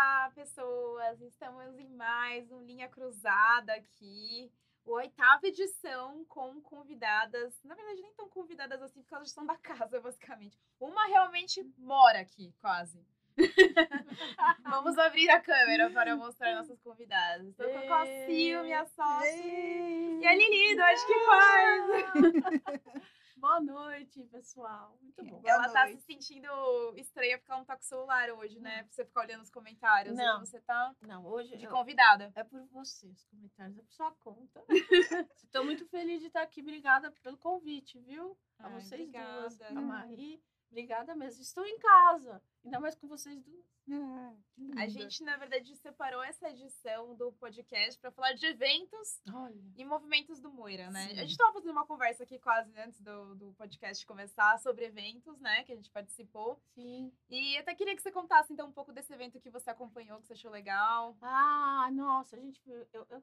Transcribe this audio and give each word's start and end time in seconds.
Olá, 0.00 0.30
pessoas! 0.32 1.20
Estamos 1.22 1.76
em 1.76 1.88
mais 1.88 2.48
um 2.52 2.64
Linha 2.64 2.88
Cruzada 2.88 3.72
aqui. 3.72 4.48
A 4.86 4.90
oitava 4.92 5.44
edição 5.44 6.24
com 6.26 6.60
convidadas. 6.60 7.60
Na 7.64 7.74
verdade, 7.74 8.00
nem 8.00 8.14
tão 8.14 8.28
convidadas 8.28 8.80
assim, 8.80 9.02
porque 9.02 9.12
elas 9.12 9.32
são 9.32 9.44
da 9.44 9.56
casa, 9.56 9.98
basicamente. 10.00 10.56
Uma 10.78 11.04
realmente 11.06 11.64
mora 11.76 12.20
aqui, 12.20 12.54
quase. 12.60 13.04
Vamos 14.70 14.96
abrir 14.98 15.30
a 15.30 15.40
câmera 15.40 15.90
para 15.90 16.14
mostrar 16.14 16.54
nossas 16.54 16.80
convidadas. 16.80 17.48
Estou 17.48 17.68
com 17.68 17.92
a 17.92 18.06
Sil, 18.06 18.62
minha 18.62 18.86
sócia. 18.86 19.34
E 19.34 20.24
a 20.24 20.32
Lili, 20.32 20.76
do 20.76 20.82
Acho 20.82 21.06
que 21.08 21.24
Faz. 21.26 23.02
Boa 23.38 23.60
noite, 23.60 24.24
pessoal. 24.24 24.98
Muito 25.00 25.24
bom. 25.24 25.40
Boa 25.40 25.52
ela 25.52 25.68
tá 25.68 25.84
noite. 25.84 25.94
tá 25.94 26.00
se 26.00 26.06
sentindo 26.06 26.48
estranha 26.96 27.38
porque 27.38 27.50
ela 27.50 27.60
não 27.60 27.66
tá 27.66 27.76
com 27.76 27.82
o 27.82 27.86
celular 27.86 28.30
hoje, 28.30 28.58
né? 28.58 28.82
Pra 28.82 28.92
você 28.92 29.04
ficar 29.04 29.20
olhando 29.20 29.42
os 29.42 29.50
comentários. 29.50 30.16
Não. 30.16 30.40
Hoje 30.40 30.50
você 30.50 30.60
tá 30.60 30.96
não, 31.02 31.24
hoje 31.26 31.56
de 31.56 31.68
convidada. 31.68 32.32
É 32.34 32.42
por 32.42 32.64
você, 32.66 33.06
os 33.06 33.24
comentários. 33.26 33.78
É 33.78 33.82
por 33.82 33.92
sua 33.92 34.10
conta. 34.12 34.64
Estou 35.44 35.64
muito 35.64 35.86
feliz 35.86 36.20
de 36.20 36.26
estar 36.26 36.42
aqui. 36.42 36.60
Obrigada 36.60 37.12
pelo 37.22 37.38
convite, 37.38 38.00
viu? 38.00 38.36
A 38.58 38.66
Ai, 38.66 38.80
vocês 38.80 39.00
obrigada. 39.00 39.40
duas. 39.40 39.60
A 39.62 39.80
Marie. 39.80 40.42
Obrigada 40.70 41.14
mesmo. 41.14 41.42
Estou 41.42 41.64
em 41.64 41.78
casa. 41.78 42.42
Ainda 42.64 42.80
mais 42.80 42.94
com 42.94 43.08
vocês 43.08 43.42
duas. 43.42 43.64
a 44.76 44.86
gente, 44.86 45.22
na 45.22 45.36
verdade, 45.36 45.74
separou 45.76 46.22
essa 46.22 46.50
edição 46.50 47.14
do 47.14 47.32
podcast 47.32 47.98
para 47.98 48.10
falar 48.10 48.32
de 48.34 48.44
eventos 48.44 49.22
Olha. 49.32 49.72
e 49.76 49.84
movimentos 49.84 50.40
do 50.40 50.52
Moira, 50.52 50.90
né? 50.90 51.08
Sim. 51.08 51.12
A 51.12 51.22
gente 51.22 51.30
estava 51.30 51.52
fazendo 51.54 51.70
uma 51.70 51.86
conversa 51.86 52.24
aqui 52.24 52.38
quase 52.38 52.78
antes 52.78 53.00
do, 53.00 53.34
do 53.34 53.54
podcast 53.54 54.04
começar 54.06 54.58
sobre 54.58 54.84
eventos, 54.84 55.40
né? 55.40 55.64
Que 55.64 55.72
a 55.72 55.76
gente 55.76 55.90
participou. 55.90 56.60
Sim. 56.74 57.10
E 57.30 57.56
até 57.56 57.74
queria 57.74 57.96
que 57.96 58.02
você 58.02 58.12
contasse, 58.12 58.52
então, 58.52 58.68
um 58.68 58.72
pouco 58.72 58.92
desse 58.92 59.12
evento 59.12 59.40
que 59.40 59.50
você 59.50 59.70
acompanhou, 59.70 60.20
que 60.20 60.26
você 60.26 60.34
achou 60.34 60.50
legal. 60.50 61.16
Ah, 61.22 61.88
nossa, 61.92 62.36
a 62.36 62.38
gente 62.38 62.60
eu, 62.92 63.06
eu 63.08 63.22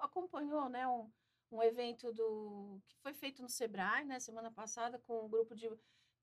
acompanhou, 0.00 0.68
né? 0.68 0.88
Um, 0.88 1.08
um 1.52 1.62
evento 1.62 2.12
do 2.12 2.80
que 2.88 2.96
foi 2.98 3.12
feito 3.12 3.42
no 3.42 3.48
Sebrae, 3.48 4.04
né? 4.04 4.18
Semana 4.18 4.50
passada, 4.50 4.98
com 4.98 5.24
um 5.24 5.28
grupo 5.28 5.54
de 5.54 5.68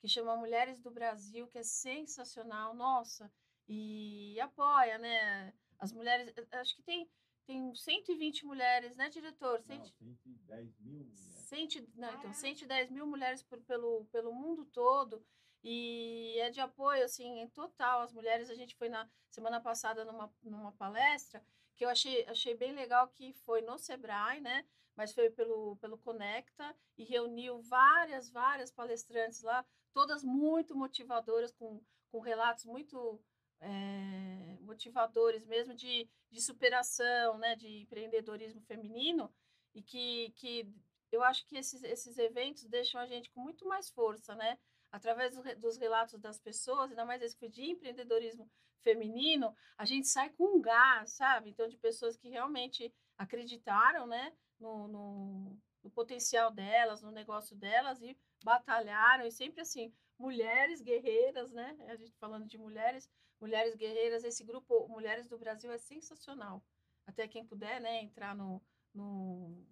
que 0.00 0.08
chama 0.08 0.36
Mulheres 0.36 0.80
do 0.80 0.90
Brasil, 0.90 1.46
que 1.48 1.58
é 1.58 1.62
sensacional, 1.62 2.74
nossa, 2.74 3.30
e 3.68 4.38
apoia, 4.40 4.98
né? 4.98 5.52
As 5.78 5.92
mulheres, 5.92 6.32
eh, 6.36 6.58
acho 6.58 6.74
que 6.76 6.82
tem 6.82 7.08
tem 7.48 7.74
120 7.74 8.44
mulheres, 8.44 8.94
né, 8.94 9.08
diretor? 9.08 9.64
Não, 9.66 9.82
110 9.86 10.78
mil 10.80 10.98
mulheres. 10.98 11.18
100, 11.48 11.88
não, 11.94 12.14
então, 12.14 12.32
110 12.34 12.90
mil 12.90 13.06
mulheres 13.06 13.42
por, 13.42 13.58
pelo, 13.62 14.04
pelo 14.12 14.34
mundo 14.34 14.66
todo. 14.66 15.24
E 15.64 16.38
é 16.40 16.50
de 16.50 16.60
apoio, 16.60 17.02
assim, 17.02 17.40
em 17.40 17.48
total. 17.48 18.02
As 18.02 18.12
mulheres, 18.12 18.50
a 18.50 18.54
gente 18.54 18.76
foi 18.76 18.90
na 18.90 19.08
semana 19.30 19.62
passada 19.62 20.04
numa, 20.04 20.30
numa 20.42 20.72
palestra 20.72 21.42
que 21.74 21.86
eu 21.86 21.88
achei, 21.88 22.26
achei 22.26 22.54
bem 22.54 22.72
legal, 22.72 23.08
que 23.08 23.32
foi 23.32 23.62
no 23.62 23.78
Sebrae, 23.78 24.42
né? 24.42 24.66
Mas 24.94 25.14
foi 25.14 25.30
pelo, 25.30 25.76
pelo 25.76 25.96
Conecta 25.96 26.76
e 26.98 27.04
reuniu 27.04 27.62
várias, 27.62 28.28
várias 28.28 28.70
palestrantes 28.70 29.42
lá 29.42 29.64
todas 29.98 30.22
muito 30.22 30.76
motivadoras, 30.76 31.50
com, 31.50 31.82
com 32.12 32.20
relatos 32.20 32.64
muito 32.64 33.20
é, 33.60 34.56
motivadores 34.60 35.44
mesmo 35.44 35.74
de, 35.74 36.08
de 36.30 36.40
superação, 36.40 37.36
né, 37.36 37.56
de 37.56 37.80
empreendedorismo 37.80 38.60
feminino, 38.60 39.28
e 39.74 39.82
que, 39.82 40.30
que 40.36 40.72
eu 41.10 41.20
acho 41.24 41.44
que 41.46 41.56
esses, 41.56 41.82
esses 41.82 42.16
eventos 42.16 42.64
deixam 42.66 43.00
a 43.00 43.06
gente 43.06 43.28
com 43.32 43.40
muito 43.40 43.66
mais 43.66 43.90
força, 43.90 44.36
né? 44.36 44.56
Através 44.92 45.34
do, 45.34 45.42
dos 45.56 45.76
relatos 45.76 46.20
das 46.20 46.38
pessoas, 46.38 46.90
ainda 46.90 47.04
mais 47.04 47.20
esse 47.20 47.48
de 47.48 47.64
empreendedorismo 47.72 48.48
feminino, 48.84 49.52
a 49.76 49.84
gente 49.84 50.06
sai 50.06 50.30
com 50.30 50.58
um 50.58 50.60
gás, 50.60 51.10
sabe? 51.10 51.50
Então, 51.50 51.66
de 51.66 51.76
pessoas 51.76 52.16
que 52.16 52.28
realmente 52.28 52.94
acreditaram, 53.16 54.06
né, 54.06 54.32
no, 54.60 54.86
no, 54.86 55.58
no 55.82 55.90
potencial 55.90 56.52
delas, 56.52 57.02
no 57.02 57.10
negócio 57.10 57.56
delas 57.56 58.00
e 58.00 58.16
batalharam 58.42 59.26
e 59.26 59.32
sempre 59.32 59.60
assim, 59.60 59.92
mulheres 60.18 60.80
guerreiras, 60.80 61.52
né? 61.52 61.76
A 61.88 61.96
gente 61.96 62.16
falando 62.18 62.46
de 62.46 62.58
mulheres, 62.58 63.08
mulheres 63.40 63.74
guerreiras, 63.76 64.24
esse 64.24 64.44
grupo 64.44 64.88
Mulheres 64.88 65.26
do 65.26 65.38
Brasil 65.38 65.70
é 65.72 65.78
sensacional. 65.78 66.62
Até 67.06 67.26
quem 67.26 67.44
puder, 67.44 67.80
né, 67.80 68.02
entrar 68.02 68.34
no, 68.34 68.62
no 68.92 69.64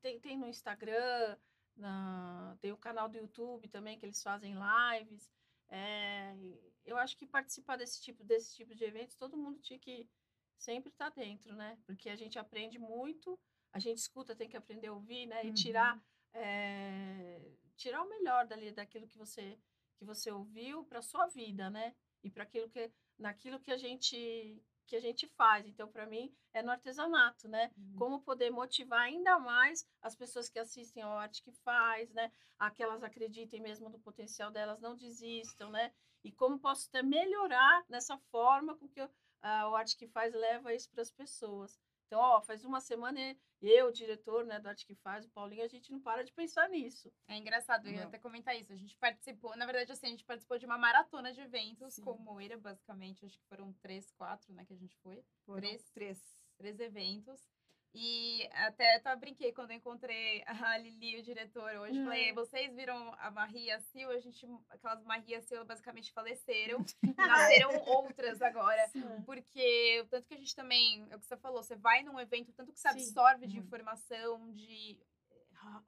tem, 0.00 0.20
tem 0.20 0.38
no 0.38 0.46
Instagram, 0.46 1.36
na, 1.76 2.56
tem 2.60 2.72
o 2.72 2.76
canal 2.76 3.08
do 3.08 3.18
YouTube 3.18 3.68
também 3.68 3.98
que 3.98 4.04
eles 4.04 4.22
fazem 4.22 4.54
lives. 4.54 5.30
É, 5.68 6.34
eu 6.84 6.96
acho 6.98 7.16
que 7.16 7.26
participar 7.26 7.76
desse 7.76 8.00
tipo 8.02 8.22
desse 8.22 8.54
tipo 8.54 8.74
de 8.74 8.84
eventos, 8.84 9.16
todo 9.16 9.36
mundo 9.36 9.60
tinha 9.60 9.78
que 9.78 10.08
sempre 10.58 10.90
estar 10.90 11.10
tá 11.10 11.20
dentro, 11.20 11.54
né? 11.54 11.78
Porque 11.84 12.08
a 12.08 12.16
gente 12.16 12.38
aprende 12.38 12.78
muito, 12.78 13.38
a 13.72 13.78
gente 13.78 13.98
escuta, 13.98 14.36
tem 14.36 14.48
que 14.48 14.56
aprender 14.56 14.88
a 14.88 14.92
ouvir, 14.92 15.26
né? 15.26 15.44
E 15.44 15.48
uhum. 15.48 15.54
tirar 15.54 16.00
é, 16.34 17.40
tirar 17.82 18.02
o 18.02 18.08
melhor 18.08 18.46
dali 18.46 18.70
daquilo 18.70 19.08
que 19.08 19.18
você 19.18 19.58
que 19.96 20.04
você 20.04 20.30
ouviu 20.30 20.84
para 20.84 21.02
sua 21.02 21.26
vida, 21.26 21.68
né? 21.68 21.94
E 22.22 22.30
para 22.30 22.44
aquilo 22.44 22.68
que 22.68 22.92
naquilo 23.18 23.60
que 23.60 23.72
a 23.72 23.76
gente 23.76 24.62
que 24.86 24.96
a 24.96 25.00
gente 25.00 25.26
faz. 25.26 25.66
Então, 25.66 25.88
para 25.88 26.06
mim, 26.06 26.34
é 26.52 26.62
no 26.62 26.70
artesanato, 26.70 27.48
né? 27.48 27.70
Uhum. 27.76 27.96
Como 27.96 28.22
poder 28.22 28.50
motivar 28.50 29.00
ainda 29.00 29.38
mais 29.38 29.86
as 30.00 30.14
pessoas 30.14 30.48
que 30.48 30.58
assistem 30.58 31.02
ao 31.02 31.16
arte 31.16 31.42
que 31.42 31.52
faz, 31.52 32.12
né? 32.12 32.30
Aquelas 32.58 33.02
acreditem 33.02 33.60
mesmo 33.60 33.88
no 33.88 33.98
potencial 33.98 34.50
delas, 34.50 34.80
não 34.80 34.94
desistam, 34.94 35.70
né? 35.70 35.92
E 36.22 36.30
como 36.30 36.58
posso 36.58 36.88
até 36.88 37.02
melhorar 37.02 37.84
nessa 37.88 38.16
forma 38.30 38.76
com 38.76 38.88
que 38.88 39.00
eu, 39.00 39.06
uh, 39.06 39.70
o 39.70 39.74
arte 39.74 39.96
que 39.96 40.06
faz 40.06 40.32
leva 40.34 40.74
isso 40.74 40.90
para 40.90 41.02
as 41.02 41.10
pessoas. 41.10 41.80
Então, 42.12 42.20
ó, 42.20 42.42
faz 42.42 42.62
uma 42.62 42.78
semana 42.78 43.18
eu, 43.62 43.86
o 43.86 43.90
diretor, 43.90 44.44
né, 44.44 44.60
do 44.60 44.68
Arte 44.68 44.84
que 44.84 44.94
Faz, 44.94 45.24
o 45.24 45.30
Paulinho, 45.30 45.64
a 45.64 45.66
gente 45.66 45.90
não 45.90 45.98
para 45.98 46.22
de 46.22 46.30
pensar 46.30 46.68
nisso. 46.68 47.10
É 47.26 47.38
engraçado, 47.38 47.86
eu 47.86 47.94
ia 47.94 48.04
até 48.04 48.18
comentar 48.18 48.54
isso. 48.54 48.70
A 48.70 48.76
gente 48.76 48.94
participou, 48.98 49.56
na 49.56 49.64
verdade, 49.64 49.90
assim, 49.92 50.08
a 50.08 50.10
gente 50.10 50.26
participou 50.26 50.58
de 50.58 50.66
uma 50.66 50.76
maratona 50.76 51.32
de 51.32 51.40
eventos 51.40 51.94
Sim. 51.94 52.02
com 52.02 52.18
Moira, 52.18 52.58
basicamente. 52.58 53.24
Acho 53.24 53.38
que 53.38 53.46
foram 53.46 53.72
três, 53.80 54.12
quatro, 54.12 54.52
né, 54.52 54.62
que 54.66 54.74
a 54.74 54.76
gente 54.76 54.94
foi. 54.98 55.24
Foram 55.46 55.62
três. 55.62 55.90
Três. 55.92 56.38
Três 56.58 56.78
eventos. 56.80 57.48
E 57.94 58.48
até 58.52 58.96
eu 58.96 59.00
encontrei 59.00 59.52
quando 59.52 59.70
eu 59.70 59.76
encontrei 59.76 60.42
a 60.46 60.52
Lili, 60.78 61.20
o 61.20 61.22
diretor, 61.22 61.70
hoje. 61.76 61.98
Uhum. 61.98 62.04
Falei, 62.04 62.32
vocês 62.32 62.74
viram 62.74 63.14
a 63.18 63.30
Maria 63.30 63.78
Sil? 63.84 64.08
A 64.10 64.18
gente, 64.18 64.46
aquelas 64.70 65.04
Maria 65.04 65.40
Sil 65.44 65.60
basicamente 65.64 66.10
faleceram. 66.12 66.82
nasceram 67.16 67.76
outras 67.84 68.40
agora. 68.40 68.88
Sim. 68.88 69.22
Porque 69.26 70.00
o 70.02 70.06
tanto 70.08 70.26
que 70.26 70.34
a 70.34 70.38
gente 70.38 70.56
também, 70.56 71.06
é 71.10 71.16
o 71.16 71.20
que 71.20 71.26
você 71.26 71.36
falou, 71.36 71.62
você 71.62 71.76
vai 71.76 72.02
num 72.02 72.18
evento, 72.18 72.52
tanto 72.52 72.72
que 72.72 72.80
você 72.80 72.88
absorve 72.88 73.44
Sim. 73.44 73.52
de 73.52 73.58
informação, 73.58 74.50
de. 74.52 74.98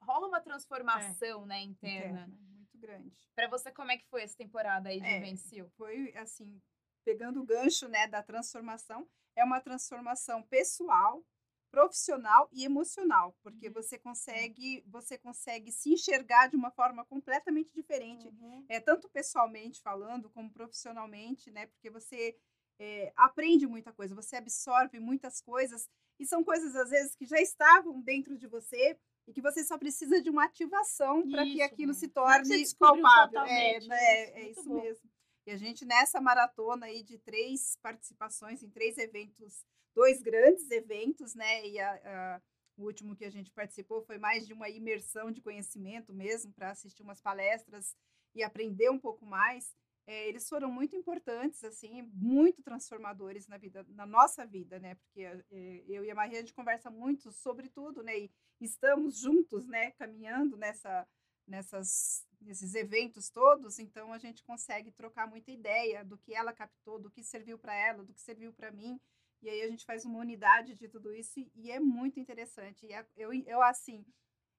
rola 0.01 0.27
uma 0.27 0.41
transformação, 0.41 1.43
é. 1.43 1.45
né, 1.47 1.61
interna. 1.61 2.21
interna. 2.21 2.37
Muito 2.55 2.77
grande. 2.77 3.17
Para 3.33 3.47
você, 3.47 3.71
como 3.71 3.91
é 3.91 3.97
que 3.97 4.05
foi 4.05 4.21
essa 4.21 4.37
temporada 4.37 4.89
aí 4.89 5.01
de 5.01 5.07
é, 5.07 5.17
evento, 5.17 5.39
Sil? 5.41 5.65
Foi 5.75 6.13
assim, 6.17 6.61
pegando 7.03 7.41
o 7.41 7.45
gancho, 7.45 7.87
né, 7.87 8.07
da 8.07 8.21
transformação. 8.21 9.07
É 9.35 9.43
uma 9.43 9.59
transformação 9.59 10.43
pessoal, 10.43 11.23
profissional 11.71 12.49
e 12.51 12.63
emocional, 12.63 13.35
porque 13.41 13.67
uhum. 13.67 13.73
você 13.73 13.97
consegue 13.97 14.83
você 14.87 15.17
consegue 15.17 15.71
se 15.71 15.91
enxergar 15.91 16.47
de 16.47 16.55
uma 16.55 16.71
forma 16.71 17.03
completamente 17.05 17.71
diferente, 17.73 18.27
uhum. 18.27 18.65
é 18.69 18.79
tanto 18.79 19.09
pessoalmente 19.09 19.81
falando 19.81 20.29
como 20.29 20.51
profissionalmente, 20.51 21.51
né? 21.51 21.67
Porque 21.67 21.89
você 21.89 22.37
é, 22.79 23.13
aprende 23.15 23.67
muita 23.67 23.91
coisa, 23.91 24.15
você 24.15 24.35
absorve 24.35 24.99
muitas 24.99 25.41
coisas 25.41 25.89
e 26.19 26.25
são 26.25 26.43
coisas 26.43 26.75
às 26.75 26.89
vezes 26.89 27.15
que 27.15 27.25
já 27.25 27.39
estavam 27.39 28.01
dentro 28.01 28.37
de 28.37 28.47
você 28.47 28.97
e 29.27 29.33
que 29.33 29.41
você 29.41 29.63
só 29.63 29.77
precisa 29.77 30.21
de 30.21 30.29
uma 30.29 30.45
ativação 30.45 31.27
para 31.29 31.43
que 31.43 31.61
aquilo 31.61 31.93
se 31.93 32.07
torne 32.07 32.63
palpável. 32.77 33.41
É, 33.41 33.79
né, 33.79 34.23
é 34.31 34.49
isso 34.49 34.63
bom. 34.63 34.81
mesmo. 34.81 35.09
E 35.47 35.51
a 35.51 35.57
gente 35.57 35.85
nessa 35.85 36.19
maratona 36.19 36.87
aí 36.87 37.03
de 37.03 37.17
três 37.19 37.77
participações 37.81 38.63
em 38.63 38.69
três 38.69 38.97
eventos 38.97 39.63
dois 39.95 40.21
grandes 40.21 40.69
eventos, 40.69 41.33
né? 41.33 41.67
E 41.67 41.79
a, 41.79 41.93
a, 41.93 42.41
o 42.77 42.83
último 42.83 43.15
que 43.15 43.25
a 43.25 43.29
gente 43.29 43.51
participou 43.51 44.01
foi 44.01 44.17
mais 44.17 44.45
de 44.45 44.53
uma 44.53 44.69
imersão 44.69 45.31
de 45.31 45.41
conhecimento 45.41 46.13
mesmo, 46.13 46.53
para 46.53 46.71
assistir 46.71 47.01
umas 47.01 47.21
palestras 47.21 47.95
e 48.35 48.43
aprender 48.43 48.89
um 48.91 48.99
pouco 48.99 49.25
mais. 49.25 49.73
É, 50.07 50.27
eles 50.27 50.47
foram 50.47 50.71
muito 50.71 50.95
importantes, 50.95 51.63
assim, 51.63 52.03
muito 52.13 52.61
transformadores 52.61 53.47
na 53.47 53.57
vida, 53.57 53.83
na 53.89 54.05
nossa 54.05 54.45
vida, 54.45 54.77
né? 54.77 54.93
Porque 54.95 55.21
é, 55.21 55.83
eu 55.87 56.03
e 56.05 56.11
a 56.11 56.15
Maria 56.15 56.37
a 56.37 56.41
gente 56.41 56.53
conversa 56.53 56.91
muito 56.91 57.31
sobre 57.31 57.69
tudo, 57.69 58.03
né? 58.03 58.19
E 58.19 58.31
estamos 58.61 59.17
juntos, 59.17 59.65
né? 59.65 59.91
Caminhando 59.91 60.57
nessa, 60.57 61.07
nessas, 61.47 62.23
nesses 62.41 62.75
eventos 62.75 63.29
todos, 63.29 63.79
então 63.79 64.13
a 64.13 64.19
gente 64.19 64.43
consegue 64.43 64.91
trocar 64.91 65.27
muita 65.27 65.51
ideia 65.51 66.03
do 66.03 66.17
que 66.17 66.35
ela 66.35 66.53
captou, 66.53 66.99
do 66.99 67.09
que 67.09 67.23
serviu 67.23 67.57
para 67.57 67.73
ela, 67.73 68.03
do 68.03 68.13
que 68.13 68.21
serviu 68.21 68.53
para 68.53 68.71
mim. 68.71 68.99
E 69.41 69.49
aí 69.49 69.61
a 69.61 69.67
gente 69.69 69.85
faz 69.85 70.05
uma 70.05 70.19
unidade 70.19 70.75
de 70.75 70.87
tudo 70.87 71.13
isso 71.13 71.39
e 71.55 71.71
é 71.71 71.79
muito 71.79 72.19
interessante. 72.19 72.85
E 72.85 72.93
é, 72.93 73.05
eu, 73.15 73.31
eu 73.33 73.61
assim, 73.61 74.05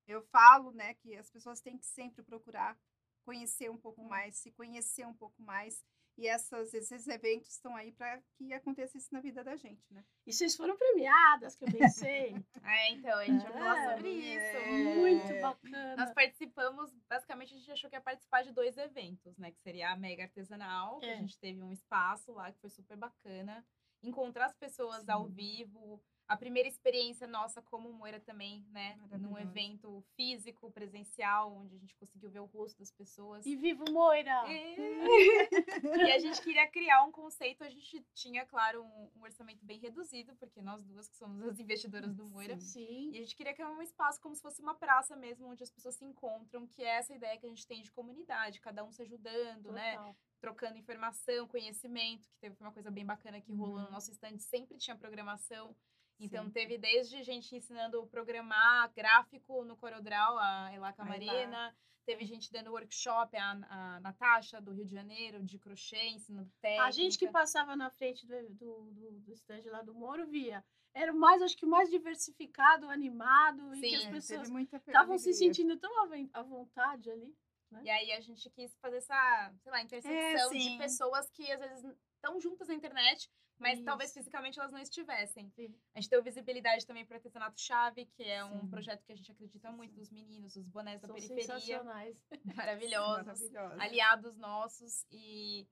eu 0.06 0.22
falo, 0.22 0.70
né, 0.72 0.94
que 0.94 1.16
as 1.16 1.30
pessoas 1.30 1.60
têm 1.60 1.76
que 1.78 1.86
sempre 1.86 2.22
procurar 2.22 2.78
conhecer 3.24 3.68
um 3.70 3.76
pouco 3.78 4.04
mais, 4.04 4.36
se 4.36 4.52
conhecer 4.52 5.04
um 5.06 5.14
pouco 5.14 5.42
mais 5.42 5.84
E 6.18 6.26
essas, 6.28 6.72
esses 6.72 7.06
eventos 7.08 7.48
estão 7.50 7.76
aí 7.76 7.92
para 7.92 8.22
que 8.38 8.50
aconteça 8.54 8.96
isso 8.96 9.12
na 9.12 9.20
vida 9.20 9.44
da 9.44 9.54
gente, 9.54 9.84
né? 9.92 10.02
E 10.26 10.32
vocês 10.32 10.56
foram 10.56 10.74
premiadas, 10.74 11.54
que 11.56 11.64
eu 11.64 11.72
pensei. 11.72 12.32
É, 12.64 12.90
então, 12.92 13.18
a 13.18 13.24
gente 13.26 13.42
vai 13.42 13.52
falar 13.52 13.78
É, 13.78 13.90
sobre 13.96 14.10
isso. 14.10 14.56
é. 14.56 14.94
Muito 14.96 15.40
bacana. 15.42 15.96
Nós 15.96 16.14
participamos, 16.14 16.90
basicamente 17.08 17.52
a 17.54 17.58
gente 17.58 17.70
achou 17.70 17.90
que 17.90 17.96
ia 17.96 18.00
participar 18.00 18.42
de 18.42 18.50
dois 18.52 18.76
eventos, 18.78 19.36
né? 19.36 19.50
Que 19.52 19.60
seria 19.60 19.90
a 19.92 19.96
Mega 19.96 20.22
Artesanal, 20.24 21.00
que 21.00 21.06
É. 21.06 21.14
a 21.14 21.16
gente 21.16 21.38
teve 21.38 21.62
um 21.62 21.70
espaço 21.72 22.32
lá 22.32 22.50
que 22.50 22.60
foi 22.60 22.70
super 22.70 22.96
bacana. 22.96 23.62
Encontrar 24.06 24.46
as 24.46 24.54
pessoas 24.54 25.08
ao 25.08 25.26
vivo. 25.26 26.00
A 26.28 26.36
primeira 26.36 26.68
experiência 26.68 27.26
nossa 27.26 27.62
como 27.62 27.92
Moira 27.92 28.18
também, 28.18 28.64
né? 28.70 28.98
Num 29.20 29.38
evento 29.38 30.02
físico, 30.16 30.70
presencial, 30.72 31.52
onde 31.52 31.76
a 31.76 31.78
gente 31.78 31.94
conseguiu 31.94 32.28
ver 32.30 32.40
o 32.40 32.46
rosto 32.46 32.78
das 32.78 32.90
pessoas. 32.90 33.46
E 33.46 33.54
vivo 33.54 33.84
Moira! 33.90 34.42
E 36.06 36.12
a 36.12 36.18
gente 36.18 36.40
queria 36.42 36.66
criar 36.68 37.04
um 37.04 37.12
conceito, 37.12 37.62
a 37.62 37.70
gente 37.70 38.04
tinha, 38.14 38.44
claro, 38.46 38.82
um, 38.82 39.10
um 39.16 39.22
orçamento 39.22 39.64
bem 39.64 39.78
reduzido, 39.78 40.34
porque 40.36 40.60
nós 40.60 40.82
duas 40.84 41.08
que 41.08 41.16
somos 41.16 41.42
as 41.42 41.58
investidoras 41.60 42.12
do 42.14 42.26
Moira. 42.26 42.58
Sim. 42.58 43.10
E 43.12 43.18
a 43.18 43.22
gente 43.22 43.36
queria 43.36 43.54
criar 43.54 43.70
um 43.70 43.82
espaço 43.82 44.20
como 44.20 44.34
se 44.34 44.42
fosse 44.42 44.60
uma 44.60 44.74
praça 44.74 45.16
mesmo, 45.16 45.48
onde 45.48 45.62
as 45.62 45.70
pessoas 45.70 45.94
se 45.96 46.04
encontram, 46.04 46.66
que 46.66 46.82
é 46.82 46.96
essa 46.96 47.14
ideia 47.14 47.38
que 47.38 47.46
a 47.46 47.48
gente 47.48 47.66
tem 47.66 47.82
de 47.82 47.92
comunidade, 47.92 48.60
cada 48.60 48.84
um 48.84 48.90
se 48.90 49.02
ajudando, 49.02 49.70
né? 49.72 49.96
Total. 49.96 50.16
Trocando 50.40 50.78
informação, 50.78 51.48
conhecimento, 51.48 52.28
que 52.28 52.38
teve 52.38 52.56
uma 52.60 52.72
coisa 52.72 52.90
bem 52.90 53.04
bacana 53.06 53.40
que 53.40 53.52
rolou 53.52 53.78
no 53.78 53.86
Uhum. 53.86 53.92
nosso 53.92 54.10
stand, 54.10 54.38
sempre 54.38 54.76
tinha 54.76 54.96
programação. 54.96 55.74
Então 56.18 56.44
Sempre. 56.44 56.62
teve 56.62 56.78
desde 56.78 57.22
gente 57.22 57.54
ensinando 57.54 58.06
programar 58.06 58.90
gráfico 58.94 59.64
no 59.64 59.76
CorelDRAW, 59.76 60.38
a 60.38 60.72
Elá 60.74 60.92
Camarena, 60.92 61.76
teve 62.06 62.24
gente 62.24 62.50
dando 62.50 62.70
workshop, 62.70 63.36
a, 63.36 63.50
a 63.68 64.00
Natasha 64.00 64.60
do 64.60 64.72
Rio 64.72 64.86
de 64.86 64.94
Janeiro, 64.94 65.42
de 65.42 65.58
crochê, 65.58 66.08
ensinando 66.08 66.50
técnica. 66.60 66.84
A 66.84 66.90
gente 66.90 67.18
que 67.18 67.28
passava 67.28 67.76
na 67.76 67.90
frente 67.90 68.26
do, 68.26 68.48
do, 68.50 68.90
do, 68.92 69.20
do 69.20 69.32
stand 69.32 69.62
lá 69.66 69.82
do 69.82 69.94
Moro 69.94 70.26
via. 70.26 70.64
Era 70.94 71.12
mais, 71.12 71.42
acho 71.42 71.56
que 71.56 71.66
mais 71.66 71.90
diversificado, 71.90 72.88
animado, 72.88 73.74
e 73.74 73.80
que 73.80 73.88
Sim, 73.90 73.96
as 73.96 74.04
É, 74.04 74.10
pessoas 74.10 74.48
estavam 74.48 75.18
se 75.18 75.34
sentindo 75.34 75.76
tão 75.76 75.92
à 76.32 76.42
vontade 76.42 77.10
ali. 77.10 77.36
E 77.82 77.90
aí 77.90 78.12
a 78.12 78.20
gente 78.20 78.48
quis 78.50 78.74
fazer 78.78 78.98
essa, 78.98 79.52
sei 79.62 79.72
lá, 79.72 79.82
intersecção 79.82 80.50
de 80.52 80.62
sim. 80.62 80.78
pessoas 80.78 81.28
que 81.30 81.50
às 81.50 81.60
vezes 81.60 81.84
estão 82.14 82.40
juntas 82.40 82.68
na 82.68 82.74
internet, 82.74 83.28
mas 83.58 83.80
talvez 83.82 84.10
Isso. 84.10 84.18
fisicamente 84.20 84.58
elas 84.58 84.72
não 84.72 84.78
estivessem. 84.80 85.48
Sim. 85.50 85.74
A 85.94 86.00
gente 86.00 86.10
deu 86.10 86.22
visibilidade 86.22 86.86
também 86.86 87.04
para 87.04 87.14
o 87.14 87.16
Artesanato 87.16 87.60
Chave, 87.60 88.06
que 88.06 88.22
é 88.22 88.44
um 88.44 88.60
Sim. 88.60 88.68
projeto 88.68 89.04
que 89.04 89.12
a 89.12 89.16
gente 89.16 89.30
acredita 89.32 89.70
muito 89.72 89.94
dos 89.94 90.10
meninos, 90.10 90.56
os 90.56 90.66
bonés 90.66 91.00
da 91.00 91.06
São 91.08 91.14
periferia, 91.14 91.44
sensacionais. 91.44 92.16
maravilhosos, 92.56 93.50
Maravilhosa. 93.50 93.82
aliados 93.82 94.36
nossos 94.36 95.04
e 95.10 95.66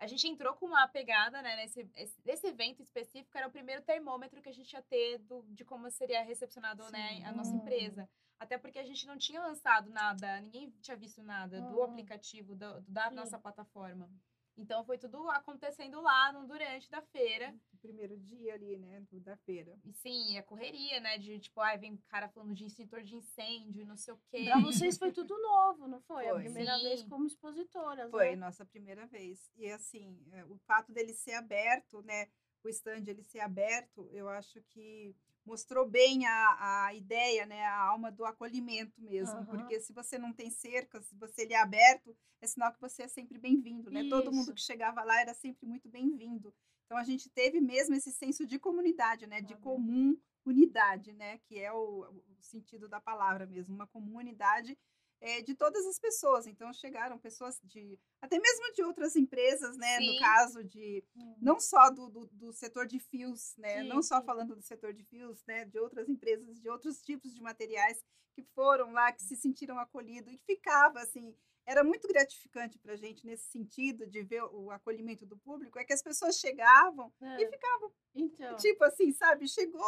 a 0.00 0.06
gente 0.06 0.28
entrou 0.28 0.54
com 0.54 0.66
uma 0.66 0.86
pegada, 0.86 1.42
né, 1.42 1.56
nesse 1.56 1.88
esse, 1.96 2.20
esse 2.24 2.46
evento 2.46 2.80
específico, 2.82 3.36
era 3.36 3.48
o 3.48 3.50
primeiro 3.50 3.82
termômetro 3.82 4.40
que 4.40 4.48
a 4.48 4.52
gente 4.52 4.72
ia 4.72 4.82
ter 4.82 5.18
do, 5.18 5.42
de 5.48 5.64
como 5.64 5.90
seria 5.90 6.22
recepcionado, 6.22 6.88
né, 6.92 7.24
a 7.24 7.32
nossa 7.32 7.52
empresa. 7.54 8.08
Até 8.38 8.56
porque 8.56 8.78
a 8.78 8.84
gente 8.84 9.04
não 9.08 9.18
tinha 9.18 9.40
lançado 9.40 9.90
nada, 9.90 10.40
ninguém 10.40 10.70
tinha 10.80 10.96
visto 10.96 11.20
nada 11.24 11.60
do 11.60 11.78
Uhum. 11.78 11.82
aplicativo, 11.82 12.54
do- 12.54 12.80
da 12.82 13.08
Sim. 13.08 13.16
nossa 13.16 13.36
plataforma. 13.40 14.08
Então 14.58 14.84
foi 14.84 14.98
tudo 14.98 15.30
acontecendo 15.30 16.00
lá 16.00 16.32
no, 16.32 16.46
durante 16.46 16.90
da 16.90 17.00
feira. 17.00 17.54
O 17.72 17.76
primeiro 17.76 18.18
dia 18.18 18.54
ali, 18.54 18.76
né, 18.76 19.06
da 19.12 19.36
feira. 19.36 19.78
E 19.84 19.92
sim, 19.92 20.36
a 20.36 20.42
correria, 20.42 20.98
né? 20.98 21.16
De 21.16 21.38
tipo, 21.38 21.60
ai, 21.60 21.78
vem 21.78 21.96
cara 22.08 22.28
falando 22.28 22.54
de 22.54 22.64
extintor 22.66 23.02
de 23.02 23.14
incêndio, 23.14 23.86
não 23.86 23.96
sei 23.96 24.12
o 24.12 24.20
quê. 24.28 24.44
Pra 24.44 24.60
vocês 24.60 24.98
foi 24.98 25.12
tudo 25.12 25.36
novo, 25.40 25.86
não 25.86 26.00
foi? 26.00 26.26
A 26.26 26.32
Foi. 26.32 26.42
primeira 26.42 26.76
Sim. 26.76 26.82
vez 26.82 27.02
como 27.04 27.26
expositoras. 27.26 28.10
Foi 28.10 28.30
né? 28.30 28.36
nossa 28.36 28.66
primeira 28.66 29.06
vez. 29.06 29.48
E 29.56 29.70
assim, 29.70 30.20
é, 30.32 30.44
o 30.44 30.56
fato 30.66 30.92
dele 30.92 31.14
ser 31.14 31.34
aberto, 31.34 32.02
né, 32.02 32.26
o 32.64 32.68
stand 32.68 33.04
ele 33.06 33.22
ser 33.22 33.40
aberto, 33.40 34.08
eu 34.12 34.28
acho 34.28 34.60
que 34.62 35.14
mostrou 35.48 35.88
bem 35.88 36.26
a, 36.26 36.84
a 36.86 36.94
ideia, 36.94 37.46
né, 37.46 37.64
a 37.64 37.80
alma 37.80 38.12
do 38.12 38.26
acolhimento 38.26 39.00
mesmo. 39.00 39.38
Aham. 39.38 39.46
Porque 39.46 39.80
se 39.80 39.94
você 39.94 40.18
não 40.18 40.32
tem 40.32 40.50
cerca, 40.50 41.00
se 41.00 41.16
você 41.16 41.42
ele 41.42 41.54
é 41.54 41.60
aberto, 41.60 42.14
é 42.42 42.46
sinal 42.46 42.72
que 42.72 42.80
você 42.80 43.04
é 43.04 43.08
sempre 43.08 43.38
bem-vindo, 43.38 43.90
né? 43.90 44.04
Todo 44.10 44.30
mundo 44.30 44.48
Isso. 44.48 44.54
que 44.54 44.60
chegava 44.60 45.02
lá 45.02 45.20
era 45.20 45.32
sempre 45.32 45.66
muito 45.66 45.88
bem-vindo. 45.88 46.54
Então 46.84 46.98
a 46.98 47.02
gente 47.02 47.30
teve 47.30 47.60
mesmo 47.60 47.94
esse 47.94 48.12
senso 48.12 48.46
de 48.46 48.58
comunidade, 48.58 49.26
né, 49.26 49.40
de 49.40 49.54
Olha. 49.54 49.62
comum 49.62 50.16
unidade, 50.44 51.12
né, 51.12 51.38
que 51.38 51.58
é 51.58 51.72
o, 51.72 52.04
o 52.38 52.42
sentido 52.42 52.88
da 52.88 53.00
palavra 53.00 53.46
mesmo, 53.46 53.74
uma 53.74 53.86
comunidade 53.86 54.78
é, 55.20 55.42
de 55.42 55.54
todas 55.54 55.84
as 55.86 55.98
pessoas. 55.98 56.46
Então 56.46 56.72
chegaram 56.72 57.18
pessoas 57.18 57.60
de 57.64 57.98
até 58.20 58.38
mesmo 58.38 58.72
de 58.72 58.82
outras 58.82 59.16
empresas, 59.16 59.76
né? 59.76 59.98
Sim. 59.98 60.12
No 60.14 60.18
caso 60.20 60.64
de 60.64 61.04
Hum. 61.16 61.34
não 61.40 61.58
só 61.60 61.90
do, 61.90 62.08
do, 62.08 62.26
do 62.26 62.52
setor 62.52 62.86
de 62.86 62.98
fios, 62.98 63.54
né? 63.56 63.82
Sim, 63.82 63.88
não 63.88 64.02
só 64.02 64.20
sim. 64.20 64.26
falando 64.26 64.54
do 64.54 64.62
setor 64.62 64.92
de 64.92 65.04
fios, 65.04 65.44
né? 65.46 65.64
De 65.64 65.78
outras 65.78 66.08
empresas, 66.08 66.60
de 66.60 66.68
outros 66.68 67.00
tipos 67.02 67.34
de 67.34 67.42
materiais 67.42 68.04
que 68.34 68.42
foram 68.54 68.92
lá, 68.92 69.10
que 69.12 69.22
se 69.22 69.34
sentiram 69.36 69.78
acolhidos 69.78 70.32
e 70.32 70.38
ficava 70.38 71.00
assim. 71.00 71.34
Era 71.66 71.84
muito 71.84 72.08
gratificante 72.08 72.78
para 72.78 72.94
a 72.94 72.96
gente 72.96 73.26
nesse 73.26 73.44
sentido 73.50 74.06
de 74.06 74.22
ver 74.22 74.42
o 74.44 74.70
acolhimento 74.70 75.26
do 75.26 75.36
público, 75.36 75.78
é 75.78 75.84
que 75.84 75.92
as 75.92 76.00
pessoas 76.02 76.38
chegavam 76.38 77.12
É. 77.20 77.42
e 77.42 77.46
ficavam 77.50 77.92
Então, 78.14 78.56
tipo 78.56 78.82
assim, 78.84 79.12
sabe? 79.12 79.46
Chegou, 79.46 79.84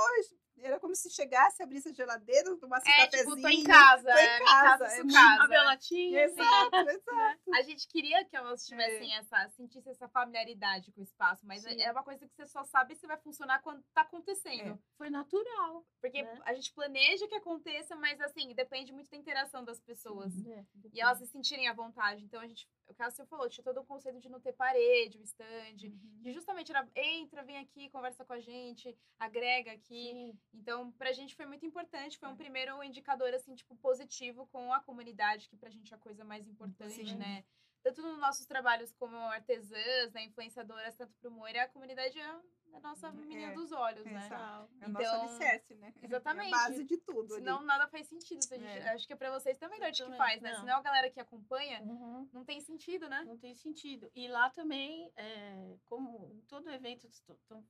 era 0.62 0.78
como 0.80 0.94
se 0.94 1.10
chegasse, 1.10 1.62
abrisse 1.62 1.88
a 1.88 1.92
geladeira, 1.92 2.56
tomasse 2.56 2.88
um 2.88 2.92
É, 2.92 3.06
cafezinho. 3.06 3.36
tipo, 3.36 3.42
tô 3.42 3.48
em 3.48 3.64
casa. 3.64 4.02
tô 4.12 4.18
em 4.18 4.22
é, 4.22 4.38
minha 4.38 4.48
casa, 4.62 4.84
é 4.86 5.06
casa. 5.12 5.44
a 5.44 5.46
Belatinha. 5.48 6.22
Exato, 6.24 6.76
exato. 6.90 7.54
A 7.54 7.62
gente 7.62 7.88
queria 7.88 8.24
que 8.24 8.36
elas 8.36 8.66
tivessem 8.66 9.14
essa, 9.16 9.48
sentissem 9.50 9.92
essa 9.92 10.08
familiaridade 10.08 10.92
com 10.92 11.00
o 11.00 11.04
espaço, 11.04 11.46
mas 11.46 11.64
é 11.64 11.70
Sim. 11.70 11.82
é 11.82 11.92
uma 11.92 12.02
coisa 12.04 12.26
que 12.26 12.34
você 12.34 12.46
só 12.46 12.64
sabe 12.64 12.94
se 12.94 13.06
vai 13.06 13.16
funcionar 13.18 13.60
quando 13.62 13.82
tá 13.94 14.02
acontecendo. 14.02 14.78
Foi 14.96 15.10
natural. 15.10 15.84
Porque 16.00 16.22
né? 16.22 16.40
a 16.44 16.54
gente 16.54 16.72
planeja 16.72 17.26
que 17.28 17.34
aconteça, 17.34 17.96
mas 17.96 18.20
assim, 18.20 18.54
depende 18.54 18.92
muito 18.92 19.10
da 19.10 19.16
interação 19.16 19.64
das 19.64 19.80
pessoas. 19.80 20.32
É, 20.46 20.64
E 20.92 21.00
elas 21.00 21.18
se 21.18 21.26
sentirem 21.26 21.68
à 21.68 21.72
vontade. 21.72 22.24
Então 22.24 22.40
a 22.40 22.46
gente, 22.46 22.68
o 22.98 23.10
Sil 23.12 23.26
falou, 23.26 23.48
tinha 23.48 23.64
todo 23.64 23.80
o 23.80 23.84
conceito 23.84 24.18
de 24.20 24.28
não 24.28 24.40
ter 24.40 24.52
parede, 24.52 25.18
o 25.18 25.22
stand. 25.22 25.76
Uhum. 25.84 26.20
De 26.22 26.32
justamente 26.32 26.70
era, 26.70 26.86
entra, 26.94 27.42
vem 27.42 27.58
aqui, 27.58 27.88
conversa 27.90 28.24
com 28.24 28.32
a 28.32 28.40
gente, 28.40 28.96
agrega 29.18 29.72
aqui. 29.72 30.10
Sim. 30.12 30.38
Então, 30.54 30.90
pra 30.92 31.12
gente 31.12 31.34
foi 31.34 31.46
muito 31.46 31.64
importante, 31.64 32.18
foi 32.18 32.28
um 32.28 32.32
É. 32.32 32.36
primeiro 32.36 32.82
indicador, 32.82 33.32
assim, 33.34 33.54
tipo, 33.54 33.74
positivo 33.76 34.46
com 34.48 34.72
a 34.72 34.80
comunidade, 34.80 35.48
que 35.48 35.56
pra 35.56 35.70
gente 35.70 35.92
é 35.92 35.96
a 35.96 36.00
coisa 36.00 36.24
mais 36.24 36.46
importante, 36.48 36.94
Sim. 37.10 37.16
né? 37.16 37.44
Tanto 37.82 38.02
nos 38.02 38.18
nossos 38.18 38.44
trabalhos 38.44 38.92
como 38.92 39.16
artesãs, 39.16 40.12
né, 40.12 40.24
influenciadoras, 40.24 40.94
tanto 40.94 41.14
pro 41.14 41.30
Moira, 41.30 41.62
a 41.62 41.68
comunidade 41.68 42.18
é 42.18 42.40
a 42.74 42.80
nossa 42.80 43.10
menina 43.12 43.52
É, 43.52 43.54
dos 43.54 43.72
olhos, 43.72 44.04
né? 44.04 44.24
exato. 44.26 44.70
É 44.80 44.86
o 44.86 44.90
Então, 44.90 45.02
nosso 45.02 45.14
alicerce, 45.36 45.74
né? 45.74 45.94
exatamente. 46.02 46.52
É 46.52 46.56
a 46.56 46.58
base 46.68 46.84
de 46.84 46.96
tudo. 46.98 47.34
ali. 47.34 47.42
Senão 47.44 47.62
nada 47.62 47.88
faz 47.88 48.06
sentido. 48.06 48.42
Se 48.42 48.54
a 48.54 48.58
gente- 48.58 48.78
É. 48.78 48.88
Acho 48.90 49.06
que 49.06 49.12
é 49.12 49.16
pra 49.16 49.30
vocês 49.30 49.56
também 49.58 49.78
noite 49.80 49.96
que 49.98 50.02
Também, 50.04 50.18
faz, 50.18 50.40
né? 50.42 50.52
não. 50.52 50.60
Senão 50.60 50.76
a 50.78 50.82
galera 50.82 51.10
que 51.10 51.20
acompanha, 51.20 51.82
Uhum. 51.82 52.28
não 52.32 52.44
tem 52.44 52.60
sentido, 52.60 53.08
né? 53.08 53.22
Não 53.24 53.38
tem 53.38 53.54
sentido. 53.54 54.10
E 54.14 54.28
lá 54.28 54.50
também, 54.50 55.10
é, 55.16 55.76
como 55.86 56.30
em 56.34 56.40
todo 56.42 56.70
evento, 56.70 57.06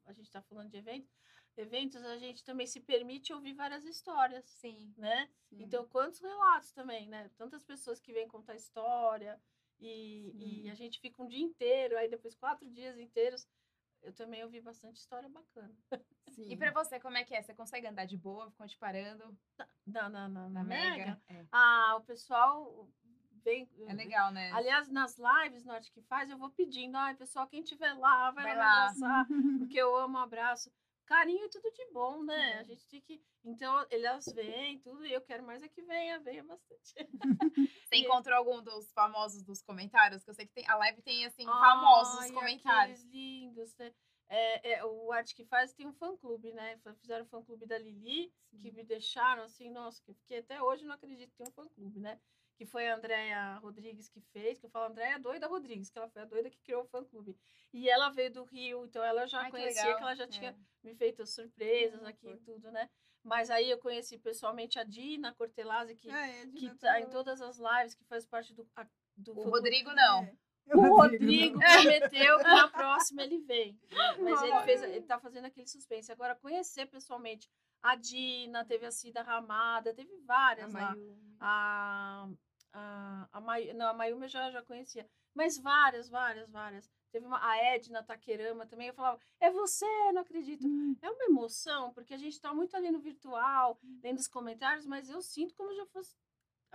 a 0.06 0.12
gente 0.12 0.26
está 0.26 0.42
falando 0.42 0.70
de 0.70 0.76
evento, 0.76 1.08
eventos, 1.56 2.02
a 2.04 2.16
gente 2.16 2.44
também 2.44 2.66
se 2.66 2.80
permite 2.80 3.32
ouvir 3.32 3.54
várias 3.54 3.84
histórias, 3.84 4.44
Sim. 4.46 4.94
né? 4.96 5.28
Sim. 5.48 5.62
Então, 5.62 5.86
quantos 5.88 6.20
relatos 6.20 6.72
também, 6.72 7.08
né? 7.08 7.30
Tantas 7.36 7.62
pessoas 7.62 8.00
que 8.00 8.12
vêm 8.12 8.28
contar 8.28 8.54
história 8.54 9.38
e, 9.78 10.62
e 10.64 10.70
a 10.70 10.74
gente 10.74 11.00
fica 11.00 11.22
um 11.22 11.26
dia 11.26 11.42
inteiro, 11.42 11.96
aí 11.98 12.08
depois 12.08 12.34
quatro 12.34 12.68
dias 12.70 12.98
inteiros. 12.98 13.46
Eu 14.02 14.12
também 14.12 14.42
ouvi 14.42 14.60
bastante 14.60 14.96
história 14.96 15.28
bacana. 15.28 15.74
Sim. 16.28 16.50
E 16.50 16.56
pra 16.56 16.70
você, 16.70 16.98
como 16.98 17.16
é 17.16 17.24
que 17.24 17.34
é? 17.34 17.42
Você 17.42 17.54
consegue 17.54 17.86
andar 17.86 18.06
de 18.06 18.16
boa? 18.16 18.50
Ficam 18.50 18.66
te 18.66 18.78
parando 18.78 19.36
Na, 19.86 20.08
na, 20.08 20.28
na, 20.28 20.48
na 20.48 20.64
Mega? 20.64 20.96
Mega. 20.96 21.22
É. 21.28 21.44
Ah, 21.52 21.96
o 21.96 22.00
pessoal 22.02 22.88
vem. 23.44 23.68
É 23.86 23.92
legal, 23.92 24.32
né? 24.32 24.50
Aliás, 24.52 24.88
nas 24.88 25.18
lives 25.18 25.64
no 25.64 25.72
Arte 25.72 25.90
que 25.92 26.02
faz, 26.02 26.30
eu 26.30 26.38
vou 26.38 26.50
pedindo, 26.50 26.96
ai, 26.96 27.14
pessoal, 27.14 27.46
quem 27.46 27.62
tiver 27.62 27.92
lá, 27.94 28.30
vai, 28.30 28.44
Vai 28.44 28.56
lá, 28.56 28.92
porque 29.58 29.78
eu 29.78 29.94
amo 29.96 30.18
abraço. 30.18 30.72
Carinho 31.10 31.44
é 31.44 31.48
tudo 31.48 31.68
de 31.72 31.84
bom, 31.92 32.22
né? 32.22 32.52
É. 32.52 32.58
A 32.58 32.62
gente 32.62 32.86
tem 32.86 33.00
que. 33.00 33.20
Então, 33.44 33.84
elas 33.90 34.26
vêm, 34.32 34.78
tudo, 34.78 35.04
e 35.04 35.12
eu 35.12 35.20
quero 35.20 35.42
mais 35.44 35.60
é 35.60 35.68
que 35.68 35.82
venha, 35.82 36.20
venha 36.20 36.44
bastante. 36.44 36.94
Você 37.84 37.96
E- 37.96 38.00
encontrou 38.04 38.36
algum 38.36 38.62
dos 38.62 38.92
famosos 38.92 39.42
dos 39.42 39.60
comentários? 39.60 40.22
Que 40.22 40.30
eu 40.30 40.34
sei 40.34 40.46
que 40.46 40.52
tem, 40.52 40.64
a 40.68 40.76
live 40.76 41.02
tem, 41.02 41.26
assim, 41.26 41.44
famosos 41.44 42.20
Ai, 42.20 42.30
comentários. 42.30 43.00
aqueles 43.00 43.12
lindos, 43.12 43.74
né? 43.76 43.92
É, 44.28 44.74
é, 44.74 44.84
o 44.84 45.10
Arte 45.10 45.34
que 45.34 45.44
faz 45.44 45.72
tem 45.72 45.84
um 45.88 45.92
fã-clube, 45.92 46.52
né? 46.52 46.78
Fizeram 47.00 47.24
o 47.24 47.28
fã-clube 47.28 47.66
da 47.66 47.76
Lili, 47.76 48.32
que 48.62 48.70
me 48.70 48.84
deixaram 48.84 49.42
assim, 49.42 49.68
nossa, 49.68 50.00
que 50.04 50.14
fiquei 50.14 50.38
até 50.38 50.62
hoje 50.62 50.84
não 50.84 50.94
acredito 50.94 51.30
que 51.32 51.38
tem 51.38 51.48
um 51.48 51.50
fã-clube, 51.50 51.98
né? 51.98 52.20
Que 52.60 52.66
foi 52.66 52.86
a 52.90 52.94
Andréia 52.94 53.54
Rodrigues 53.62 54.10
que 54.10 54.20
fez, 54.20 54.58
que 54.58 54.66
eu 54.66 54.70
falo 54.70 54.90
Andréia 54.90 55.18
Doida 55.18 55.46
Rodrigues, 55.46 55.90
que 55.90 55.96
ela 55.98 56.10
foi 56.10 56.20
a 56.20 56.26
doida 56.26 56.50
que 56.50 56.58
criou 56.60 56.82
o 56.82 56.86
fã-clube. 56.88 57.34
E 57.72 57.88
ela 57.88 58.10
veio 58.10 58.30
do 58.30 58.44
Rio, 58.44 58.84
então 58.84 59.02
ela 59.02 59.26
já 59.26 59.38
Ai, 59.38 59.44
que 59.46 59.50
conhecia, 59.52 59.82
legal. 59.82 59.96
que 59.96 60.02
ela 60.02 60.14
já 60.14 60.26
tinha 60.28 60.50
É. 60.50 60.56
me 60.86 60.94
feito 60.94 61.24
surpresas 61.24 62.04
Ah, 62.04 62.10
aqui 62.10 62.28
e 62.28 62.36
tudo, 62.40 62.70
né? 62.70 62.90
Mas 63.24 63.48
aí 63.50 63.70
eu 63.70 63.78
conheci 63.78 64.18
pessoalmente 64.18 64.78
a 64.78 64.84
Dina 64.84 65.32
Cortelazzi, 65.36 65.96
que, 65.96 66.10
Ah, 66.10 66.26
é, 66.28 66.42
que 66.48 66.50
Dina 66.52 66.76
tá 66.78 67.00
em 67.00 67.08
todas 67.08 67.40
as 67.40 67.56
lives, 67.58 67.94
que 67.94 68.04
faz 68.04 68.26
parte 68.26 68.52
do, 68.52 68.68
a- 68.76 68.86
do 69.16 69.32
O. 69.38 69.48
Rodrigo, 69.48 69.90
não. 69.94 70.22
É. 70.24 70.34
O 70.74 70.82
não. 70.82 70.96
Rodrigo 70.96 71.58
prometeu 71.58 72.36
que 72.40 72.44
na 72.44 72.68
próxima 72.68 73.22
ele 73.22 73.38
vem. 73.38 73.80
Mas 74.18 74.42
ele 74.42 74.60
fez, 74.64 74.82
ele 74.82 75.00
tá 75.06 75.18
fazendo 75.18 75.46
aquele 75.46 75.66
suspense. 75.66 76.12
Agora, 76.12 76.34
conhecer 76.36 76.84
pessoalmente 76.84 77.48
a 77.82 77.96
Dina, 77.96 78.66
teve 78.66 78.84
a 78.84 78.90
Cida 78.90 79.22
Ramada, 79.22 79.94
teve 79.94 80.12
A 80.12 80.26
várias 80.26 80.70
lá. 80.74 80.90
Mayumi. 80.94 81.30
A, 81.42 82.28
a, 82.72 83.28
a, 83.32 83.40
Mai- 83.40 83.72
não, 83.72 83.86
a 83.88 83.94
Mayumi 83.94 84.24
eu 84.24 84.28
já, 84.28 84.50
já 84.50 84.62
conhecia. 84.62 85.08
Mas 85.34 85.58
várias, 85.58 86.08
várias, 86.08 86.50
várias. 86.50 86.90
Teve 87.12 87.26
uma, 87.26 87.44
a 87.44 87.56
Edna 87.56 88.02
Taquerama 88.02 88.66
também. 88.66 88.88
Eu 88.88 88.94
falava, 88.94 89.20
é 89.40 89.50
você, 89.50 89.86
não 90.12 90.22
acredito. 90.22 90.66
Hum. 90.66 90.96
É 91.02 91.10
uma 91.10 91.24
emoção, 91.24 91.92
porque 91.92 92.14
a 92.14 92.18
gente 92.18 92.34
está 92.34 92.52
muito 92.54 92.76
ali 92.76 92.90
no 92.90 93.00
virtual, 93.00 93.78
lendo 94.02 94.18
os 94.18 94.28
comentários, 94.28 94.86
mas 94.86 95.08
eu 95.10 95.20
sinto 95.20 95.54
como 95.54 95.72
se 95.72 95.78
eu 95.80 95.86
fosse 95.86 96.16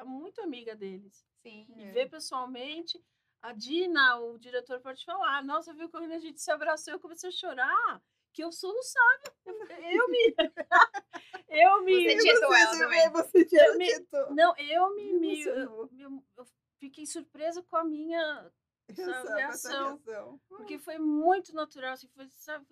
muito 0.05 0.41
amiga 0.41 0.75
deles. 0.75 1.25
Sim. 1.41 1.65
E 1.75 1.83
É. 1.83 1.91
ver 1.91 2.09
pessoalmente, 2.09 3.01
a 3.41 3.53
Dina, 3.53 4.17
o 4.19 4.37
diretor, 4.37 4.81
pode 4.81 5.05
falar: 5.05 5.43
Nossa, 5.43 5.73
viu 5.73 5.89
quando 5.89 6.11
a 6.11 6.19
gente 6.19 6.41
se 6.41 6.51
abraçou, 6.51 6.93
eu 6.93 6.99
comecei 6.99 7.29
a 7.29 7.31
chorar, 7.31 8.01
que 8.35 8.43
eu 8.43 8.51
soluçava. 8.51 9.23
Eu, 9.45 9.55
eu 9.55 10.09
me. 10.09 10.35
eu 11.47 11.83
me. 11.83 12.03
Você 12.03 12.17
tietou 12.17 12.49
Você 12.49 12.59
ela 12.61 12.77
também. 12.77 13.09
Você 13.11 13.45
tinha 13.45 13.63
Eu 13.63 13.77
me-. 13.77 14.07
Não, 14.35 14.53
eu 14.57 14.93
me. 14.93 15.13
me 15.13 15.41
eu, 15.41 15.89
eu- 15.97 16.23
eu 16.37 16.47
fiquei 16.77 17.05
surpresa 17.05 17.63
com 17.63 17.77
a 17.77 17.83
minha. 17.85 18.51
reação. 18.89 19.35
reação. 19.37 20.41
Porque 20.49 20.77
foi 20.77 20.99
muito 20.99 21.55
natural, 21.55 21.93
assim, 21.93 22.09
foi, 22.09 22.27
sabe, 22.31 22.65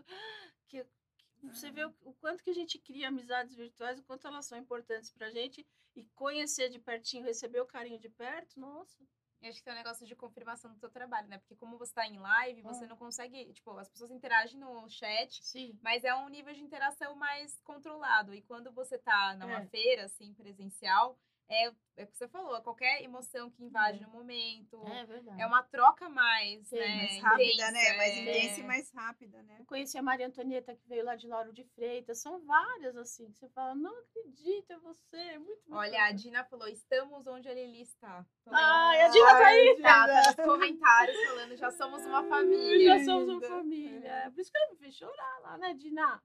que, 0.67 0.83
que 1.39 1.47
você 1.47 1.71
vê 1.71 1.85
o, 1.85 1.95
o 2.01 2.13
quanto 2.15 2.43
que 2.43 2.49
a 2.49 2.53
gente 2.53 2.77
cria 2.77 3.07
amizades 3.07 3.55
virtuais, 3.55 3.97
o 3.99 4.03
quanto 4.03 4.27
elas 4.27 4.45
são 4.45 4.57
importantes 4.57 5.11
pra 5.11 5.31
gente, 5.31 5.65
e 5.95 6.03
conhecer 6.13 6.69
de 6.69 6.77
pertinho, 6.79 7.23
receber 7.23 7.61
o 7.61 7.65
carinho 7.65 7.99
de 7.99 8.09
perto, 8.09 8.59
nossa. 8.59 9.01
Eu 9.43 9.49
acho 9.49 9.57
que 9.59 9.65
tem 9.65 9.73
um 9.73 9.77
negócio 9.77 10.07
de 10.07 10.15
confirmação 10.15 10.71
do 10.71 10.79
seu 10.79 10.89
trabalho, 10.89 11.27
né? 11.27 11.37
Porque 11.37 11.55
como 11.57 11.77
você 11.77 11.93
tá 11.93 12.07
em 12.07 12.17
live, 12.17 12.61
você 12.61 12.85
Hum. 12.85 12.87
não 12.87 12.97
consegue. 12.97 13.51
Tipo, 13.51 13.77
as 13.77 13.89
pessoas 13.89 14.09
interagem 14.09 14.57
no 14.57 14.87
chat, 14.89 15.43
Sim. 15.43 15.77
mas 15.81 16.05
é 16.05 16.15
um 16.15 16.29
nível 16.29 16.53
de 16.53 16.63
interação 16.63 17.13
mais 17.15 17.59
controlado. 17.61 18.33
E 18.33 18.41
quando 18.41 18.71
você 18.71 18.97
tá 18.97 19.35
numa 19.35 19.61
É. 19.61 19.65
feira, 19.67 20.05
assim, 20.05 20.33
presencial, 20.33 21.19
é, 21.49 21.65
é 21.97 22.03
o 22.03 22.07
que 22.07 22.17
você 22.17 22.27
falou, 22.27 22.55
é 22.55 22.61
qualquer 22.61 23.03
emoção 23.03 23.51
que 23.51 23.63
invade 23.63 23.99
É. 23.99 24.05
no 24.05 24.11
momento. 24.11 24.81
É 24.87 25.05
verdade. 25.05 25.41
É 25.41 25.45
uma 25.45 25.61
troca 25.63 26.09
mais, 26.09 26.67
Sim, 26.67 26.77
né? 26.77 26.87
Mais 26.97 27.21
rápida, 27.21 27.43
intensa, 27.43 27.71
né? 27.71 27.97
Mais 27.97 28.13
é. 28.13 28.21
intensa 28.21 28.59
e 28.59 28.63
mais 28.63 28.91
rápida, 28.91 29.43
né? 29.43 29.57
Eu 29.59 29.65
conheci 29.65 29.97
a 29.97 30.01
Maria 30.01 30.27
Antonieta, 30.27 30.75
que 30.75 30.87
veio 30.87 31.05
lá 31.05 31.15
de 31.15 31.27
Lauro 31.27 31.53
de 31.53 31.63
Freitas. 31.75 32.19
São 32.21 32.43
várias, 32.45 32.95
assim, 32.97 33.29
que 33.31 33.37
você 33.37 33.49
fala, 33.49 33.75
não 33.75 33.95
acredito, 33.99 34.71
é 34.71 34.77
você, 34.79 35.17
é 35.17 35.37
muito, 35.39 35.61
muito 35.67 35.73
Olha, 35.75 35.97
a 35.97 36.01
bacana." 36.01 36.13
Dina 36.13 36.43
falou: 36.45 36.67
estamos 36.67 37.27
onde 37.27 37.47
a 37.47 37.53
Lili 37.53 37.81
está. 37.81 38.25
Ai, 38.47 39.01
a 39.01 39.07
Dina 39.09 39.27
tá 39.27 39.45
aí! 39.47 39.79
Tá, 39.81 40.07
tá 40.07 40.23
nos 40.27 40.35
comentários 40.35 41.25
falando, 41.25 41.55
já 41.57 41.71
somos 41.71 42.05
uma 42.05 42.23
família. 42.27 42.97
Já 42.99 43.05
somos 43.05 43.29
uma 43.29 43.41
família. 43.41 44.07
É 44.09 44.29
Por 44.29 44.39
isso 44.39 44.51
que 44.51 44.57
ela 44.57 44.71
me 44.71 44.77
fez 44.77 44.95
chorar 44.95 45.39
lá, 45.41 45.57
né, 45.57 45.73
Dina? 45.75 46.21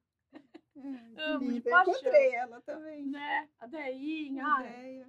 Hum, 0.78 1.14
que 1.14 1.20
Amo 1.20 1.52
de 1.52 1.60
paixão. 1.60 1.92
Encontrei 1.92 2.34
ela 2.34 2.60
também. 2.60 3.06
Né? 3.06 3.48
A 3.58 3.66
Deinha. 3.66 4.44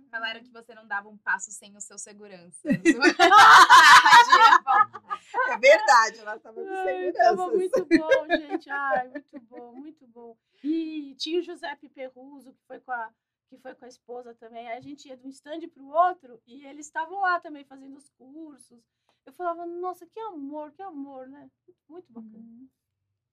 Falaram 0.09 0.41
que 0.41 0.51
você 0.51 0.73
não 0.73 0.87
dava 0.87 1.09
um 1.09 1.17
passo 1.17 1.51
sem 1.51 1.75
o 1.75 1.81
seu 1.81 1.97
segurança. 1.97 2.59
É 5.47 5.57
verdade, 5.57 6.19
ela 6.19 6.35
estava 6.35 6.55
com 6.55 6.67
segurança. 6.67 7.17
tava 7.17 7.47
muito 7.49 7.85
bom, 7.85 8.37
gente. 8.37 8.69
Ai, 8.69 9.07
muito 9.09 9.39
bom, 9.41 9.73
muito 9.73 10.07
bom. 10.07 10.37
E 10.63 11.15
tinha 11.15 11.39
o 11.39 11.43
Giuseppe 11.43 11.89
Perruso, 11.89 12.53
que 12.53 12.63
foi 12.65 12.79
com 12.79 12.91
a, 12.91 13.11
que 13.47 13.57
foi 13.57 13.75
com 13.75 13.85
a 13.85 13.87
esposa 13.87 14.33
também. 14.35 14.67
Aí 14.67 14.77
a 14.77 14.81
gente 14.81 15.07
ia 15.07 15.17
de 15.17 15.25
um 15.25 15.29
stand 15.29 15.67
para 15.67 15.83
o 15.83 15.89
outro 15.89 16.41
e 16.47 16.65
eles 16.65 16.87
estavam 16.87 17.19
lá 17.21 17.39
também 17.39 17.63
fazendo 17.63 17.97
os 17.97 18.09
cursos. 18.11 18.79
Eu 19.25 19.33
falava, 19.33 19.65
nossa, 19.65 20.05
que 20.07 20.19
amor, 20.19 20.71
que 20.71 20.81
amor, 20.81 21.27
né? 21.27 21.49
Muito 21.87 22.11
bacana. 22.11 22.37
Uhum. 22.37 22.67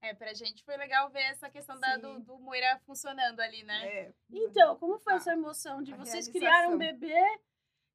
É, 0.07 0.15
pra 0.15 0.33
gente 0.35 0.63
foi 0.65 0.77
legal 0.77 1.11
ver 1.11 1.23
essa 1.23 1.51
questão 1.51 1.79
da, 1.81 1.97
do, 1.97 2.21
do 2.21 2.39
Moira 2.39 2.79
funcionando 2.87 3.41
ali, 3.41 3.63
né? 3.65 3.87
É. 3.87 4.15
Então, 4.31 4.77
como 4.77 4.99
foi 4.99 5.15
A- 5.15 5.17
essa 5.17 5.33
emoção 5.33 5.83
de 5.83 5.93
a 5.93 5.97
vocês 5.97 6.29
criarem 6.29 6.75
um 6.75 6.79
bebê 6.79 7.21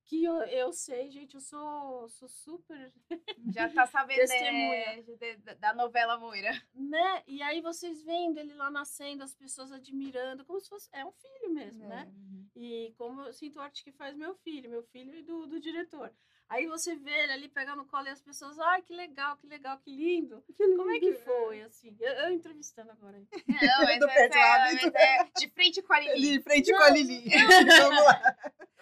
que 0.03 0.25
eu, 0.25 0.33
eu 0.43 0.73
sei, 0.73 1.09
gente, 1.09 1.35
eu 1.35 1.39
sou, 1.39 2.09
sou 2.09 2.27
super, 2.27 2.91
Já 3.55 3.69
tá 3.69 3.85
sabendo 3.87 4.17
Testemunha. 4.17 4.75
é, 4.75 5.01
de- 5.03 5.15
de- 5.37 5.55
da 5.55 5.73
novela 5.73 6.17
Moira. 6.17 6.51
né? 6.73 7.23
E 7.25 7.41
aí 7.41 7.61
vocês 7.61 8.01
vendo 8.03 8.37
ele 8.37 8.53
lá 8.53 8.69
nascendo, 8.69 9.23
as 9.23 9.33
pessoas 9.33 9.71
admirando, 9.71 10.43
como 10.43 10.59
se 10.59 10.67
fosse, 10.67 10.89
é 10.91 11.05
um 11.05 11.11
filho 11.13 11.53
mesmo, 11.53 11.87
né? 11.87 12.11
Uhum. 12.13 12.45
E 12.55 12.93
como 12.97 13.21
eu 13.21 13.31
sinto 13.31 13.59
a 13.59 13.63
arte 13.63 13.83
que 13.85 13.91
faz 13.93 14.13
meu 14.17 14.35
filho, 14.35 14.69
meu 14.69 14.83
filho 14.83 15.15
e 15.15 15.21
do, 15.21 15.47
do 15.47 15.59
diretor. 15.61 16.11
Aí 16.51 16.67
você 16.67 16.95
vê 16.95 17.11
ele 17.23 17.31
ali 17.31 17.47
pegar 17.47 17.77
no 17.77 17.85
colo 17.85 18.07
e 18.07 18.09
as 18.09 18.21
pessoas, 18.21 18.59
ai, 18.59 18.81
que 18.81 18.93
legal, 18.93 19.37
que 19.37 19.47
legal, 19.47 19.77
que 19.79 19.89
lindo. 19.89 20.43
Como 20.57 20.91
é 20.91 20.99
que 20.99 21.13
foi, 21.13 21.61
assim? 21.61 21.95
Eu, 21.97 22.11
eu 22.11 22.31
entrevistando 22.31 22.91
agora. 22.91 23.17
Não, 23.19 23.83
mas, 23.83 23.99
Do 23.99 24.09
é, 24.09 24.27
lá, 24.27 24.59
mas 24.59 24.83
é 24.93 25.23
de 25.39 25.49
frente 25.49 25.81
com 25.81 25.93
a 25.93 25.99
Lili. 26.01 26.35
Em 26.35 26.41
frente 26.41 26.69
com 26.71 26.77
Não, 26.77 26.85
a 26.85 26.89
Lili. 26.89 27.23
Vamos 27.79 28.03
lá. 28.03 28.35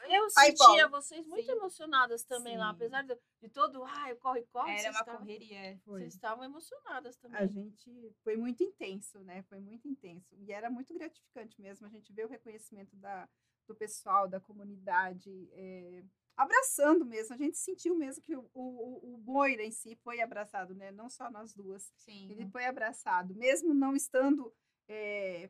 Eu 0.09 0.23
Ai, 0.39 0.47
sentia 0.47 0.57
Paulo. 0.89 0.89
vocês 0.89 1.27
muito 1.27 1.45
Sim. 1.45 1.51
emocionadas 1.51 2.23
também 2.23 2.57
lá, 2.57 2.69
Sim. 2.69 2.75
apesar 2.77 3.03
de, 3.03 3.15
de 3.43 3.49
todo, 3.49 3.83
ai, 3.83 4.15
corre, 4.15 4.41
corre. 4.51 4.71
Era 4.79 4.89
uma 4.89 4.99
estavam- 5.01 5.19
correria. 5.19 5.79
Foi. 5.85 5.99
Vocês 5.99 6.13
estavam 6.15 6.43
emocionadas 6.43 7.15
também. 7.17 7.39
A 7.39 7.45
gente 7.45 8.15
foi 8.23 8.35
muito 8.35 8.63
intenso, 8.63 9.19
né? 9.19 9.43
Foi 9.43 9.59
muito 9.59 9.88
intenso. 9.88 10.35
E 10.39 10.51
era 10.51 10.71
muito 10.71 10.91
gratificante 10.95 11.61
mesmo. 11.61 11.85
A 11.85 11.89
gente 11.91 12.11
vê 12.11 12.25
o 12.25 12.27
reconhecimento 12.27 12.95
da, 12.95 13.29
do 13.67 13.75
pessoal, 13.75 14.27
da 14.27 14.39
comunidade, 14.39 15.47
é, 15.53 16.03
abraçando 16.39 17.05
mesmo. 17.05 17.36
A 17.36 17.38
gente 17.38 17.58
sentiu 17.58 17.96
mesmo 17.96 18.24
que 18.24 18.34
o, 18.34 18.50
o, 18.53 19.15
o 19.15 19.17
Moira 19.25 19.62
em 19.62 19.72
si 19.72 19.96
foi 19.98 20.22
abraçado, 20.22 20.74
né? 20.74 20.89
Não 20.89 21.10
só 21.10 21.29
nós 21.29 21.53
duas. 21.53 21.91
Sim. 21.98 22.31
Ele 22.31 22.48
foi 22.48 22.65
abraçado, 22.65 23.36
mesmo 23.36 23.74
não 23.74 23.93
estando. 23.93 24.53
é, 24.88 25.50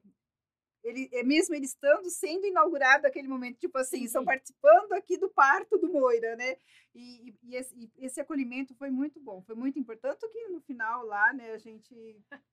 ele, 0.84 1.10
é, 1.12 1.24
mesmo 1.24 1.54
ele 1.56 1.66
estando 1.66 2.10
sendo 2.10 2.46
inaugurado 2.46 3.06
aquele 3.06 3.28
momento, 3.28 3.58
tipo 3.58 3.78
assim, 3.78 4.00
Sim, 4.00 4.04
estão 4.06 4.22
sim. 4.22 4.26
participando 4.26 4.94
aqui 4.94 5.18
do 5.18 5.30
parto 5.30 5.78
do 5.78 5.92
Moira, 5.92 6.36
né? 6.36 6.56
E, 6.96 7.36
e- 7.44 7.56
esse, 7.56 7.76
e 7.76 8.06
esse 8.06 8.20
acolhimento 8.20 8.74
foi 8.76 8.90
muito 8.90 9.20
bom, 9.20 9.42
foi 9.42 9.56
muito 9.56 9.78
importante. 9.78 10.18
Tanto 10.20 10.30
que 10.32 10.48
no 10.48 10.60
final 10.62 11.06
lá, 11.06 11.34
né, 11.34 11.52
a 11.52 11.58
gente, 11.58 11.94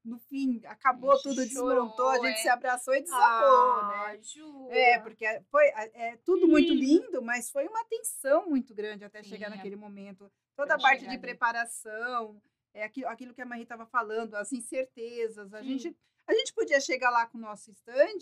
no 0.04 0.18
fim, 0.18 0.60
acabou 0.66 1.12
A 1.12 1.14
gente 1.16 1.22
tudo, 1.22 1.46
chorou, 1.48 1.68
desmontou, 1.84 2.08
a 2.08 2.16
gente 2.18 2.38
é. 2.38 2.42
se 2.42 2.48
abraçou 2.48 2.94
e 2.94 3.00
desabou, 3.02 3.88
né? 3.88 3.94
Ai, 4.06 4.22
jura? 4.22 4.74
É, 4.76 4.98
porque 4.98 5.24
foi 5.50 5.64
é, 5.68 6.16
tudo 6.24 6.46
muito 6.48 6.72
lindo. 6.72 7.22
mas 7.22 7.50
foi 7.50 7.66
uma 7.66 7.84
tensão 7.86 8.48
muito 8.48 8.74
grande 8.74 9.04
até 9.04 9.22
Sim, 9.22 9.30
chegar 9.30 9.46
é. 9.46 9.50
naquele 9.56 9.76
momento. 9.76 10.30
Toda 10.56 10.74
a 10.74 10.78
Pra 10.78 10.88
parte 10.88 11.00
chegar 11.00 11.10
de 11.12 11.16
ali. 11.16 11.22
preparação, 11.22 12.40
é 12.74 12.84
aquilo, 12.84 13.08
aquilo 13.08 13.34
que 13.34 13.40
a 13.42 13.46
Marie 13.46 13.62
estava 13.62 13.86
falando, 13.86 14.34
as 14.34 14.52
incertezas. 14.52 15.52
A 15.54 15.60
Sim. 15.62 15.78
gente, 15.78 15.96
a 16.26 16.34
gente 16.34 16.52
podia 16.54 16.80
chegar 16.80 17.10
lá 17.10 17.26
com 17.26 17.38
o 17.38 17.40
nosso 17.40 17.70
stand 17.70 18.18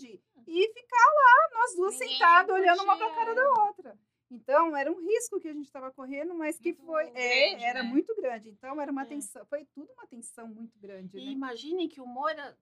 e 0.47 0.73
ficar 0.73 1.05
lá, 1.15 1.49
nós 1.59 1.75
duas 1.75 1.95
sentadas, 1.95 2.55
olhando 2.55 2.83
uma 2.83 2.97
para 2.97 3.07
a 3.07 3.15
cara 3.15 3.33
da 3.35 3.49
outra. 3.65 3.99
Então, 4.31 4.75
era 4.75 4.91
um 4.91 4.99
risco 5.05 5.39
que 5.39 5.47
a 5.47 5.53
gente 5.53 5.65
estava 5.67 5.91
correndo, 5.91 6.33
mas 6.33 6.57
que 6.57 6.73
Muito 6.73 6.85
foi. 6.85 7.07
é, 7.15 7.49
grande, 7.49 7.63
era 7.63 7.83
né? 7.83 7.89
muito 7.89 8.15
grande. 8.15 8.49
Então, 8.49 8.81
era 8.81 8.91
uma 8.91 9.03
É. 9.03 9.05
tensão. 9.05 9.45
Foi 9.45 9.65
tudo 9.65 9.91
uma 9.93 10.07
tensão 10.07 10.47
muito 10.47 10.77
grande, 10.79 11.17
E 11.17 11.25
né? 11.25 11.31
imaginem 11.31 11.87
que 11.87 12.01
o 12.01 12.07
Moura 12.07 12.57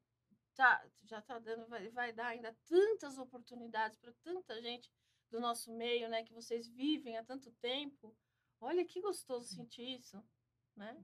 tá, 0.55 0.85
já 1.03 1.21
tá 1.21 1.39
dando, 1.39 1.65
vai, 1.67 1.89
vai 1.89 2.11
dar 2.11 2.27
ainda 2.27 2.55
tantas 2.67 3.17
oportunidades 3.17 3.97
para 3.97 4.11
tanta 4.23 4.61
gente 4.61 4.91
do 5.31 5.39
nosso 5.39 5.71
meio, 5.73 6.09
né? 6.09 6.23
Que 6.23 6.33
vocês 6.33 6.67
vivem 6.67 7.17
há 7.17 7.23
tanto 7.23 7.49
tempo. 7.53 8.13
Olha 8.59 8.85
que 8.85 9.01
gostoso 9.01 9.47
sentir 9.55 9.95
isso, 9.99 10.21
né? 10.75 11.01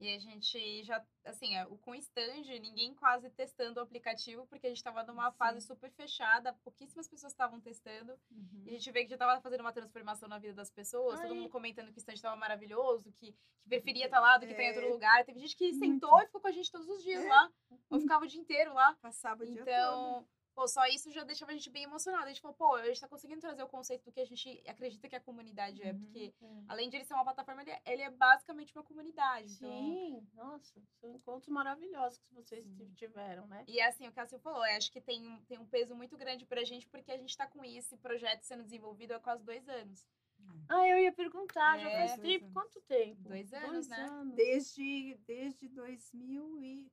E 0.00 0.14
a 0.14 0.18
gente 0.20 0.84
já, 0.84 1.04
assim, 1.24 1.56
é, 1.56 1.66
o 1.66 1.76
com 1.76 1.92
stand, 1.94 2.44
ninguém 2.60 2.94
quase 2.94 3.28
testando 3.30 3.80
o 3.80 3.82
aplicativo, 3.82 4.46
porque 4.46 4.66
a 4.68 4.70
gente 4.70 4.82
tava 4.82 5.02
numa 5.02 5.32
fase 5.32 5.60
Sim. 5.60 5.66
super 5.66 5.90
fechada, 5.90 6.52
pouquíssimas 6.62 7.08
pessoas 7.08 7.32
estavam 7.32 7.60
testando. 7.60 8.12
Uhum. 8.30 8.62
E 8.64 8.70
a 8.70 8.72
gente 8.74 8.92
vê 8.92 9.02
que 9.04 9.10
já 9.10 9.18
tava 9.18 9.40
fazendo 9.40 9.60
uma 9.62 9.72
transformação 9.72 10.28
na 10.28 10.38
vida 10.38 10.54
das 10.54 10.70
pessoas, 10.70 11.20
todo 11.20 11.32
Ai. 11.32 11.36
mundo 11.36 11.48
comentando 11.48 11.90
que 11.90 11.98
o 11.98 12.00
stand 12.00 12.14
estava 12.14 12.36
maravilhoso, 12.36 13.10
que, 13.18 13.32
que 13.32 13.36
preferia 13.68 14.04
estar 14.04 14.20
lá 14.20 14.38
do 14.38 14.46
que 14.46 14.52
estar 14.52 14.62
em 14.62 14.68
outro 14.68 14.86
É. 14.86 14.88
lugar. 14.88 15.24
Teve 15.24 15.40
gente 15.40 15.56
que 15.56 15.72
Muito. 15.72 15.78
sentou 15.84 16.20
e 16.22 16.26
ficou 16.26 16.40
com 16.40 16.48
a 16.48 16.52
gente 16.52 16.70
todos 16.70 16.88
os 16.88 17.02
dias 17.02 17.24
É. 17.24 17.28
lá, 17.28 17.50
ou 17.90 17.98
ficava 17.98 18.24
o 18.24 18.28
dia 18.28 18.40
inteiro 18.40 18.72
lá. 18.74 18.94
Passava 19.02 19.42
o 19.42 19.46
dia 19.46 19.64
todo. 19.64 20.28
Então, 20.58 20.64
pô, 20.64 20.68
só 20.68 20.84
isso 20.86 21.10
já 21.12 21.22
deixava 21.22 21.52
a 21.52 21.54
gente 21.54 21.70
bem 21.70 21.84
emocionada. 21.84 22.24
A 22.24 22.28
gente 22.28 22.40
falou, 22.40 22.56
pô, 22.56 22.74
a 22.74 22.84
gente 22.86 23.00
tá 23.00 23.06
conseguindo 23.08 23.40
trazer 23.40 23.62
o 23.62 23.68
conceito 23.68 24.04
do 24.04 24.12
que 24.12 24.20
a 24.20 24.24
gente 24.26 24.60
acredita 24.66 25.08
que 25.08 25.14
a 25.14 25.20
comunidade 25.20 25.80
é, 25.82 25.92
Uhum. 25.92 26.00
porque 26.00 26.34
É. 26.42 26.46
além 26.66 26.90
de 26.90 26.96
ele 26.96 27.04
ser 27.04 27.14
uma 27.14 27.22
plataforma, 27.24 27.62
ele 27.62 27.70
é, 27.70 27.80
ele 27.86 28.02
é 28.02 28.10
basicamente 28.10 28.74
uma 28.74 28.82
comunidade. 28.82 29.52
Então, 29.54 29.70
Sim, 29.70 30.28
nossa, 30.34 30.82
são 31.00 31.14
encontros 31.14 31.48
maravilhosos 31.48 32.18
que 32.18 32.34
vocês 32.34 32.64
Sim. 32.66 32.92
tiveram, 32.96 33.46
né? 33.46 33.64
E 33.68 33.78
é 33.78 33.86
assim, 33.86 34.08
o 34.08 34.12
Cássio 34.12 34.38
falou, 34.40 34.66
eu 34.66 34.76
acho 34.76 34.90
que 34.90 35.00
tem, 35.00 35.26
um- 35.28 35.40
tem 35.44 35.58
um 35.58 35.66
peso 35.66 35.94
muito 35.94 36.16
grande 36.16 36.44
pra 36.44 36.64
gente, 36.64 36.88
porque 36.88 37.12
a 37.12 37.16
gente 37.16 37.36
tá 37.36 37.46
com 37.46 37.64
esse 37.64 37.96
projeto 37.96 38.42
sendo 38.42 38.64
desenvolvido 38.64 39.12
há 39.12 39.20
quase 39.20 39.44
dois 39.44 39.68
anos. 39.68 40.06
Ah, 40.68 40.86
eu 40.88 40.98
ia 40.98 41.12
perguntar, 41.12 41.78
já 41.78 41.88
É. 41.88 41.98
faz 42.08 42.16
Dois 42.20 42.40
tempo, 42.40 42.52
quanto 42.52 42.80
tempo? 42.82 43.22
Dois 43.28 43.52
anos, 43.52 43.88
né? 43.88 43.96
anos. 43.96 44.34
desde, 44.34 45.14
desde 45.26 45.68
2000 45.68 46.60
e... 46.62 46.90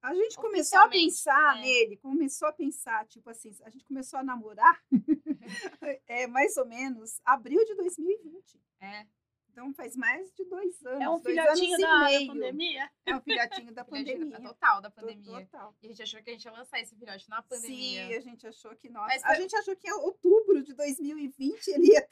A 0.00 0.14
gente 0.14 0.36
começou 0.36 0.78
a 0.78 0.88
pensar 0.88 1.58
é. 1.58 1.60
nele, 1.60 1.96
começou 1.96 2.48
a 2.48 2.52
pensar, 2.52 3.06
tipo 3.06 3.28
assim, 3.30 3.54
a 3.64 3.70
gente 3.70 3.84
começou 3.84 4.18
a 4.18 4.22
namorar, 4.22 4.80
é, 6.06 6.26
mais 6.26 6.56
ou 6.56 6.66
menos, 6.66 7.20
abril 7.24 7.64
de 7.64 7.74
2020. 7.74 8.60
É. 8.80 9.06
Então 9.50 9.74
faz 9.74 9.96
mais 9.96 10.32
de 10.34 10.44
dois 10.44 10.86
anos. 10.86 11.00
É 11.00 11.10
um 11.10 11.18
filhotinho 11.18 11.78
da, 11.78 12.08
da 12.08 12.26
pandemia. 12.26 12.90
É 13.04 13.16
um 13.16 13.20
filhotinho 13.20 13.74
da 13.74 13.84
pandemia. 13.84 14.40
Total 14.40 14.80
da 14.80 14.88
pandemia. 14.88 15.40
Total. 15.46 15.74
E 15.82 15.86
a 15.86 15.88
gente 15.88 16.02
achou 16.02 16.22
que 16.22 16.30
a 16.30 16.32
gente 16.32 16.44
ia 16.44 16.52
lançar 16.52 16.80
esse 16.80 16.94
filhote 16.94 17.28
na 17.28 17.42
pandemia. 17.42 18.06
Sim, 18.06 18.14
a 18.14 18.20
gente 18.20 18.46
achou 18.46 18.76
que. 18.76 18.88
Mas 18.88 19.24
A 19.24 19.28
foi- 19.28 19.36
gente 19.36 19.56
achou 19.56 19.74
que 19.74 19.88
em 19.88 19.92
outubro 19.94 20.62
de 20.62 20.74
2020 20.74 21.68
ele 21.68 21.88
ia. 21.88 22.08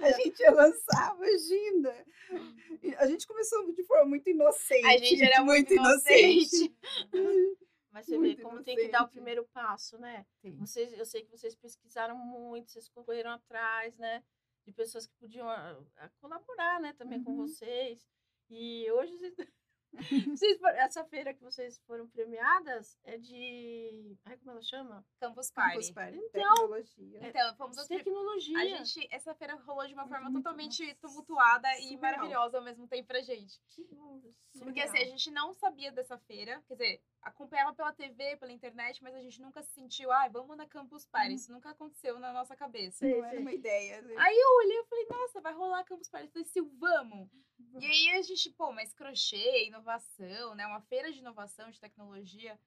A 0.00 0.10
gente 0.12 0.40
ia 0.40 0.50
lançar, 0.52 1.16
imagina. 1.16 2.06
A 2.98 3.06
gente 3.06 3.26
começou 3.26 3.72
de 3.72 3.82
forma 3.84 4.04
muito 4.06 4.28
inocente. 4.30 4.86
A 4.86 4.96
gente 4.98 5.22
era 5.22 5.42
muito 5.44 5.72
inocente. 5.72 6.74
Mas 7.90 8.06
você 8.06 8.12
vê 8.18 8.18
Muito 8.18 8.42
como 8.42 8.62
tem 8.64 8.74
que 8.74 8.88
dar 8.88 8.98
o 8.98 9.02
inocente. 9.02 9.12
primeiro 9.12 9.44
passo, 9.52 9.96
né? 9.98 10.26
Sim. 10.42 10.56
Vocês, 10.58 10.92
eu 10.98 11.06
sei 11.06 11.22
que 11.22 11.30
vocês 11.30 11.54
pesquisaram 11.54 12.16
muito, 12.16 12.72
vocês 12.72 12.88
correram 12.88 13.30
atrás, 13.30 13.96
né? 13.96 14.20
De 14.66 14.72
pessoas 14.72 15.06
que 15.06 15.14
podiam 15.14 15.48
ah, 15.48 15.80
ah, 15.98 16.10
colaborar, 16.20 16.80
né? 16.80 16.92
Também 16.94 17.22
com 17.22 17.30
Uhum. 17.30 17.46
vocês. 17.46 18.04
E 18.50 18.90
hoje, 18.90 19.16
vocês, 19.16 19.34
vocês 20.36 20.58
essa 20.76 21.04
feira 21.04 21.32
que 21.34 21.42
vocês 21.42 21.78
foram 21.86 22.06
premiadas 22.08 22.98
é 23.04 23.16
de... 23.18 24.16
Ai, 24.24 24.36
como 24.38 24.50
ela 24.52 24.62
chama? 24.62 25.04
Campus 25.20 25.50
Campus 25.50 25.90
Party. 25.90 25.92
Party, 25.92 26.18
Então, 26.18 26.54
tecnologia. 26.54 27.20
Então, 27.28 27.56
fomos 27.56 27.78
as 27.78 27.86
pri- 27.88 27.98
Tecnologia. 27.98 28.58
A 28.58 28.64
gente, 28.66 29.08
essa 29.10 29.34
feira 29.34 29.54
rolou 29.56 29.86
de 29.86 29.94
uma 29.94 30.06
forma 30.06 30.30
muito, 30.30 30.42
totalmente 30.42 30.82
nossa, 30.86 30.98
tumultuada 31.00 31.68
e 31.78 31.82
surreal. 31.82 32.00
maravilhosa 32.00 32.58
ao 32.58 32.64
mesmo 32.64 32.86
tempo 32.88 33.06
pra 33.08 33.20
gente. 33.22 33.60
Que 33.68 33.84
bom, 33.84 34.20
Porque 34.58 34.80
assim, 34.80 34.98
a 34.98 35.04
gente 35.04 35.30
não 35.30 35.52
sabia 35.54 35.90
dessa 35.92 36.18
feira, 36.18 36.62
quer 36.66 36.74
dizer, 36.74 37.02
acompanhava 37.22 37.72
pela 37.74 37.92
TV, 37.92 38.36
pela 38.36 38.52
internet, 38.52 39.02
mas 39.02 39.14
a 39.14 39.20
gente 39.20 39.40
nunca 39.40 39.62
se 39.62 39.72
sentiu, 39.72 40.10
ai, 40.12 40.28
vamos 40.30 40.56
na 40.56 40.66
Campus 40.66 41.06
Party. 41.06 41.30
Uhum. 41.30 41.34
Isso 41.34 41.52
nunca 41.52 41.70
aconteceu 41.70 42.18
na 42.18 42.32
nossa 42.32 42.54
cabeça. 42.54 43.06
Não 43.06 43.24
era 43.24 43.40
uma 43.40 43.52
ideia. 43.52 44.02
né? 44.02 44.14
Aí 44.18 44.36
eu 44.36 44.56
olhei 44.58 44.78
e 44.80 44.84
falei, 44.84 45.06
nossa, 45.10 45.40
vai 45.40 45.52
rolar 45.54 45.80
a 45.80 45.84
Campus 45.84 46.08
Party. 46.08 46.26
Eu 46.26 46.32
falei, 46.32 46.44
Sil, 46.52 46.66
vamos. 46.78 47.28
E 47.80 47.84
aí 47.86 48.10
a 48.10 48.22
gente, 48.22 48.50
pô, 48.50 48.72
mas 48.72 48.92
crochê, 48.92 49.66
inovação, 49.66 50.54
né? 50.54 50.66
Uma 50.66 50.80
feira 50.80 51.12
de 51.12 51.18
inovação, 51.18 51.70
de 51.70 51.80
tecnologia. 51.80 52.58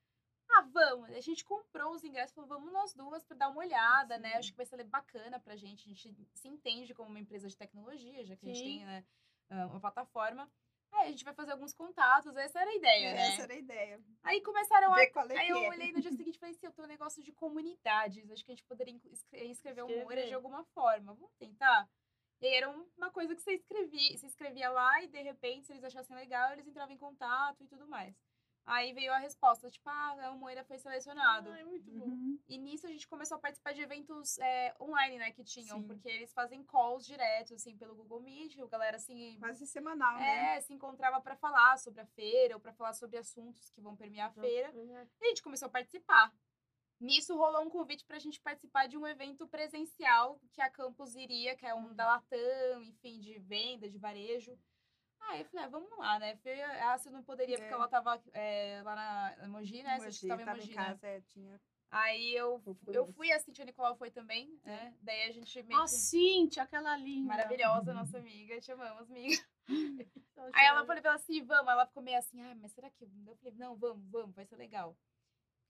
Ah, 0.50 0.62
vamos. 0.62 1.10
A 1.12 1.20
gente 1.20 1.44
comprou 1.44 1.94
os 1.94 2.04
ingressos, 2.04 2.34
falou, 2.34 2.48
vamos 2.50 2.72
nós 2.72 2.94
duas 2.94 3.24
para 3.24 3.36
dar 3.38 3.50
uma 3.50 3.60
olhada, 3.60 4.18
né? 4.18 4.32
Sim. 4.32 4.38
Acho 4.38 4.52
que 4.52 4.58
vai 4.58 4.66
ser 4.66 4.84
bacana 4.86 5.40
pra 5.40 5.56
gente. 5.56 5.90
A 5.90 5.94
gente 5.94 6.16
se 6.34 6.48
entende 6.48 6.94
como 6.94 7.10
uma 7.10 7.20
empresa 7.20 7.48
de 7.48 7.58
tecnologia, 7.58 8.24
já 8.26 8.36
que 8.36 8.46
a 8.46 8.50
gente 8.50 8.60
Sim. 8.60 8.78
tem, 8.78 8.86
né, 8.86 9.06
ah, 9.50 9.68
uma 9.68 9.80
plataforma. 9.80 10.50
Aí 10.94 11.08
a 11.10 11.12
gente 11.12 11.26
vai 11.26 11.34
fazer 11.34 11.52
alguns 11.52 11.74
contatos, 11.74 12.36
essa 12.38 12.62
era 12.62 12.72
a 12.72 12.76
ideia, 12.76 13.14
né? 13.14 13.28
Essa 13.34 13.42
era 13.44 13.54
a 13.54 13.58
ideia. 13.58 14.02
Aí 14.24 14.42
começaram 14.42 14.94
a 14.94 14.96
Ver 14.96 15.08
qual 15.08 15.30
é 15.30 15.38
Aí 15.38 15.50
eu 15.50 15.58
é. 15.58 15.70
olhei 15.70 15.92
no 15.92 16.00
dia 16.02 16.12
seguinte 16.26 16.36
e 16.38 16.40
falei 16.40 16.56
assim, 16.56 16.66
eu 16.66 16.72
tenho 16.72 16.86
um 16.88 16.90
negócio 16.90 17.22
de 17.22 17.34
comunidades, 17.34 18.32
acho 18.32 18.44
que 18.46 18.52
a 18.52 18.56
gente 18.56 18.64
poderia 18.64 18.94
inclu- 18.94 19.12
escre- 19.12 19.52
escrever 19.52 19.84
um 19.84 19.90
Escrever. 19.90 20.28
de 20.28 20.34
alguma 20.34 20.64
forma, 20.74 21.14
vamos 21.14 21.36
tentar? 21.38 21.90
E 22.42 22.46
aí 22.48 22.54
era 22.54 22.70
um- 22.70 22.88
uma 22.98 23.10
coisa 23.12 23.36
que 23.36 23.42
você 23.42 23.54
escrevia, 23.54 24.18
você 24.18 24.28
escrevia 24.28 24.70
lá 24.70 25.02
e 25.04 25.08
de 25.08 25.22
repente, 25.22 25.66
se 25.66 25.74
eles 25.74 25.84
achassem 25.84 26.16
legal, 26.16 26.52
eles 26.54 26.68
entravam 26.68 26.94
em 26.94 26.98
contato 26.98 27.64
e 27.64 27.68
tudo 27.68 27.88
mais. 27.88 28.16
Aí 28.66 28.92
veio 28.92 29.14
a 29.14 29.18
resposta, 29.18 29.72
tipo, 29.72 29.90
ah, 29.90 30.30
o 30.34 30.38
Moira 30.38 30.62
foi 30.66 30.78
selecionado. 30.78 31.50
Ai, 31.52 31.64
muito 31.64 31.90
bom. 31.90 32.04
Uhum. 32.06 32.38
E 32.50 32.58
nisso 32.58 32.86
a 32.86 32.90
gente 32.90 33.08
começou 33.08 33.38
a 33.38 33.40
participar 33.40 33.72
de 33.74 33.82
eventos 33.82 34.38
é, 34.40 34.76
online, 34.78 35.18
né, 35.18 35.32
que 35.32 35.42
tinham, 35.42 35.80
Sim. 35.80 35.88
porque 35.88 36.10
eles 36.10 36.34
fazem 36.34 36.62
calls 36.66 37.06
direto, 37.06 37.54
assim, 37.54 37.78
pelo 37.78 37.96
Google 37.96 38.20
Meet, 38.20 38.58
o 38.58 38.68
galera, 38.68 38.98
assim, 38.98 39.38
Quase 39.40 39.66
semanal, 39.66 40.18
né? 40.20 40.58
é, 40.58 40.62
se 40.62 40.74
encontrava 40.74 41.22
para 41.22 41.38
falar 41.38 41.78
sobre 41.80 42.02
a 42.02 42.06
feira 42.08 42.56
ou 42.56 42.60
para 42.60 42.74
falar 42.74 42.92
sobre 42.92 43.18
assuntos 43.18 43.70
que 43.70 43.80
vão 43.80 43.96
permear 43.96 44.28
a 44.32 44.34
feira. 44.34 44.70
E 44.76 45.26
a 45.26 45.30
gente 45.30 45.42
começou 45.42 45.68
a 45.68 45.72
participar. 45.72 46.34
Nisso 47.00 47.36
rolou 47.38 47.62
um 47.64 47.70
convite 47.70 48.04
para 48.06 48.18
a 48.18 48.20
gente 48.20 48.40
participar 48.42 48.88
de 48.88 48.98
um 48.98 49.06
evento 49.06 49.48
presencial 49.48 50.40
que 50.52 50.62
a 50.62 50.70
Campus 50.70 51.16
iria, 51.16 51.56
que 51.56 51.66
é 51.66 51.74
um 51.76 51.94
da 51.94 52.06
Latam, 52.08 52.84
enfim, 52.84 53.20
de 53.20 53.38
venda, 53.40 53.88
de 53.90 53.98
varejo. 54.00 54.58
Aí 55.20 55.42
eu 55.42 55.46
falei, 55.46 55.66
ah, 55.66 55.70
vamos 55.70 55.98
lá, 55.98 56.18
né? 56.20 56.36
Fui- 56.38 56.62
A 56.62 56.94
Ácia 56.94 57.12
não 57.12 57.24
poderia, 57.24 57.58
porque 57.58 57.70
É. 57.70 57.74
ela 57.74 57.88
tava 57.88 58.22
é, 58.34 58.82
lá 58.84 58.96
na 58.96 59.48
Mogi, 59.48 59.84
né? 59.84 59.98
Mogi, 59.98 60.10
estava 60.10 60.42
em 60.42 60.46
tava 60.46 60.58
Mogi, 60.58 60.72
em 60.72 60.76
né? 60.76 60.86
casa, 60.86 61.08
é, 61.08 61.22
tinha. 61.22 61.62
Aí 61.90 62.34
eu, 62.36 62.62
Eu 62.88 63.08
fui 63.14 63.32
a 63.32 63.40
Cintia 63.40 63.64
Nicolau 63.64 63.96
foi 63.96 64.12
também, 64.12 64.60
né? 64.64 64.94
Daí 65.02 65.24
a 65.24 65.32
gente 65.32 65.64
meio 65.64 65.80
A 65.80 65.84
que... 65.86 65.90
Cintia, 65.92 66.64
aquela 66.64 66.98
linda. 66.98 67.28
Maravilhosa, 67.30 67.94
nossa 67.94 68.18
amiga, 68.18 68.60
te 68.60 68.72
amamos, 68.72 69.10
amiga. 69.10 69.42
Aí 70.54 70.66
ela 70.66 70.86
falou 70.86 71.12
assim, 71.12 71.42
vamos. 71.44 71.72
Ela 71.72 71.86
ficou 71.86 72.04
meio 72.04 72.18
assim, 72.18 72.42
ah, 72.42 72.56
mas 72.56 72.72
será 72.74 72.90
que. 72.90 73.04
Eu 73.04 73.36
falei, 73.38 73.54
não, 73.56 73.76
vamos, 73.76 74.06
vamos, 74.10 74.36
vai 74.36 74.46
ser 74.46 74.56
legal. 74.58 74.98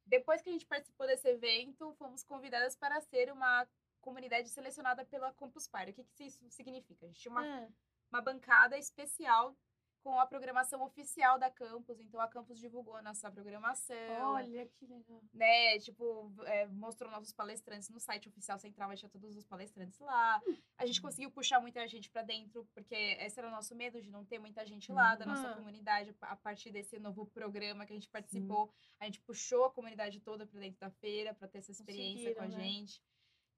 Depois 0.08 0.42
que 0.42 0.50
a 0.50 0.52
gente 0.54 0.66
participou 0.66 1.06
desse 1.06 1.28
evento, 1.28 1.94
fomos 1.96 2.24
convidadas 2.24 2.76
para 2.76 3.00
ser 3.02 3.32
uma 3.32 3.68
comunidade 4.02 4.50
selecionada 4.50 5.06
pela 5.06 5.34
Campus 5.34 5.68
Party. 5.68 5.92
O 5.92 5.94
que, 5.94 6.04
que 6.16 6.24
isso 6.26 6.50
significa? 6.50 7.06
A 7.06 7.08
gente 7.10 7.20
tinha 7.20 7.32
uma, 7.32 7.46
É. 7.46 7.70
uma 8.10 8.22
bancada 8.22 8.78
especial 8.78 9.56
com 10.04 10.20
a 10.20 10.26
programação 10.26 10.82
oficial 10.84 11.38
da 11.38 11.50
Campus. 11.50 12.00
Então 12.00 12.20
a 12.20 12.28
Campus 12.28 12.60
divulgou 12.60 12.96
a 12.96 13.02
nossa 13.02 13.32
programação 13.32 13.96
Olha 14.34 14.66
que 14.68 14.86
legal. 14.86 15.22
né? 15.34 15.80
Tipo, 15.80 16.34
é, 16.46 16.68
mostrou 16.68 17.12
nossos 17.12 17.34
palestrantes 17.34 17.90
no 17.90 18.00
site 18.00 18.30
oficial 18.30 18.58
central, 18.58 18.96
tinha 18.96 19.10
todos 19.10 19.36
os 19.36 19.46
palestrantes 19.46 20.00
lá. 20.00 20.42
A 20.78 20.86
gente 20.86 21.02
conseguiu 21.02 21.32
puxar 21.32 21.60
muita 21.60 21.88
gente 21.88 22.10
pra 22.10 22.22
dentro, 22.22 22.68
porque 22.74 22.96
esse 22.96 23.40
era 23.40 23.48
o 23.48 23.52
nosso 23.52 23.76
medo 23.76 24.02
de 24.02 24.10
não 24.10 24.26
ter 24.26 24.40
muita 24.40 24.66
gente 24.66 24.92
lá 24.92 25.16
da 25.16 25.26
nossa 25.26 25.54
comunidade. 25.56 26.16
A 26.22 26.36
partir 26.36 26.72
desse 26.72 27.00
novo 27.00 27.26
programa 27.26 27.86
que 27.86 27.94
a 27.94 27.96
gente 27.96 28.10
participou, 28.10 28.72
a 29.00 29.06
gente 29.06 29.20
puxou 29.22 29.66
a 29.66 29.72
comunidade 29.72 30.20
toda 30.20 30.46
pra 30.46 30.60
dentro 30.60 30.80
da 30.80 30.90
feira, 30.90 31.34
pra 31.34 31.48
ter 31.48 31.60
essa 31.60 31.72
experiência 31.72 32.34
com 32.36 32.44
a 32.44 32.48
né? 32.48 32.60
gente. 32.60 33.02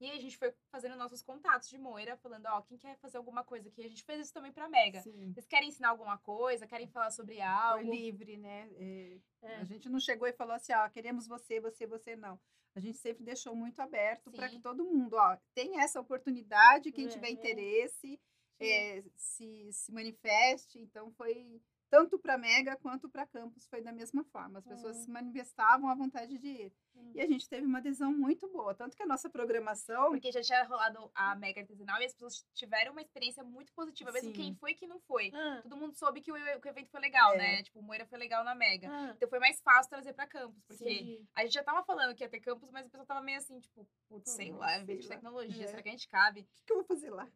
E 0.00 0.10
a 0.10 0.18
gente 0.18 0.36
foi 0.38 0.50
fazendo 0.70 0.96
nossos 0.96 1.20
contatos 1.22 1.68
de 1.68 1.76
Moira, 1.76 2.16
falando, 2.16 2.46
ó, 2.46 2.62
quem 2.62 2.78
quer 2.78 2.96
fazer 2.96 3.18
alguma 3.18 3.44
coisa 3.44 3.68
aqui? 3.68 3.84
A 3.84 3.88
gente 3.88 4.02
fez 4.02 4.20
isso 4.22 4.32
também 4.32 4.50
pra 4.50 4.66
Mega. 4.68 5.02
Sim. 5.02 5.30
Vocês 5.32 5.46
querem 5.46 5.68
ensinar 5.68 5.90
alguma 5.90 6.16
coisa? 6.16 6.66
Querem 6.66 6.88
falar 6.88 7.10
sobre 7.10 7.34
Foi 7.34 7.42
algo? 7.44 7.90
livre, 7.92 8.38
né? 8.38 8.68
É, 8.78 9.18
É. 9.42 9.56
A 9.56 9.64
gente 9.64 9.88
não 9.90 10.00
chegou 10.00 10.26
e 10.26 10.32
falou 10.32 10.54
assim, 10.54 10.72
ó, 10.72 10.88
queremos 10.88 11.26
você, 11.26 11.60
você, 11.60 11.86
você, 11.86 12.16
não. 12.16 12.40
A 12.74 12.80
gente 12.80 12.96
sempre 12.98 13.22
deixou 13.24 13.54
muito 13.54 13.78
aberto 13.80 14.30
para 14.30 14.48
que 14.48 14.58
todo 14.60 14.84
mundo, 14.84 15.14
ó, 15.16 15.36
tenha 15.54 15.82
essa 15.82 16.00
oportunidade, 16.00 16.92
quem 16.92 17.06
É, 17.06 17.08
tiver 17.08 17.28
é. 17.28 17.32
interesse, 17.32 18.18
é, 18.58 19.02
se, 19.16 19.70
se 19.72 19.92
manifeste. 19.92 20.78
Então, 20.78 21.10
foi 21.12 21.60
tanto 21.90 22.18
para 22.18 22.38
Mega 22.38 22.76
quanto 22.76 23.08
para 23.08 23.26
Campus, 23.26 23.66
foi 23.66 23.82
da 23.82 23.92
mesma 23.92 24.22
forma. 24.24 24.60
As 24.60 24.64
pessoas 24.64 24.96
Hum. 24.98 25.02
se 25.02 25.10
manifestavam 25.10 25.88
à 25.90 25.94
vontade 25.94 26.38
de 26.38 26.46
ir. 26.48 26.72
Hum. 26.94 27.12
E 27.14 27.20
a 27.20 27.26
gente 27.26 27.48
teve 27.48 27.64
uma 27.66 27.78
adesão 27.78 28.12
muito 28.12 28.48
boa. 28.48 28.74
Tanto 28.74 28.96
que 28.96 29.02
a 29.02 29.06
nossa 29.06 29.28
programação 29.30 30.10
Porque 30.10 30.30
já 30.32 30.40
tinha 30.42 30.64
rolado 30.64 31.10
a 31.14 31.34
Mega 31.36 31.60
Artesanal 31.60 32.00
e 32.00 32.04
as 32.04 32.12
pessoas 32.12 32.44
tiveram 32.54 32.92
uma 32.92 33.00
experiência 33.02 33.42
muito 33.44 33.72
positiva, 33.72 34.12
mesmo 34.12 34.30
Sim. 34.30 34.34
quem 34.36 34.54
foi 34.56 34.72
e 34.72 34.74
quem 34.74 34.88
não 34.88 35.00
foi. 35.00 35.30
Ah, 35.34 35.60
Todo 35.62 35.76
mundo 35.76 35.94
soube 35.96 36.20
que 36.20 36.30
o, 36.32 36.34
que 36.60 36.68
o 36.68 36.70
evento 36.70 36.90
foi 36.90 37.00
legal, 37.00 37.32
É. 37.34 37.38
né? 37.38 37.62
Tipo, 37.62 37.80
o 37.80 37.82
Moira 37.82 38.06
foi 38.06 38.18
legal 38.18 38.42
na 38.44 38.54
Mega. 38.54 38.88
ah, 38.90 39.12
Então 39.16 39.28
foi 39.28 39.38
mais 39.38 39.60
fácil 39.60 39.90
trazer 39.90 40.12
pra 40.12 40.26
campus, 40.26 40.62
porque 40.66 40.84
entendi. 40.92 41.24
a 41.34 41.42
gente 41.44 41.52
já 41.54 41.62
tava 41.64 41.82
falando 41.84 42.14
que 42.14 42.22
ia 42.24 42.28
ter 42.28 42.40
campus, 42.40 42.70
mas 42.70 42.86
a 42.86 42.90
pessoa 42.90 43.06
tava 43.06 43.22
meio 43.22 43.38
assim, 43.38 43.58
tipo, 43.60 43.88
putz, 44.08 44.30
sei 44.32 44.52
Hum, 44.52 44.56
lá, 44.58 44.72
é 44.72 44.78
um 44.78 44.82
evento 44.82 45.00
de 45.02 45.08
tecnologia, 45.08 45.64
É. 45.64 45.68
será 45.68 45.82
que 45.82 45.88
a 45.88 45.92
gente 45.92 46.08
cabe? 46.08 46.40
o 46.40 46.44
que, 46.44 46.64
que 46.64 46.72
eu 46.72 46.76
vou 46.76 46.84
fazer 46.86 47.10
lá? 47.10 47.28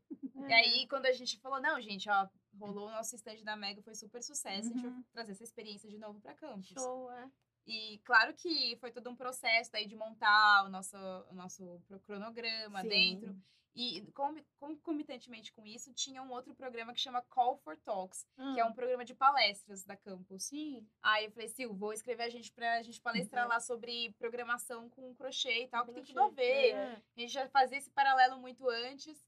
E 0.47 0.53
aí, 0.53 0.87
quando 0.89 1.07
a 1.07 1.13
gente 1.13 1.39
falou, 1.41 1.61
não, 1.61 1.81
gente, 1.81 2.09
ó, 2.11 2.29
rolou 2.59 2.89
o 2.89 2.91
nosso 2.91 3.15
stand 3.17 3.43
da 3.45 3.57
Mega, 3.57 3.81
foi 3.83 3.95
super 3.95 4.23
sucesso, 4.23 4.69
a 4.69 4.73
gente 4.73 4.83
vai 4.83 4.91
Uhum. 4.91 5.05
trazer 5.13 5.33
essa 5.33 5.45
experiência 5.45 5.89
de 5.89 5.99
novo 5.99 6.21
pra 6.21 6.35
campus. 6.35 6.67
Show, 6.69 7.11
é. 7.13 7.29
E 7.67 7.99
claro 8.05 8.35
que 8.35 8.77
foi 8.81 8.91
todo 8.93 9.09
um 9.11 9.17
processo 9.17 9.73
daí 9.73 9.87
de 9.87 9.97
montar 9.97 10.65
o 10.65 10.69
nosso, 10.69 10.97
o 11.31 11.35
nosso 11.35 11.81
cronograma 12.05 12.83
Sim. 12.83 12.89
dentro. 12.89 13.37
E 13.77 14.03
com- 14.13 14.45
concomitantemente 14.61 15.53
com 15.53 15.67
isso, 15.67 15.93
tinha 15.93 16.23
um 16.23 16.31
outro 16.31 16.55
programa 16.55 16.93
que 16.95 17.01
chama 17.01 17.23
Call 17.23 17.57
for 17.57 17.77
Talks, 17.79 18.25
que 18.55 18.61
é 18.61 18.65
um 18.65 18.73
programa 18.73 19.05
de 19.05 19.15
palestras 19.15 19.83
da 19.83 19.97
campus. 19.97 20.45
Sim. 20.45 20.87
Aí 21.03 21.25
eu 21.25 21.33
falei, 21.33 21.49
Sil, 21.51 21.75
vou 21.75 21.93
escrever 21.93 22.23
a 22.23 22.29
gente 22.29 22.53
pra 22.53 22.81
gente 22.83 23.01
palestrar 23.01 23.45
Uhum. 23.45 23.51
lá 23.51 23.59
sobre 23.59 24.13
programação 24.17 24.89
com 24.91 25.13
crochê 25.17 25.65
e 25.65 25.69
tal, 25.69 25.85
que 25.87 25.93
tem 25.93 26.05
tudo 26.05 26.21
a 26.23 26.29
ver. 26.29 26.71
É. 26.71 27.03
A 27.17 27.21
gente 27.21 27.33
já 27.33 27.49
fazia 27.49 27.79
esse 27.79 27.91
paralelo 27.91 28.39
muito 28.39 28.69
antes. 28.69 29.27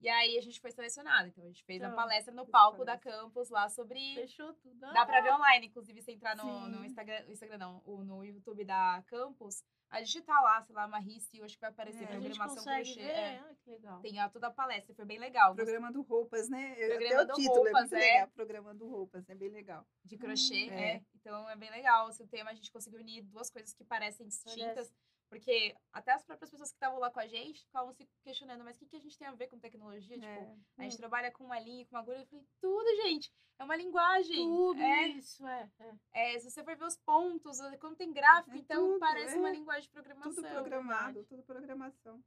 E 0.00 0.08
aí 0.08 0.38
a 0.38 0.40
gente 0.40 0.60
foi 0.60 0.70
selecionado. 0.70 1.28
Então 1.28 1.44
a 1.44 1.46
gente 1.46 1.62
fez 1.64 1.82
a 1.82 1.86
Então, 1.86 1.96
palestra 1.96 2.32
no 2.34 2.46
palco 2.46 2.84
da 2.84 2.96
campus 2.96 3.50
lá 3.50 3.68
sobre 3.68 3.98
Fechou 4.14 4.54
tudo. 4.54 4.80
Dá 4.80 5.04
pra 5.04 5.20
ver 5.20 5.32
online, 5.34 5.66
inclusive, 5.66 6.00
se 6.00 6.12
entrar 6.12 6.34
no, 6.36 6.42
Sim. 6.42 6.70
no 6.70 6.84
Instagram, 6.84 7.24
Instagram 7.28 7.58
não, 7.58 7.82
o- 7.84 8.02
no 8.02 8.24
YouTube 8.24 8.64
da 8.64 9.02
Campus, 9.08 9.62
a 9.90 10.00
gente 10.02 10.22
tá 10.22 10.40
lá, 10.40 10.62
sei 10.62 10.74
lá, 10.74 10.86
Marrice, 10.88 11.36
eu 11.38 11.44
acho 11.44 11.54
que 11.54 11.60
vai 11.60 11.70
aparecer 11.70 12.02
É, 12.02 12.06
a 12.06 12.08
programação 12.08 12.64
crochê. 12.64 12.94
ver. 12.94 13.10
é. 13.10 13.38
Ah, 13.40 13.54
que 13.62 13.70
legal. 13.70 14.00
Tem 14.00 14.18
a, 14.20 14.28
toda 14.30 14.46
a 14.46 14.50
palestra, 14.50 14.94
foi 14.94 15.04
bem 15.04 15.18
legal. 15.18 15.48
gostei 15.54 15.64
Programando 15.66 16.00
roupas, 16.02 16.48
né? 16.48 16.74
Eu- 16.78 16.88
Programa 16.96 17.14
Até 17.22 17.24
do 17.26 17.32
o 17.32 17.36
título 17.36 17.56
é 17.66 17.70
roupas, 17.70 17.80
muito 17.90 17.94
é. 17.94 17.98
legal. 18.12 18.28
Programando 18.28 18.88
roupas, 18.88 19.28
é 19.28 19.34
bem 19.34 19.48
legal. 19.50 19.86
De 20.04 20.16
crochê, 20.16 20.68
Hum, 20.70 20.72
é. 20.72 20.90
é. 20.96 21.02
Então 21.16 21.50
é 21.50 21.56
bem 21.56 21.70
legal. 21.70 22.06
O 22.08 22.12
seu 22.12 22.26
tema, 22.26 22.50
a 22.50 22.54
gente 22.54 22.70
conseguiu 22.72 23.00
unir 23.00 23.22
duas 23.24 23.50
coisas 23.50 23.74
que 23.74 23.84
parecem 23.84 24.26
distintas. 24.26 24.90
Porque 25.30 25.74
até 25.92 26.12
as 26.12 26.24
próprias 26.24 26.50
pessoas 26.50 26.70
que 26.70 26.76
estavam 26.76 26.98
lá 26.98 27.08
com 27.08 27.20
a 27.20 27.26
gente 27.28 27.64
ficavam 27.64 27.92
se 27.92 28.04
questionando, 28.24 28.64
mas 28.64 28.76
o 28.76 28.80
que, 28.80 28.86
que 28.86 28.96
a 28.96 29.00
gente 29.00 29.16
tem 29.16 29.28
a 29.28 29.32
ver 29.32 29.46
com 29.46 29.60
tecnologia? 29.60 30.18
Tipo, 30.18 30.26
É. 30.26 30.56
a 30.78 30.82
gente 30.82 30.94
Hum. 30.94 30.98
trabalha 30.98 31.30
com 31.30 31.44
uma 31.44 31.58
linha, 31.60 31.86
com 31.86 31.94
uma 31.94 32.00
agulha. 32.00 32.18
Eu 32.18 32.26
falei, 32.26 32.44
tudo, 32.60 32.96
gente. 33.02 33.32
É 33.56 33.62
uma 33.64 33.76
linguagem. 33.76 34.36
Tudo 34.44 34.80
é, 34.82 35.08
isso, 35.08 35.46
é. 35.46 35.70
é. 35.78 36.34
É, 36.34 36.38
se 36.40 36.50
você 36.50 36.64
for 36.64 36.76
ver 36.76 36.84
os 36.84 36.96
pontos, 36.96 37.58
quando 37.78 37.94
tem 37.96 38.12
gráfico, 38.12 38.56
É 38.56 38.58
então 38.58 38.84
tudo, 38.88 38.98
parece 38.98 39.38
uma 39.38 39.50
é. 39.50 39.52
linguagem 39.52 39.82
de 39.82 39.90
programação. 39.90 40.34
Tudo 40.34 40.48
programado, 40.48 41.24
tudo 41.26 41.42
programação. 41.44 42.24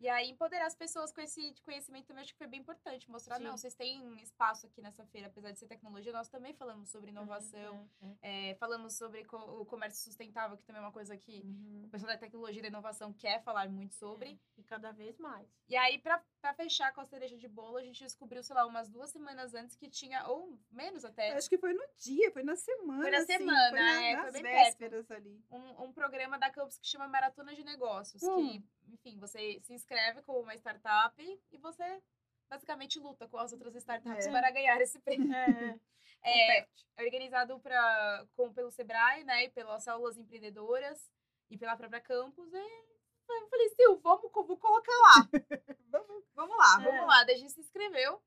E 0.00 0.08
aí, 0.08 0.28
empoderar 0.28 0.66
as 0.66 0.74
pessoas 0.74 1.12
com 1.12 1.20
esse 1.20 1.54
conhecimento 1.62 2.06
também 2.06 2.22
acho 2.22 2.32
que 2.32 2.38
foi 2.38 2.46
bem 2.46 2.60
importante. 2.60 3.10
Mostrar, 3.10 3.38
Sim. 3.38 3.44
não, 3.44 3.56
vocês 3.56 3.74
têm 3.74 4.20
espaço 4.20 4.66
aqui 4.66 4.82
nessa 4.82 5.04
feira, 5.06 5.28
apesar 5.28 5.52
de 5.52 5.58
ser 5.58 5.66
tecnologia, 5.66 6.12
nós 6.12 6.28
também 6.28 6.52
falamos 6.52 6.90
sobre 6.90 7.10
inovação, 7.10 7.88
É, 8.02 8.18
é, 8.22 8.50
é, 8.50 8.54
falamos 8.56 8.94
sobre 8.94 9.24
co- 9.24 9.60
o 9.60 9.64
comércio 9.64 10.02
sustentável, 10.04 10.56
que 10.56 10.64
também 10.64 10.82
é 10.82 10.84
uma 10.84 10.92
coisa 10.92 11.16
que 11.16 11.40
uhum, 11.44 11.84
o 11.84 11.88
pessoal 11.88 12.12
da 12.12 12.18
tecnologia 12.18 12.58
e 12.58 12.62
da 12.62 12.68
inovação 12.68 13.12
quer 13.12 13.42
falar 13.42 13.68
muito 13.68 13.94
sobre. 13.94 14.30
é. 14.32 14.38
E 14.60 14.62
cada 14.64 14.92
vez 14.92 15.18
mais. 15.18 15.48
E 15.68 15.76
aí, 15.76 15.98
pra, 15.98 16.22
pra 16.44 16.52
fechar 16.52 16.92
com 16.92 17.00
a 17.00 17.06
cereja 17.06 17.38
de 17.38 17.48
bolo, 17.48 17.78
a 17.78 17.82
gente 17.82 18.04
descobriu, 18.04 18.42
sei 18.42 18.54
lá, 18.54 18.66
umas 18.66 18.90
duas 18.90 19.08
semanas 19.10 19.54
antes 19.54 19.74
que 19.76 19.88
tinha, 19.88 20.26
ou 20.28 20.58
menos 20.70 21.02
até, 21.02 21.32
Acho 21.32 21.48
que 21.48 21.56
foi 21.56 21.72
no 21.72 21.82
dia, 21.96 22.30
foi 22.32 22.42
na 22.42 22.54
semana. 22.54 23.00
Foi 23.00 23.10
na 23.10 23.16
assim, 23.16 23.26
semana, 23.38 23.70
foi 23.70 23.78
na- 23.80 24.02
é, 24.04 24.12
foi 24.16 24.24
nas 24.24 24.32
perto. 24.42 24.42
vésperas 24.44 25.10
ali. 25.10 25.42
um, 25.50 25.84
um 25.84 25.92
programa 25.94 26.38
da 26.38 26.50
Campus 26.50 26.76
que 26.76 26.86
chama 26.86 27.08
Maratona 27.08 27.54
de 27.54 27.64
Negócios, 27.64 28.22
Hum. 28.22 28.36
que, 28.36 28.92
enfim, 28.92 29.18
você 29.18 29.58
se 29.62 29.72
inscreve 29.72 30.20
como 30.20 30.40
uma 30.40 30.54
startup 30.54 31.14
e 31.50 31.56
você 31.56 32.02
basicamente 32.50 33.00
luta 33.00 33.26
com 33.26 33.38
as 33.38 33.50
outras 33.54 33.74
startups 33.76 34.26
É. 34.26 34.30
para 34.30 34.50
ganhar 34.50 34.78
esse 34.82 34.98
prêmio. 35.32 35.32
É, 35.34 35.78
É, 36.26 36.60
é 36.60 36.68
organizado 37.04 37.58
pra, 37.60 38.26
com, 38.36 38.52
pelo 38.52 38.70
Sebrae, 38.70 39.24
né, 39.24 39.44
e 39.44 39.48
pelas 39.48 39.82
células 39.82 40.18
empreendedoras 40.18 41.10
e 41.48 41.56
pela 41.56 41.74
própria 41.74 42.02
Campus. 42.02 42.52
E 42.52 42.93
eu 43.28 43.48
falei, 43.48 43.68
Sil, 43.74 43.92
vamos, 44.02 44.30
vou 44.32 44.56
colocar 44.56 44.92
lá. 44.92 45.28
Vamos- 45.90 46.24
Vamos 46.34 46.56
lá, 46.56 46.78
É. 46.80 46.84
vamos 46.84 47.06
lá. 47.06 47.22
Daí 47.24 47.36
a 47.36 47.38
gente 47.38 47.52
se 47.52 47.60
inscreveu. 47.60 48.20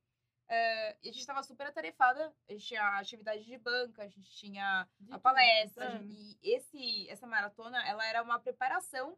é, 0.49 0.91
e 1.03 1.09
a 1.09 1.11
gente 1.11 1.19
estava 1.19 1.43
super 1.43 1.67
atarefada. 1.67 2.33
A 2.47 2.53
gente 2.53 2.65
tinha 2.65 2.81
atividade 2.97 3.43
de 3.43 3.57
banca, 3.57 4.03
a 4.03 4.07
gente 4.07 4.31
tinha 4.31 4.87
de 4.97 5.11
a 5.11 5.19
palestra. 5.19 5.85
É. 5.97 6.01
E 6.03 6.39
esse, 6.41 7.09
essa 7.09 7.27
maratona, 7.27 7.85
ela 7.85 8.05
era 8.07 8.23
uma 8.23 8.39
preparação 8.39 9.17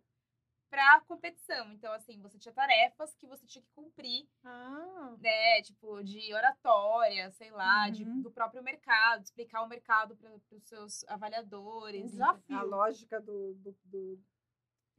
para 0.72 0.96
a 0.96 1.02
competição. 1.02 1.72
Então, 1.72 1.94
assim, 1.94 2.20
você 2.20 2.40
tinha 2.40 2.52
tarefas 2.54 3.14
que 3.16 3.28
você 3.28 3.46
tinha 3.46 3.62
que 3.64 3.70
cumprir, 3.76 4.28
Ah, 4.44 5.16
né? 5.20 5.62
Tipo, 5.62 6.04
de 6.04 6.34
oratória, 6.34 7.30
sei 7.32 7.52
lá, 7.52 7.90
de- 7.92 8.04
Uhum. 8.06 8.22
do 8.24 8.32
próprio 8.32 8.64
mercado, 8.64 9.22
explicar 9.24 9.62
o 9.62 9.68
mercado 9.68 10.16
para 10.18 10.32
os 10.58 10.64
seus 10.68 11.04
avaliadores. 11.08 12.10
Desafio. 12.12 12.58
A 12.58 12.64
lógica 12.64 13.22
do, 13.22 13.54
do, 13.54 13.78
do- 13.86 14.20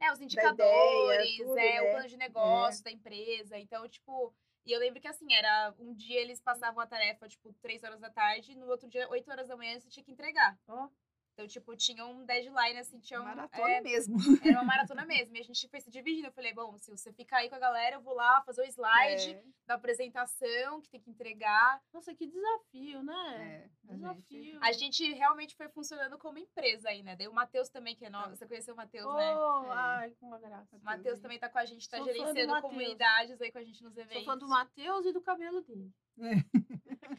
É, 0.01 0.11
os 0.11 0.19
ideia, 0.19 0.25
indicadores, 0.25 1.37
tudo, 1.37 1.57
é, 1.59 1.81
o 1.81 1.83
né? 1.83 1.91
plano 1.91 2.07
de 2.07 2.17
negócio 2.17 2.83
da 2.83 2.91
empresa. 2.91 3.57
Então, 3.57 3.87
tipo, 3.87 4.33
e 4.65 4.71
eu 4.71 4.79
lembro 4.79 4.99
que 4.99 5.07
assim, 5.07 5.31
era 5.33 5.73
um 5.79 5.93
dia 5.93 6.19
eles 6.19 6.41
passavam 6.41 6.81
a 6.81 6.87
tarefa, 6.87 7.27
tipo, 7.27 7.53
três 7.61 7.83
horas 7.83 7.99
da 7.99 8.09
tarde, 8.09 8.51
e 8.51 8.55
no 8.55 8.67
outro 8.67 8.87
dia, 8.87 9.07
8 9.09 9.29
horas 9.29 9.47
da 9.47 9.55
manhã, 9.55 9.79
você 9.79 9.89
tinha 9.89 10.03
que 10.03 10.11
entregar. 10.11 10.57
Ó. 10.67 10.89
Então, 11.33 11.47
tipo, 11.47 11.75
tinha 11.77 12.05
um 12.05 12.25
deadline, 12.25 12.77
assim, 12.77 12.99
tinha 12.99 13.19
um. 13.21 13.23
maratona 13.23 13.69
é, 13.71 13.81
mesmo. 13.81 14.17
era 14.43 14.53
uma 14.59 14.63
maratona 14.65 15.05
mesmo. 15.05 15.35
E 15.35 15.39
a 15.39 15.43
gente 15.43 15.67
foi 15.69 15.79
se 15.79 15.89
dividindo. 15.89 16.27
Eu 16.27 16.31
falei, 16.33 16.53
bom, 16.53 16.77
se 16.77 16.91
você 16.91 17.11
ficar 17.13 17.37
aí 17.37 17.49
com 17.49 17.55
a 17.55 17.59
galera, 17.59 17.95
eu 17.95 18.01
vou 18.01 18.13
lá 18.13 18.41
fazer 18.43 18.61
o 18.61 18.65
slide 18.65 19.31
É, 19.31 19.43
da 19.65 19.75
apresentação, 19.75 20.81
que 20.81 20.89
tem 20.89 20.99
que 21.01 21.09
entregar. 21.09 21.81
Nossa, 21.93 22.13
que 22.13 22.27
desafio, 22.27 23.01
né? 23.01 23.67
é, 23.87 23.91
a 23.91 23.93
Desafio. 23.95 24.43
gente- 24.43 24.59
A 24.61 24.71
gente 24.73 25.13
realmente 25.13 25.55
foi 25.55 25.69
funcionando 25.69 26.17
como 26.17 26.37
empresa 26.37 26.89
aí, 26.89 27.01
né? 27.01 27.15
Daí 27.15 27.27
o 27.27 27.33
Matheus 27.33 27.69
também, 27.69 27.95
que 27.95 28.05
é 28.05 28.09
novo. 28.09 28.25
Tá. 28.29 28.35
Você 28.35 28.45
conheceu 28.47 28.73
o 28.73 28.77
Matheus, 28.77 29.05
Oh, 29.05 29.13
né? 29.17 29.33
Ai, 29.71 30.11
que 30.11 30.25
uma 30.25 30.37
graça. 30.39 30.75
O 30.75 30.83
Matheus 30.83 31.19
também 31.19 31.39
tá 31.39 31.49
com 31.49 31.57
a 31.59 31.65
gente, 31.65 31.89
tá 31.89 31.97
Sou 31.97 32.05
gerenciando 32.07 32.61
comunidades 32.61 33.41
aí 33.41 33.51
com 33.51 33.57
a 33.57 33.63
gente 33.63 33.81
nos 33.83 33.95
eventos. 33.97 34.23
Sou 34.23 34.25
fã 34.33 34.37
do 34.37 34.47
Matheus 34.47 35.05
e 35.05 35.13
do 35.13 35.21
cabelo 35.21 35.61
dele. 35.61 35.91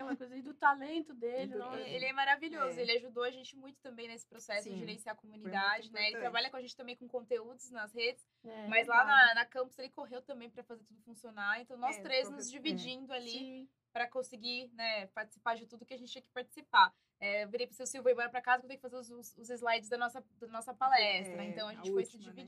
Aquela 0.02 0.16
coisa 0.16 0.34
aí 0.34 0.42
do 0.42 0.54
talento 0.54 1.14
dele. 1.14 1.52
do- 1.52 1.58
nossa. 1.58 1.80
Ele 1.80 2.04
é 2.04 2.12
maravilhoso, 2.12 2.78
É. 2.78 2.82
ele 2.82 2.92
ajudou 2.92 3.22
a 3.24 3.30
gente 3.30 3.56
muito 3.56 3.78
também 3.80 4.08
nesse 4.08 4.26
processo 4.26 4.64
de 4.68 4.74
Sim, 4.74 4.78
gerenciar 4.80 5.14
a 5.14 5.18
comunidade, 5.18 5.90
né? 5.92 6.08
Ele 6.08 6.18
trabalha 6.18 6.50
com 6.50 6.56
a 6.56 6.60
gente 6.60 6.76
também 6.76 6.96
com 6.96 7.08
conteúdos 7.08 7.70
nas 7.70 7.92
redes, 7.92 8.26
É, 8.44 8.68
mas 8.68 8.86
lá 8.86 8.98
verdade. 9.04 9.26
na, 9.28 9.34
na 9.36 9.46
campus 9.46 9.78
ele 9.78 9.90
correu 9.90 10.20
também 10.22 10.50
para 10.50 10.62
fazer 10.62 10.84
tudo 10.84 11.00
funcionar. 11.02 11.60
Então 11.60 11.76
nós 11.76 11.96
É, 11.98 12.02
três 12.02 12.30
nos 12.30 12.48
é. 12.48 12.50
dividindo 12.50 13.12
ali 13.12 13.68
para 13.92 14.08
conseguir, 14.08 14.70
né, 14.74 15.06
participar 15.08 15.54
de 15.54 15.66
tudo 15.66 15.84
que 15.84 15.92
a 15.94 15.98
gente 15.98 16.10
tinha 16.10 16.22
que 16.22 16.30
participar. 16.30 16.94
É, 17.20 17.44
eu 17.44 17.48
virei 17.48 17.66
pro 17.66 17.76
seu 17.76 17.86
Silvio 17.86 18.08
e 18.08 18.12
embora 18.12 18.28
para 18.30 18.40
casa 18.42 18.60
que 18.60 18.64
eu 18.64 18.68
tenho 18.68 18.78
que 18.80 18.88
fazer 18.88 18.96
os, 18.96 19.10
os- 19.38 19.50
slides 19.50 19.88
da 19.88 19.96
nossa, 19.98 20.24
da 20.40 20.46
nossa 20.48 20.74
palestra. 20.74 21.42
É, 21.42 21.46
então 21.48 21.68
a 21.68 21.70
a 21.70 21.74
gente 21.74 21.92
foi 21.92 22.04
se 22.04 22.16
última, 22.16 22.32
né? 22.32 22.42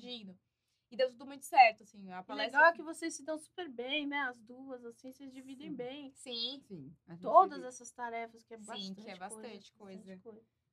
E 0.95 0.97
deu 0.97 1.11
tudo 1.11 1.27
muito 1.27 1.45
certo, 1.45 1.83
assim. 1.83 2.13
A 2.13 2.23
palestra. 2.23 2.57
legal 2.61 2.71
é 2.71 2.73
que 2.73 2.81
vocês 2.83 3.15
se 3.17 3.25
dão 3.25 3.37
super 3.37 3.69
bem, 3.69 4.07
né? 4.07 4.17
As 4.21 4.39
duas, 4.43 4.85
assim, 4.85 5.11
vocês 5.11 5.33
dividem 5.33 5.71
Sim. 5.71 5.75
bem. 5.77 6.13
Sim. 6.15 6.63
Sim, 6.69 6.97
Todas 7.21 7.57
vive- 7.59 7.67
essas 7.69 7.91
tarefas, 7.91 8.45
que 8.45 8.55
é 8.55 8.59
Sim, 8.59 8.65
bastante 8.65 9.03
que 9.03 9.11
é 9.11 9.17
bastante 9.17 9.73
coisa. 9.73 10.21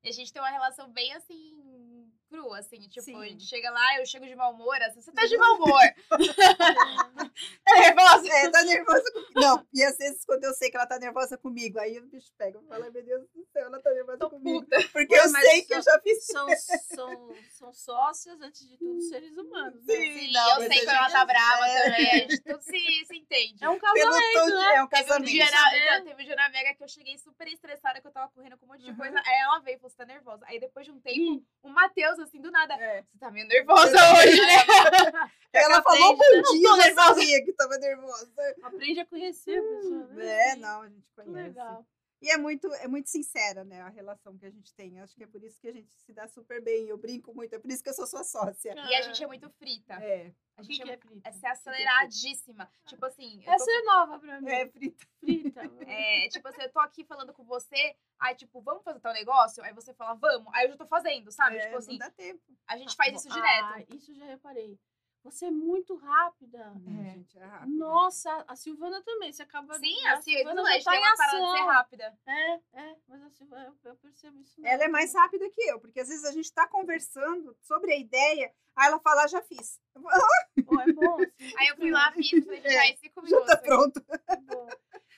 E 0.04 0.08
a 0.08 0.12
gente 0.12 0.32
tem 0.32 0.40
uma 0.40 0.48
relação 0.50 0.88
bem 0.92 1.12
assim, 1.14 2.01
crua, 2.28 2.58
assim. 2.58 2.78
Tipo, 2.88 3.02
Sim. 3.02 3.20
a 3.20 3.24
gente 3.26 3.44
chega 3.44 3.70
lá, 3.70 3.98
eu 3.98 4.06
chego 4.06 4.26
de 4.26 4.34
mau 4.34 4.52
humor, 4.54 4.80
assim, 4.82 5.00
você 5.00 5.12
tá 5.12 5.26
de 5.26 5.36
mau 5.36 5.54
humor. 5.56 5.80
tá 7.64 7.74
nervosa? 7.80 8.28
É, 8.28 8.50
tá 8.50 8.62
nervosa 8.62 9.12
comigo. 9.12 9.32
Não, 9.40 9.66
e 9.72 9.82
às 9.84 9.96
vezes 9.96 10.24
quando 10.24 10.44
eu 10.44 10.52
sei 10.54 10.70
que 10.70 10.76
ela 10.76 10.86
tá 10.86 10.98
nervosa 10.98 11.36
comigo, 11.38 11.78
aí 11.78 11.98
o 11.98 12.06
bicho 12.06 12.32
pega 12.38 12.58
e 12.58 12.66
fala, 12.68 12.90
meu 12.90 13.02
Deus 13.04 13.22
do 13.34 13.44
céu, 13.52 13.66
ela 13.66 13.80
tá 13.80 13.90
nervosa 13.92 14.18
Tô 14.18 14.30
comigo. 14.30 14.60
puta. 14.62 14.88
Porque 14.92 15.14
eu 15.14 15.28
sei 15.28 15.62
que 15.62 15.74
eu 15.74 15.82
já 15.82 16.00
fiz 16.00 16.24
São, 16.26 16.48
são, 16.94 17.34
são 17.50 17.72
sócias, 17.72 18.40
antes 18.40 18.66
de 18.68 18.76
tudo, 18.78 19.00
seres 19.02 19.36
humanos. 19.36 19.84
né? 19.86 19.94
Sim, 19.94 20.18
Sim, 20.18 20.32
não, 20.32 20.60
eu 20.62 20.68
sei 20.68 20.84
quando 20.84 20.96
ela 20.96 21.10
tá 21.10 21.24
brava 21.24 21.66
é. 21.66 21.82
também. 21.82 22.10
A 22.10 22.18
gente 22.18 22.40
tudo 22.42 22.62
se, 22.62 23.04
se 23.06 23.16
entende. 23.16 23.64
É 23.64 23.68
um 23.68 23.78
casamento, 23.78 24.46
de, 24.46 24.52
né? 24.52 24.74
é 24.76 24.82
um 24.82 24.86
Teve 24.86 25.02
um, 25.02 25.06
casamento. 25.08 25.30
dia 25.30 25.50
na, 25.50 25.74
É. 25.74 25.78
então, 25.96 26.04
teve 26.06 26.22
um 26.22 26.26
dia 26.26 26.36
na 26.36 26.48
Mega 26.50 26.74
que 26.74 26.84
eu 26.84 26.88
cheguei 26.88 27.18
super 27.18 27.46
estressada, 27.48 28.00
que 28.00 28.06
eu 28.06 28.12
tava 28.12 28.30
correndo 28.32 28.56
com 28.58 28.66
um 28.66 28.68
monte 28.68 28.82
de 28.84 28.90
Uhum. 28.90 28.96
coisa. 28.96 29.18
Aí 29.24 29.40
ela 29.40 29.58
veio 29.60 29.76
e 29.76 29.78
falou, 29.78 29.90
você 29.90 29.96
tá 29.96 30.04
nervosa. 30.04 30.44
Aí 30.46 30.58
depois 30.60 30.84
de 30.86 30.92
um 30.92 31.00
tempo, 31.00 31.44
o 31.62 31.68
Matheus, 31.68 32.01
assim, 32.04 32.40
do 32.40 32.50
nada, 32.50 32.74
É. 32.74 33.02
você 33.02 33.18
tá 33.18 33.30
meio 33.30 33.46
nervosa 33.46 33.96
hoje, 34.14 34.40
né? 34.40 34.56
Ela 35.52 35.76
que 35.78 35.82
falou 35.82 36.12
né? 36.12 36.18
bom 36.18 36.42
dia, 36.52 36.68
eu 36.68 36.76
já 36.82 36.94
sabia 36.94 37.44
que 37.44 37.52
tava 37.52 37.76
nervosa. 37.78 38.30
Aprende 38.62 39.00
a 39.00 39.06
conhecer 39.06 39.58
a 39.58 39.62
pessoa. 39.62 40.06
né? 40.08 40.50
É, 40.52 40.56
não, 40.56 40.82
a 40.82 40.88
gente 40.88 41.02
Que 41.02 41.22
conhece. 41.22 41.48
legal. 41.48 41.86
E 42.22 42.30
é 42.30 42.38
muito, 42.38 42.72
é 42.74 42.86
muito 42.86 43.10
sincera, 43.10 43.64
né, 43.64 43.80
a 43.82 43.88
relação 43.88 44.38
que 44.38 44.46
a 44.46 44.50
gente 44.50 44.72
tem. 44.74 45.00
Acho 45.00 45.16
que 45.16 45.24
é 45.24 45.26
por 45.26 45.42
isso 45.42 45.60
que 45.60 45.66
a 45.66 45.72
gente 45.72 45.92
se 45.92 46.12
dá 46.12 46.28
super 46.28 46.62
bem. 46.62 46.86
Eu 46.88 46.96
brinco 46.96 47.34
muito, 47.34 47.52
é 47.52 47.58
por 47.58 47.68
isso 47.68 47.82
que 47.82 47.88
eu 47.88 47.94
sou 47.94 48.06
sua 48.06 48.22
sócia. 48.22 48.74
E 48.76 48.94
a 48.94 49.02
gente 49.02 49.22
é 49.24 49.26
muito 49.26 49.50
frita. 49.50 49.94
É, 49.94 50.32
A 50.56 50.62
gente 50.62 50.76
que, 50.78 50.84
que 50.84 50.90
é, 50.90 50.94
é 50.94 50.98
frita? 50.98 51.28
é 51.28 51.32
ser 51.32 51.46
aceleradíssima. 51.48 52.70
Tipo 52.86 53.04
assim, 53.06 53.42
eu 53.44 53.52
Essa 53.52 53.64
tô, 53.64 53.70
é 53.72 53.82
nova 53.82 54.18
pra 54.20 54.40
mim. 54.40 54.50
é 54.50 54.68
frita. 54.68 55.06
Frita. 55.18 55.60
é, 55.88 56.28
tipo 56.28 56.46
assim, 56.46 56.62
eu 56.62 56.70
tô 56.72 56.78
aqui 56.78 57.04
falando 57.04 57.32
com 57.32 57.42
você, 57.44 57.96
aí 58.20 58.36
tipo, 58.36 58.60
vamos 58.62 58.84
fazer 58.84 59.00
tal 59.00 59.12
negócio? 59.12 59.62
Aí 59.64 59.72
você 59.72 59.92
fala, 59.92 60.14
vamos. 60.14 60.48
Aí 60.54 60.66
eu 60.66 60.70
já 60.70 60.76
tô 60.76 60.86
fazendo, 60.86 61.32
sabe? 61.32 61.56
É, 61.56 61.60
tipo 61.66 61.76
assim, 61.76 61.92
não 61.92 61.98
dá 61.98 62.10
tempo. 62.10 62.40
a 62.68 62.76
gente 62.76 62.94
faz 62.94 63.16
isso 63.16 63.28
Ah, 63.32 63.34
direto. 63.74 63.96
isso 63.96 64.12
eu 64.12 64.14
já 64.14 64.26
reparei. 64.26 64.78
Você 65.24 65.46
é 65.46 65.50
muito 65.50 65.94
rápida. 65.96 66.72
Não, 66.84 67.00
É. 67.04 67.12
gente, 67.12 67.38
é 67.38 67.44
rápido. 67.44 67.76
Nossa, 67.78 68.44
a 68.48 68.56
Silvana 68.56 69.00
também. 69.02 69.32
Você 69.32 69.42
acaba 69.42 69.78
Sim, 69.78 70.06
a 70.06 70.14
assim, 70.14 70.34
Silvana 70.34 70.62
a 70.62 70.64
já 70.64 70.72
gente 70.72 70.84
tá 70.84 70.90
tem 70.90 71.00
em 71.00 71.02
uma 71.04 71.16
parada 71.16 71.38
de 71.40 71.50
ser 71.52 71.62
rápida. 71.64 72.18
É, 72.26 72.54
é, 72.72 72.96
mas 73.06 73.22
a 73.22 73.30
Silvana, 73.30 73.64
eu, 73.66 73.90
eu 73.90 73.96
percebo 73.96 74.40
isso. 74.40 74.60
Ela 74.64 74.84
é 74.84 74.88
mais 74.88 75.14
rápida 75.14 75.48
que 75.50 75.62
eu, 75.62 75.78
porque 75.80 76.00
às 76.00 76.08
vezes 76.08 76.24
a 76.24 76.32
gente 76.32 76.46
está 76.46 76.66
conversando 76.66 77.56
sobre 77.60 77.92
a 77.92 77.96
ideia, 77.98 78.52
aí 78.74 78.86
ela 78.88 78.98
fala, 78.98 79.22
"Ah, 79.24 79.28
já 79.28 79.40
fiz. 79.42 79.80
Pô, 79.94 80.80
é 80.80 80.92
bom. 80.92 81.16
Assim, 81.22 81.28
Aí 81.58 81.68
eu 81.68 81.76
fui 81.76 81.90
lá, 81.90 82.12
fiz, 82.12 82.44
falei, 82.44 82.60
gente, 82.60 82.66
É, 82.92 82.96
cinco 82.96 83.20
já 83.20 83.26
minutos. 83.36 83.46
tá 83.46 83.56
pronto. 83.58 84.04
é 84.28 84.36
bom. 84.38 84.68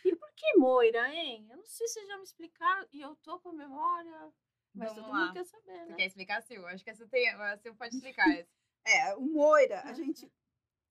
E 0.04 0.14
por 0.16 0.28
que 0.34 0.56
Moira, 0.58 1.08
hein? 1.14 1.46
Eu 1.50 1.56
não 1.56 1.64
sei 1.64 1.86
se 1.88 1.94
vocês 1.94 2.06
já 2.08 2.16
me 2.18 2.24
explicaram 2.24 2.86
e 2.92 3.00
eu 3.00 3.16
tô 3.16 3.38
com 3.40 3.48
a 3.48 3.52
memória, 3.54 4.32
mas 4.74 4.88
Vamos 4.90 5.02
todo 5.04 5.12
lá. 5.12 5.20
mundo 5.26 5.32
quer 5.32 5.44
saber, 5.44 5.78
Você 5.78 5.86
né? 5.86 5.94
quer 5.96 6.06
explicar, 6.06 6.42
Sil? 6.44 6.66
Acho 6.66 6.84
que 6.84 6.90
essa 6.90 7.06
tem, 7.08 7.26
a 7.30 7.56
Sil 7.56 7.72
pode 7.74 7.94
explicar. 7.96 8.28
essa. 8.30 8.50
É, 8.85 9.14
o 9.14 9.23
Moira, 9.23 9.83
a 9.85 9.92
gente 9.92 10.31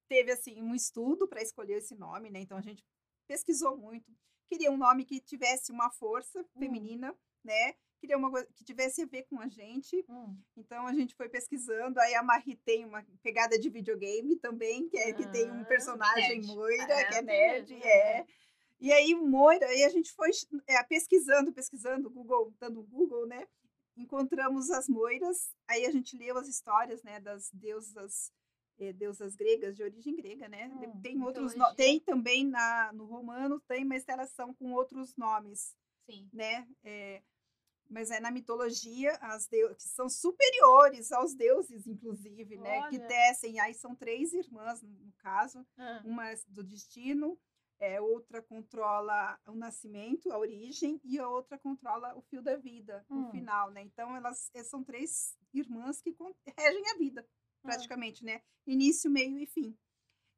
teve 0.08 0.32
assim 0.32 0.62
um 0.62 0.74
estudo 0.74 1.28
para 1.28 1.42
escolher 1.42 1.78
esse 1.78 1.96
nome, 1.96 2.30
né? 2.30 2.40
Então 2.40 2.58
a 2.58 2.62
gente 2.62 2.84
pesquisou 3.28 3.78
muito, 3.78 4.12
queria 4.48 4.72
um 4.72 4.78
nome 4.78 5.06
que 5.06 5.20
tivesse 5.20 5.72
uma 5.72 5.90
força 5.92 6.44
feminina, 6.58 7.16
né? 7.44 7.76
Queria 8.00 8.18
uma 8.18 8.30
coisa 8.30 8.46
que 8.54 8.66
tivesse 8.66 9.02
a 9.02 9.06
ver 9.06 9.24
com 9.24 9.40
a 9.40 9.48
gente. 9.48 10.04
Hum. 10.10 10.36
Então 10.58 10.86
a 10.86 10.94
gente 10.94 11.16
foi 11.16 11.30
pesquisando. 11.30 12.00
Aí 12.02 12.14
a 12.16 12.22
Marie 12.22 12.58
tem 12.58 12.84
uma 12.84 13.02
pegada 13.22 13.58
de 13.58 13.70
videogame 13.70 14.36
também, 14.36 14.90
que 14.90 14.98
é 14.98 15.14
que 15.14 15.26
tem 15.32 15.50
um 15.50 15.62
Ah, 15.62 15.66
personagem 15.66 16.42
nerd. 16.42 16.48
Moira, 16.48 16.94
É, 16.94 17.04
que 17.06 17.16
é 17.16 17.22
nerd, 17.22 17.74
é. 17.82 18.18
é. 18.20 18.26
E 18.82 18.92
aí 18.92 19.16
Moira, 19.16 19.66
aí 19.68 19.86
a 19.86 19.90
gente 19.90 20.12
foi 20.12 20.32
é, 20.68 20.84
pesquisando, 20.84 21.54
pesquisando, 21.54 22.10
Google, 22.10 22.54
dando 22.60 22.84
Google, 22.84 23.26
né? 23.26 23.48
Encontramos 23.96 24.70
as 24.72 24.88
Moiras, 24.90 25.54
aí 25.68 25.86
a 25.86 25.92
gente 25.92 26.18
leu 26.18 26.38
as 26.38 26.48
histórias, 26.48 27.04
né, 27.04 27.20
das 27.20 27.50
deusas 27.52 28.32
eh, 28.80 28.92
deusas 28.92 29.36
gregas 29.36 29.76
de 29.76 29.84
origem 29.84 30.16
grega, 30.16 30.48
né? 30.50 30.68
Hum, 30.68 31.00
tem 31.02 31.22
outros, 31.22 31.54
no- 31.54 31.76
tem 31.76 32.00
também 32.00 32.44
na 32.46 32.92
no 32.92 33.06
romano 33.06 33.60
tem 33.68 33.84
uma 33.86 33.96
instalação 33.96 34.52
com 34.56 34.74
outros 34.74 35.16
nomes, 35.16 35.76
Sim. 36.08 36.28
né? 36.34 36.68
É, 36.84 37.22
mas 37.88 38.10
é 38.10 38.20
na 38.20 38.32
mitologia 38.32 39.12
as 39.22 39.46
deu 39.46 39.76
que 39.76 39.84
são 39.84 40.10
superiores 40.10 41.12
aos 41.12 41.36
deuses, 41.36 41.86
inclusive, 41.86 42.58
né? 42.58 42.90
Que 42.90 42.98
Olha. 42.98 43.08
tecem. 43.08 43.60
Aí 43.60 43.76
são 43.76 43.94
três 43.96 44.34
irmãs 44.34 44.82
no, 44.82 45.14
caso, 45.20 45.64
Ah, 45.78 46.02
uma 46.04 46.34
do 46.48 46.64
destino, 46.64 47.38
é, 47.84 48.00
outra 48.00 48.42
controla 48.42 49.38
o 49.48 49.54
nascimento, 49.54 50.32
a 50.32 50.38
origem, 50.38 51.00
e 51.04 51.20
a 51.20 51.28
outra 51.28 51.58
controla 51.58 52.16
o 52.16 52.22
fio 52.22 52.42
da 52.42 52.56
vida, 52.56 53.06
Hum. 53.10 53.28
o 53.28 53.32
final, 53.32 53.72
né? 53.72 53.82
Então 53.82 54.16
elas 54.16 54.50
eh, 54.54 54.64
são 54.64 54.84
três 54.84 55.38
irmãs 55.54 56.02
que 56.02 56.16
regem 56.58 56.90
a 56.92 56.98
vida, 56.98 57.22
Ah. 57.64 57.68
praticamente, 57.68 58.24
né? 58.24 58.42
Início, 58.66 59.12
meio 59.12 59.38
e 59.38 59.46
fim. 59.46 59.78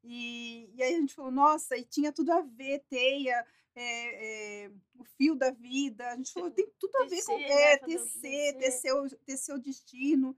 E, 0.03 0.69
e 0.75 0.83
aí 0.83 0.95
a 0.95 0.99
gente 0.99 1.13
falou, 1.15 1.31
nossa, 1.31 1.75
e 1.77 1.83
tinha 1.83 2.11
tudo 2.11 2.31
a 2.31 2.41
ver, 2.41 2.83
teia, 2.89 3.45
é, 3.75 4.65
é, 4.65 4.71
o 4.95 5.03
fio 5.03 5.35
da 5.35 5.51
vida. 5.51 6.07
A 6.11 6.15
gente 6.15 6.31
falou, 6.33 6.51
tem 6.51 6.67
tudo 6.79 6.95
a 6.97 7.05
ver 7.09 7.23
com 7.25 7.39
é, 7.39 7.77
tecer, 7.77 8.53
tecer. 8.53 8.57
tecer 8.57 8.93
o, 8.93 9.09
tecer 9.25 9.55
o 9.55 9.59
destino. 9.59 10.35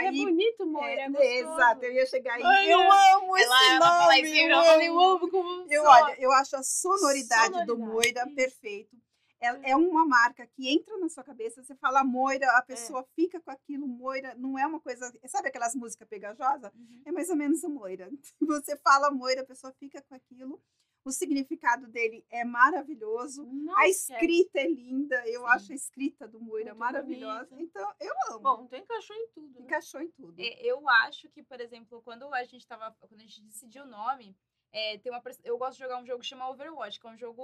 E 0.00 0.06
é 0.06 0.12
bonito, 0.12 0.66
Moira, 0.66 1.00
é, 1.00 1.04
é, 1.04 1.08
gostoso. 1.08 1.54
exato, 1.54 1.84
eu 1.84 1.92
ia 1.92 2.06
chegar 2.06 2.34
aí. 2.34 2.42
Olha, 2.42 2.68
eu 2.70 2.80
amo 2.80 3.36
esse 3.36 3.48
nome, 3.48 4.20
isso, 4.22 4.34
eu 4.34 4.64
falei, 4.64 4.88
eu 4.88 5.00
amo. 5.00 5.16
amo 5.16 5.30
como 5.30 5.66
Eu, 5.70 5.84
olha, 5.84 6.16
eu 6.20 6.32
acho 6.32 6.56
a 6.56 6.62
sonoridade, 6.62 7.52
do 7.64 7.74
Sonoridade, 7.74 7.80
Moira 7.92 8.24
isso. 8.26 8.34
perfeito. 8.34 8.96
É, 9.40 9.72
é 9.72 9.76
uma 9.76 10.06
marca 10.06 10.46
que 10.46 10.68
entra 10.68 10.96
na 10.96 11.08
sua 11.08 11.22
cabeça, 11.22 11.62
você 11.62 11.74
fala 11.74 12.02
Moira, 12.02 12.46
É. 12.46 12.56
a 12.56 12.62
pessoa 12.62 13.04
fica 13.14 13.38
com 13.40 13.50
aquilo, 13.50 13.86
Moira, 13.86 14.34
não 14.36 14.58
é 14.58 14.66
uma 14.66 14.80
coisa. 14.80 15.12
Sabe 15.26 15.48
aquelas 15.48 15.74
músicas 15.74 16.08
pegajosas? 16.08 16.72
Uhum. 16.74 17.02
É 17.04 17.12
mais 17.12 17.28
ou 17.28 17.36
menos 17.36 17.62
a 17.62 17.68
Moira. 17.68 18.10
Você 18.40 18.76
fala 18.78 19.10
Moira, 19.10 19.42
a 19.42 19.46
pessoa 19.46 19.72
fica 19.78 20.00
com 20.02 20.14
aquilo. 20.14 20.60
O 21.04 21.12
significado 21.12 21.86
dele 21.86 22.24
é 22.30 22.44
maravilhoso. 22.44 23.44
Nossa, 23.44 23.80
A 23.80 23.88
escrita 23.88 24.60
é 24.60 24.66
linda. 24.66 25.16
Eu 25.28 25.42
Sim. 25.42 25.46
acho 25.48 25.72
a 25.72 25.74
escrita 25.74 26.26
do 26.26 26.40
Moira 26.40 26.70
Muito 26.70 26.78
maravilhosa. 26.78 27.54
Então, 27.60 27.92
eu 28.00 28.14
amo. 28.30 28.40
Bom, 28.40 28.64
então 28.64 28.78
encaixou 28.78 29.16
em 29.16 29.28
tudo. 29.28 29.60
Né? 29.60 29.66
Encaixou 29.66 30.00
em 30.00 30.10
tudo. 30.10 30.40
É, 30.40 30.66
Eu 30.66 30.88
acho 30.88 31.28
que, 31.28 31.42
por 31.42 31.60
exemplo, 31.60 32.00
quando 32.02 32.32
a 32.32 32.44
gente 32.44 32.66
tava. 32.66 32.90
Quando 33.00 33.20
a 33.20 33.24
gente 33.24 33.42
decidiu 33.42 33.84
o 33.84 33.88
nome, 33.88 34.34
é, 34.72 34.98
tem 34.98 35.12
uma, 35.12 35.22
eu 35.44 35.56
gosto 35.56 35.74
de 35.78 35.84
jogar 35.84 36.00
um 36.02 36.04
jogo 36.06 36.20
que 36.20 36.26
chama 36.26 36.50
Overwatch, 36.50 36.98
que 36.98 37.06
é 37.06 37.10
um 37.10 37.16
jogo 37.16 37.42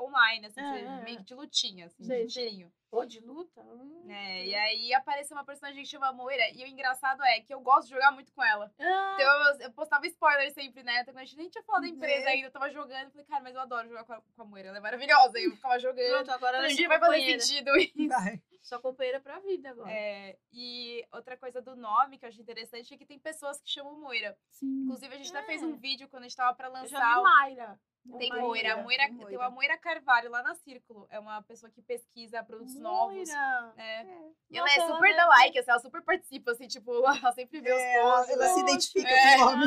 online, 0.00 0.46
assim, 0.46 0.60
é, 0.60 1.02
meio 1.02 1.18
que 1.18 1.24
de 1.24 1.34
lutinha, 1.34 1.86
assim, 1.86 2.04
Sei, 2.04 2.26
de 2.26 2.32
tirinho. 2.32 2.72
Ou 2.90 3.04
de 3.04 3.20
luta? 3.20 3.60
Hum, 3.62 4.06
É, 4.10 4.46
e 4.46 4.54
aí 4.54 4.94
apareceu 4.94 5.36
uma 5.36 5.44
personagem 5.44 5.82
que 5.82 5.88
chama 5.88 6.10
Moira, 6.12 6.42
e 6.54 6.64
o 6.64 6.66
engraçado 6.66 7.22
é 7.22 7.40
que 7.40 7.52
eu 7.52 7.60
gosto 7.60 7.88
de 7.88 7.94
jogar 7.94 8.10
muito 8.12 8.32
com 8.32 8.42
ela. 8.42 8.72
Ah, 8.78 9.16
Então 9.20 9.26
eu, 9.52 9.60
eu 9.66 9.72
postava 9.72 10.06
spoiler 10.06 10.50
sempre, 10.52 10.82
né? 10.82 11.00
Então, 11.02 11.14
a 11.16 11.24
gente 11.24 11.36
nem 11.36 11.50
tinha 11.50 11.62
falado 11.64 11.82
da 11.82 11.88
empresa 11.88 12.28
É. 12.30 12.32
ainda, 12.32 12.46
eu 12.46 12.50
tava 12.50 12.70
jogando. 12.70 13.04
Eu 13.04 13.10
falei, 13.10 13.26
cara, 13.26 13.42
mas 13.42 13.54
eu 13.54 13.60
adoro 13.60 13.88
jogar 13.88 14.04
com 14.04 14.12
a, 14.14 14.20
com 14.22 14.42
a 14.42 14.44
Moira, 14.46 14.68
ela 14.68 14.78
é 14.78 14.80
maravilhosa. 14.80 15.38
E 15.38 15.44
eu 15.44 15.50
ficava 15.56 15.78
jogando. 15.78 16.14
pronto, 16.14 16.30
agora 16.30 16.56
ela 16.56 16.66
é 16.66 16.70
sua 16.70 16.88
vai 16.88 16.98
fazer 16.98 17.40
sentido 17.40 17.76
isso. 17.76 17.92
Vai. 18.08 18.42
Sua 18.62 18.80
companheira 18.80 19.20
pra 19.20 19.38
vida 19.38 19.70
agora. 19.70 19.90
É, 19.90 20.36
e 20.52 21.02
outra 21.12 21.36
coisa 21.38 21.60
do 21.62 21.74
nome 21.76 22.18
que 22.18 22.24
eu 22.24 22.28
acho 22.28 22.40
interessante 22.40 22.92
é 22.92 22.98
que 22.98 23.06
tem 23.06 23.18
pessoas 23.18 23.60
que 23.60 23.70
chamam 23.70 23.98
Moira. 24.00 24.36
Sim. 24.50 24.82
Inclusive, 24.84 25.14
a 25.14 25.16
gente 25.18 25.34
até 25.34 25.46
fez 25.46 25.62
É. 25.62 25.66
um 25.66 25.76
vídeo 25.76 26.08
quando 26.08 26.24
a 26.24 26.28
gente 26.28 26.36
tava 26.36 26.54
pra 26.54 26.68
Eu 26.68 26.74
já 26.74 26.80
lançar. 26.98 27.14
vi 27.14 27.18
o- 27.20 27.22
Mayra. 27.22 27.80
Tem 28.16 28.28
Mayra. 28.30 28.44
Moira, 28.44 28.74
a 28.74 28.76
Moira, 28.82 29.02
tem 29.04 29.08
tem 29.16 29.18
Moira. 29.24 29.38
uma 29.38 29.50
Moira 29.50 29.76
Carvalho 29.78 30.30
lá 30.30 30.42
na 30.42 30.54
Círculo. 30.54 31.06
É 31.10 31.18
uma 31.18 31.42
pessoa 31.42 31.70
que 31.70 31.82
pesquisa 31.82 32.42
produtos 32.42 32.76
novos. 32.76 33.28
Moira. 33.28 33.74
É. 33.76 34.00
É. 34.02 34.30
E 34.50 34.56
ela 34.58 34.66
Nossa, 34.66 34.80
é 34.80 34.86
super 34.86 35.00
deve- 35.02 35.16
da 35.16 35.26
like, 35.26 35.58
assim, 35.58 35.70
ela 35.70 35.80
super 35.80 36.02
participa, 36.02 36.52
assim, 36.52 36.66
tipo, 36.68 36.90
ela 37.28 37.32
sempre 37.32 37.60
vê 37.60 37.72
os 37.72 37.78
É, 37.78 37.94
ela, 37.96 38.16
posts. 38.16 38.34
ela 38.34 38.44
né? 38.46 38.54
se 38.54 38.60
identifica 38.60 39.08
é. 39.10 39.36
com 39.36 39.42
o 39.42 39.50
nome. 39.56 39.64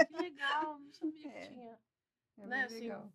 Ah, 0.00 0.04
que 0.06 0.16
legal, 0.16 0.78
não 0.78 0.92
sabia 0.92 1.28
É. 1.28 1.46
que 1.46 1.52
tinha. 1.54 1.78
É 2.38 2.46
né, 2.46 2.64
assim, 2.64 2.80
legal. 2.80 3.12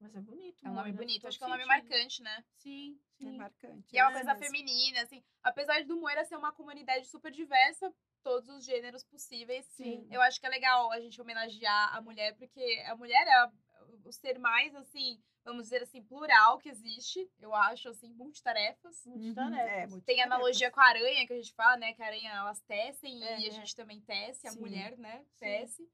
Mas 0.00 0.14
é 0.16 0.20
bonito. 0.20 0.66
É 0.66 0.68
um 0.68 0.72
nome 0.74 0.88
Moira, 0.92 0.96
bonito, 1.04 1.22
faz 1.22 1.28
acho 1.34 1.38
que 1.38 1.44
é 1.44 1.46
um 1.46 1.50
nome 1.50 1.62
sentido. 1.62 1.78
marcante, 1.90 2.22
né? 2.22 2.44
Sim, 2.56 3.00
É 3.20 3.24
sim. 3.24 3.36
marcante. 3.36 3.86
E 3.94 3.98
é 3.98 4.02
uma 4.02 4.10
é 4.10 4.14
coisa 4.14 4.34
mesmo. 4.34 4.46
feminina, 4.46 5.02
assim. 5.02 5.22
Apesar 5.42 5.84
do 5.84 5.96
Moira 6.00 6.24
ser 6.24 6.36
uma 6.36 6.52
comunidade 6.52 7.06
super 7.06 7.30
diversa, 7.30 7.92
todos 8.22 8.48
os 8.48 8.64
gêneros 8.64 9.04
possíveis. 9.04 9.64
Sim. 9.66 10.06
Eu 10.10 10.20
acho 10.22 10.40
que 10.40 10.46
é 10.46 10.48
legal 10.48 10.90
a 10.90 11.00
gente 11.00 11.20
homenagear 11.20 11.96
a 11.96 12.00
mulher, 12.00 12.34
porque 12.36 12.82
a 12.88 12.96
mulher 12.96 13.26
é 13.26 13.32
a- 13.32 13.52
o 14.04 14.12
ser 14.12 14.38
mais, 14.38 14.74
assim, 14.74 15.22
vamos 15.44 15.64
dizer 15.64 15.82
assim, 15.82 16.02
plural 16.02 16.58
que 16.58 16.68
existe. 16.68 17.30
Eu 17.40 17.54
acho, 17.54 17.88
assim, 17.88 18.12
multitarefas. 18.14 19.04
Muitas 19.06 19.28
Uhum, 19.28 19.34
tarefas. 19.34 19.68
é, 19.68 19.74
Tem 19.76 19.88
multitarefas. 19.90 20.24
analogia 20.26 20.70
com 20.70 20.80
a 20.80 20.84
aranha, 20.88 21.26
que 21.26 21.32
a 21.32 21.36
gente 21.36 21.54
fala, 21.54 21.76
né? 21.76 21.92
Que 21.94 22.02
a 22.02 22.06
aranha, 22.06 22.30
elas 22.30 22.60
tecem 22.62 23.22
É, 23.22 23.40
e 23.40 23.46
a 23.46 23.50
gente 23.50 23.74
também 23.76 24.00
tece, 24.00 24.46
a 24.46 24.50
Sim. 24.52 24.60
mulher, 24.60 24.96
né? 24.98 25.18
Sim. 25.18 25.38
Tece. 25.40 25.90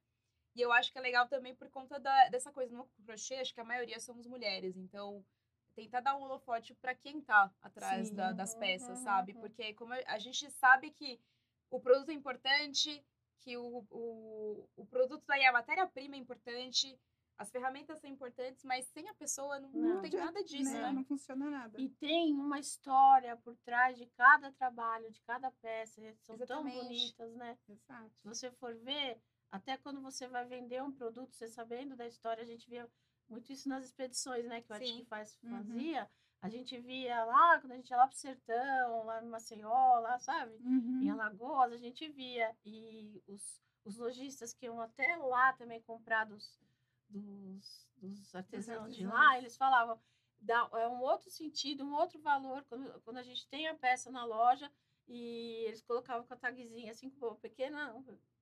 E 0.55 0.61
eu 0.61 0.73
acho 0.73 0.91
que 0.93 0.99
é 0.99 1.01
legal 1.01 1.29
também 1.29 1.55
por 1.55 1.69
conta 1.71 1.99
da- 2.01 2.29
dessa 2.31 2.53
coisa. 2.53 2.75
No 2.77 2.89
crochê, 3.07 3.37
acho 3.37 3.55
que 3.55 3.61
a 3.61 3.65
maioria 3.65 4.01
somos 4.01 4.27
mulheres. 4.27 4.77
Então, 4.77 5.25
tentar 5.75 6.01
dar 6.01 6.17
um 6.17 6.23
holofote 6.23 6.75
pra 6.75 6.95
quem 6.95 7.21
tá 7.21 7.51
atrás 7.63 8.09
Sim. 8.09 8.15
da- 8.17 8.33
das 8.33 8.55
peças, 8.55 8.99
Uhum, 8.99 9.05
sabe? 9.05 9.33
uhum. 9.35 9.41
Porque 9.41 9.75
como 9.75 9.93
a 9.95 9.99
a 10.07 10.19
gente 10.19 10.51
sabe 10.51 10.91
que 10.91 11.21
o 11.71 11.79
produto 11.81 12.11
é 12.11 12.15
importante, 12.15 13.05
que 13.41 13.57
o, 13.57 13.87
o, 13.91 14.69
o 14.77 14.87
produto 14.87 15.25
daí, 15.27 15.45
a 15.45 15.53
matéria-prima 15.53 16.17
é 16.17 16.19
importante, 16.19 16.99
as 17.39 17.51
ferramentas 17.51 18.01
são 18.01 18.11
importantes, 18.11 18.65
mas 18.65 18.85
sem 18.89 19.09
a 19.09 19.15
pessoa 19.15 19.61
não, 19.61 19.71
não 19.71 19.95
Não 19.95 20.03
tem 20.03 20.11
nada 20.11 20.43
disso, 20.43 20.73
né? 20.73 20.83
né? 20.83 20.93
Não 20.93 21.05
funciona 21.05 21.49
nada. 21.49 21.81
E 21.81 21.89
tem 21.89 22.35
uma 22.35 22.59
história 22.59 23.37
por 23.37 23.57
trás 23.59 23.97
de 23.97 24.07
cada 24.07 24.51
trabalho, 24.53 25.11
de 25.11 25.21
cada 25.23 25.51
peça. 25.53 26.03
São 26.23 26.35
Exatamente. 26.35 26.47
tão 26.75 26.83
bonitas, 26.85 27.35
né? 27.37 27.57
Exato. 27.69 28.11
Se 28.17 28.27
você 28.27 28.51
for 28.51 28.75
ver, 28.75 29.21
até 29.53 29.77
quando 29.77 30.01
você 30.03 30.27
vai 30.27 30.45
vender 30.47 30.83
um 30.83 30.91
produto, 30.93 31.33
você 31.33 31.49
sabendo 31.49 31.95
da 31.97 32.07
história, 32.09 32.43
a 32.43 32.47
gente 32.47 32.69
via 32.69 32.91
muito 33.29 33.53
isso 33.53 33.69
nas 33.69 33.85
expedições, 33.85 34.45
né? 34.47 34.61
Que 34.61 34.73
o. 34.73 34.75
Atique 34.75 35.05
faz, 35.05 35.39
Uhum. 35.45 35.51
fazia. 35.51 36.11
A 36.41 36.49
gente 36.49 36.79
via 36.79 37.25
lá, 37.25 37.61
quando 37.61 37.73
a 37.73 37.77
gente 37.77 37.91
ia 37.91 37.97
lá 37.97 38.07
pro 38.07 38.17
sertão, 38.17 39.05
lá 39.05 39.21
no 39.21 39.31
Maceió, 39.31 40.01
lá, 40.01 40.19
sabe? 40.19 40.55
Uhum. 40.65 41.01
Em 41.03 41.11
Alagoas, 41.11 41.73
a 41.73 41.77
gente 41.77 42.09
via. 42.09 42.55
E 42.65 43.23
os, 43.27 43.61
os 43.85 43.97
lojistas 43.97 44.53
que 44.53 44.67
iam 44.67 44.81
até 44.81 45.17
lá 45.17 45.53
também 45.55 45.81
comprar 45.83 46.25
dos, 46.25 46.59
dos, 47.09 47.89
dos 47.97 48.35
artesãos 48.35 48.95
de 48.95 49.07
lá, 49.07 49.39
eles 49.39 49.57
falavam, 49.57 50.01
dá, 50.41 50.69
é 50.75 50.89
um 50.89 51.01
outro 51.01 51.31
sentido, 51.31 51.85
um 51.85 51.95
outro 51.95 52.21
valor 52.21 52.65
quando, 52.69 53.01
quando 53.03 53.17
a 53.17 53.23
gente 53.23 53.47
tem 53.49 53.67
a 53.69 53.75
peça 53.75 54.11
na 54.11 54.25
loja 54.25 54.71
e 55.07 55.65
eles 55.67 55.83
colocavam 55.83 56.27
com 56.27 56.35
a 56.35 56.37
tagzinha, 56.37 56.91
assim, 56.91 57.11
com 57.11 57.27
uma 57.27 57.37
pequena, 57.37 57.95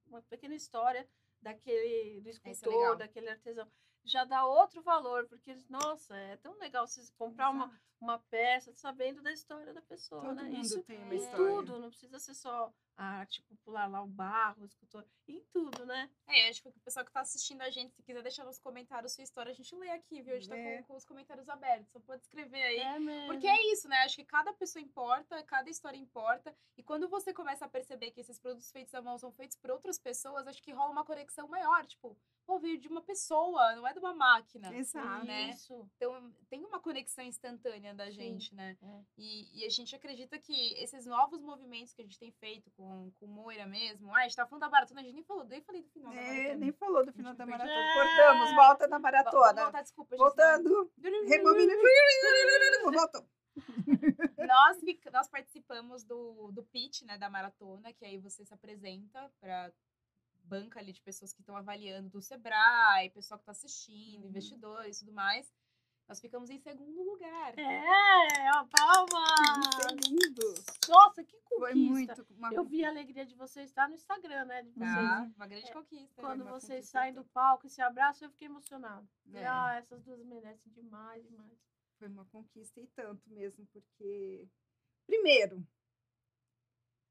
uma 0.06 0.22
pequena 0.22 0.54
história 0.54 1.08
daquele, 1.40 2.20
do 2.20 2.28
é 2.28 2.32
escultor, 2.32 2.72
legal. 2.72 2.96
daquele 2.96 3.28
artesão. 3.28 3.70
Já 4.06 4.24
dá 4.24 4.44
outro 4.46 4.80
valor, 4.82 5.26
porque, 5.28 5.56
nossa, 5.68 6.16
é 6.16 6.36
tão 6.36 6.56
legal 6.58 6.86
você 6.86 7.02
comprar 7.18 7.50
uma, 7.50 7.64
Exato. 7.66 7.80
uma 8.00 8.18
peça 8.30 8.72
sabendo 8.72 9.20
da 9.20 9.32
história 9.32 9.74
da 9.74 9.82
pessoa, 9.82 10.22
Todo 10.22 10.34
né? 10.36 10.44
mundo 10.44 10.60
Isso 10.60 10.82
tem 10.84 10.96
uma 11.02 11.14
em 11.14 11.18
história. 11.18 11.44
tudo, 11.44 11.78
não 11.80 11.88
precisa 11.90 12.18
ser 12.20 12.34
só 12.34 12.72
a 12.96 13.04
arte 13.18 13.42
popular 13.42 13.90
lá, 13.90 14.00
o 14.02 14.06
barro, 14.06 14.62
o 14.62 14.64
escultor, 14.64 15.04
em 15.28 15.40
tudo, 15.52 15.84
né? 15.84 16.08
É, 16.26 16.48
acho 16.48 16.62
que 16.62 16.68
o 16.68 16.72
pessoal 16.82 17.04
que 17.04 17.12
tá 17.12 17.20
assistindo 17.20 17.60
a 17.60 17.68
gente, 17.68 17.92
se 17.94 18.02
quiser 18.02 18.22
deixar 18.22 18.44
nos 18.44 18.58
comentários 18.58 19.12
sua 19.12 19.22
história, 19.24 19.50
a 19.50 19.54
gente 19.54 19.74
lê 19.74 19.90
aqui, 19.90 20.22
viu? 20.22 20.34
A 20.34 20.38
gente 20.38 20.48
tá 20.48 20.56
É. 20.56 20.78
com, 20.78 20.84
com 20.84 20.96
os 20.96 21.04
comentários 21.04 21.46
abertos, 21.48 21.90
só 21.92 22.00
pode 22.00 22.22
escrever 22.22 22.62
aí. 22.62 22.78
É 22.78 22.98
mesmo. 22.98 23.26
Porque 23.34 23.46
é 23.46 23.72
isso, 23.72 23.86
né? 23.88 23.96
Acho 23.98 24.16
que 24.16 24.24
cada 24.24 24.50
pessoa 24.54 24.82
importa, 24.82 25.42
cada 25.42 25.68
história 25.68 25.98
importa. 25.98 26.56
E 26.78 26.82
quando 26.82 27.06
você 27.08 27.34
começa 27.34 27.66
a 27.66 27.68
perceber 27.68 28.12
que 28.12 28.20
esses 28.20 28.38
produtos 28.38 28.70
feitos 28.70 28.94
à 28.94 29.02
mão 29.02 29.18
são 29.18 29.30
feitos 29.30 29.56
por 29.58 29.70
outras 29.72 29.98
pessoas, 29.98 30.46
acho 30.46 30.62
que 30.62 30.72
rola 30.72 30.90
uma 30.92 31.04
conexão 31.04 31.46
maior. 31.48 31.84
Tipo, 31.84 32.16
pô, 32.46 32.58
veio 32.58 32.78
de 32.78 32.88
uma 32.88 33.02
pessoa, 33.02 33.76
não 33.76 33.86
é 33.86 33.92
de 33.98 34.06
uma 34.06 34.14
máquina. 34.14 34.74
Exato. 34.74 35.24
né? 35.24 35.50
Isso. 35.50 35.88
Então 35.96 36.32
tem 36.48 36.64
uma 36.64 36.80
conexão 36.80 37.24
instantânea 37.24 37.94
da 37.94 38.06
Sim. 38.06 38.12
gente, 38.12 38.54
né? 38.54 38.76
É. 38.82 39.00
E, 39.18 39.60
e 39.62 39.64
a 39.66 39.70
gente 39.70 39.94
acredita 39.94 40.38
que 40.38 40.74
esses 40.82 41.06
novos 41.06 41.40
movimentos 41.40 41.92
que 41.94 42.02
a 42.02 42.04
gente 42.04 42.18
tem 42.18 42.30
feito 42.32 42.70
com, 42.72 43.10
com 43.18 43.26
Moira 43.26 43.66
mesmo. 43.66 44.14
Ah, 44.14 44.20
a 44.20 44.22
gente 44.22 44.36
tá 44.36 44.46
falando 44.46 44.60
da 44.62 44.70
maratona, 44.70 45.00
a 45.00 45.04
gente 45.04 45.14
nem 45.14 45.24
falou, 45.24 45.44
nem 45.44 45.60
falei 45.62 45.82
do 45.82 45.88
final 45.90 46.12
da 46.12 46.20
É, 46.20 46.32
maratona. 46.32 46.54
nem 46.56 46.72
falou 46.72 47.06
do 47.06 47.12
final 47.12 47.34
da 47.34 47.46
perdeu. 47.46 47.58
maratona. 47.66 47.94
Cortamos, 47.94 48.54
volta 48.54 48.86
na 48.86 48.98
maratona. 48.98 49.62
voltar, 49.62 49.82
desculpa, 49.82 50.16
gente. 50.16 50.24
Voltando. 50.24 50.92
Rebobina. 51.28 51.72
Voltou. 52.84 53.26
nós, 54.46 54.76
nós 55.12 55.28
participamos 55.28 56.04
do, 56.04 56.50
do 56.52 56.62
pitch, 56.64 57.02
né, 57.02 57.16
da 57.18 57.30
maratona, 57.30 57.92
que 57.92 58.04
aí 58.04 58.18
você 58.18 58.44
se 58.44 58.52
apresenta 58.52 59.30
para 59.40 59.72
banca 60.46 60.78
ali 60.80 60.92
de 60.92 61.00
pessoas 61.02 61.32
que 61.32 61.40
estão 61.40 61.56
avaliando 61.56 62.08
do 62.10 62.20
Sebrae, 62.22 63.10
pessoal 63.10 63.38
que 63.38 63.42
está 63.42 63.52
assistindo, 63.52 64.22
Uhum. 64.22 64.28
investidores 64.30 64.96
e 64.96 65.00
tudo 65.00 65.12
mais. 65.12 65.52
Nós 66.08 66.20
ficamos 66.20 66.48
em 66.50 66.58
segundo 66.58 67.02
lugar. 67.02 67.52
É, 67.58 68.50
ó, 68.54 68.64
palma! 68.70 69.26
Segundo. 69.82 70.54
Nossa, 70.88 71.24
que 71.24 71.36
conquista! 71.40 71.48
Foi 71.58 71.74
muito. 71.74 72.26
Uma... 72.30 72.54
Eu 72.54 72.64
vi 72.64 72.84
a 72.84 72.88
alegria 72.90 73.26
de 73.26 73.34
vocês 73.34 73.68
estar 73.68 73.88
no 73.88 73.94
Instagram, 73.96 74.44
né? 74.44 74.62
De 74.62 74.70
vocês. 74.70 74.94
Tá? 74.94 75.30
Uma 75.34 75.46
grande 75.48 75.68
É, 75.68 75.72
conquista. 75.72 76.22
Quando 76.22 76.42
uma 76.42 76.50
vocês 76.52 76.78
conquista 76.78 76.98
saem 77.00 77.12
do 77.12 77.24
palco 77.24 77.66
e 77.66 77.70
se 77.70 77.82
abraçam, 77.82 78.28
eu 78.28 78.30
fiquei 78.30 78.46
emocionada. 78.46 79.04
É. 79.34 79.46
Ah, 79.46 79.74
essas 79.78 80.00
duas 80.04 80.22
merecem 80.24 80.72
demais, 80.72 81.24
demais. 81.24 81.58
Foi 81.98 82.06
uma 82.06 82.24
conquista 82.26 82.80
e 82.80 82.86
tanto 82.88 83.28
mesmo, 83.28 83.66
porque. 83.72 84.46
Primeiro, 85.06 85.66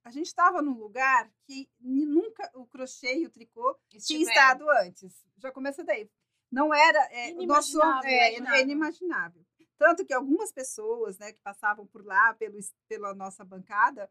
a 0.06 0.12
gente 0.12 0.28
estava 0.28 0.62
num 0.62 0.78
lugar 0.78 1.32
que 1.48 1.68
nunca 1.82 2.50
o 2.54 2.68
crochê 2.68 3.18
e 3.18 3.26
o 3.26 3.32
tricô 3.32 3.76
tinha 3.90 3.98
Estiveram. 3.98 4.30
estado 4.30 4.70
antes. 4.70 5.26
Já 5.38 5.52
começa 5.52 5.84
daí. 5.84 6.08
Não 6.52 6.72
era. 6.72 7.00
É, 7.12 7.34
o 7.34 7.44
nosso, 7.48 7.72
Inimaginável, 7.72 8.10
é, 8.10 8.28
inimaginável. 8.30 8.56
é 8.56 8.62
inimaginável. 8.62 9.46
Tanto 9.80 10.06
que 10.06 10.14
algumas 10.14 10.52
pessoas 10.52 11.18
né, 11.18 11.34
que 11.34 11.42
passavam 11.42 11.88
por 11.88 12.06
lá, 12.06 12.36
pelo, 12.36 12.58
pela 12.88 13.16
nossa 13.16 13.44
bancada, 13.44 14.10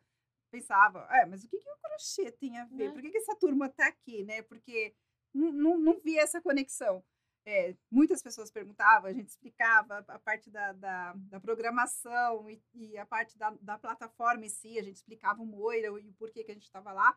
pensavam, 0.51 1.01
é, 1.11 1.27
mas 1.27 1.45
o 1.45 1.49
que, 1.49 1.59
que 1.59 1.71
o 1.71 1.79
crochê 1.79 2.33
tem 2.33 2.59
a 2.59 2.65
ver? 2.65 2.89
Né? 2.89 2.93
Por 2.93 3.01
que, 3.01 3.11
que 3.11 3.19
essa 3.19 3.37
turma 3.37 3.67
está 3.67 3.87
aqui? 3.87 4.25
Né? 4.25 4.43
Porque 4.43 4.95
não, 5.33 5.53
não, 5.53 5.79
não 5.79 6.01
via 6.01 6.23
essa 6.23 6.41
conexão. 6.41 7.05
É, 7.47 7.77
muitas 7.91 8.23
pessoas 8.23 8.51
perguntavam, 8.51 9.11
a 9.11 9.13
gente 9.13 9.29
explicava 9.29 9.99
a 10.09 10.19
parte 10.19 10.51
da, 10.51 10.73
da, 10.73 11.13
da 11.15 11.41
programação 11.41 12.49
e, 12.49 12.63
e 12.73 12.97
a 12.97 13.05
parte 13.05 13.37
da, 13.37 13.51
da 13.61 13.79
plataforma 13.79 14.47
em 14.47 14.49
si, 14.49 14.79
a 14.79 14.83
gente 14.83 14.97
explicava 14.97 15.43
o 15.43 15.47
Moira 15.47 15.89
e 16.01 16.09
o 16.09 16.15
porquê 16.15 16.43
que 16.43 16.51
a 16.51 16.55
gente 16.55 16.65
estava 16.65 16.93
lá. 16.93 17.15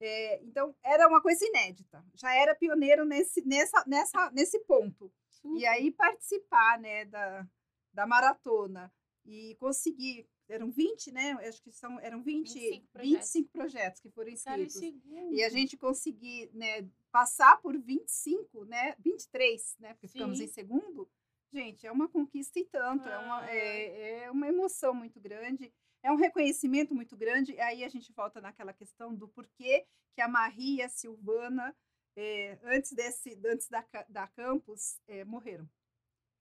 É, 0.00 0.42
então, 0.42 0.74
era 0.82 1.06
uma 1.06 1.20
coisa 1.20 1.44
inédita. 1.44 2.02
Já 2.14 2.34
era 2.34 2.54
pioneiro 2.54 3.04
nesse, 3.04 3.46
nessa, 3.46 3.84
nessa, 3.86 4.30
nesse 4.30 4.58
ponto. 4.60 5.12
E 5.56 5.66
aí, 5.66 5.90
participar 5.90 6.78
né, 6.80 7.04
da, 7.04 7.46
da 7.92 8.06
maratona 8.06 8.92
e 9.24 9.54
conseguir. 9.56 10.28
Eram 10.48 10.68
20, 10.68 11.12
né? 11.12 11.32
Acho 11.46 11.62
que 11.62 11.70
são, 11.70 12.00
eram 12.00 12.22
20, 12.22 12.54
25 12.54 12.88
projetos. 12.88 13.18
25 13.18 13.50
projetos 13.52 14.00
que 14.00 14.10
foram 14.10 14.30
inscritos. 14.30 14.74
segundo. 14.74 15.32
E 15.32 15.44
a 15.44 15.48
gente 15.48 15.76
conseguir 15.76 16.50
né, 16.52 16.88
passar 17.12 17.60
por 17.60 17.76
25, 17.78 18.64
né? 18.64 18.94
23, 18.98 19.76
né? 19.78 19.94
Porque 19.94 20.08
ficamos 20.08 20.38
Sim. 20.38 20.44
em 20.44 20.48
segundo. 20.48 21.10
Gente, 21.52 21.86
é 21.86 21.90
uma 21.90 22.08
conquista 22.08 22.58
e 22.60 22.64
tanto. 22.64 23.08
É, 23.08 23.18
uma, 23.18 23.40
Ah. 23.40 23.50
é, 23.54 24.24
é 24.24 24.30
uma 24.30 24.46
emoção 24.46 24.94
muito 24.94 25.20
grande. 25.20 25.72
É 26.02 26.10
um 26.12 26.16
reconhecimento 26.16 26.94
muito 26.94 27.16
grande. 27.16 27.52
E 27.52 27.60
aí 27.60 27.84
a 27.84 27.88
gente 27.88 28.12
volta 28.12 28.40
naquela 28.40 28.72
questão 28.72 29.14
do 29.14 29.28
porquê 29.28 29.84
que 30.14 30.20
a 30.22 30.28
Maria 30.28 30.82
e 30.82 30.82
a 30.82 30.88
Silvana, 30.88 31.76
eh, 32.16 32.58
antes, 32.62 32.92
desse, 32.92 33.38
antes 33.44 33.68
da, 33.68 33.84
da 34.08 34.26
campus, 34.28 34.98
eh, 35.08 35.24
morreram. 35.24 35.68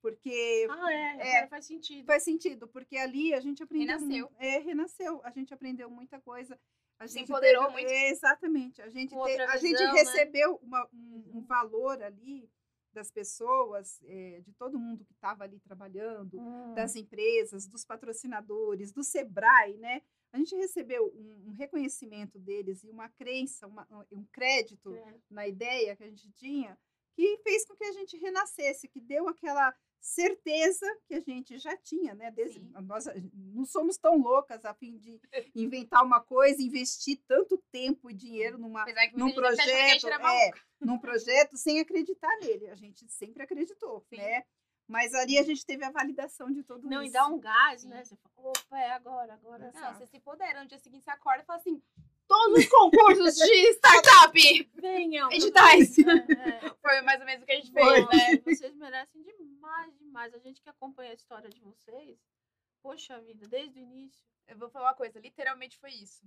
Porque 0.01 0.65
Ah, 0.69 0.93
é, 0.93 1.37
É. 1.43 1.47
faz 1.47 1.65
sentido. 1.65 2.05
faz 2.05 2.23
sentido, 2.23 2.67
porque 2.69 2.95
ali 2.95 3.33
a 3.33 3.39
gente 3.41 3.61
aprendeu. 3.61 3.97
Renasceu. 3.99 4.31
É, 4.37 4.57
renasceu. 4.59 5.21
A 5.25 5.31
gente 5.31 5.53
aprendeu 5.53 5.89
muita 5.89 6.21
coisa. 6.21 6.57
A 6.99 7.07
Se 7.07 7.13
gente 7.17 7.29
empoderou 7.29 7.63
teve- 7.67 7.73
muito. 7.73 7.89
é, 7.89 8.09
exatamente. 8.09 8.81
A 8.81 8.89
gente, 8.89 9.09
te- 9.09 9.15
outra 9.15 9.45
a 9.51 9.57
gente 9.57 9.71
visão, 9.77 9.93
né? 9.93 9.99
recebeu 9.99 10.55
uma- 10.61 10.87
um, 10.93 11.37
um 11.37 11.41
valor 11.41 12.01
ali 12.03 12.51
das 12.91 13.09
pessoas, 13.11 14.01
é, 14.03 14.41
de 14.41 14.51
todo 14.53 14.77
mundo 14.79 15.05
que 15.05 15.13
estava 15.13 15.43
ali 15.45 15.59
trabalhando, 15.59 16.39
Hum. 16.39 16.73
das 16.73 16.95
empresas, 16.95 17.67
dos 17.67 17.85
patrocinadores, 17.85 18.91
do 18.91 19.03
Sebrae, 19.03 19.77
né? 19.77 20.01
A 20.33 20.37
gente 20.37 20.53
recebeu 20.55 21.07
um, 21.15 21.49
um 21.49 21.51
reconhecimento 21.53 22.37
deles 22.37 22.83
e 22.83 22.89
uma 22.89 23.07
crença, 23.09 23.65
uma- 23.67 23.87
um 24.11 24.25
crédito 24.25 24.93
É. 24.93 25.15
na 25.29 25.47
ideia 25.47 25.95
que 25.95 26.03
a 26.03 26.09
gente 26.09 26.29
tinha, 26.31 26.77
que 27.15 27.37
fez 27.43 27.65
com 27.65 27.75
que 27.75 27.83
a 27.85 27.91
gente 27.93 28.17
renascesse, 28.17 28.87
que 28.87 28.99
deu 28.99 29.27
aquela 29.27 29.73
certeza 29.99 30.85
que 31.07 31.15
a 31.15 31.19
gente 31.19 31.57
já 31.57 31.75
tinha, 31.77 32.13
né? 32.15 32.31
Desde, 32.31 32.59
nós 32.81 33.05
não 33.33 33.65
somos 33.65 33.97
tão 33.97 34.17
loucas 34.17 34.63
a 34.65 34.73
fim 34.73 34.97
de 34.97 35.19
inventar 35.53 36.03
uma 36.03 36.21
coisa, 36.21 36.61
investir 36.61 37.21
tanto 37.27 37.57
tempo 37.71 38.09
e 38.09 38.13
dinheiro 38.13 38.57
numa, 38.57 38.85
num 39.13 39.33
projeto, 39.33 40.07
é, 40.07 40.51
num 40.79 40.97
projeto 40.97 41.57
sem 41.57 41.79
acreditar 41.79 42.35
nele. 42.39 42.67
A 42.69 42.75
gente 42.75 43.09
sempre 43.11 43.43
acreditou, 43.43 44.05
Sim. 44.09 44.17
né? 44.17 44.43
Mas 44.87 45.13
ali 45.13 45.37
a 45.37 45.43
gente 45.43 45.63
teve 45.63 45.85
a 45.85 45.91
validação 45.91 46.51
de 46.51 46.63
tudo 46.63 46.89
Não, 46.89 47.03
isso. 47.03 47.11
e 47.11 47.13
dá 47.13 47.27
um 47.27 47.39
gás, 47.39 47.81
Sim. 47.81 47.89
né? 47.89 48.03
Você 48.03 48.15
fala, 48.15 48.49
opa, 48.49 48.79
é 48.79 48.91
agora, 48.91 49.33
agora. 49.35 49.71
Não, 49.71 49.93
você 49.93 50.07
se 50.07 50.17
empodera. 50.17 50.61
No 50.61 50.67
dia 50.67 50.79
seguinte 50.79 51.03
você 51.03 51.11
acorda 51.11 51.43
e 51.43 51.45
fala 51.45 51.59
assim: 51.59 51.79
todos 52.29 52.59
os 52.59 52.67
concursos 52.67 53.35
de 53.35 53.73
startup 53.73 54.69
Venham. 54.75 55.31
editais. 55.31 55.97
É, 56.29 56.65
é. 56.67 56.75
Foi 56.81 57.01
mais 57.01 57.19
ou 57.19 57.25
menos 57.25 57.43
o 57.43 57.45
que 57.45 57.51
a 57.51 57.55
gente 57.55 57.71
fez, 57.71 58.05
né? 58.07 58.37
Vocês 58.45 58.75
merecem 58.75 59.21
demais, 59.23 59.97
demais. 59.97 60.33
A 60.33 60.37
gente 60.37 60.61
que 60.61 60.69
acompanha 60.69 61.11
a 61.11 61.15
história 61.15 61.49
de 61.49 61.59
vocês, 61.59 62.19
poxa 62.81 63.19
vida, 63.21 63.47
desde 63.47 63.79
o 63.79 63.81
início. 63.81 64.25
Eu 64.47 64.57
vou 64.57 64.69
falar 64.69 64.89
uma 64.89 64.95
coisa, 64.95 65.19
literalmente 65.19 65.77
foi 65.77 65.91
isso. 65.91 66.23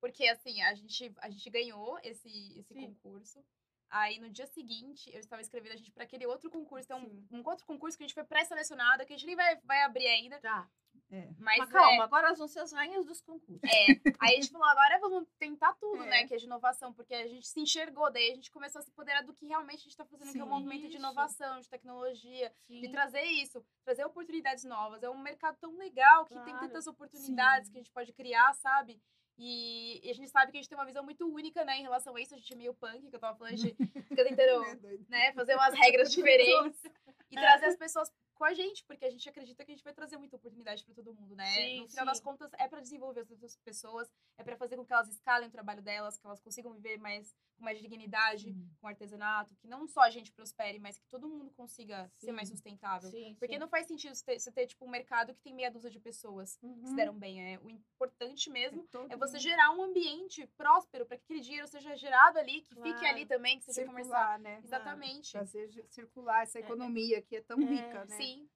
Porque, 0.00 0.26
assim, 0.28 0.60
a 0.62 0.74
gente, 0.74 1.12
a 1.18 1.30
gente 1.30 1.50
ganhou 1.50 1.98
esse, 2.02 2.58
esse 2.58 2.74
Sim. 2.74 2.86
concurso. 2.86 3.44
Aí, 3.88 4.18
no 4.18 4.28
dia 4.28 4.46
seguinte, 4.46 5.10
eu 5.12 5.20
estava 5.20 5.40
escrevendo 5.40 5.72
a 5.72 5.76
gente 5.76 5.92
para 5.92 6.04
aquele 6.04 6.26
outro 6.26 6.50
concurso. 6.50 6.84
Então, 6.84 7.00
Sim. 7.00 7.26
um 7.30 7.42
outro 7.48 7.64
concurso 7.64 7.96
que 7.96 8.04
a 8.04 8.06
gente 8.06 8.14
foi 8.14 8.24
pré-selecionada, 8.24 9.04
que 9.04 9.12
a 9.12 9.16
gente 9.16 9.26
nem 9.26 9.36
vai, 9.36 9.56
vai 9.62 9.82
abrir 9.82 10.06
ainda. 10.06 10.38
Tá. 10.40 10.68
Mas, 11.10 11.58
Mas 11.58 11.70
calma, 11.70 12.02
é, 12.02 12.04
agora 12.04 12.26
elas 12.26 12.38
vão 12.38 12.48
ser 12.48 12.60
as 12.60 12.72
rainhas 12.72 13.04
dos 13.06 13.20
concursos. 13.20 13.62
é, 13.62 13.92
aí 14.20 14.32
a 14.32 14.40
gente 14.40 14.50
falou, 14.50 14.66
agora 14.66 14.98
vamos 14.98 15.28
tentar 15.38 15.72
tudo, 15.74 16.02
É. 16.02 16.06
né? 16.06 16.26
Que 16.26 16.34
é 16.34 16.36
de 16.36 16.46
inovação, 16.46 16.92
porque 16.92 17.14
a 17.14 17.26
gente 17.28 17.46
se 17.46 17.60
enxergou, 17.60 18.10
daí 18.10 18.32
a 18.32 18.34
gente 18.34 18.50
começou 18.50 18.80
a 18.80 18.82
se 18.82 18.90
empoderar 18.90 19.22
do 19.22 19.32
que 19.32 19.46
realmente 19.46 19.76
a 19.80 19.82
gente 19.82 19.90
está 19.90 20.04
fazendo, 20.04 20.32
que 20.32 20.38
é 20.38 20.42
um 20.42 20.46
Sim. 20.46 20.52
movimento 20.52 20.88
de 20.88 20.96
inovação, 20.96 21.60
de 21.60 21.68
tecnologia, 21.68 22.52
de 22.68 22.86
Sim. 22.86 22.90
trazer 22.92 23.22
isso, 23.22 23.64
trazer 23.84 24.04
oportunidades 24.04 24.64
novas. 24.64 25.02
É 25.02 25.10
um 25.10 25.18
mercado 25.18 25.56
tão 25.60 25.76
legal 25.76 26.24
que 26.24 26.34
tem 26.34 26.42
Claro. 26.44 26.60
tantas 26.60 26.86
oportunidades 26.88 27.66
Sim. 27.68 27.72
que 27.72 27.78
a 27.78 27.82
gente 27.82 27.92
pode 27.92 28.12
criar, 28.12 28.52
sabe? 28.54 29.00
E, 29.36 30.00
e 30.06 30.10
a 30.10 30.14
gente 30.14 30.30
sabe 30.30 30.52
que 30.52 30.58
a 30.58 30.60
gente 30.60 30.68
tem 30.68 30.78
uma 30.78 30.86
visão 30.86 31.02
muito 31.04 31.26
única, 31.28 31.64
né, 31.64 31.76
em 31.78 31.82
relação 31.82 32.14
a 32.14 32.20
isso. 32.20 32.34
A 32.34 32.38
gente 32.38 32.52
é 32.52 32.56
meio 32.56 32.72
punk, 32.74 33.08
que 33.10 33.16
eu 33.16 33.20
tava 33.20 33.36
falando, 33.36 33.52
a 33.54 33.56
gente 33.56 33.74
fica 34.08 34.24
tentando, 34.24 34.64
É 34.64 34.76
né, 35.08 35.32
fazer 35.32 35.54
umas 35.56 35.74
regras 35.74 36.10
diferentes 36.14 36.84
e 37.30 37.34
trazer 37.34 37.66
as 37.66 37.76
pessoas 37.76 38.12
com 38.34 38.44
a 38.44 38.52
gente, 38.54 38.84
porque 38.84 39.04
a 39.04 39.10
gente 39.10 39.28
acredita 39.28 39.64
que 39.64 39.70
a 39.72 39.74
gente 39.74 39.84
vai 39.84 39.94
trazer 39.94 40.16
muita 40.16 40.36
oportunidade 40.36 40.84
para 40.84 40.94
todo 40.94 41.14
mundo, 41.14 41.34
né? 41.34 41.46
Sim, 41.52 41.80
no 41.82 41.88
final 41.88 42.06
das 42.06 42.18
sim. 42.18 42.24
contas, 42.24 42.50
é 42.58 42.68
para 42.68 42.80
desenvolver 42.80 43.20
as 43.20 43.30
outras 43.30 43.56
pessoas, 43.64 44.10
é 44.36 44.42
para 44.44 44.56
fazer 44.56 44.76
com 44.76 44.84
que 44.84 44.92
elas 44.92 45.08
escalem 45.08 45.48
o 45.48 45.52
trabalho 45.52 45.82
delas, 45.82 46.18
que 46.18 46.26
elas 46.26 46.40
consigam 46.40 46.72
viver 46.74 46.98
mais 46.98 47.34
com 47.56 47.62
mais 47.64 47.78
dignidade, 47.80 48.52
com 48.80 48.88
artesanato, 48.88 49.54
que 49.54 49.68
não 49.68 49.86
só 49.86 50.00
a 50.00 50.10
gente 50.10 50.32
prospere, 50.32 50.80
mas 50.80 50.98
que 50.98 51.06
todo 51.06 51.28
mundo 51.28 51.52
consiga 51.52 52.10
ser 52.18 52.32
mais 52.32 52.48
Sim. 52.48 52.54
sustentável. 52.56 53.08
Sim, 53.10 53.36
Porque 53.38 53.54
sim. 53.54 53.60
não 53.60 53.68
faz 53.68 53.86
sentido 53.86 54.12
você 54.12 54.24
ter, 54.24 54.40
você 54.40 54.50
ter, 54.50 54.66
tipo, 54.66 54.84
um 54.84 54.88
mercado 54.90 55.32
que 55.32 55.40
tem 55.40 55.54
meia 55.54 55.70
dúzia 55.70 55.88
de 55.88 56.00
pessoas 56.00 56.56
que 56.56 56.66
se 56.66 56.66
Uhum. 56.90 56.96
deram 56.96 57.14
bem. 57.16 57.54
É, 57.54 57.58
o 57.60 57.70
importante 57.70 58.50
mesmo 58.50 58.82
todo 58.90 59.10
é 59.12 59.16
você 59.16 59.34
mundo 59.34 59.42
gerar 59.42 59.70
um 59.70 59.82
ambiente 59.84 60.44
próspero 60.56 61.06
para 61.06 61.16
que 61.16 61.22
aquele 61.22 61.40
dinheiro 61.40 61.68
seja 61.68 61.94
gerado 61.96 62.38
ali, 62.40 62.60
que 62.62 62.74
fique 62.74 62.90
Claro. 62.98 63.06
ali 63.06 63.24
também, 63.24 63.58
que 63.58 63.64
seja 63.66 63.86
comercial. 63.86 64.16
circular, 64.18 64.38
né? 64.40 64.60
Exatamente. 64.64 65.30
Fazer 65.32 65.70
circular 65.90 66.42
essa 66.42 66.58
É, 66.58 66.62
é. 66.62 66.64
economia 66.64 67.22
que 67.22 67.36
é 67.36 67.40
tão 67.40 67.60
É, 67.60 67.64
rica, 67.64 68.04
né? 68.06 68.16
Sim. 68.24 68.48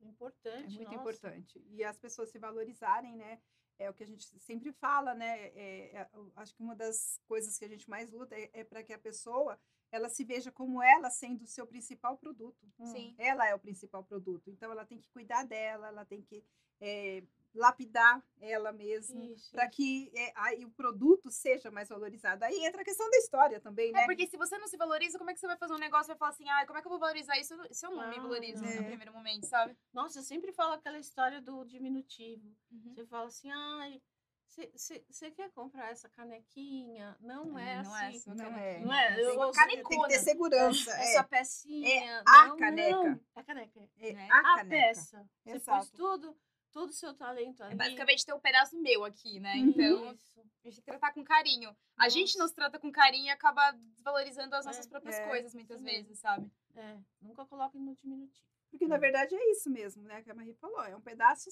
É 0.00 0.08
Importante, 0.08 0.76
muito 0.76 0.92
nossa. 0.92 1.00
importante. 1.00 1.62
E 1.68 1.84
as 1.84 1.98
pessoas 1.98 2.30
se 2.30 2.38
valorizarem, 2.38 3.16
né? 3.16 3.40
É 3.78 3.88
o 3.88 3.94
que 3.94 4.02
a 4.02 4.06
gente 4.06 4.24
sempre 4.40 4.72
fala, 4.72 5.14
né? 5.14 5.48
É, 5.48 5.96
é, 5.96 6.10
acho 6.36 6.54
que 6.54 6.62
uma 6.62 6.74
das 6.74 7.20
coisas 7.26 7.58
que 7.58 7.64
a 7.64 7.68
gente 7.68 7.88
mais 7.88 8.10
luta 8.10 8.34
é, 8.36 8.64
para 8.64 8.82
que 8.82 8.92
a 8.92 8.98
pessoa 8.98 9.58
ela 9.92 10.08
se 10.08 10.24
veja 10.24 10.52
como 10.52 10.82
ela 10.82 11.10
sendo 11.10 11.42
o 11.42 11.46
seu 11.46 11.66
principal 11.66 12.16
produto. 12.16 12.70
Sim. 12.84 13.14
Ela 13.18 13.48
é 13.48 13.54
o 13.54 13.58
principal 13.58 14.04
produto. 14.04 14.48
Então, 14.48 14.70
ela 14.70 14.86
tem 14.86 14.98
que 14.98 15.10
cuidar 15.10 15.44
dela, 15.44 15.88
ela 15.88 16.04
tem 16.04 16.22
que 16.22 16.44
é, 16.80 17.22
lapidar 17.54 18.22
ela 18.40 18.72
mesma 18.72 19.20
para 19.52 19.68
que 19.68 20.10
é, 20.14 20.32
aí 20.36 20.64
o 20.64 20.70
produto 20.70 21.30
seja 21.30 21.70
mais 21.70 21.88
valorizado. 21.88 22.44
Aí 22.44 22.64
entra 22.64 22.82
a 22.82 22.84
questão 22.84 23.10
da 23.10 23.16
história 23.18 23.60
também, 23.60 23.90
né? 23.92 24.02
É 24.02 24.06
porque 24.06 24.26
se 24.26 24.36
você 24.36 24.56
não 24.58 24.68
se 24.68 24.76
valoriza, 24.76 25.18
como 25.18 25.30
é 25.30 25.34
que 25.34 25.40
você 25.40 25.46
vai 25.46 25.56
fazer 25.56 25.74
um 25.74 25.78
negócio 25.78 26.06
e 26.06 26.12
vai 26.14 26.18
falar 26.18 26.30
assim, 26.30 26.48
ah, 26.48 26.64
como 26.66 26.78
é 26.78 26.80
que 26.82 26.86
eu 26.86 26.90
vou 26.90 27.00
valorizar 27.00 27.38
isso 27.38 27.54
se 27.72 27.84
eu 27.86 27.90
não 27.90 28.08
me 28.08 28.16
Ah, 28.18 28.20
valorizo 28.22 28.62
não. 28.62 28.70
no 28.70 28.80
É. 28.80 28.84
primeiro 28.84 29.12
momento, 29.12 29.46
sabe? 29.46 29.76
Nossa, 29.92 30.20
eu 30.20 30.22
sempre 30.22 30.52
falo 30.52 30.74
aquela 30.74 30.98
história 30.98 31.40
do 31.42 31.64
diminutivo. 31.64 32.56
Uhum. 32.70 32.94
Você 32.94 33.04
fala 33.06 33.26
assim, 33.26 33.50
ai, 33.50 34.00
você 35.06 35.30
quer 35.30 35.50
comprar 35.52 35.90
essa 35.90 36.08
canequinha? 36.08 37.16
Não 37.20 37.58
é 37.58 37.82
não 37.82 37.96
é 37.96 38.08
assim. 38.08 38.18
só 38.20 38.30
Não 38.34 38.44
canequinha. 38.44 38.66
é. 38.66 38.80
Não 38.80 38.92
é? 38.92 39.14
Tem 39.14 39.24
Eu 39.24 39.34
uma 39.34 39.46
ouço- 39.46 39.58
Tem 39.60 39.68
que 39.68 39.82
canecona. 39.82 40.08
ter 40.08 40.18
segurança. 40.20 40.90
é. 40.92 41.02
Essa 41.02 41.24
pecinha. 41.24 42.22
a 42.26 42.46
não, 42.48 42.56
caneca. 42.56 42.96
Não. 43.02 43.20
A 43.36 43.42
caneca. 43.44 43.88
É, 43.98 44.12
né? 44.12 44.28
a 44.30 44.38
A 44.38 44.42
caneca. 44.56 44.68
peça. 44.68 45.28
Você 45.44 45.60
pôs 45.60 45.90
tudo, 45.90 46.36
todo 46.72 46.90
o 46.90 46.92
seu 46.92 47.12
talento 47.14 47.62
ali. 47.62 47.72
É 47.72 47.76
basicamente 47.76 48.24
ter 48.24 48.32
um 48.32 48.40
pedaço 48.40 48.76
meu 48.80 49.04
aqui, 49.04 49.38
né? 49.40 49.56
Então, 49.56 50.12
Isso. 50.12 50.40
a 50.40 50.42
gente 50.42 50.52
tem 50.62 50.72
que 50.72 50.82
tratar 50.82 51.12
com 51.12 51.22
carinho. 51.24 51.76
A 51.96 52.08
gente 52.08 52.34
não 52.36 52.44
Nossa. 52.44 52.50
se 52.50 52.56
trata 52.56 52.78
com 52.78 52.90
carinho 52.92 53.26
e 53.26 53.30
acaba 53.30 53.72
desvalorizando 53.72 54.54
as 54.56 54.64
É, 54.64 54.68
nossas 54.68 54.86
próprias 54.86 55.16
é, 55.16 55.28
coisas, 55.28 55.54
muitas 55.54 55.82
vezes, 55.82 56.18
sabe? 56.18 56.50
É, 56.76 56.96
nunca 57.20 57.44
coloque 57.46 57.78
no 57.78 57.94
diminutivo. 57.94 58.46
Porque, 58.70 58.86
na 58.86 58.96
Hum. 58.96 59.00
verdade, 59.00 59.34
é 59.34 59.50
isso 59.50 59.68
mesmo, 59.68 60.02
né? 60.04 60.22
Que 60.22 60.30
a 60.30 60.34
Marie 60.34 60.54
falou. 60.54 60.82
É 60.84 60.94
um 60.96 61.00
pedaço. 61.00 61.48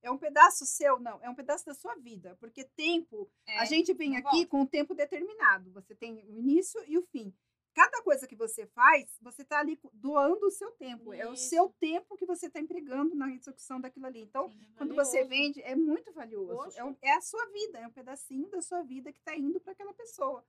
É 0.00 0.10
um 0.10 0.18
pedaço 0.18 0.66
seu, 0.66 0.98
não, 0.98 1.20
é 1.22 1.30
um 1.30 1.34
pedaço 1.34 1.64
da 1.64 1.74
sua 1.74 1.94
vida. 1.96 2.36
Porque 2.40 2.64
tempo, 2.64 3.30
É, 3.46 3.58
a 3.60 3.64
gente 3.64 3.92
vem 3.94 4.16
aqui 4.16 4.30
volta. 4.30 4.46
com 4.48 4.60
um 4.62 4.66
tempo 4.66 4.94
determinado. 4.94 5.70
Você 5.72 5.94
tem 5.94 6.14
o 6.28 6.36
início 6.38 6.82
e 6.88 6.98
o 6.98 7.02
fim. 7.02 7.32
Cada 7.74 8.02
coisa 8.02 8.26
que 8.26 8.36
você 8.36 8.66
faz, 8.66 9.16
você 9.20 9.42
está 9.42 9.60
ali 9.60 9.78
doando 9.94 10.46
o 10.46 10.50
seu 10.50 10.70
tempo. 10.72 11.12
É 11.12 11.26
o 11.28 11.32
Isso. 11.32 11.48
seu 11.48 11.68
tempo 11.80 12.16
que 12.16 12.26
você 12.26 12.46
está 12.46 12.60
empregando 12.60 13.14
na 13.14 13.32
execução 13.32 13.80
daquilo 13.80 14.06
ali. 14.06 14.20
Então, 14.20 14.48
Sim. 14.50 14.60
quando 14.76 14.94
você 14.94 15.24
vende, 15.24 15.60
é 15.62 15.74
muito 15.74 16.12
valioso. 16.12 16.76
É, 16.78 16.84
um- 16.84 16.96
é 17.00 17.12
a 17.14 17.20
sua 17.22 17.44
vida, 17.46 17.78
é 17.78 17.86
um 17.86 17.92
pedacinho 17.92 18.48
da 18.50 18.60
sua 18.60 18.82
vida 18.82 19.10
que 19.12 19.18
está 19.18 19.34
indo 19.36 19.58
para 19.60 19.72
aquela 19.72 19.94
pessoa. 19.94 20.44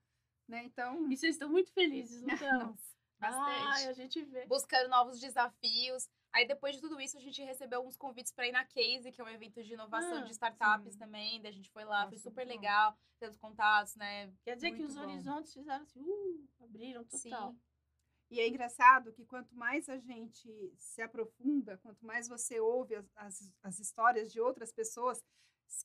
Né? 0.48 0.64
Então, 0.66 1.10
E 1.10 1.16
vocês 1.16 1.36
estão 1.36 1.50
muito 1.50 1.72
felizes, 1.72 2.22
não 2.22 2.28
estão? 2.72 2.78
Bastante. 3.30 3.68
Ai, 3.68 3.88
a 3.88 3.94
gente 3.94 4.22
vê. 4.24 4.46
buscando 4.46 4.90
novos 4.90 5.20
desafios. 5.20 6.08
Aí 6.32 6.48
depois 6.48 6.76
de 6.76 6.82
tudo 6.82 7.00
isso, 7.00 7.16
a 7.16 7.20
gente 7.20 7.42
recebeu 7.44 7.80
alguns 7.80 7.96
convites 7.96 8.32
para 8.32 8.48
ir 8.48 8.52
na 8.52 8.66
Case, 8.66 9.12
que 9.12 9.22
é 9.22 9.24
um 9.24 9.30
evento 9.30 9.64
de 9.64 9.74
inovação 9.74 10.18
Ah, 10.18 10.22
de 10.22 10.32
startups 10.32 10.94
sim. 10.94 11.00
também. 11.00 11.42
Daí 11.42 11.52
a 11.52 11.54
gente 11.54 11.70
foi 11.70 11.84
lá, 11.86 12.04
foi 12.08 12.18
Nossa, 12.18 12.30
super 12.30 12.46
muito 12.46 12.56
bom. 12.56 12.62
legal, 12.62 12.98
tendo 13.20 13.38
contatos, 13.38 13.96
né? 13.96 14.34
Quer 14.44 14.56
dizer 14.56 14.72
que 14.72 14.80
Muito 14.80 14.90
os 14.90 14.96
bom. 14.96 15.02
horizontes 15.04 15.54
fizeram 15.54 15.84
assim, 15.84 16.02
uh, 16.02 16.50
abriram 16.64 17.04
total. 17.06 17.52
Sim. 17.52 17.60
E 18.32 18.40
é 18.40 18.48
engraçado 18.48 19.14
que 19.14 19.26
quanto 19.26 19.56
mais 19.56 19.88
a 19.88 19.98
gente 20.00 20.74
se 20.76 21.02
aprofunda, 21.04 21.78
quanto 21.78 22.04
mais 22.04 22.28
você 22.28 22.60
ouve 22.60 22.96
as, 22.96 23.06
as, 23.16 23.54
as 23.62 23.80
histórias 23.80 24.32
de 24.32 24.42
outras 24.42 24.72
pessoas 24.74 25.24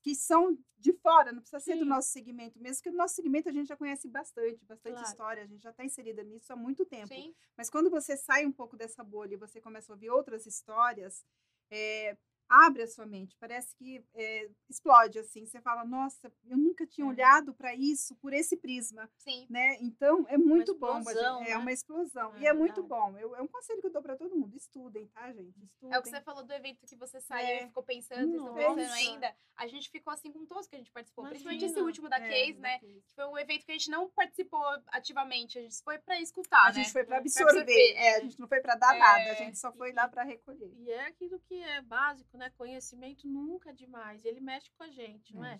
que 0.03 0.15
são 0.15 0.59
de 0.77 0.93
fora, 0.93 1.33
não 1.33 1.41
precisa 1.41 1.61
ser 1.61 1.75
do 1.77 1.83
Sim. 1.85 1.89
nosso 1.89 2.09
segmento 2.11 2.59
mesmo, 2.61 2.77
porque 2.77 2.91
no 2.91 2.97
nosso 2.99 3.15
segmento 3.15 3.49
a 3.49 3.53
gente 3.53 3.69
já 3.69 3.77
conhece 3.77 4.07
bastante, 4.09 4.65
bastante 4.65 4.95
Claro. 4.95 5.09
história, 5.09 5.43
a 5.43 5.47
gente 5.47 5.63
já 5.63 5.71
está 5.71 5.85
inserida 5.85 6.23
nisso 6.23 6.53
há 6.53 6.57
muito 6.57 6.85
tempo. 6.85 7.09
Sim. 7.09 7.35
Mas 7.57 7.71
quando 7.71 7.91
você 7.91 8.17
sai 8.17 8.45
um 8.47 8.53
pouco 8.53 8.77
dessa 8.77 9.03
bolha 9.03 9.35
e 9.35 9.39
você 9.39 9.61
começa 9.61 9.93
a 9.93 9.95
ouvir 9.95 10.11
outras 10.11 10.47
histórias, 10.47 11.25
é, 11.71 12.17
abre 12.49 12.83
a 12.83 12.87
sua 12.87 13.05
mente, 13.07 13.37
parece 13.39 13.75
que 13.77 14.03
é, 14.15 14.49
explode 14.69 15.19
assim. 15.19 15.45
Você 15.47 15.61
fala, 15.61 15.85
nossa, 15.85 16.33
eu 16.47 16.57
nunca 16.57 16.87
tinha 16.87 17.07
É. 17.07 17.09
olhado 17.09 17.53
para 17.55 17.75
isso 17.75 18.15
por 18.17 18.33
esse 18.33 18.57
prisma, 18.57 19.09
Sim. 19.19 19.47
né? 19.51 19.77
Então 19.81 20.25
é 20.29 20.39
muito 20.39 20.75
bom, 20.75 20.87
a 20.89 20.99
gente- 20.99 21.09
explosão, 21.09 21.43
é 21.43 21.49
né? 21.51 21.57
uma 21.57 21.73
explosão 21.73 22.35
É 22.37 22.41
e 22.41 22.47
é 22.47 22.53
muito 22.53 22.83
verdade. 22.83 22.89
bom. 23.13 23.19
Eu, 23.19 23.37
é 23.37 23.43
um 23.43 23.49
conselho 23.49 23.81
que 23.81 23.87
eu 23.87 23.93
dou 23.93 24.03
para 24.03 24.17
todo 24.17 24.35
mundo, 24.37 24.57
estudem, 24.57 25.07
tá, 25.09 25.33
gente? 25.33 25.63
Estudem. 25.65 25.95
É 25.95 25.99
o 25.99 26.03
que 26.03 26.11
você 26.11 26.21
falou 26.23 26.43
do 26.45 26.53
evento 26.53 26.87
que 26.87 26.97
você 26.97 27.21
saiu 27.21 27.47
É. 27.47 27.65
e 27.65 27.67
ficou 27.67 27.83
pensando, 27.83 28.21
vocês 28.31 28.35
estão 28.35 28.55
Nossa. 28.55 28.75
pensando 28.77 28.93
ainda. 28.95 29.35
A 29.57 29.67
gente 29.67 29.91
ficou 29.91 30.13
assim 30.13 30.33
com 30.33 30.47
todos 30.47 30.67
que 30.69 30.77
a 30.77 30.79
gente 30.79 30.93
participou. 30.93 31.27
Principalmente 31.27 31.65
esse 31.65 31.73
Imagina. 31.73 31.87
último 31.87 32.09
da 32.09 32.17
É, 32.19 32.29
Case, 32.29 32.59
né? 32.61 32.79
Case. 32.79 33.03
Que 33.07 33.15
foi 33.15 33.27
um 33.27 33.39
evento 33.39 33.65
que 33.67 33.73
a 33.73 33.75
gente 33.75 33.91
não 33.91 34.09
participou 34.11 34.63
ativamente. 34.89 35.59
A 35.59 35.63
gente 35.63 35.83
foi 35.83 35.99
pra 35.99 36.21
escutar, 36.21 36.63
A 36.63 36.69
né? 36.69 36.75
gente 36.75 36.93
foi 36.93 37.03
para 37.05 37.17
Pra 37.17 37.19
absorver, 37.19 37.51
absorver, 37.61 37.93
é, 37.97 38.17
a 38.17 38.21
gente 38.21 38.39
não 38.39 38.47
foi 38.49 38.61
para 38.61 38.75
dar 38.77 38.95
É. 38.95 38.99
nada, 38.99 39.31
a 39.33 39.35
gente 39.35 39.59
só 39.59 39.73
foi 39.73 39.93
lá 39.93 40.07
para 40.09 40.23
recolher. 40.23 40.73
E 40.79 40.91
é 40.91 41.07
aquilo 41.07 41.41
que 41.41 41.61
é 41.61 41.81
básico, 41.83 42.38
né? 42.39 42.51
Conhecimento 42.51 43.27
nunca 43.29 43.71
é 43.71 43.73
demais. 43.73 44.25
Ele 44.25 44.41
mexe 44.41 44.71
com 44.73 44.83
a 44.85 44.89
gente, 44.91 45.35
não 45.35 45.45
é? 45.45 45.59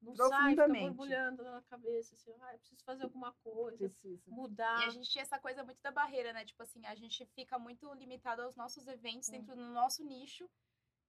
Não 0.00 0.14
sai, 0.14 0.50
fica 0.50 0.68
borbulhando 0.68 1.42
na 1.42 1.60
cabeça, 1.62 2.14
assim, 2.14 2.32
ah, 2.42 2.52
eu 2.52 2.58
preciso 2.58 2.84
fazer 2.84 3.02
alguma 3.02 3.32
coisa, 3.42 3.78
Precisa. 3.78 4.30
mudar. 4.30 4.80
E 4.82 4.84
a 4.84 4.90
gente 4.90 5.10
tinha 5.10 5.22
essa 5.22 5.38
coisa 5.40 5.64
muito 5.64 5.80
da 5.82 5.90
barreira, 5.90 6.32
né? 6.32 6.44
Tipo 6.44 6.62
assim, 6.62 6.84
a 6.86 6.94
gente 6.94 7.26
fica 7.34 7.58
muito 7.58 7.92
limitado 7.94 8.42
aos 8.42 8.54
nossos 8.54 8.86
eventos 8.86 9.28
Hum. 9.28 9.32
dentro 9.32 9.56
do 9.56 9.64
nosso 9.72 10.04
nicho. 10.04 10.48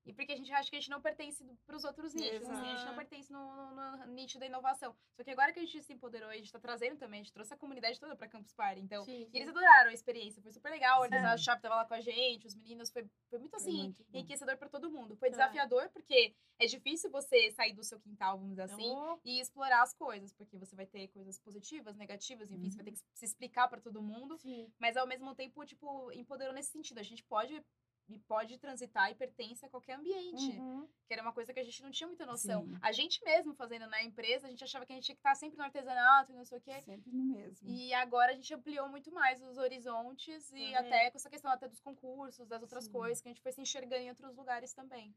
E 0.06 0.14
porque 0.14 0.32
a 0.32 0.36
gente 0.38 0.52
acha 0.52 0.70
que 0.70 0.76
a 0.76 0.80
gente 0.80 0.90
não 0.90 1.02
pertence 1.02 1.44
para 1.66 1.76
os 1.76 1.84
outros 1.84 2.14
nichos, 2.16 2.50
assim, 2.50 2.52
a 2.68 2.72
gente 2.72 2.86
não 2.86 2.94
Exato. 2.94 2.96
pertence 2.96 3.32
no, 3.32 3.56
no- 3.76 3.98
no 3.98 4.14
nicho 4.14 4.40
da 4.40 4.46
inovação. 4.46 4.96
Só 5.16 5.24
que 5.24 5.30
agora 5.32 5.52
que 5.54 5.60
a 5.60 5.66
gente 5.66 5.84
se 5.84 5.94
empoderou 5.94 6.30
a 6.30 6.36
gente 6.36 6.52
tá 6.52 6.60
trazendo 6.60 6.98
também, 6.98 7.20
a 7.20 7.24
gente 7.24 7.34
trouxe 7.34 7.54
a 7.54 7.58
comunidade 7.58 8.00
toda 8.00 8.16
para 8.16 8.28
Campus 8.28 8.54
Party. 8.54 8.82
Então, 8.82 9.04
Sim, 9.04 9.30
e 9.32 9.38
eles 9.38 9.44
sim. 9.44 9.50
adoraram 9.50 9.90
a 9.92 9.94
experiência, 9.94 10.42
foi 10.42 10.52
super 10.52 10.70
legal. 10.72 11.06
Eles, 11.06 11.20
Sim. 11.20 11.26
a 11.28 11.38
Shop 11.38 11.62
tava 11.62 11.76
lá 11.76 11.86
com 11.86 11.94
a 11.94 12.02
gente, 12.02 12.48
os 12.48 12.56
meninos, 12.56 12.90
foi, 12.90 13.08
foi 13.30 13.40
muito 13.40 13.52
Foi 13.52 13.60
assim, 13.60 13.78
muito 13.84 14.04
bom. 14.06 14.18
enriquecedor 14.18 14.58
para 14.58 14.70
todo 14.70 14.90
mundo. 14.90 15.16
Foi 15.18 15.28
É. 15.28 15.32
desafiador, 15.32 15.90
porque 15.90 16.34
é 16.58 16.66
difícil 16.66 17.12
você 17.12 17.52
sair 17.52 17.74
do 17.74 17.84
seu 17.84 18.00
quintal, 18.00 18.38
vamos 18.38 18.52
dizer 18.52 18.64
assim, 18.64 18.90
Oh, 18.92 19.20
e 19.24 19.40
explorar 19.40 19.84
as 19.84 19.94
coisas, 19.94 20.34
porque 20.34 20.58
você 20.58 20.76
vai 20.76 20.86
ter 20.88 21.08
coisas 21.10 21.38
positivas, 21.40 21.96
negativas, 21.96 22.52
enfim, 22.52 22.70
você 22.70 22.78
vai 22.78 22.86
ter 22.86 22.92
que 22.94 23.00
se 23.14 23.26
explicar 23.26 23.68
para 23.68 23.80
todo 23.80 24.02
mundo, 24.02 24.38
sim. 24.40 24.72
mas 24.80 24.98
ao 24.98 25.06
mesmo 25.08 25.36
tempo, 25.36 25.64
tipo, 25.66 26.12
empoderou 26.14 26.54
nesse 26.54 26.72
sentido. 26.72 27.00
A 27.00 27.04
gente 27.04 27.24
pode 27.24 27.64
e 28.10 28.18
pode 28.20 28.58
transitar 28.58 29.12
e 29.12 29.16
pertence 29.16 29.66
a 29.66 29.70
qualquer 29.70 29.94
ambiente, 29.94 30.58
Uhum. 30.60 30.88
que 31.08 31.14
era 31.14 31.22
uma 31.22 31.32
coisa 31.34 31.54
que 31.54 31.60
a 31.60 31.64
gente 31.64 31.82
não 31.84 31.92
tinha 31.92 32.08
muita 32.08 32.26
noção. 32.26 32.66
Sim. 32.66 32.78
A 32.82 32.92
gente 32.92 33.24
mesmo 33.24 33.54
fazendo 33.54 33.88
na 33.88 34.02
empresa, 34.04 34.48
a 34.48 34.50
gente 34.50 34.64
achava 34.64 34.86
que 34.86 34.92
a 34.94 34.96
gente 34.96 35.06
tinha 35.06 35.16
que 35.16 35.20
estar 35.20 35.36
sempre 35.36 35.58
no 35.58 35.64
artesanato 35.64 36.32
e 36.32 36.36
não 36.36 36.46
sei 36.46 36.58
o 36.58 36.62
quê. 36.62 36.80
Sempre 36.82 37.12
no 37.12 37.24
mesmo. 37.24 37.70
E 37.70 37.94
agora 37.94 38.32
a 38.32 38.36
gente 38.36 38.54
ampliou 38.54 38.90
muito 38.90 39.12
mais 39.12 39.42
os 39.42 39.58
horizontes 39.58 40.52
e 40.54 40.72
Tá 40.74 40.80
até 40.80 41.12
com 41.12 41.18
essa 41.18 41.30
questão 41.30 41.52
até 41.52 41.68
dos 41.68 41.80
concursos, 41.80 42.48
das 42.48 42.62
outras 42.62 42.86
Sim. 42.86 42.92
coisas, 42.92 43.22
que 43.22 43.28
a 43.30 43.32
gente 43.32 43.42
foi 43.42 43.52
se 43.52 43.62
enxergando 43.62 44.02
em 44.04 44.10
outros 44.10 44.36
lugares 44.36 44.74
também. 44.74 45.14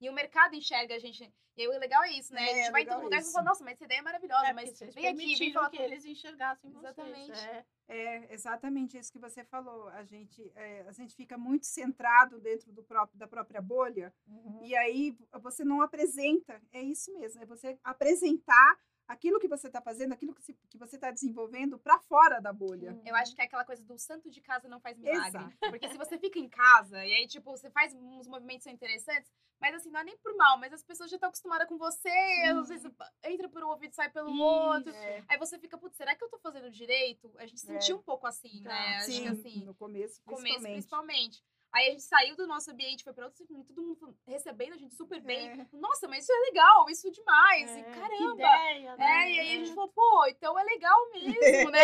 E 0.00 0.08
o 0.08 0.12
mercado 0.12 0.54
enxerga 0.54 0.94
a 0.94 0.98
gente. 0.98 1.30
E 1.56 1.62
aí 1.62 1.68
o 1.68 1.78
legal 1.78 2.02
é 2.04 2.12
isso, 2.12 2.32
né? 2.32 2.40
a 2.40 2.44
É, 2.50 2.54
gente 2.54 2.70
vai 2.72 2.82
em 2.82 2.86
todo 2.86 3.02
lugar 3.02 3.18
e 3.18 3.22
isso. 3.22 3.32
fala, 3.32 3.44
nossa, 3.44 3.62
mas 3.62 3.74
essa 3.74 3.84
ideia 3.84 3.98
é 3.98 4.02
maravilhosa, 4.02 4.46
É, 4.46 4.52
mas 4.54 4.70
vocês 4.70 4.94
vem 4.94 5.06
aqui, 5.08 5.36
vem 5.36 5.52
falar 5.52 5.68
que 5.68 5.76
com 5.76 5.82
eles 5.82 6.04
enxergassem 6.06 6.70
vocês. 6.70 6.84
Exatamente. 6.96 7.32
É. 7.32 7.64
É 7.92 8.32
exatamente 8.32 8.96
isso 8.96 9.12
que 9.12 9.18
você 9.18 9.44
falou. 9.44 9.88
A 9.88 10.04
gente, 10.04 10.50
é, 10.54 10.82
a 10.88 10.92
gente 10.92 11.14
fica 11.14 11.36
muito 11.36 11.66
centrado 11.66 12.40
dentro 12.40 12.72
do 12.72 12.82
próprio, 12.84 13.18
da 13.18 13.26
própria 13.26 13.60
bolha 13.60 14.14
Uhum. 14.28 14.60
e 14.64 14.74
aí 14.76 15.14
você 15.42 15.64
não 15.64 15.82
apresenta. 15.82 16.62
É 16.72 16.80
isso 16.80 17.12
mesmo, 17.12 17.42
é 17.42 17.46
você 17.46 17.76
apresentar 17.82 18.78
aquilo 19.10 19.40
que 19.40 19.48
você 19.48 19.66
está 19.66 19.80
fazendo, 19.82 20.12
aquilo 20.12 20.32
que, 20.34 20.42
se- 20.42 20.56
que 20.68 20.78
você 20.78 20.94
está 20.96 21.10
desenvolvendo 21.10 21.78
para 21.78 21.98
fora 21.98 22.40
da 22.40 22.52
bolha. 22.52 22.92
Uhum. 22.92 23.02
Eu 23.04 23.14
acho 23.16 23.34
que 23.34 23.42
é 23.42 23.44
aquela 23.44 23.64
coisa 23.64 23.82
do 23.84 23.98
santo 23.98 24.30
de 24.30 24.40
casa 24.40 24.68
não 24.68 24.80
faz 24.80 24.96
milagre. 24.96 25.28
Exato. 25.28 25.56
Porque 25.70 25.88
se 25.88 25.98
você 25.98 26.16
fica 26.18 26.38
em 26.38 26.48
casa 26.48 27.04
e 27.04 27.12
aí, 27.14 27.26
tipo, 27.26 27.50
você 27.50 27.68
faz 27.70 27.92
uns 27.94 28.28
movimentos 28.28 28.58
que 28.62 28.70
são 28.70 28.72
interessantes, 28.72 29.30
mas 29.60 29.74
assim, 29.74 29.90
não 29.90 30.00
é 30.00 30.04
nem 30.04 30.16
por 30.18 30.34
mal, 30.36 30.56
mas 30.58 30.72
as 30.72 30.82
pessoas 30.82 31.10
já 31.10 31.16
estão 31.16 31.28
acostumadas 31.28 31.68
com 31.68 31.76
você, 31.76 32.08
às 32.56 32.68
vezes 32.68 32.90
entra 33.24 33.48
por 33.48 33.62
um 33.64 33.68
ouvido 33.68 33.90
e 33.92 33.94
sai 33.94 34.08
pelo 34.10 34.30
outro. 34.40 34.90
Isso. 34.90 35.24
Aí 35.28 35.36
você 35.38 35.58
fica, 35.58 35.76
putz, 35.76 35.96
será 35.96 36.14
que 36.14 36.24
eu 36.24 36.28
tô 36.30 36.38
fazendo 36.38 36.70
direito? 36.70 37.30
A 37.36 37.44
gente 37.46 37.62
É. 37.64 37.66
sentiu 37.66 37.96
um 37.96 38.02
pouco 38.02 38.26
assim, 38.26 38.62
Tá. 38.62 38.68
né? 38.70 38.96
Acho 38.98 39.06
que 39.06 39.12
Sim, 39.12 39.28
assim, 39.28 39.64
no 39.64 39.74
começo, 39.74 40.22
começo 40.24 40.60
principalmente. 40.62 41.44
Aí 41.72 41.86
a 41.88 41.90
gente 41.92 42.02
saiu 42.02 42.34
do 42.34 42.46
nosso 42.48 42.70
ambiente, 42.70 43.04
foi 43.04 43.12
pra 43.12 43.26
outro 43.26 43.44
e 43.44 43.64
todo 43.64 43.82
mundo 43.82 44.18
recebendo 44.26 44.72
a 44.74 44.76
gente 44.76 44.94
super 44.96 45.20
bem. 45.20 45.50
É. 45.60 45.66
Nossa, 45.72 46.08
mas 46.08 46.24
isso 46.24 46.32
é 46.32 46.38
legal, 46.50 46.90
isso 46.90 47.06
é 47.06 47.10
demais. 47.12 47.70
e 47.70 47.78
É, 47.80 47.82
que 47.84 48.00
caramba! 48.00 48.34
ideia, 48.34 48.96
né? 48.96 49.04
É, 49.04 49.32
e 49.32 49.38
aí 49.40 49.50
a 49.52 49.58
gente 49.64 49.74
falou, 49.74 49.88
pô, 49.92 50.26
então 50.26 50.58
é 50.58 50.64
legal 50.64 51.10
mesmo, 51.12 51.70
né? 51.70 51.78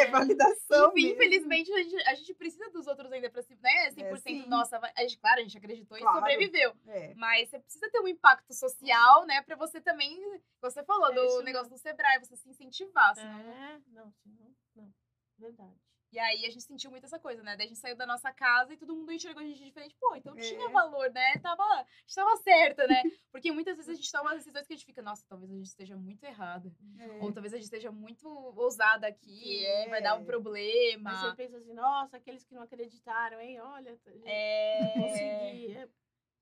É, 0.00 0.06
validação 0.10 0.90
Enfim, 0.90 1.10
infelizmente, 1.12 1.72
a 1.72 1.82
gente, 1.82 2.08
a 2.08 2.14
gente 2.14 2.34
precisa 2.34 2.68
dos 2.70 2.86
outros 2.88 3.10
ainda 3.12 3.30
pra 3.30 3.40
se, 3.42 3.54
né? 3.62 3.90
100% 3.92 4.20
sim. 4.20 4.46
nossa. 4.48 4.78
A 4.96 5.02
gente, 5.02 5.18
claro, 5.18 5.38
a 5.38 5.42
gente 5.42 5.56
acreditou 5.58 5.96
e 5.96 6.00
Claro. 6.00 6.18
sobreviveu. 6.18 6.74
É. 6.88 7.14
Mas 7.14 7.50
você 7.50 7.60
precisa 7.60 7.88
ter 7.88 8.00
um 8.00 8.08
impacto 8.08 8.52
social, 8.52 9.24
né? 9.26 9.42
Pra 9.42 9.54
você 9.56 9.80
também. 9.80 10.20
Você 10.60 10.82
falou 10.82 11.10
É 11.10 11.14
do 11.14 11.42
negócio 11.42 11.70
do 11.70 11.78
Sebrae, 11.78 12.18
você 12.18 12.36
se 12.36 12.48
incentivar. 12.48 13.14
senão- 13.14 13.38
É, 13.40 13.80
não, 13.88 14.12
senão, 14.22 14.54
não. 14.74 14.92
Verdade. 15.38 15.78
E 16.12 16.18
aí 16.18 16.44
a 16.44 16.50
gente 16.50 16.62
sentiu 16.64 16.90
muito 16.90 17.04
essa 17.04 17.18
coisa, 17.20 17.42
né? 17.42 17.56
Daí 17.56 17.66
a 17.66 17.68
gente 17.68 17.78
saiu 17.78 17.94
da 17.96 18.04
nossa 18.06 18.32
casa 18.32 18.72
e 18.72 18.76
todo 18.76 18.94
mundo 18.96 19.12
enxergou 19.12 19.42
a 19.42 19.46
gente 19.46 19.62
diferente. 19.64 19.94
Pô, 20.00 20.14
então 20.16 20.36
É. 20.36 20.40
tinha 20.40 20.68
valor, 20.68 21.08
né? 21.12 21.38
Tava, 21.38 21.62
a 21.62 21.86
gente 22.00 22.14
tava 22.14 22.36
certa, 22.38 22.86
né? 22.88 23.02
Porque 23.30 23.52
muitas 23.52 23.76
vezes 23.76 23.90
a 23.92 23.94
gente 23.94 24.10
toma 24.10 24.34
decisões 24.34 24.66
que 24.66 24.72
a 24.72 24.76
gente 24.76 24.86
fica, 24.86 25.02
nossa, 25.02 25.24
talvez 25.28 25.50
a 25.52 25.54
gente 25.54 25.66
esteja 25.66 25.96
muito 25.96 26.24
errada. 26.24 26.72
É. 26.98 27.06
Ou 27.22 27.32
talvez 27.32 27.52
a 27.54 27.56
gente 27.56 27.64
esteja 27.64 27.92
muito 27.92 28.28
ousada 28.28 29.06
aqui, 29.06 29.64
é. 29.64 29.88
vai 29.88 30.02
dar 30.02 30.16
um 30.16 30.24
problema. 30.24 31.10
Aí 31.10 31.30
você 31.30 31.36
pensa 31.36 31.56
assim, 31.58 31.72
nossa, 31.74 32.16
aqueles 32.16 32.44
que 32.44 32.54
não 32.54 32.62
acreditaram, 32.62 33.40
hein? 33.40 33.60
Olha, 33.60 33.92
a 33.92 33.94
gente 33.94 34.22
É. 34.28 34.92
consegui, 34.94 35.76
é, 35.76 35.88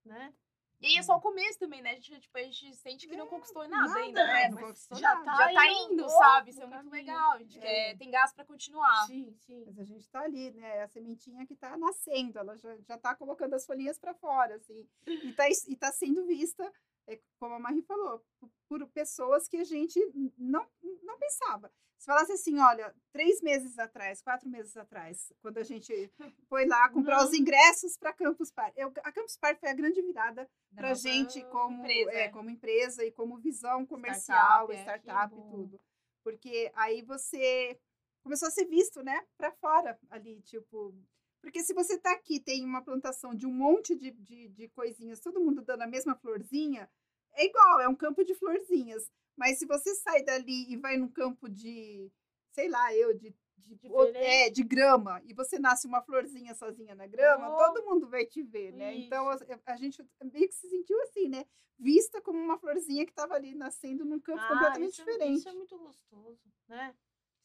né? 0.07 0.33
E 0.81 0.87
aí 0.87 0.97
é 0.97 1.03
só 1.03 1.17
o 1.17 1.21
começo 1.21 1.59
também, 1.59 1.83
né? 1.83 1.91
A 1.91 1.95
gente, 1.95 2.21
tipo, 2.21 2.39
a 2.39 2.43
gente 2.43 2.75
sente 2.77 3.09
que 3.09 3.17
não 3.17 3.27
conquistou 3.27 3.67
nada, 3.69 3.89
nada, 3.89 3.99
ainda, 4.01 4.27
né? 4.27 4.49
não 4.49 4.61
Mas 4.61 4.89
já, 4.93 5.15
nada. 5.25 5.53
já 5.53 5.55
tá 5.55 5.67
indo, 5.73 6.05
oh, 6.05 6.09
sabe? 6.09 6.51
Isso 6.51 6.63
é 6.63 6.67
muito 6.67 6.77
caminho. 6.77 6.93
legal. 6.95 7.33
A 7.33 7.39
gente 7.39 7.59
É. 7.59 7.61
quer, 7.61 7.99
tem 7.99 8.11
gás 8.11 8.33
pra 8.33 8.45
continuar. 8.45 9.07
Sim, 9.07 9.35
sim. 9.41 9.65
Mas 9.67 9.79
a 9.79 9.85
gente 9.85 10.01
está 10.03 10.21
ali, 10.21 10.53
né? 10.53 10.77
É 10.77 10.83
a 10.85 10.89
sementinha 10.89 11.45
que 11.47 11.55
está 11.55 11.77
nascendo, 11.77 12.39
ela 12.39 12.57
já, 12.57 12.77
já 12.83 12.97
tá 12.97 13.15
colocando 13.17 13.55
as 13.55 13.67
folhinhas 13.67 13.99
para 13.99 14.15
fora, 14.15 14.55
assim. 14.55 14.89
E 15.07 15.33
tá, 15.33 15.47
e 15.49 15.77
tá 15.77 15.91
sendo 15.91 16.25
vista, 16.27 16.73
é, 17.09 17.21
como 17.41 17.55
a 17.55 17.59
Marie 17.59 17.83
falou, 17.83 18.25
por, 18.39 18.51
por 18.69 18.87
pessoas 18.91 19.49
que 19.49 19.57
a 19.57 19.65
gente 19.65 19.99
não, 20.39 20.65
não 21.03 21.19
pensava. 21.19 21.73
Se 21.99 22.07
falasse 22.07 22.33
assim, 22.33 22.59
olha, 22.61 22.95
três 23.13 23.43
meses 23.43 23.77
atrás, 23.79 24.23
quatro 24.23 24.49
meses 24.49 24.77
atrás, 24.77 25.33
quando 25.43 25.59
a 25.59 25.65
gente 25.65 25.93
foi 26.49 26.65
lá 26.67 26.89
comprar 26.91 27.25
os 27.25 27.35
ingressos 27.35 27.97
para 27.97 28.13
Campus 28.13 28.53
Party. 28.53 28.81
Eu, 28.81 28.93
a 29.03 29.13
Campus 29.13 29.37
Party 29.37 29.59
foi 29.59 29.71
a 29.71 29.75
grande 29.75 30.01
virada 30.01 30.49
Da 30.71 30.81
para 30.81 30.91
a 30.93 30.95
gente 30.95 31.45
como 31.47 31.81
empresa. 31.83 32.13
é, 32.13 32.29
como 32.29 32.51
empresa 32.51 33.05
e 33.05 33.11
como 33.11 33.37
visão 33.39 33.83
Startup, 33.83 33.89
comercial, 33.89 34.71
é, 34.71 34.75
que 34.75 34.81
startup, 34.81 35.35
e 35.35 35.39
bom. 35.39 35.51
tudo. 35.51 35.81
Porque 36.23 36.71
aí 36.75 37.03
você 37.03 37.79
começou 38.23 38.47
a 38.47 38.51
ser 38.53 38.67
visto, 38.67 39.03
né, 39.03 39.27
para 39.37 39.51
fora 39.53 39.99
ali, 40.09 40.41
tipo. 40.43 40.95
Porque 41.41 41.63
se 41.63 41.73
você 41.73 41.99
tá 41.99 42.13
aqui, 42.13 42.41
tem 42.41 42.65
uma 42.65 42.83
plantação 42.83 43.35
de 43.35 43.47
um 43.47 43.53
monte 43.53 43.97
de, 43.97 44.11
de, 44.11 44.49
de 44.49 44.69
coisinhas, 44.69 45.21
todo 45.21 45.41
mundo 45.41 45.63
dando 45.63 45.83
a 45.83 45.87
mesma 45.87 46.15
florzinha, 46.17 46.91
é 47.33 47.45
igual, 47.45 47.81
é 47.81 47.89
um 47.89 47.95
campo 47.95 48.25
de 48.25 48.35
florzinhas. 48.35 49.11
Mas 49.39 49.59
se 49.59 49.67
você 49.67 49.95
sai 49.95 50.23
dali 50.25 50.71
e 50.71 50.77
vai 50.77 50.97
num 50.97 51.09
campo 51.09 51.49
de, 51.49 52.11
sei 52.51 52.69
lá, 52.69 52.93
eu, 52.95 53.15
de, 53.15 53.33
de, 53.57 53.75
Diferente. 53.77 54.17
é, 54.17 54.51
de 54.51 54.63
grama, 54.65 55.23
e 55.25 55.33
você 55.33 55.59
nasce 55.59 55.87
uma 55.87 56.03
florzinha 56.03 56.55
sozinha 56.55 56.95
na 56.95 57.07
grama, 57.07 57.49
Oh. 57.55 57.57
todo 57.57 57.85
mundo 57.87 58.09
vai 58.09 58.27
te 58.27 58.43
ver, 58.43 58.73
né? 58.73 58.97
Então 58.97 59.29
a, 59.29 59.39
a 59.67 59.77
gente 59.77 60.03
meio 60.25 60.49
que 60.49 60.55
se 60.55 60.69
sentiu 60.69 61.01
assim, 61.03 61.29
né? 61.29 61.45
Vista 61.79 62.21
como 62.21 62.39
uma 62.39 62.59
florzinha 62.59 63.05
que 63.07 63.13
estava 63.13 63.35
ali 63.35 63.55
nascendo 63.55 64.05
num 64.05 64.19
campo 64.19 64.41
Ah, 64.43 64.49
completamente 64.49 64.93
isso 64.93 65.03
é- 65.03 65.05
diferente. 65.05 65.39
isso 65.39 65.49
é 65.49 65.53
muito 65.53 65.79
gostoso, 65.79 66.41
né? 66.67 66.95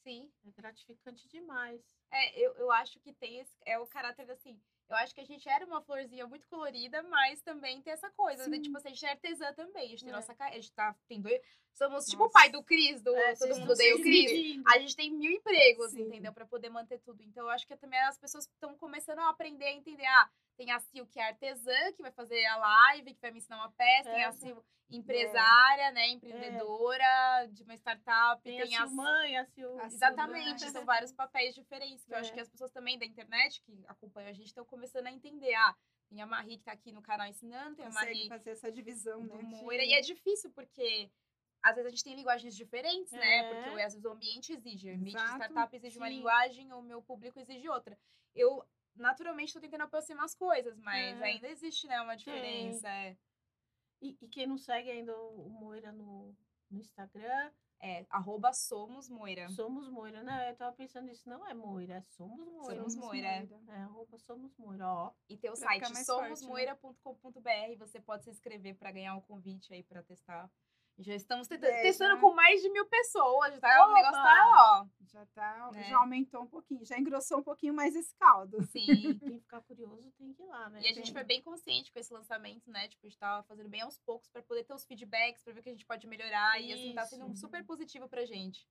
Sim. 0.01 0.31
É 0.45 0.51
gratificante 0.51 1.27
demais. 1.27 1.81
É, 2.11 2.39
eu, 2.39 2.53
eu 2.55 2.71
acho 2.71 2.99
que 2.99 3.13
tem 3.13 3.39
esse, 3.39 3.55
é 3.65 3.77
o 3.77 3.85
caráter 3.87 4.29
assim. 4.31 4.59
Eu 4.89 4.97
acho 4.97 5.15
que 5.15 5.21
a 5.21 5.25
gente 5.25 5.47
era 5.49 5.65
uma 5.65 5.81
florzinha 5.81 6.27
muito 6.27 6.47
colorida, 6.47 7.01
mas 7.03 7.41
também 7.41 7.81
tem 7.81 7.93
essa 7.93 8.09
coisa, 8.11 8.47
né? 8.47 8.59
Tipo, 8.59 8.77
assim, 8.77 8.89
a 8.89 8.91
gente 8.91 9.05
é 9.05 9.09
artesã 9.11 9.53
também. 9.53 9.85
A 9.85 9.87
gente 9.87 10.01
tem 10.03 10.09
É. 10.09 10.15
nossa 10.15 10.35
ca- 10.35 10.47
A 10.49 10.51
gente 10.51 10.71
tá, 10.73 10.95
tem 11.07 11.19
dois. 11.21 11.41
Somos 11.73 12.05
tipo 12.05 12.21
o 12.21 12.25
Nossa. 12.25 12.33
pai 12.39 12.49
do 12.51 12.61
Cris, 12.61 13.01
do 13.01 13.15
É, 13.15 13.35
Todo 13.35 13.57
Mundo 13.59 13.71
Odeia 13.71 13.95
o 13.95 14.01
Cris. 14.01 14.61
A 14.67 14.77
gente 14.79 14.95
tem 14.95 15.09
mil 15.11 15.31
empregos, 15.31 15.91
Sim. 15.91 16.01
entendeu? 16.03 16.31
Pra 16.33 16.45
poder 16.45 16.69
manter 16.69 16.99
tudo. 16.99 17.23
Então, 17.23 17.45
eu 17.45 17.49
acho 17.49 17.65
que 17.65 17.75
também 17.75 17.99
as 18.01 18.17
pessoas 18.17 18.45
estão 18.45 18.75
começando 18.77 19.19
a 19.19 19.29
aprender 19.29 19.65
a 19.65 19.71
entender. 19.73 20.05
Ah, 20.05 20.29
tem 20.55 20.71
a 20.71 20.79
Sil, 20.79 21.05
que 21.07 21.19
é 21.19 21.27
artesã, 21.27 21.91
que 21.95 22.01
vai 22.01 22.11
fazer 22.11 22.43
a 22.45 22.57
live, 22.57 23.13
que 23.13 23.21
vai 23.21 23.31
me 23.31 23.37
ensinar 23.37 23.57
uma 23.57 23.71
peça. 23.71 24.11
Tem 24.11 24.23
a. 24.23 24.31
Sil, 24.31 24.57
empresária, 24.89 25.91
né? 25.91 26.07
Empreendedora 26.09 27.47
de 27.51 27.63
uma 27.63 27.73
startup. 27.75 28.41
Tem, 28.43 28.61
Tem, 28.61 28.75
a 28.75 28.83
a 28.83 28.87
sua 28.87 28.95
mãe, 28.95 29.37
a 29.37 29.45
Sil... 29.49 29.79
A 29.79 29.85
Exatamente, 29.87 30.69
são 30.69 30.85
vários 30.85 31.11
papéis 31.11 31.55
diferentes, 31.55 32.05
que 32.05 32.13
eu 32.13 32.17
acho 32.17 32.31
É. 32.31 32.33
que 32.33 32.39
as 32.39 32.49
pessoas 32.49 32.71
também 32.71 32.97
da 32.97 33.05
internet 33.05 33.61
que 33.61 33.83
acompanham 33.87 34.29
a 34.29 34.33
gente 34.33 34.47
estão 34.47 34.65
começando 34.65 35.07
a 35.07 35.11
entender. 35.11 35.53
Ah, 35.55 35.75
tem 36.09 36.21
a 36.21 36.25
Marie 36.27 36.57
que 36.57 36.63
tá 36.63 36.73
aqui 36.73 36.91
no 36.91 37.01
canal 37.01 37.27
ensinando, 37.27 37.75
tem 37.75 37.85
a 37.85 37.87
Consegue 37.89 38.05
Marie 38.13 38.29
fazer 38.29 38.51
essa 38.51 38.71
divisão, 38.71 39.23
né? 39.23 39.41
Moira. 39.41 39.83
E 39.83 39.93
é 39.93 40.01
difícil, 40.01 40.51
porque 40.51 41.09
às 41.61 41.75
vezes 41.75 41.87
a 41.87 41.89
gente 41.89 42.03
tem 42.03 42.15
linguagens 42.15 42.55
diferentes, 42.55 43.11
né? 43.13 43.37
É. 43.37 43.53
Porque 43.53 43.81
às 43.81 43.93
vezes 43.93 44.05
o 44.05 44.11
ambiente 44.11 44.53
exige. 44.53 44.91
O 44.91 44.95
ambiente 44.95 45.17
de 45.17 45.29
startup 45.29 45.75
exige 45.75 45.97
uma 45.97 46.07
sim. 46.07 46.17
linguagem, 46.17 46.73
o 46.73 46.81
meu 46.81 47.01
público 47.01 47.39
exige 47.39 47.67
outra. 47.69 47.97
Eu 48.35 48.63
naturalmente 48.95 49.53
tô 49.53 49.59
tentando 49.59 49.83
aproximar 49.83 50.25
as 50.25 50.35
coisas, 50.35 50.77
mas 50.79 51.19
É. 51.21 51.25
ainda 51.25 51.47
existe, 51.49 51.87
né, 51.87 52.01
uma 52.01 52.15
diferença. 52.15 52.87
É, 52.87 53.17
E, 54.01 54.17
e 54.21 54.27
quem 54.27 54.45
não 54.45 54.57
segue 54.57 54.91
ainda 54.91 55.17
o 55.17 55.49
Moira 55.49 55.91
no, 55.93 56.35
no 56.69 56.79
Instagram, 56.81 57.51
é 57.79 58.05
arroba 58.09 58.51
somos 58.53 59.09
Moira. 59.09 59.49
Somos 59.49 59.89
Moira, 59.89 60.23
né? 60.23 60.51
Eu 60.51 60.55
tava 60.55 60.75
pensando 60.75 61.05
nisso, 61.05 61.27
não 61.27 61.45
é 61.47 61.53
Moira, 61.53 61.95
é 61.95 62.01
Somos 62.01 62.47
Moira. 62.47 62.75
Somos 62.79 62.95
Moira, 62.95 63.27
é. 63.27 63.47
É, 63.69 63.75
arroba 63.81 64.17
Somos 64.19 64.55
Moira, 64.57 64.87
ó. 64.87 65.11
E 65.29 65.37
tem 65.37 65.51
o 65.51 65.55
site 65.55 65.81
forte, 65.81 65.93
né? 65.93 66.03
somosmoira.com.br. 66.03 67.77
Você 67.77 67.99
pode 67.99 68.23
se 68.23 68.29
inscrever 68.29 68.75
para 68.75 68.91
ganhar 68.91 69.15
um 69.15 69.21
convite 69.21 69.73
aí 69.73 69.83
para 69.83 70.03
testar. 70.03 70.49
Já 70.99 71.15
estamos 71.15 71.47
testando 71.47 72.21
com 72.21 72.33
mais 72.33 72.61
de 72.61 72.69
mil 72.69 72.85
pessoas. 72.85 73.59
Tá? 73.59 73.87
O 73.87 73.93
negócio 73.93 74.21
tá, 74.21 74.81
ó. 74.81 74.87
Já 75.11 75.25
tá, 75.27 75.71
Né? 75.71 75.83
já 75.89 75.97
aumentou 75.97 76.43
um 76.43 76.47
pouquinho, 76.47 76.85
já 76.85 76.97
engrossou 76.99 77.39
um 77.39 77.43
pouquinho 77.43 77.73
mais 77.73 77.95
esse 77.95 78.15
caldo. 78.15 78.61
Sim. 78.63 78.85
Quem 79.19 79.39
ficar 79.39 79.61
curioso 79.61 80.11
tem 80.17 80.31
que 80.33 80.41
ir 80.43 80.45
lá, 80.45 80.69
né? 80.69 80.81
E 80.81 80.87
a 80.87 80.93
gente 80.93 81.11
foi 81.11 81.23
bem 81.23 81.41
consciente 81.41 81.91
com 81.91 81.99
esse 81.99 82.13
lançamento, 82.13 82.69
né? 82.69 82.87
Tipo, 82.87 83.05
a 83.05 83.09
gente 83.09 83.19
tava 83.19 83.43
fazendo 83.43 83.69
bem 83.69 83.81
aos 83.81 83.97
poucos 83.99 84.29
para 84.29 84.41
poder 84.43 84.63
ter 84.63 84.73
os 84.73 84.85
feedbacks, 84.85 85.43
para 85.43 85.53
ver 85.53 85.59
o 85.59 85.63
que 85.63 85.69
a 85.69 85.73
gente 85.73 85.85
pode 85.85 86.05
melhorar. 86.07 86.59
E 86.61 86.71
assim, 86.71 86.93
tá 86.93 87.05
sendo 87.05 87.25
um 87.25 87.31
Isso. 87.31 87.41
super 87.41 87.65
positivo 87.65 88.07
pra 88.07 88.25
gente. 88.25 88.67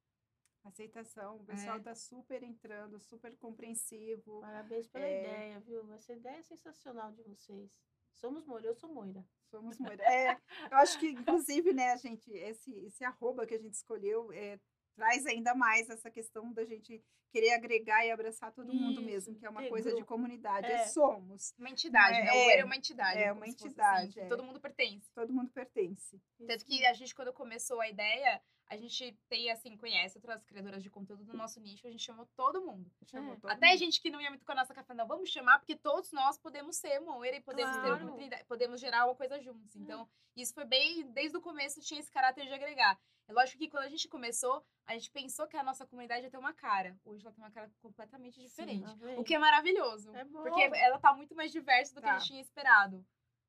Aceitação, 0.64 1.36
o 1.38 1.44
pessoal 1.44 1.78
É. 1.78 1.80
tá 1.80 1.94
super 1.94 2.40
entrando, 2.44 2.98
super 3.00 3.36
compreensivo. 3.36 4.40
Parabéns 4.40 4.86
pela 4.86 5.04
É. 5.04 5.20
ideia, 5.24 5.60
viu? 5.60 5.92
Essa 5.92 6.12
ideia 6.12 6.36
é 6.38 6.42
sensacional 6.42 7.10
de 7.10 7.22
vocês. 7.24 7.68
Somos 8.14 8.44
Moira, 8.46 8.68
eu 8.68 8.74
sou 8.74 8.88
Moira. 8.92 9.24
Somos 9.52 9.78
muito. 9.78 10.00
É, 10.00 10.32
eu 10.70 10.78
acho 10.78 10.98
que, 10.98 11.10
inclusive, 11.10 11.74
né, 11.74 11.94
gente, 11.98 12.30
esse, 12.32 12.72
esse 12.86 13.04
arroba 13.04 13.46
que 13.46 13.54
a 13.54 13.58
gente 13.58 13.74
escolheu 13.74 14.32
é, 14.32 14.58
traz 14.96 15.26
ainda 15.26 15.54
mais 15.54 15.90
essa 15.90 16.10
questão 16.10 16.50
da 16.54 16.64
gente 16.64 17.04
querer 17.30 17.52
agregar 17.52 18.04
e 18.06 18.10
abraçar 18.10 18.50
todo 18.52 18.72
mundo 18.74 19.00
Isso, 19.00 19.02
mesmo, 19.02 19.34
que 19.34 19.44
é 19.44 19.50
uma 19.50 19.62
ter 19.62 19.68
coisa 19.68 19.90
de 19.90 19.96
grupo. 19.96 20.08
comunidade. 20.08 20.66
É. 20.66 20.72
É 20.72 20.84
somos. 20.86 21.54
Uma 21.58 21.68
entidade, 21.68 22.16
É, 22.18 22.24
né? 22.24 22.30
O 22.30 22.34
é. 22.34 22.44
Moira 22.44 22.60
é 22.60 22.64
uma 22.64 22.76
entidade. 22.76 23.18
É, 23.18 23.32
uma 23.32 23.46
fosse 23.46 23.66
entidade, 23.66 24.08
assim, 24.08 24.20
é. 24.20 24.28
Todo 24.28 24.42
mundo 24.42 24.60
pertence. 24.60 25.10
Todo 25.14 25.32
mundo 25.32 25.50
pertence. 25.50 26.20
Tanto 26.46 26.64
que 26.64 26.84
a 26.86 26.92
gente, 26.94 27.14
quando 27.14 27.32
começou 27.32 27.80
a 27.80 27.88
ideia, 27.88 28.40
a 28.72 28.76
gente 28.76 29.12
tem, 29.28 29.50
assim, 29.50 29.76
conhece 29.76 30.16
outras 30.18 30.42
criadoras 30.44 30.82
de 30.82 30.88
conteúdo 30.90 31.24
do 31.24 31.36
nosso 31.36 31.60
nicho, 31.60 31.86
a 31.86 31.90
gente 31.90 32.02
chamou 32.02 32.26
todo 32.34 32.60
mundo. 32.64 32.90
Chamou 33.06 33.34
É. 33.34 33.36
todo 33.36 33.50
Até 33.50 33.68
mundo. 33.68 33.78
gente 33.78 34.00
que 34.00 34.10
não 34.10 34.20
ia 34.20 34.30
muito 34.30 34.44
com 34.44 34.52
a 34.52 34.54
nossa 34.54 34.74
café, 34.74 34.94
não, 34.94 35.06
vamos 35.06 35.30
chamar, 35.30 35.58
porque 35.58 35.76
todos 35.76 36.10
nós 36.12 36.38
podemos 36.38 36.76
ser 36.76 36.98
Moira 37.00 37.36
e 37.36 37.40
podemos 37.40 37.76
ter 37.76 37.82
Claro. 37.82 38.04
oportunidade, 38.04 38.44
podemos 38.44 38.80
gerar 38.80 39.04
uma 39.06 39.14
coisa 39.14 39.38
juntos. 39.40 39.76
Então, 39.76 40.08
isso 40.36 40.54
foi 40.54 40.64
bem, 40.64 41.06
desde 41.12 41.36
o 41.36 41.40
começo 41.40 41.80
tinha 41.80 42.00
esse 42.00 42.10
caráter 42.10 42.46
de 42.46 42.52
agregar. 42.52 42.98
É 43.28 43.32
lógico 43.32 43.58
que 43.58 43.68
quando 43.68 43.84
a 43.84 43.88
gente 43.88 44.08
começou, 44.08 44.64
a 44.86 44.94
gente 44.94 45.10
pensou 45.10 45.46
que 45.46 45.56
a 45.56 45.62
nossa 45.62 45.86
comunidade 45.86 46.24
ia 46.24 46.30
ter 46.30 46.38
uma 46.38 46.52
cara. 46.52 46.98
Hoje 47.04 47.24
ela 47.24 47.32
tem 47.34 47.44
uma 47.44 47.50
cara 47.52 47.70
completamente 47.80 48.40
diferente. 48.40 48.84
Tá 48.84 48.94
vendo? 48.94 49.20
o 49.20 49.24
que 49.24 49.34
é 49.34 49.38
maravilhoso. 49.38 50.14
É 50.16 50.24
bom. 50.24 50.42
Porque 50.42 50.60
ela 50.74 50.98
tá 50.98 51.12
muito 51.14 51.34
mais 51.34 51.52
diversa 51.52 51.94
do 51.94 52.00
que 52.00 52.08
a 52.08 52.14
Tá. 52.14 52.18
gente 52.18 52.28
tinha 52.28 52.40
esperado. 52.40 53.04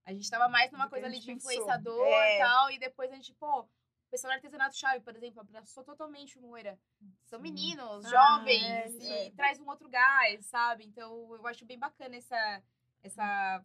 A 0.05 0.13
gente 0.13 0.30
tava 0.30 0.47
mais 0.49 0.69
numa 0.71 0.86
Do 0.86 0.89
coisa 0.91 1.05
ali 1.07 1.17
de 1.19 1.26
pensou. 1.26 1.51
influenciador 1.51 2.05
É. 2.07 2.36
e 2.36 2.39
tal, 2.39 2.71
e 2.71 2.78
depois 2.78 3.09
a 3.11 3.15
gente, 3.15 3.34
pô, 3.34 3.65
pessoal 4.14 4.32
do 4.32 4.36
artesanato 4.36 4.76
chave, 4.78 4.99
por 5.03 5.16
exemplo, 5.16 5.41
abraçou 5.41 5.84
totalmente 5.84 6.38
o 6.38 6.41
Moira. 6.41 6.80
São 7.26 7.39
meninos, 7.39 8.05
Ah, 8.05 8.09
jovens, 8.38 8.95
é, 9.01 9.03
e 9.03 9.28
é. 9.28 9.32
traz 9.32 9.59
um 9.59 9.68
outro 9.68 9.89
gás, 9.89 10.45
sabe? 10.45 10.86
Então 10.86 11.34
eu 11.34 11.47
acho 11.47 11.66
bem 11.66 11.80
bacana 11.80 12.16
essa. 12.16 12.64
essa 13.01 13.64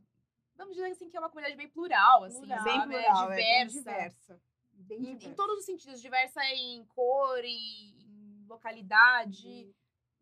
vamos 0.56 0.74
dizer 0.74 0.90
assim, 0.90 1.08
que 1.10 1.16
é 1.16 1.20
uma 1.20 1.28
comunidade 1.28 1.56
bem 1.56 1.68
plural, 1.68 2.24
assim, 2.24 2.40
Plural. 2.40 2.64
Bem 2.64 2.80
plural, 2.82 3.32
é 3.32 3.36
bem 3.36 3.66
diversa. 3.66 3.78
diversa. 3.78 4.42
Bem 4.72 4.98
Em, 4.98 5.10
em 5.10 5.16
diversa. 5.16 5.36
todos 5.36 5.58
os 5.58 5.64
sentidos, 5.66 6.00
diversa 6.00 6.42
em 6.46 6.84
cor, 6.86 7.44
em 7.44 7.94
em 8.08 8.46
localidade 8.48 9.70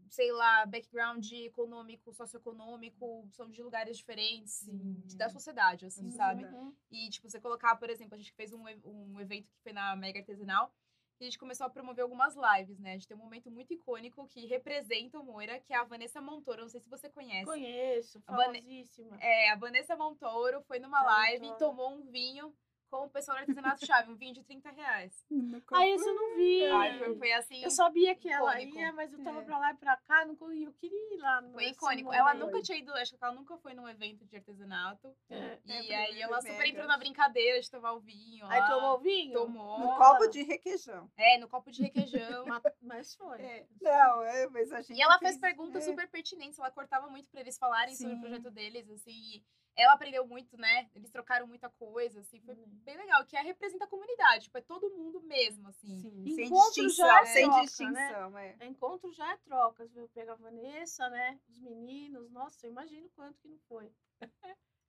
sei 0.09 0.30
lá, 0.32 0.64
background 0.66 1.30
econômico, 1.32 2.12
socioeconômico, 2.12 3.26
são 3.32 3.50
de 3.50 3.62
lugares 3.62 3.96
diferentes 3.98 4.52
Sim. 4.54 5.02
da 5.16 5.28
sociedade, 5.28 5.86
assim, 5.86 6.09
Da 6.09 6.14
sabe? 6.16 6.46
E, 6.90 7.09
tipo, 7.11 7.28
você 7.28 7.40
colocar, 7.40 7.76
por 7.76 7.90
exemplo, 7.90 8.14
a 8.14 8.18
gente 8.18 8.32
fez 8.32 8.52
um, 8.52 8.62
um 8.84 9.20
evento 9.20 9.48
que 9.50 9.59
foi 9.62 9.72
na 9.72 9.94
Mega 9.96 10.20
Artesanal, 10.20 10.72
e 11.18 11.24
a 11.24 11.26
gente 11.26 11.38
começou 11.38 11.66
a 11.66 11.70
promover 11.70 12.02
algumas 12.02 12.34
lives, 12.36 12.78
né? 12.78 12.90
A 12.90 12.92
gente 12.92 13.09
tem 13.09 13.16
um 13.16 13.20
momento 13.20 13.50
muito 13.50 13.72
icônico 13.72 14.26
que 14.28 14.44
representa 14.44 15.18
o 15.18 15.24
Moira, 15.24 15.59
que 15.61 15.72
é 15.72 15.76
a 15.76 15.82
Vanessa 15.84 16.20
Montoro, 16.20 16.61
não 16.61 16.68
sei 16.68 16.78
se 16.78 16.90
você 16.90 17.09
conhece. 17.09 17.46
Conheço, 17.46 18.22
A 18.26 18.36
Vane- 18.36 18.61
famosíssima. 18.61 19.16
É, 19.18 19.50
a 19.50 19.57
Vanessa 19.57 19.96
Montoro 19.96 20.61
foi 20.62 20.78
numa 20.78 21.02
live 21.02 21.48
tá. 21.48 21.54
e 21.54 21.59
tomou 21.59 21.90
um 21.90 22.02
vinho 22.11 22.54
com 22.91 23.05
o 23.05 23.11
pessoal 23.11 23.37
do 23.37 23.41
Artesanato 23.41 23.84
Chave, 23.84 24.11
um 24.11 24.16
vinho 24.16 24.32
de 24.34 24.43
30 24.45 24.70
reais. 24.70 25.24
Ah, 25.72 25.87
isso 25.87 26.09
eu 26.09 26.14
não 26.14 26.37
vi. 26.37 26.64
Ai, 26.66 26.99
foi, 26.99 27.16
foi 27.18 27.32
assim, 27.32 27.62
Eu 27.62 27.70
sabia 27.70 28.14
que 28.14 28.28
ela 28.28 28.55
icônico. 28.61 28.78
ia, 28.78 28.93
mas 28.93 29.12
eu 29.12 29.22
tava 29.22 29.41
É. 29.41 29.45
pra 29.45 29.59
lá 29.59 29.72
e 29.72 29.76
pra 29.76 29.97
cá, 29.97 30.24
não 30.24 30.34
eu 30.53 30.72
queria 30.74 31.14
ir 31.14 31.18
lá. 31.18 31.43
foi 31.53 31.66
icônico. 31.68 32.12
Ela 32.12 32.34
nunca 32.34 32.62
tinha 32.62 32.78
ido, 32.78 32.93
acho 32.95 33.16
que 33.16 33.22
ela 33.24 33.34
nunca 33.34 33.57
foi 33.59 33.74
num 33.74 33.89
evento 33.89 34.24
de 34.24 34.37
artesanato. 34.37 35.14
É. 35.28 35.59
E 35.66 35.93
É, 35.93 35.97
aí 36.07 36.22
ela 36.22 36.41
super 36.41 36.53
mega. 36.53 36.68
entrou 36.68 36.87
na 36.87 36.97
brincadeira 36.97 37.61
de 37.61 37.70
tomar 37.70 37.93
o 37.93 38.01
vinho. 38.01 38.47
Aí 38.47 38.61
lá. 38.61 38.68
tomou 38.70 38.95
o 38.95 38.99
vinho? 38.99 39.32
Tomou. 39.34 39.78
No 39.80 39.97
copo 39.97 40.26
de 40.28 40.43
requeijão. 40.43 41.11
É, 41.16 41.39
no 41.39 41.49
copo 41.49 41.70
de 41.70 41.82
requeijão. 41.82 42.47
Ma- 42.47 42.62
Mas 42.80 43.14
foi. 43.14 43.41
É, 43.43 43.66
Não, 43.80 44.22
é, 44.22 44.49
mas 44.49 44.72
a 44.72 44.80
gente. 44.80 44.97
e 44.97 45.03
ela 45.03 45.18
fez 45.18 45.32
fez- 45.32 45.41
perguntas 45.41 45.82
é. 45.82 45.87
super 45.91 46.09
pertinentes. 46.09 46.59
Ela 46.59 46.70
cortava 46.70 47.09
muito 47.09 47.28
pra 47.30 47.41
eles 47.41 47.59
falarem 47.59 47.95
sobre 47.95 48.12
o 48.12 48.16
Sim. 48.16 48.20
projeto 48.22 48.51
deles, 48.51 48.89
assim. 48.91 49.45
Ela 49.77 49.93
aprendeu 49.93 50.27
muito, 50.27 50.57
né? 50.57 50.89
Eles 50.95 51.11
trocaram 51.11 51.47
muita 51.47 51.68
coisa, 51.70 52.20
assim. 52.20 52.41
Foi 52.41 52.55
Uhum. 52.55 52.64
bem 52.85 52.97
legal. 52.97 53.24
Que 53.27 53.37
é 53.37 53.43
representa 53.43 53.85
a 53.85 53.89
comunidade. 53.89 54.45
Tipo, 54.45 54.59
é 54.59 54.62
todo 54.62 54.91
mundo 54.91 55.20
mesmo, 55.22 55.68
assim. 55.68 55.99
Sim, 56.01 56.24
sem 56.35 56.47
Encontro 56.47 56.72
distinção, 56.85 57.07
já 57.07 57.20
é 57.20 57.27
sem 57.27 57.45
troca, 57.45 57.61
distinção, 57.62 58.39
é. 58.39 58.57
Encontro 58.66 59.12
já 59.12 59.33
é 59.33 59.37
trocas, 59.39 59.93
viu? 59.93 60.09
Pega 60.09 60.33
a 60.33 60.37
Vanessa, 60.37 61.09
né? 61.11 61.39
Os 61.49 61.59
meninos. 61.61 62.31
Nossa, 62.31 62.66
eu 62.66 62.70
imagino 62.70 63.09
quanto 63.11 63.39
que 63.39 63.49
não 63.49 63.59
foi. 63.68 63.93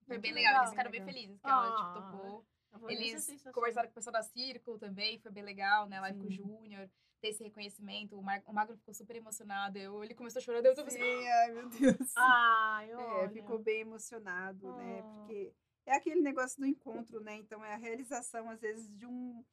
Foi 0.05 0.17
bem 0.17 0.31
legal. 0.31 0.51
Eles 0.51 0.59
legal, 0.61 0.69
ficaram 0.69 0.91
bem 0.91 1.01
legal. 1.01 1.13
felizes 1.13 1.39
que 1.41 1.47
ela, 1.47 1.69
tipo, 1.75 1.81
Ah, 1.81 1.91
topou. 1.93 2.45
É 2.73 2.93
Eles 2.93 3.43
conversaram 3.53 3.87
com 3.87 3.91
o 3.91 3.95
pessoal 3.95 4.13
da 4.13 4.23
Círculo 4.23 4.77
também, 4.77 5.19
foi 5.19 5.31
bem 5.31 5.43
legal, 5.43 5.87
né? 5.87 5.99
Live 6.01 6.19
com 6.19 6.25
o 6.25 6.29
Sim. 6.29 6.35
Júnior, 6.35 6.89
ter 7.21 7.29
esse 7.29 7.43
reconhecimento. 7.43 8.17
O, 8.17 8.21
Mar... 8.21 8.41
o 8.45 8.53
Magro 8.53 8.77
ficou 8.77 8.93
super 8.93 9.15
emocionado. 9.15 9.77
Eu... 9.77 10.03
Ele 10.03 10.13
começou 10.13 10.41
chorando, 10.41 10.65
eu 10.65 10.75
tô 10.75 10.81
Sim, 10.89 10.97
assim. 10.97 11.27
ai, 11.27 11.51
meu 11.51 11.69
Deus. 11.69 12.13
Ai, 12.15 12.91
É, 12.91 12.95
olha. 12.95 13.29
ficou 13.29 13.59
bem 13.59 13.81
emocionado, 13.81 14.71
né? 14.77 14.99
Ah. 14.99 15.03
Porque 15.03 15.53
é 15.85 15.95
aquele 15.95 16.21
negócio 16.21 16.59
do 16.59 16.65
encontro, 16.67 17.19
né? 17.21 17.35
Então 17.37 17.63
é 17.63 17.73
a 17.73 17.77
realização, 17.77 18.49
às 18.49 18.59
vezes, 18.59 18.89
de 18.95 19.05
um, 19.05 19.43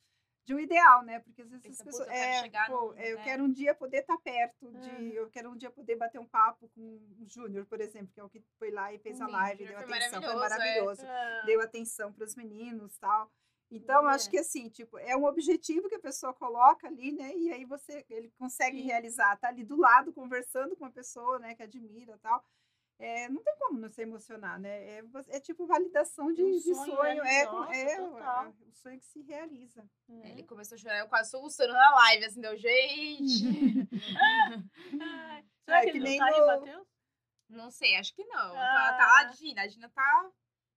de 0.44 0.54
um 0.54 0.58
ideal, 0.58 1.02
né? 1.02 1.20
Porque 1.20 1.42
às 1.42 1.48
vezes 1.48 1.62
Pensa, 1.66 1.82
as 1.82 1.86
pessoas. 1.86 2.06
"Puta, 2.06 2.16
eu 2.16 2.22
quero 2.22 2.32
é, 2.32 2.40
chegar 2.42 2.66
pô, 2.68 2.94
é, 2.96 3.12
eu 3.12 3.16
né?" 3.16 3.24
quero 3.24 3.44
um 3.44 3.50
dia 3.50 3.74
poder 3.74 3.98
estar 3.98 4.18
perto 4.18 4.72
de. 4.72 4.90
Ah. 4.90 5.02
Eu 5.14 5.30
quero 5.30 5.50
um 5.50 5.56
dia 5.56 5.70
poder 5.70 5.96
bater 5.96 6.20
um 6.20 6.26
papo 6.26 6.68
com 6.74 6.80
o 6.80 7.26
Júnior, 7.26 7.64
por 7.66 7.80
exemplo, 7.80 8.12
que 8.12 8.20
é 8.20 8.24
o 8.24 8.28
que 8.28 8.42
foi 8.58 8.70
lá 8.70 8.92
e 8.92 8.98
fez 8.98 9.20
a 9.20 9.26
live, 9.26 9.64
deu 9.64 9.82
foi 9.82 9.96
atenção, 9.96 10.22
foi 10.22 10.34
maravilhoso, 10.34 11.02
é. 11.02 11.04
maravilhoso. 11.04 11.06
Ah, 11.06 11.42
Deu 11.46 11.60
atenção 11.60 12.12
para 12.12 12.24
os 12.24 12.34
meninos 12.34 12.96
tal. 12.98 13.30
Então, 13.70 14.06
acho 14.06 14.30
que 14.30 14.38
assim, 14.38 14.68
tipo, 14.68 14.98
é 14.98 15.16
um 15.16 15.24
objetivo 15.24 15.88
que 15.88 15.96
a 15.96 16.00
pessoa 16.00 16.32
coloca 16.32 16.86
ali, 16.86 17.12
né? 17.12 17.34
E 17.34 17.50
aí 17.50 17.64
você, 17.64 18.04
ele 18.08 18.30
consegue 18.38 18.78
Sim. 18.78 18.84
realizar, 18.84 19.36
tá 19.38 19.48
ali 19.48 19.64
do 19.64 19.76
lado, 19.76 20.12
conversando 20.12 20.76
com 20.76 20.84
uma 20.84 20.92
pessoa, 20.92 21.38
né, 21.38 21.54
que 21.54 21.62
admira 21.62 22.16
tal. 22.22 22.44
É, 22.98 23.28
não 23.28 23.42
tem 23.42 23.54
como 23.58 23.78
não 23.78 23.88
se 23.90 24.02
emocionar, 24.02 24.58
né? 24.60 24.98
É, 24.98 25.02
é 25.30 25.40
tipo 25.40 25.66
validação 25.66 26.32
de, 26.32 26.42
Um 26.44 26.50
de 26.52 26.60
sonho 26.74 26.94
sonho, 26.94 27.22
é, 27.24 27.42
realizado, 27.42 27.72
é, 27.72 27.96
total. 27.96 28.44
é 28.46 28.48
o 28.68 28.72
sonho 28.72 28.98
que 29.00 29.06
se 29.06 29.20
realiza. 29.22 29.84
é. 30.08 30.30
Ele 30.30 30.42
começou 30.44 30.76
a 30.76 30.78
chorar, 30.78 30.98
eu 31.00 31.08
quase 31.08 31.30
solucionando 31.30 31.78
na 31.78 31.90
live, 31.96 32.24
assim, 32.24 32.40
deu, 32.40 32.56
gente. 32.56 33.44
Será 35.64 35.78
É, 35.78 35.84
que, 35.86 35.90
que 35.92 35.98
ele 35.98 36.04
nem 36.08 36.18
não 36.18 36.26
tá 36.26 36.32
aí, 36.34 36.40
no- 36.40 36.46
Matheus? 36.46 36.86
não 37.48 37.70
sei, 37.70 37.96
acho 37.96 38.14
que 38.14 38.24
não. 38.24 38.56
Ah. 38.56 38.92
Tá, 38.92 38.96
tá 38.98 39.18
a 39.20 39.24
Dina, 39.24 39.62
a 39.62 39.66
Dina 39.66 39.88
tá 39.90 40.30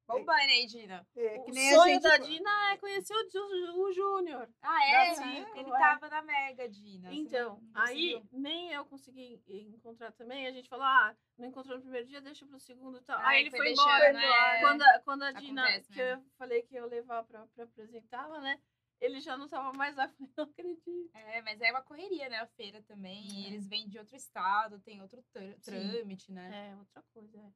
bombando 0.08 0.40
aí, 0.52 0.66
Dina. 0.66 1.08
É, 1.16 1.38
O 1.40 1.44
que 1.44 1.52
nem 1.52 1.70
a 1.70 1.76
sonho 1.76 1.94
gente, 1.96 2.04
da 2.04 2.18
Dina 2.18 2.72
é 2.72 2.78
conhecer 2.78 3.14
o, 3.14 3.82
o 3.84 3.92
Júnior. 3.92 4.50
Ah, 4.62 4.86
é? 4.86 5.12
Ele 5.60 5.70
é. 5.70 5.78
tava 5.78 6.10
na 6.10 6.22
Mega, 6.22 6.68
Dina. 6.70 7.10
você 7.10 7.16
Então, 7.16 7.60
não- 7.62 7.72
não 7.74 7.82
aí 7.82 8.24
nem 8.32 8.72
eu 8.72 8.86
consegui 8.86 9.42
encontrar 9.48 10.12
também. 10.14 10.48
A 10.48 10.52
gente 10.52 10.70
falou, 10.70 10.86
ah, 10.86 11.16
não 11.38 11.48
encontrou 11.48 11.76
no 11.78 11.82
primeiro 11.84 12.08
dia, 12.08 12.22
deixa 12.22 12.46
pro 12.46 12.60
segundo 12.60 12.98
e 12.98 13.02
tal. 13.04 13.20
Ah, 13.20 13.28
aí 13.30 13.42
ele 13.42 13.50
foi 13.50 13.60
foi 13.60 13.68
deixando, 13.68 13.88
embora. 13.90 14.14
né? 14.14 14.60
Quando, 14.62 14.82
a- 14.82 15.00
quando 15.04 15.24
a 15.24 15.32
Dina, 15.34 15.64
Acontece 15.64 15.92
que 15.92 16.00
eu 16.00 16.24
falei 16.38 16.62
que 16.64 16.76
ia 16.76 16.86
levar 16.86 17.24
pra, 17.26 17.46
pra 17.48 17.64
apresentá-la, 17.66 18.40
né? 18.42 18.60
Ele 19.00 19.20
já 19.20 19.38
não 19.38 19.48
tava 19.48 19.72
mais 19.78 19.96
lá. 19.96 20.12
Eu 20.20 20.30
não 20.36 20.44
acredito. 20.46 21.12
É, 21.14 21.40
mas 21.44 21.62
é 21.62 21.70
uma 21.70 21.84
correria, 21.84 22.30
né? 22.30 22.38
A 22.40 22.48
feira 22.48 22.82
também. 22.82 23.46
É. 23.46 23.48
eles 23.48 23.68
vêm 23.68 23.88
de 23.88 24.00
outro 24.00 24.16
estado, 24.16 24.80
tem 24.80 25.00
outro 25.04 25.22
trâ- 25.32 25.56
trâmite, 25.64 26.32
né? 26.32 26.72
É, 26.72 26.76
outra 26.76 27.04
coisa, 27.14 27.38
é. 27.38 27.52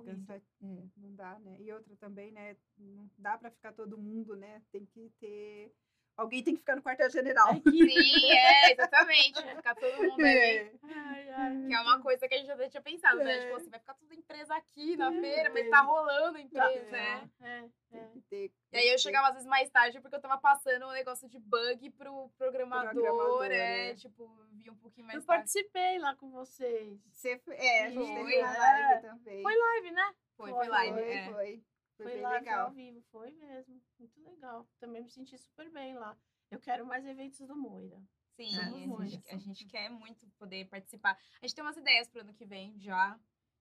Cansa- 0.00 0.42
é, 0.62 0.88
não 0.96 1.14
dá, 1.14 1.38
né? 1.38 1.56
E 1.60 1.72
outra 1.72 1.94
também, 1.96 2.32
né? 2.32 2.56
Não 2.76 3.08
dá 3.18 3.38
para 3.38 3.50
ficar 3.50 3.72
todo 3.72 3.98
mundo, 3.98 4.36
né? 4.36 4.62
Tem 4.72 4.84
que 4.86 5.10
ter. 5.20 5.72
Alguém 6.16 6.42
tem 6.42 6.54
que 6.54 6.60
ficar 6.60 6.76
no 6.76 6.82
quartel-general. 6.82 7.48
Sim, 7.64 8.32
é, 8.32 8.72
exatamente. 8.72 9.34
Vai 9.44 9.56
ficar 9.56 9.74
todo 9.74 9.96
mundo 10.02 10.20
ali. 10.20 10.28
É. 10.28 10.72
Ai, 10.84 11.28
ai, 11.30 11.64
Que 11.68 11.74
é 11.74 11.80
uma 11.80 12.00
coisa 12.00 12.26
que 12.26 12.34
a 12.34 12.38
gente 12.38 12.46
já 12.46 12.68
tinha 12.70 12.82
pensado, 12.82 13.18
né? 13.18 13.36
É. 13.36 13.40
Tipo 13.44 13.56
assim, 13.56 13.68
vai 13.70 13.80
ficar 13.80 13.94
tudo 13.94 14.14
em 14.14 14.18
empresa 14.18 14.54
aqui 14.56 14.96
na 14.96 15.14
É. 15.14 15.20
feira, 15.20 15.50
mas 15.52 15.68
tá 15.68 15.80
rolando 15.82 16.38
a 16.38 16.40
empresa, 16.40 16.90
né? 16.90 17.28
É, 17.42 17.48
é. 17.58 17.60
Tem 17.90 18.08
que 18.12 18.20
ter- 18.22 18.52
E 18.72 18.76
aí 18.78 18.88
eu 18.88 18.98
chegava 18.98 19.28
às 19.28 19.34
vezes 19.34 19.48
mais 19.48 19.68
tarde 19.70 20.00
porque 20.00 20.16
eu 20.16 20.20
tava 20.20 20.38
passando 20.38 20.86
um 20.86 20.92
negócio 20.92 21.28
de 21.28 21.38
bug 21.38 21.90
pro 21.90 22.30
programador, 22.38 22.92
Programador, 22.94 23.44
é, 23.50 23.90
é. 23.90 23.94
tipo, 23.94 24.26
vi 24.52 24.70
um 24.70 24.76
pouquinho 24.76 25.04
Eu 25.04 25.08
mais 25.08 25.24
tarde. 25.24 25.26
participei 25.42 25.98
lá 25.98 26.14
com 26.16 26.30
vocês. 26.30 26.98
ser- 27.12 27.42
É, 27.48 27.84
a 27.84 27.90
gente 27.90 28.06
Foi, 28.06 28.06
teve 28.24 28.38
uma 28.38 28.54
é. 28.56 28.58
live 28.58 29.02
também. 29.02 29.42
Foi 29.42 29.54
live, 29.56 29.90
né? 29.90 30.14
Foi, 30.36 30.50
Foi, 30.50 30.58
foi 30.60 30.68
live, 30.68 30.98
Foi, 30.98 31.12
é. 31.12 31.30
foi. 31.30 31.62
Foi, 31.96 32.04
Foi 32.06 32.12
bem 32.14 32.22
live 32.22 32.44
legal. 32.44 32.66
ao 32.66 32.72
vivo, 32.72 33.02
foi 33.10 33.30
mesmo. 33.32 33.80
Muito 33.98 34.20
legal. 34.22 34.68
Também 34.78 35.02
me 35.02 35.10
senti 35.10 35.36
super 35.38 35.70
bem 35.70 35.94
lá. 35.94 36.16
Eu 36.50 36.60
quero 36.60 36.84
mais 36.86 37.04
eventos 37.06 37.38
do 37.46 37.56
Moira. 37.56 38.00
Sim, 38.36 38.54
a 38.58 39.04
gente, 39.06 39.28
a 39.30 39.38
gente 39.38 39.64
quer 39.66 39.88
muito 39.88 40.28
poder 40.38 40.68
participar. 40.68 41.18
A 41.40 41.46
gente 41.46 41.54
tem 41.54 41.64
umas 41.64 41.76
ideias 41.76 42.06
pro 42.08 42.20
ano 42.20 42.34
que 42.34 42.44
vem 42.44 42.78
já. 42.78 43.18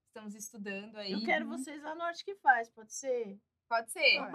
Estamos 0.08 0.36
estudando 0.36 0.98
aí. 0.98 1.14
Eu 1.14 1.24
quero 1.24 1.48
vocês 1.48 1.82
lá 1.82 1.96
no 1.96 2.02
Arte 2.04 2.24
que 2.26 2.36
faz, 2.36 2.70
pode 2.70 2.94
ser? 2.94 3.40
Pode 3.68 3.90
ser. 3.92 4.18
Pode. 4.20 4.32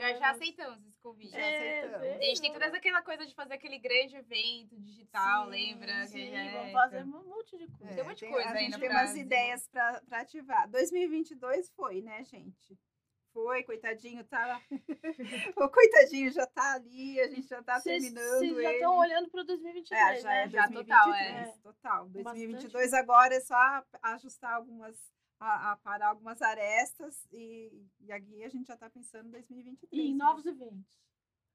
Já, 0.00 0.14
já 0.14 0.30
aceitamos 0.30 0.84
esse 0.86 0.98
convite. 1.00 1.30
Já 1.32 1.38
aceitamos. 1.38 2.06
A 2.06 2.22
gente 2.22 2.40
tem 2.40 2.52
toda 2.52 2.66
aquela 2.66 3.02
coisa 3.02 3.26
de 3.26 3.34
fazer 3.34 3.54
aquele 3.54 3.78
grande 3.78 4.16
evento 4.16 4.80
digital, 4.80 5.44
Sim, 5.44 5.50
lembra? 5.50 6.00
Que 6.02 6.08
Sim, 6.08 6.34
é, 6.34 6.52
vamos 6.52 6.72
fazer 6.72 7.02
um 7.04 7.06
monte 7.06 7.58
de 7.58 7.66
coisa. 7.66 7.94
Tem 7.94 8.02
um 8.02 8.06
monte 8.06 8.14
de 8.14 8.20
tem- 8.22 8.30
coisa 8.32 8.48
a 8.48 8.52
ainda 8.52 8.60
gente 8.70 8.80
tem 8.80 8.88
pra 8.88 8.98
umas 9.02 9.16
ideias 9.16 9.68
pra 9.68 10.02
ativar. 10.12 10.68
2022 10.70 11.70
foi, 11.72 12.00
né, 12.00 12.24
gente? 12.24 12.78
Foi, 13.42 13.62
coitadinho, 13.62 14.24
tá. 14.24 14.60
o 15.56 15.68
coitadinho 15.68 16.30
já 16.32 16.46
tá 16.46 16.72
ali, 16.74 17.20
a 17.20 17.28
gente 17.28 17.46
já 17.48 17.62
tá 17.62 17.78
Vocês 17.80 18.02
terminando. 18.02 18.38
vocês 18.38 18.56
já 18.62 18.72
estão 18.72 18.98
olhando 18.98 19.30
para 19.30 19.40
o 19.42 19.44
2023, 19.44 20.00
É, 20.00 20.20
já 20.20 20.28
né? 20.28 20.42
é 20.44 20.48
Já 20.48 20.66
2023, 20.66 20.76
total, 20.76 21.14
é. 21.14 21.58
total. 21.62 22.04
Bastante 22.08 22.24
2022 22.24 22.92
agora 22.94 23.34
é 23.34 23.40
só 23.40 23.84
ajustar 24.02 24.54
algumas, 24.54 24.98
a, 25.38 25.72
a 25.72 25.76
parar 25.76 26.08
algumas 26.08 26.42
arestas 26.42 27.26
e, 27.30 27.86
e 28.00 28.10
aqui 28.12 28.42
a 28.44 28.48
gente 28.48 28.66
já 28.66 28.76
tá 28.76 28.90
pensando 28.90 29.28
em 29.28 29.30
2023. 29.30 29.88
E 29.92 30.08
em 30.08 30.12
né? 30.16 30.24
novos 30.24 30.44
eventos. 30.44 30.98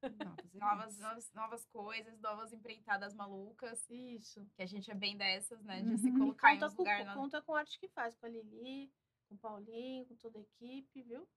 Novos 0.02 0.54
Novas, 0.54 0.86
eventos. 0.86 1.00
novas, 1.00 1.32
novas 1.34 1.66
coisas, 1.66 2.20
novas 2.22 2.54
empreitadas 2.54 3.14
malucas. 3.14 3.86
Isso. 3.90 4.46
Que 4.56 4.64
a 4.64 4.66
gente 4.66 4.90
é 4.90 4.96
bem 4.96 5.18
dessas, 5.18 5.62
né? 5.64 5.82
De 5.82 5.98
se 5.98 6.10
Uhum. 6.10 6.18
colocar 6.20 6.54
em 6.54 6.60
Conta 6.60 6.68
uns 6.68 6.74
com, 6.76 6.84
na- 6.84 7.14
conta 7.14 7.42
com 7.42 7.56
a 7.56 7.60
arte 7.60 7.78
que 7.80 7.88
faz, 7.90 8.16
com 8.16 8.26
a 8.26 8.30
Lili, 8.30 8.90
com 9.28 9.36
o 9.36 9.38
Paulinho, 9.38 10.06
com 10.06 10.16
toda 10.16 10.40
a 10.40 10.42
equipe, 10.42 11.02
viu? 11.04 11.28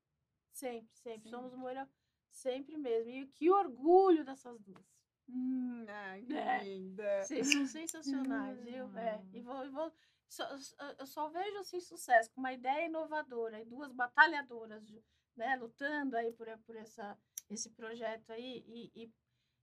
Sempre, 0.56 0.96
sempre. 0.96 1.22
Sim. 1.24 1.30
Somos 1.30 1.54
Moira 1.54 1.86
sempre 2.30 2.78
mesmo. 2.78 3.10
E 3.10 3.26
que 3.26 3.50
orgulho 3.50 4.24
dessas 4.24 4.58
duas. 4.60 4.84
Hum, 5.28 5.84
ai, 5.88 6.22
que 6.22 6.32
É. 6.32 6.62
linda. 6.64 7.22
Vocês 7.22 7.52
são 7.52 7.66
sensacionais, 7.66 8.58
viu? 8.64 8.86
É. 8.96 9.22
E 9.34 9.40
vou, 9.42 9.64
e 9.66 9.68
vou, 9.68 9.92
só- 10.28 10.48
eu 10.98 11.06
só 11.06 11.28
vejo 11.28 11.58
assim 11.58 11.78
sucesso 11.80 12.30
com 12.32 12.40
uma 12.40 12.54
ideia 12.54 12.86
inovadora 12.86 13.60
e 13.60 13.66
duas 13.66 13.92
batalhadoras, 13.92 14.82
né, 15.36 15.56
lutando 15.56 16.16
aí 16.16 16.32
por, 16.32 16.46
por 16.64 16.74
essa, 16.76 17.18
esse 17.50 17.68
projeto 17.70 18.30
aí 18.32 18.64
e, 18.66 18.90
e, 19.04 19.12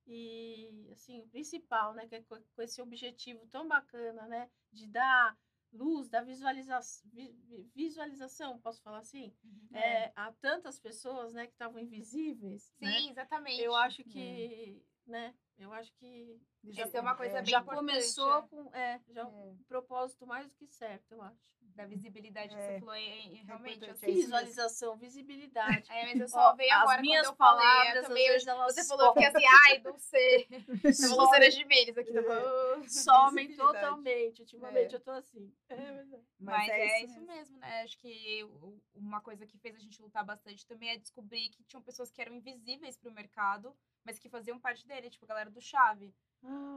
e, 0.05 0.91
assim, 0.91 1.21
o 1.21 1.27
principal, 1.29 1.93
né, 1.95 2.05
que 2.07 2.15
é 2.15 2.21
com, 2.23 2.39
com 2.55 2.61
esse 2.61 2.81
objetivo 2.81 3.47
tão 3.47 3.67
bacana, 3.67 4.27
né, 4.27 4.47
de 4.71 4.85
dar 4.87 5.35
luz, 5.73 6.07
da 6.09 6.21
visualiza 6.21 6.79
vi- 7.05 7.31
vi- 7.47 7.69
visualização, 7.75 8.59
posso 8.59 8.81
falar 8.81 8.99
assim, 8.99 9.33
Uhum. 9.43 9.69
é, 9.77 10.11
a 10.15 10.31
tantas 10.33 10.79
pessoas, 10.79 11.33
né, 11.33 11.47
que 11.47 11.53
estavam 11.53 11.79
invisíveis, 11.79 12.73
né? 12.79 12.91
Sim, 12.99 13.09
exatamente. 13.09 13.61
Eu 13.61 13.75
acho 13.75 14.03
que, 14.03 14.85
né, 15.05 15.33
eu 15.57 15.73
acho 15.73 15.91
que 15.95 16.39
Já- 16.65 16.87
é 16.93 17.01
uma 17.01 17.15
coisa 17.15 17.41
bem 17.41 17.45
já 17.51 17.63
começou 17.63 18.37
é. 18.37 18.41
com 18.47 18.73
é, 18.75 19.01
já 19.09 19.21
É. 19.21 19.25
um 19.25 19.57
propósito 19.67 20.25
mais 20.27 20.47
do 20.49 20.55
que 20.55 20.67
certo, 20.67 21.11
eu 21.13 21.21
acho. 21.21 21.41
Da 21.75 21.85
visibilidade 21.87 22.53
que 22.55 22.61
É. 22.61 22.73
você 22.73 22.79
falou, 22.79 22.93
é, 22.93 23.01
é 23.01 23.41
realmente 23.45 23.89
assim. 23.89 24.05
é. 24.05 24.11
Visualização, 24.11 24.95
visibilidade. 24.95 25.91
É, 25.91 26.05
mas 26.05 26.19
eu 26.19 26.25
Ó, 26.25 26.29
só 26.29 26.55
veio 26.55 26.71
as 26.71 26.81
agora 26.81 27.01
minhas 27.01 27.25
quando 27.27 27.31
eu 27.33 27.37
falei. 27.37 27.63
eu 27.65 27.67
palavras, 27.67 27.97
às 28.03 28.07
também, 28.07 28.27
eu- 28.27 28.39
você 28.65 28.83
falou, 28.87 29.05
eu 29.07 29.13
fiquei 29.13 29.27
assim, 29.27 29.45
ai, 29.67 29.79
não 29.83 29.97
sei. 29.97 30.47
Some- 30.93 31.15
Luciana 31.17 31.49
Gimenez 31.51 31.97
aqui. 31.97 32.13
Tava... 32.13 32.83
somem 32.89 33.47
Visibilidade. 33.47 33.79
totalmente. 33.79 34.41
Ultimamente 34.41 34.93
É. 34.93 34.97
eu 34.97 35.01
tô 35.01 35.11
assim. 35.11 35.51
É 35.69 35.75
verdade. 35.75 36.23
Mas, 36.39 36.69
é, 36.69 37.03
isso, 37.03 37.13
mesmo. 37.21 37.27
mesmo, 37.27 37.57
né? 37.57 37.81
Acho 37.81 37.97
que 37.97 38.43
o- 38.43 38.79
uma 38.93 39.19
coisa 39.21 39.45
que 39.47 39.57
fez 39.57 39.75
a 39.75 39.79
gente 39.79 39.99
lutar 40.01 40.23
bastante 40.23 40.65
também 40.67 40.89
é 40.91 40.97
descobrir 40.97 41.49
que 41.49 41.63
tinham 41.63 41.81
pessoas 41.81 42.11
que 42.11 42.21
eram 42.21 42.35
invisíveis 42.35 42.95
pro 42.97 43.11
mercado, 43.11 43.75
mas 44.05 44.19
que 44.19 44.29
faziam 44.29 44.59
parte 44.59 44.87
dele, 44.87 45.09
tipo 45.09 45.25
a 45.25 45.27
galera 45.27 45.49
do 45.51 45.61
Chave. 45.61 46.13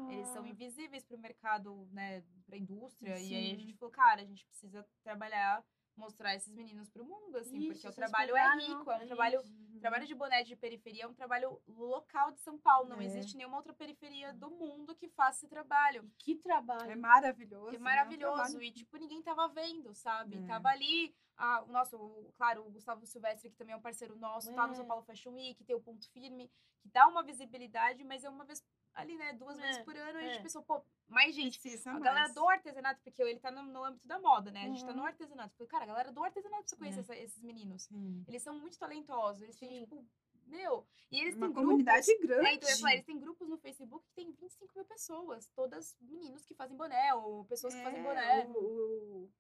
Eles 0.09 0.29
são 0.29 0.45
Ah, 0.45 0.49
invisíveis 0.49 1.05
pro 1.05 1.19
mercado, 1.19 1.89
né, 1.93 2.23
pra 2.47 2.57
indústria. 2.57 3.19
E 3.21 3.35
aí 3.35 3.53
a 3.53 3.57
Sim. 3.57 3.61
gente 3.61 3.75
falou, 3.77 3.93
cara, 3.93 4.23
a 4.23 4.25
gente 4.25 4.47
precisa 4.47 4.87
trabalhar, 5.03 5.65
mostrar 5.97 6.35
esses 6.35 6.53
meninos 6.55 6.89
pro 6.91 7.05
mundo, 7.05 7.37
assim, 7.39 7.67
porque 7.73 7.89
o 7.89 7.93
trabalho 7.93 8.37
é 8.37 8.57
rico, 8.57 8.91
é 8.91 8.97
um 8.99 9.01
é 9.03 9.07
trabalho 9.07 9.43
trabalho 9.81 10.07
de 10.07 10.15
boné 10.15 10.43
de 10.43 10.57
periferia 10.57 11.05
é 11.05 11.07
um 11.07 11.13
trabalho 11.15 11.61
local 11.69 12.33
de 12.33 12.41
São 12.41 12.59
Paulo. 12.59 12.89
Não 12.89 13.01
É. 13.01 13.05
existe 13.05 13.37
nenhuma 13.37 13.59
outra 13.59 13.73
periferia 13.75 14.33
do 14.33 14.51
mundo 14.51 14.95
que 14.97 15.07
faça 15.09 15.39
esse 15.41 15.49
trabalho. 15.49 16.03
E 16.05 16.11
que 16.19 16.35
trabalho. 16.37 16.91
É 16.91 16.97
maravilhoso. 16.97 17.69
É 17.69 17.73
né? 17.73 17.79
Um 17.79 17.83
maravilhoso. 17.83 18.35
trabalho- 18.43 18.63
E, 18.63 18.73
tipo, 18.73 18.97
ninguém 18.97 19.23
tava 19.23 19.47
vendo, 19.49 19.95
sabe? 19.95 20.37
É. 20.39 20.47
Tava 20.47 20.69
ali. 20.69 21.15
ah, 21.39 21.63
o 21.65 21.71
nosso, 21.71 21.99
o- 21.99 22.33
claro, 22.39 22.67
o 22.67 22.71
Gustavo 22.71 23.05
Silvestre, 23.05 23.51
que 23.51 23.57
também 23.57 23.75
é 23.75 23.77
um 23.77 23.83
parceiro 23.83 24.17
nosso, 24.17 24.51
tá 24.55 24.67
no 24.67 24.73
É. 24.73 24.77
São 24.77 24.87
Paulo 24.87 25.03
Fashion 25.05 25.35
Week, 25.35 25.63
tem 25.65 25.77
o 25.77 25.81
Ponto 25.83 26.11
Firme, 26.11 26.51
que 26.81 26.89
dá 26.89 27.07
uma 27.07 27.23
visibilidade, 27.23 28.03
mas 28.05 28.25
é 28.25 28.31
uma 28.31 28.43
vez 28.47 28.65
ali, 28.95 29.15
né? 29.17 29.35
Duas 29.35 29.59
É, 29.59 29.61
vezes 29.63 29.83
por 29.85 29.95
ano. 29.95 30.19
E 30.19 30.23
a 30.23 30.27
é. 30.27 30.33
gente 30.33 30.43
pensou, 30.45 30.63
pô, 30.63 30.83
mais 31.09 31.35
gente. 31.35 31.61
Precisa 31.61 31.91
A 31.91 31.93
mais. 31.95 32.05
galera 32.05 32.33
do 32.33 32.49
artesanato, 32.49 33.01
porque 33.03 33.23
ele 33.23 33.39
tá 33.41 33.51
no, 33.51 33.63
no 33.63 33.85
âmbito 33.85 34.07
da 34.07 34.19
moda, 34.19 34.51
né? 34.51 34.63
A 34.65 34.69
gente 34.69 34.85
tá 34.85 34.93
no 34.93 35.01
Uhum. 35.01 35.07
artesanato. 35.07 35.55
Falei, 35.57 35.69
cara, 35.69 35.85
a 35.85 35.87
galera 35.87 36.13
do 36.13 36.23
artesanato 36.25 36.63
precisa 36.63 36.77
conhecer 36.79 36.99
É. 36.99 37.03
essa- 37.03 37.17
esses 37.17 37.43
meninos. 37.43 37.83
Sim. 37.85 38.25
Eles 38.27 38.43
são 38.43 38.59
muito 38.59 38.79
talentosos. 38.79 39.43
Eles 39.43 39.57
têm, 39.57 39.69
Sim. 39.71 39.81
tipo, 39.85 40.05
meu. 40.47 40.87
E 41.11 41.21
eles 41.21 41.37
Uma 41.37 41.47
têm 41.47 41.55
comunidade 41.55 42.07
grupos. 42.07 42.27
grande. 42.29 42.47
É, 42.49 42.55
então 42.55 42.69
eu 42.71 42.77
falar, 42.79 42.93
eles 42.95 43.05
têm 43.07 43.19
grupos 43.19 43.49
no 43.49 43.59
Facebook 43.59 44.05
que 44.07 44.15
tem 44.15 44.33
25 44.33 44.73
mil 44.77 44.85
pessoas. 44.85 45.49
Todas 45.55 45.97
meninos 46.01 46.45
que 46.45 46.55
fazem 46.55 46.77
boné, 46.77 47.15
ou 47.15 47.45
pessoas 47.47 47.75
que 47.75 47.83
fazem 47.83 48.01
É, 48.01 48.03
boné. 48.03 48.47
O, 48.49 48.59
o- 48.59 49.33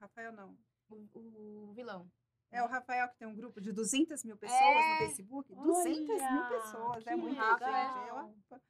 Rafael 0.00 0.32
não. 0.32 0.56
O, 0.88 1.68
o 1.68 1.72
vilão. 1.74 2.10
É 2.50 2.62
o 2.62 2.66
Rafael 2.66 3.08
que 3.10 3.16
tem 3.18 3.28
um 3.28 3.34
grupo 3.34 3.60
de 3.60 3.72
200 3.72 4.24
mil 4.24 4.36
pessoas 4.36 4.60
É. 4.60 4.92
no 4.92 4.98
Facebook. 4.98 5.54
200 5.54 6.06
mil 6.06 6.16
Olha, 6.16 6.48
pessoas. 6.48 7.06
É 7.06 7.10
que 7.10 7.16
muita 7.16 7.42
legal. 7.54 8.32
Eu- 8.50 8.60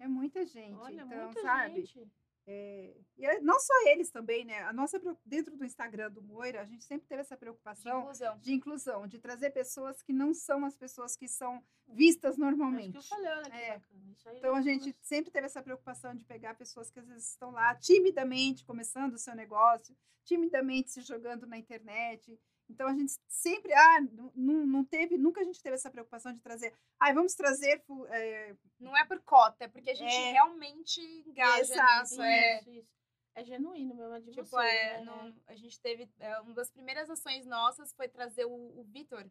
é 0.00 0.08
muita 0.08 0.44
gente. 0.44 0.74
Olha, 0.78 1.02
então, 1.02 1.24
muita 1.24 1.40
sabe? 1.42 1.84
gente. 1.84 2.10
É, 2.46 2.96
e 3.16 3.24
é- 3.26 3.40
não 3.40 3.60
só 3.60 3.72
eles 3.88 4.10
também, 4.10 4.44
né? 4.44 4.62
A 4.62 4.72
nossa 4.72 4.98
dentro 5.24 5.56
do 5.56 5.64
Instagram 5.64 6.10
do 6.10 6.22
Moira, 6.22 6.62
a 6.62 6.64
gente 6.64 6.82
sempre 6.84 7.06
teve 7.06 7.20
essa 7.20 7.36
De 7.36 7.40
preocupação 7.40 8.00
inclusão. 8.00 8.38
de 8.38 8.52
inclusão, 8.52 9.06
de 9.06 9.18
trazer 9.18 9.50
pessoas 9.50 10.02
que 10.02 10.12
não 10.12 10.34
são 10.34 10.64
as 10.64 10.74
pessoas 10.76 11.14
que 11.14 11.28
são 11.28 11.62
vistas 11.86 12.30
Acho 12.32 12.36
que 12.36 12.40
normalmente. 12.40 12.96
eu 12.96 13.02
falei, 13.02 13.30
olha 13.30 13.50
que 13.50 13.56
É. 13.56 13.78
bacana. 13.78 14.38
Então 14.38 14.54
a 14.56 14.62
gente 14.62 14.86
gosto. 14.90 14.98
sempre 15.06 15.30
teve 15.30 15.46
essa 15.46 15.62
preocupação 15.62 16.14
de 16.14 16.24
pegar 16.24 16.54
pessoas 16.54 16.90
que 16.90 16.98
às 16.98 17.06
vezes 17.06 17.28
estão 17.30 17.50
lá 17.52 17.74
timidamente 17.76 18.64
começando 18.64 19.14
o 19.14 19.18
seu 19.18 19.34
negócio, 19.36 19.94
timidamente 20.24 20.90
se 20.90 21.02
jogando 21.02 21.46
na 21.46 21.58
internet. 21.58 22.36
Então 22.70 22.86
a 22.88 22.94
gente 22.94 23.12
sempre, 23.28 23.72
ah, 23.74 24.00
nu- 24.34 24.64
não 24.66 24.84
teve, 24.84 25.18
nunca 25.18 25.40
a 25.40 25.44
gente 25.44 25.60
teve 25.62 25.74
essa 25.74 25.90
preocupação 25.90 26.32
de 26.32 26.40
trazer, 26.40 26.72
ah, 26.98 27.12
vamos 27.12 27.34
trazer 27.34 27.82
é, 28.08 28.54
Não 28.78 28.96
é 28.96 29.04
por 29.04 29.20
cota, 29.22 29.64
é 29.64 29.68
porque 29.68 29.90
a 29.90 29.94
gente 29.94 30.14
É. 30.14 30.32
realmente 30.32 31.00
engaja 31.26 31.60
Exato, 31.74 32.00
nisso. 32.02 32.22
É, 32.22 32.60
Isso, 32.60 32.70
isso. 32.70 33.00
É 33.34 33.44
genuíno 33.44 33.94
mesmo, 33.94 34.14
é 34.14 34.20
de 34.20 34.30
tipo, 34.32 34.44
vocês, 34.44 34.72
é, 34.72 35.04
né? 35.04 35.34
a 35.46 35.54
gente 35.54 35.80
teve. 35.80 36.10
é, 36.18 36.40
uma 36.40 36.52
das 36.52 36.70
primeiras 36.70 37.08
ações 37.08 37.46
nossas 37.46 37.92
foi 37.94 38.08
trazer 38.08 38.44
o, 38.44 38.50
o 38.80 38.84
Vitor, 38.84 39.24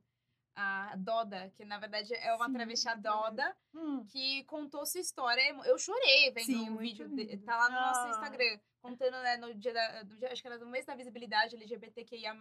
a 0.55 0.95
Doda, 0.97 1.49
que 1.55 1.63
na 1.65 1.77
verdade 1.79 2.13
é 2.13 2.33
uma 2.35 2.47
Sim, 2.47 2.53
travesti. 2.53 2.97
Doda. 2.99 3.55
Hum, 3.73 4.05
que 4.05 4.43
contou 4.45 4.85
sua 4.85 5.01
história. 5.01 5.41
Eu 5.65 5.77
chorei 5.77 6.31
vendo 6.31 6.45
Sim, 6.45 6.69
o 6.69 6.71
muito 6.73 6.79
vídeo. 6.79 7.09
de- 7.09 7.23
lindo. 7.23 7.45
tá 7.45 7.55
lá 7.57 7.69
no 7.69 7.75
nosso 7.75 8.01
Ah. 8.01 8.09
Instagram. 8.09 8.59
Contando, 8.81 9.21
né, 9.21 9.35
no 9.37 9.53
dia 9.53 9.73
da. 9.73 10.03
no 10.05 10.15
dia- 10.17 10.31
acho 10.31 10.41
que 10.41 10.47
era 10.47 10.57
no 10.57 10.67
mês 10.67 10.85
da 10.85 10.95
visibilidade 10.95 11.55
LGBTQIA. 11.55 12.33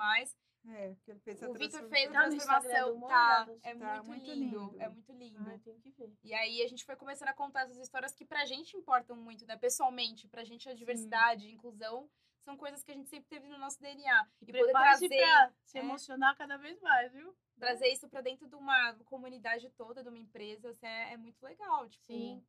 é, 0.70 0.94
ele 1.06 1.20
fez 1.20 1.40
O 1.42 1.52
Vitor 1.54 1.80
transformação. 1.80 1.88
fez 1.90 2.10
a 2.10 2.12
Tá 2.12 2.20
transformação. 2.28 3.00
do 3.00 3.06
Tá, 3.08 3.48
é 3.62 3.74
Tá 3.74 3.86
muito, 4.02 4.06
muito 4.06 4.26
lindo, 4.26 4.60
lindo. 4.70 4.82
É 4.82 4.88
muito 4.88 5.12
lindo. 5.12 5.58
tem 5.60 5.78
que 5.80 5.90
ver. 5.92 6.12
E 6.22 6.34
aí 6.34 6.62
a 6.62 6.68
gente 6.68 6.84
foi 6.84 6.94
começando 6.96 7.28
a 7.28 7.32
contar 7.34 7.62
essas 7.62 7.78
histórias 7.78 8.14
que 8.14 8.24
pra 8.24 8.44
gente 8.44 8.76
importam 8.76 9.16
muito, 9.16 9.46
né? 9.46 9.56
Pessoalmente, 9.56 10.28
pra 10.28 10.44
gente 10.44 10.68
a 10.68 10.74
diversidade, 10.74 11.46
a 11.46 11.50
inclusão, 11.50 12.08
são 12.48 12.56
coisas 12.56 12.82
que 12.82 12.90
a 12.90 12.94
gente 12.94 13.10
sempre 13.10 13.28
teve 13.28 13.46
no 13.46 13.58
nosso 13.58 13.78
DNA. 13.78 14.26
E, 14.40 14.46
poder 14.46 14.62
Prepare-se 14.64 15.06
trazer, 15.06 15.22
pra 15.22 15.52
se 15.66 15.76
é. 15.76 15.80
emocionar 15.82 16.34
cada 16.34 16.56
vez 16.56 16.80
mais, 16.80 17.12
viu? 17.12 17.36
trazer 17.58 17.88
isso 17.88 18.08
pra 18.08 18.20
dentro 18.22 18.48
de 18.48 18.54
uma 18.54 18.94
comunidade 19.04 19.68
toda, 19.70 20.00
de 20.02 20.08
uma 20.08 20.16
empresa, 20.18 20.70
assim, 20.70 20.86
é, 20.86 21.12
é 21.12 21.16
muito 21.16 21.42
legal. 21.42 21.86
Tipo, 21.88 22.04
Sim. 22.06 22.46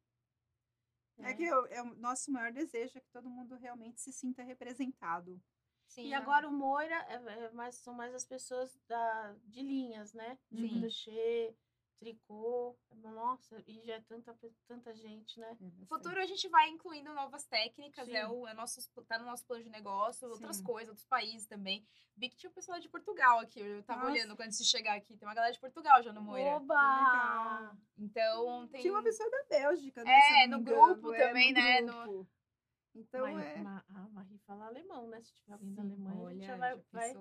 É 1.21 1.33
que 1.33 1.43
eu- 1.43 1.65
é 1.65 1.81
o 1.81 1.95
nosso 1.95 2.31
maior 2.31 2.51
desejo 2.53 2.97
é 2.97 3.01
que 3.01 3.09
todo 3.11 3.29
mundo 3.29 3.55
realmente 3.55 3.99
se 3.99 4.13
sinta 4.13 4.41
representado. 4.41 5.41
sim, 5.87 6.05
E 6.05 6.13
agora 6.13 6.47
o 6.47 6.51
Moira 6.51 6.95
é, 7.09 7.15
é 7.47 7.51
mais, 7.51 7.75
são 7.75 7.93
mais 7.93 8.13
as 8.15 8.23
pessoas 8.23 8.73
da, 8.87 9.35
de 9.43 9.61
linhas, 9.61 10.13
né? 10.13 10.37
De 10.49 10.69
Sim. 10.69 10.79
crochê. 10.79 11.53
Tricô. 11.99 12.75
Nossa, 12.95 13.61
e 13.67 13.81
já 13.85 13.95
é 13.95 14.01
tanta, 14.01 14.35
tanta 14.67 14.93
gente, 14.95 15.39
né? 15.39 15.57
No 15.59 15.85
futuro 15.85 16.19
a 16.19 16.25
gente 16.25 16.47
vai 16.47 16.69
incluindo 16.69 17.13
novas 17.13 17.45
técnicas, 17.45 18.07
é, 18.09 18.25
Sim. 18.25 18.31
o, 18.31 18.47
é 18.47 18.53
nosso, 18.53 18.79
tá 19.07 19.19
no 19.19 19.25
nosso 19.25 19.45
plano 19.45 19.63
de 19.63 19.69
negócio, 19.69 20.27
outras 20.29 20.57
Sim. 20.57 20.63
coisas, 20.63 20.89
outros 20.89 21.05
países 21.07 21.45
também. 21.47 21.85
Vi 22.15 22.29
que 22.29 22.37
tinha 22.37 22.49
o 22.49 22.53
pessoal 22.53 22.79
de 22.79 22.89
Portugal 22.89 23.39
aqui, 23.39 23.59
eu 23.59 23.83
tava 23.83 24.01
Nossa. 24.01 24.11
olhando 24.13 24.35
quando 24.35 24.51
se 24.51 24.63
chegar 24.65 24.95
aqui, 24.97 25.17
tem 25.17 25.27
uma 25.27 25.35
galera 25.35 25.53
de 25.53 25.59
Portugal 25.59 26.01
já 26.01 26.11
no 26.13 26.21
Moira. 26.21 26.55
Oba! 26.55 27.77
Então 27.97 28.67
tem. 28.69 28.81
Tinha 28.81 28.93
uma 28.93 29.03
pessoa 29.03 29.29
da 29.29 29.43
Bélgica, 29.49 30.03
né? 30.03 30.43
É, 30.43 30.47
no 30.47 30.61
grupo 30.61 31.09
engano, 31.13 31.27
também, 31.27 31.53
né, 31.53 31.81
no- 31.81 32.03
grupo. 32.03 32.29
Então 32.95 33.21
Mas, 33.33 33.45
é. 33.45 33.61
ma- 33.61 33.85
a 33.89 34.09
Marie 34.09 34.39
fala 34.39 34.65
alemão, 34.65 35.07
né? 35.07 35.21
Se 35.21 35.33
tiver 35.35 35.53
alguém 35.53 35.73
da 35.73 35.83
Sim, 35.83 35.87
Alemanha, 35.89 36.27
a 36.27 36.33
gente 36.33 36.45
já 36.45 36.53
olha, 36.53 36.83
vai, 36.91 37.13
já 37.13 37.19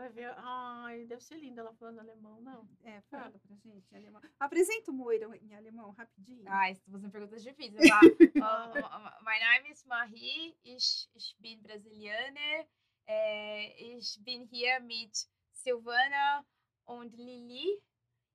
vai, 0.00 0.08
ver. 0.10 0.34
Ai, 0.38 1.04
deve 1.06 1.22
ser 1.22 1.36
linda 1.36 1.60
ela 1.60 1.74
falando 1.74 1.98
alemão, 1.98 2.40
não. 2.40 2.68
É, 2.82 3.00
fala 3.02 3.30
pra 3.30 3.56
gente 3.56 3.68
em 3.92 3.96
alemão. 3.96 4.20
Apresenta 4.38 4.90
o 4.90 4.94
Moira 4.94 5.26
em 5.36 5.54
alemão, 5.54 5.90
rapidinho. 5.90 6.44
Ai, 6.46 6.72
estou 6.72 6.92
fazendo 6.92 7.10
perguntas 7.10 7.42
difíceis. 7.42 7.88
Lá. 7.90 8.00
Oh, 8.02 9.24
mein 9.24 9.40
Name 9.40 9.70
ist 9.70 9.86
Marie, 9.86 10.56
ich, 10.64 11.08
ich 11.14 11.36
bin 11.38 11.60
Brasilianer. 11.62 12.66
Äh, 13.06 13.98
ich 13.98 14.18
bin 14.22 14.46
hier 14.46 14.80
mit 14.80 15.28
Silvana 15.52 16.44
und 16.84 17.16
Lili 17.16 17.82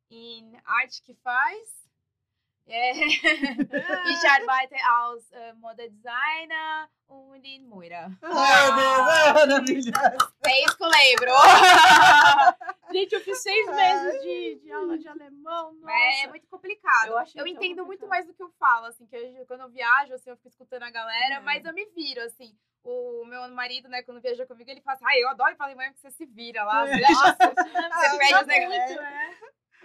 in 0.09 0.55
Arte 0.65 1.01
que 1.03 1.15
faz. 1.15 1.89
É, 2.67 2.91
ich 4.09 4.25
arbeite 4.27 4.75
als 4.83 5.31
äh, 5.31 5.53
Modedesigner 5.53 6.89
und 7.07 7.45
in 7.45 7.67
Moira. 7.67 8.09
Ai, 8.23 8.71
Deus, 8.75 9.07
é 9.07 9.33
maravilhoso. 9.33 9.91
É 10.47 10.63
isso 10.65 10.77
que 10.77 10.83
eu 10.83 10.89
lembro. 10.89 11.29
Gente, 12.91 13.13
eu 13.13 13.21
fiz 13.21 13.37
seis 13.43 13.67
meses 13.67 14.21
de, 14.23 14.55
de 14.63 14.71
aula 14.71 14.97
de 14.97 15.07
alemão. 15.07 15.73
Nossa. 15.73 15.93
É 16.23 16.27
muito 16.27 16.47
complicado. 16.47 17.07
Eu 17.11 17.19
Eu, 17.35 17.47
entendo 17.47 17.85
muito 17.85 17.99
complicado. 18.01 18.09
mais 18.09 18.25
do 18.25 18.33
que 18.33 18.41
eu 18.41 18.49
falo, 18.59 18.85
assim, 18.87 19.05
que 19.05 19.15
eu- 19.15 19.45
quando 19.45 19.61
eu 19.61 19.69
viajo, 19.69 20.13
assim, 20.13 20.29
eu 20.29 20.37
fico 20.37 20.49
escutando 20.49 20.83
a 20.83 20.89
galera, 20.91 21.35
É. 21.35 21.39
mas 21.41 21.63
eu 21.65 21.73
me 21.73 21.85
viro, 21.95 22.21
assim. 22.21 22.57
O 22.83 23.25
meu 23.25 23.47
marido, 23.49 23.89
né, 23.89 24.01
quando 24.03 24.21
viaja 24.21 24.45
comigo, 24.45 24.69
ele 24.69 24.81
fala 24.81 24.95
assim, 24.95 25.05
ai, 25.07 25.21
eu 25.23 25.29
adoro 25.29 25.55
falar 25.55 25.71
alemão 25.71 25.85
porque 25.93 26.01
você 26.01 26.11
se 26.11 26.25
vira 26.25 26.63
lá. 26.63 26.87
É. 26.87 26.91
Você 26.97 27.13
Nossa, 27.13 27.35
Você 27.35 28.09
ser 28.09 28.17
perde 28.17 28.33
os 28.33 28.45
muito, 28.45 28.47
negócios. 28.47 28.99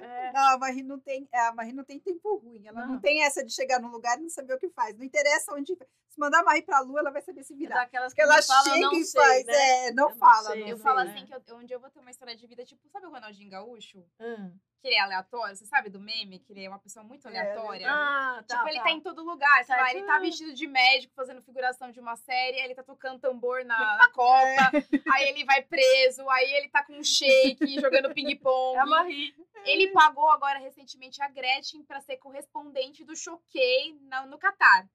É. 0.00 0.26
É. 0.28 0.32
Não, 0.32 0.54
a 0.54 0.58
Marie 0.58 0.82
não 0.82 0.98
tem, 0.98 1.28
a 1.32 1.52
Marie 1.52 1.72
não 1.72 1.84
tem 1.84 1.98
tempo 1.98 2.36
ruim. 2.38 2.66
Ela 2.66 2.86
não. 2.86 2.94
Não. 2.94 3.00
tem 3.00 3.22
essa 3.24 3.44
de 3.44 3.52
chegar 3.52 3.80
num 3.80 3.90
lugar 3.90 4.18
e 4.18 4.22
não 4.22 4.28
saber 4.30 4.54
o 4.54 4.58
que 4.58 4.68
faz. 4.70 4.96
Não 4.96 5.04
interessa 5.04 5.52
onde. 5.54 5.74
Se 6.08 6.18
mandar 6.18 6.40
a 6.40 6.44
Marie 6.44 6.62
pra 6.62 6.80
lua, 6.80 7.00
ela 7.00 7.10
vai 7.10 7.22
saber 7.22 7.44
se 7.44 7.54
virar. 7.54 7.76
Daquelas 7.76 8.12
que 8.12 8.20
Porque 8.20 8.32
ela 8.32 8.36
não 8.40 8.42
falam, 8.46 8.64
chega 8.74 8.86
não 8.86 8.92
e 8.94 9.04
sei, 9.04 9.20
faz. 9.22 9.46
né? 9.46 9.86
É, 9.88 9.92
não 9.92 10.04
Eu 10.04 10.10
não 10.10 10.16
fala. 10.18 10.50
sei, 10.50 10.60
não 10.62 10.68
Eu 10.68 10.76
sei. 10.76 10.82
falo 10.82 11.04
né? 11.04 11.10
assim, 11.12 11.26
que 11.26 11.34
eu, 11.34 11.56
onde 11.56 11.72
eu 11.72 11.80
vou 11.80 11.90
ter 11.90 12.00
uma 12.00 12.10
história 12.10 12.36
de 12.36 12.46
vida, 12.46 12.64
tipo, 12.64 12.88
sabe 12.88 13.06
o 13.06 13.10
Ronaldinho 13.10 13.50
Gaúcho? 13.50 14.04
Hum. 14.20 14.52
Que 14.80 14.88
ele 14.88 14.96
é 14.96 15.00
aleatório, 15.00 15.54
você 15.54 15.66
sabe 15.66 15.90
do 15.90 16.00
meme? 16.00 16.38
Que 16.38 16.52
ele 16.52 16.64
é 16.64 16.68
uma 16.68 16.78
pessoa 16.78 17.04
muito 17.04 17.28
É, 17.28 17.30
aleatória. 17.30 17.86
Ah, 17.90 18.42
tá, 18.48 18.56
Tipo, 18.56 18.68
ele 18.68 18.78
tá. 18.78 18.84
tá 18.84 18.90
em 18.90 19.00
todo 19.00 19.22
lugar, 19.22 19.64
sei 19.64 19.76
Tá 19.76 19.82
lá, 19.82 19.92
em 19.92 19.96
ele 19.98 20.06
tá 20.06 20.18
vestido 20.18 20.54
de 20.54 20.66
médico 20.66 21.14
fazendo 21.14 21.42
figuração 21.42 21.90
de 21.90 22.00
uma 22.00 22.16
série, 22.16 22.56
aí 22.58 22.64
ele 22.64 22.74
tá 22.74 22.82
tocando 22.82 23.20
tambor 23.20 23.62
na, 23.64 23.76
na 23.98 24.08
Copa, 24.08 24.70
aí 25.12 25.28
ele 25.28 25.44
vai 25.44 25.62
preso, 25.62 26.28
aí 26.30 26.50
ele 26.54 26.68
tá 26.70 26.82
com 26.82 26.94
um 26.94 27.04
shake, 27.04 27.78
jogando 27.80 28.14
ping-pong. 28.14 28.78
É 28.78 28.84
Marie. 28.86 29.34
Ele 29.64 29.88
pagou 29.92 30.30
agora 30.30 30.58
recentemente 30.58 31.22
a 31.22 31.28
Gretchen 31.28 31.84
pra 31.84 32.00
ser 32.00 32.16
correspondente 32.16 33.04
do 33.04 33.14
Choquei 33.14 33.98
no 34.28 34.38
Catar. 34.38 34.88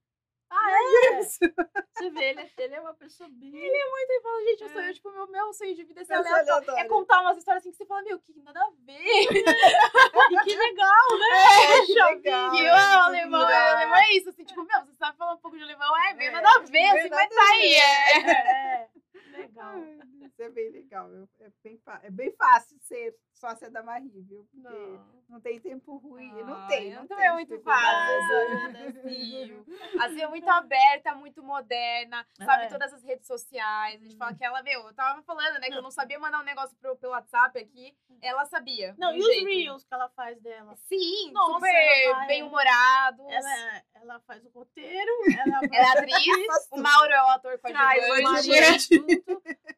É. 0.52 1.22
Você 1.24 2.10
vê, 2.12 2.30
ele, 2.30 2.42
é- 2.42 2.52
ele 2.58 2.76
é 2.76 2.82
uma 2.82 2.94
pessoa 2.94 3.30
bem... 3.30 3.52
Muito 3.52 4.12
e 4.12 4.22
fala, 4.22 4.44
gente, 4.44 4.64
eu 4.64 4.70
sou 4.70 4.82
É. 4.82 4.90
eu, 4.90 4.94
tipo, 4.94 5.12
meu, 5.12 5.28
meu 5.28 5.54
sonho 5.54 5.76
de 5.76 5.84
vida 5.84 6.02
é 6.02 6.06
ser 6.06 6.14
é 6.14 6.18
aleatório. 6.18 6.72
É 6.80 6.86
contar 6.86 7.22
umas 7.22 7.38
histórias 7.38 7.62
assim 7.64 7.72
que 7.72 7.78
você 7.78 7.86
fala, 7.86 8.02
meu, 8.04 8.20
que 8.20 8.34
nada 8.42 8.60
a 8.60 8.70
ver. 8.86 8.96
E 10.32 10.44
que 10.44 10.56
legal, 10.56 11.20
né? 11.20 11.28
É, 11.36 11.82
que 11.86 11.94
Poxa 11.94 12.06
legal. 12.10 12.52
que 12.52 12.66
é, 12.66 12.72
o 12.72 12.76
alemão, 12.76 13.50
é, 13.50 13.72
alemão 13.72 13.96
é 13.98 14.14
isso, 14.14 14.30
assim, 14.30 14.44
tipo, 14.44 14.64
meu, 14.64 14.82
você 14.86 14.94
sabe 14.96 15.18
falar 15.18 15.34
um 15.34 15.38
pouco 15.38 15.58
de 15.58 15.64
alemão, 15.64 15.96
é 16.06 16.14
meio 16.14 16.30
É, 16.30 16.32
nada 16.32 16.50
a 16.50 16.60
ver, 16.60 16.86
assim, 16.88 17.10
mas 17.10 17.10
nada 17.10 17.30
tá. 17.36 17.56
É. 17.64 18.18
É, 18.32 18.90
legal. 19.38 19.76
Isso 20.22 20.42
é 20.42 20.50
bem 20.50 20.72
legal. 20.72 21.10
É 21.40 21.50
bem, 21.64 21.82
é 22.04 22.10
bem 22.12 22.32
fácil 22.32 22.78
ser 22.82 23.16
sócia 23.36 23.70
da 23.70 23.84
Marie, 23.84 24.22
viu? 24.22 24.48
Porque 24.52 24.58
não, 24.68 25.06
Não. 25.30 25.42
tem 25.42 25.60
tempo 25.60 25.98
ruim. 25.98 26.32
não 26.44 26.56
Ai, 26.56 26.68
tem. 26.68 26.94
Não, 26.94 27.02
Não 27.02 27.08
também 27.08 27.26
é 27.26 27.30
tem 27.30 27.36
muito 27.36 27.60
fácil. 27.64 29.66
Assim, 30.02 30.22
é 30.22 30.28
muito 30.28 30.48
aberta, 30.50 31.16
muito 31.16 31.44
moderna, 31.44 32.26
sabe? 32.38 32.66
É. 32.66 32.68
Todas 32.68 32.94
as 32.94 33.04
redes 33.04 33.28
sociais. 33.28 34.02
A 34.02 34.04
gente 34.04 34.18
fala 34.18 34.34
que 34.34 34.44
ela, 34.44 34.62
meu, 34.64 34.82
eu 34.88 34.94
tava 34.94 35.22
falando, 35.24 35.60
né? 35.60 35.68
Que 35.70 35.76
eu 35.76 35.82
não 35.82 35.92
sabia 35.92 36.20
mandar 36.20 36.40
um 36.40 36.44
negócio 36.46 36.76
pro, 36.78 36.96
pelo 36.98 37.14
WhatsApp 37.14 37.58
aqui. 37.60 37.96
Ela 38.22 38.46
sabia. 38.46 38.96
Não, 38.98 39.14
e 39.14 39.20
os 39.20 39.26
jeito. 39.26 39.46
reels 39.48 39.84
que 39.84 39.94
ela 39.94 40.10
faz 40.10 40.40
dela? 40.42 40.76
Sim, 40.88 41.32
Nossa, 41.32 41.54
super 41.54 42.28
bem-humorados. 42.28 43.26
Ela, 43.30 43.76
é- 43.76 43.84
ela 43.96 44.20
faz 44.22 44.44
o 44.46 44.50
roteiro, 44.50 45.12
ela 45.40 45.60
Ela 45.72 45.74
é 45.74 46.00
atriz, 46.00 46.68
o. 46.72 46.82
Mauro 46.82 47.12
é 47.12 47.24
o 47.24 47.28
ator 47.30 47.60
traz 47.60 48.06
coadjuvante. 48.08 48.28
uma 48.28 48.42
Gente. 48.42 49.24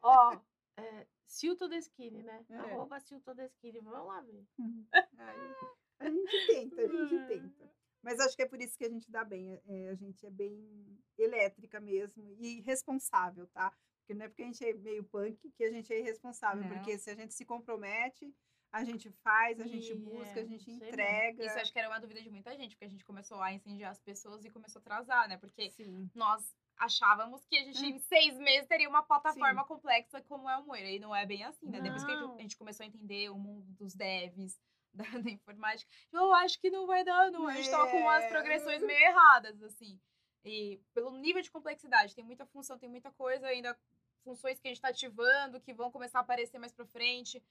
Ó, 0.02 0.32
é, 0.32 0.38
Silto 1.38 1.68
Deschini, 1.68 2.22
né? 2.22 2.44
É. 2.50 2.56
Arroba 2.56 2.98
Silto 3.00 3.32
Deschini. 3.34 3.80
Vamos 3.80 4.06
lá 4.06 4.20
ver. 4.22 4.44
A 6.00 6.08
gente 6.10 6.46
tenta, 6.46 6.82
a 6.82 6.86
gente 6.88 7.14
Hum. 7.14 7.26
tenta. 7.26 7.70
Mas 8.02 8.20
acho 8.20 8.36
que 8.36 8.42
é 8.42 8.46
por 8.46 8.60
isso 8.60 8.76
que 8.78 8.84
a 8.84 8.88
gente 8.88 9.10
dá 9.10 9.24
bem. 9.24 9.52
é- 9.54 9.62
é, 9.66 9.88
a 9.88 9.94
gente 9.94 10.24
é 10.24 10.30
bem 10.30 10.98
elétrica 11.16 11.80
mesmo 11.80 12.36
e 12.40 12.60
responsável, 12.60 13.46
tá? 13.48 13.72
Porque 14.00 14.14
não 14.14 14.24
é 14.24 14.28
porque 14.28 14.42
a 14.42 14.46
gente 14.46 14.64
é 14.64 14.72
meio 14.74 15.04
punk 15.04 15.50
que 15.52 15.64
a 15.64 15.70
gente 15.70 15.92
é 15.92 15.98
irresponsável. 16.00 16.62
Não. 16.62 16.70
Porque 16.70 16.96
se 16.98 17.10
a 17.10 17.14
gente 17.14 17.34
se 17.34 17.44
compromete, 17.44 18.32
a 18.72 18.84
gente 18.84 19.10
faz, 19.22 19.60
a 19.60 19.66
gente 19.66 19.92
E, 19.92 19.96
busca, 19.96 20.40
é, 20.40 20.42
a 20.42 20.46
gente 20.46 20.70
entrega. 20.70 21.44
Isso 21.44 21.58
acho 21.58 21.72
que 21.72 21.78
era 21.78 21.88
uma 21.88 21.98
dúvida 22.00 22.22
de 22.22 22.30
muita 22.30 22.56
gente, 22.56 22.74
porque 22.76 22.84
a 22.84 22.88
gente 22.88 23.04
começou 23.04 23.40
a 23.40 23.52
incendiar 23.52 23.90
as 23.90 24.00
pessoas 24.00 24.44
e 24.44 24.50
começou 24.50 24.78
a 24.80 24.82
atrasar, 24.82 25.28
né? 25.28 25.36
Porque 25.36 25.70
Sim. 25.70 26.08
nós 26.14 26.54
achávamos 26.78 27.44
que 27.46 27.56
a 27.56 27.62
gente 27.64 27.82
Hum. 27.82 27.88
em 27.88 27.98
seis 27.98 28.36
meses 28.38 28.68
teria 28.68 28.88
uma 28.88 29.02
plataforma 29.02 29.64
complexa 29.64 30.20
como 30.22 30.48
é 30.48 30.56
o 30.58 30.64
Moira. 30.64 30.88
E 30.90 30.98
não 30.98 31.14
é 31.14 31.24
bem 31.26 31.44
assim, 31.44 31.68
né? 31.68 31.80
Depois 31.80 32.04
que 32.04 32.10
a 32.12 32.20
Não. 32.20 32.38
gente- 32.38 32.56
começou 32.56 32.84
a 32.84 32.86
entender 32.86 33.30
o 33.30 33.38
mundo 33.38 33.66
dos 33.72 33.94
devs, 33.94 34.58
da, 34.94 35.04
da 35.18 35.30
informática, 35.30 35.90
eu 36.12 36.32
acho 36.34 36.60
que 36.60 36.70
não 36.70 36.86
vai 36.86 37.04
dar, 37.04 37.30
não. 37.30 37.46
A 37.46 37.54
gente 37.54 37.70
tava 37.70 37.90
com 37.90 37.98
umas 37.98 38.24
É. 38.24 38.28
progressões 38.28 38.82
meio 38.82 38.98
erradas, 38.98 39.62
assim. 39.62 40.00
E 40.44 40.80
pelo 40.94 41.10
nível 41.18 41.42
de 41.42 41.50
complexidade, 41.50 42.14
tem 42.14 42.24
muita 42.24 42.46
função, 42.46 42.78
tem 42.78 42.88
muita 42.88 43.10
coisa 43.12 43.46
ainda, 43.48 43.78
funções 44.24 44.58
que 44.60 44.66
a 44.68 44.70
gente 44.70 44.80
tá 44.80 44.88
ativando, 44.88 45.60
que 45.60 45.74
vão 45.74 45.90
começar 45.90 46.18
a 46.18 46.22
aparecer 46.22 46.58
mais 46.58 46.72
pra 46.72 46.86
frente. 46.86 47.42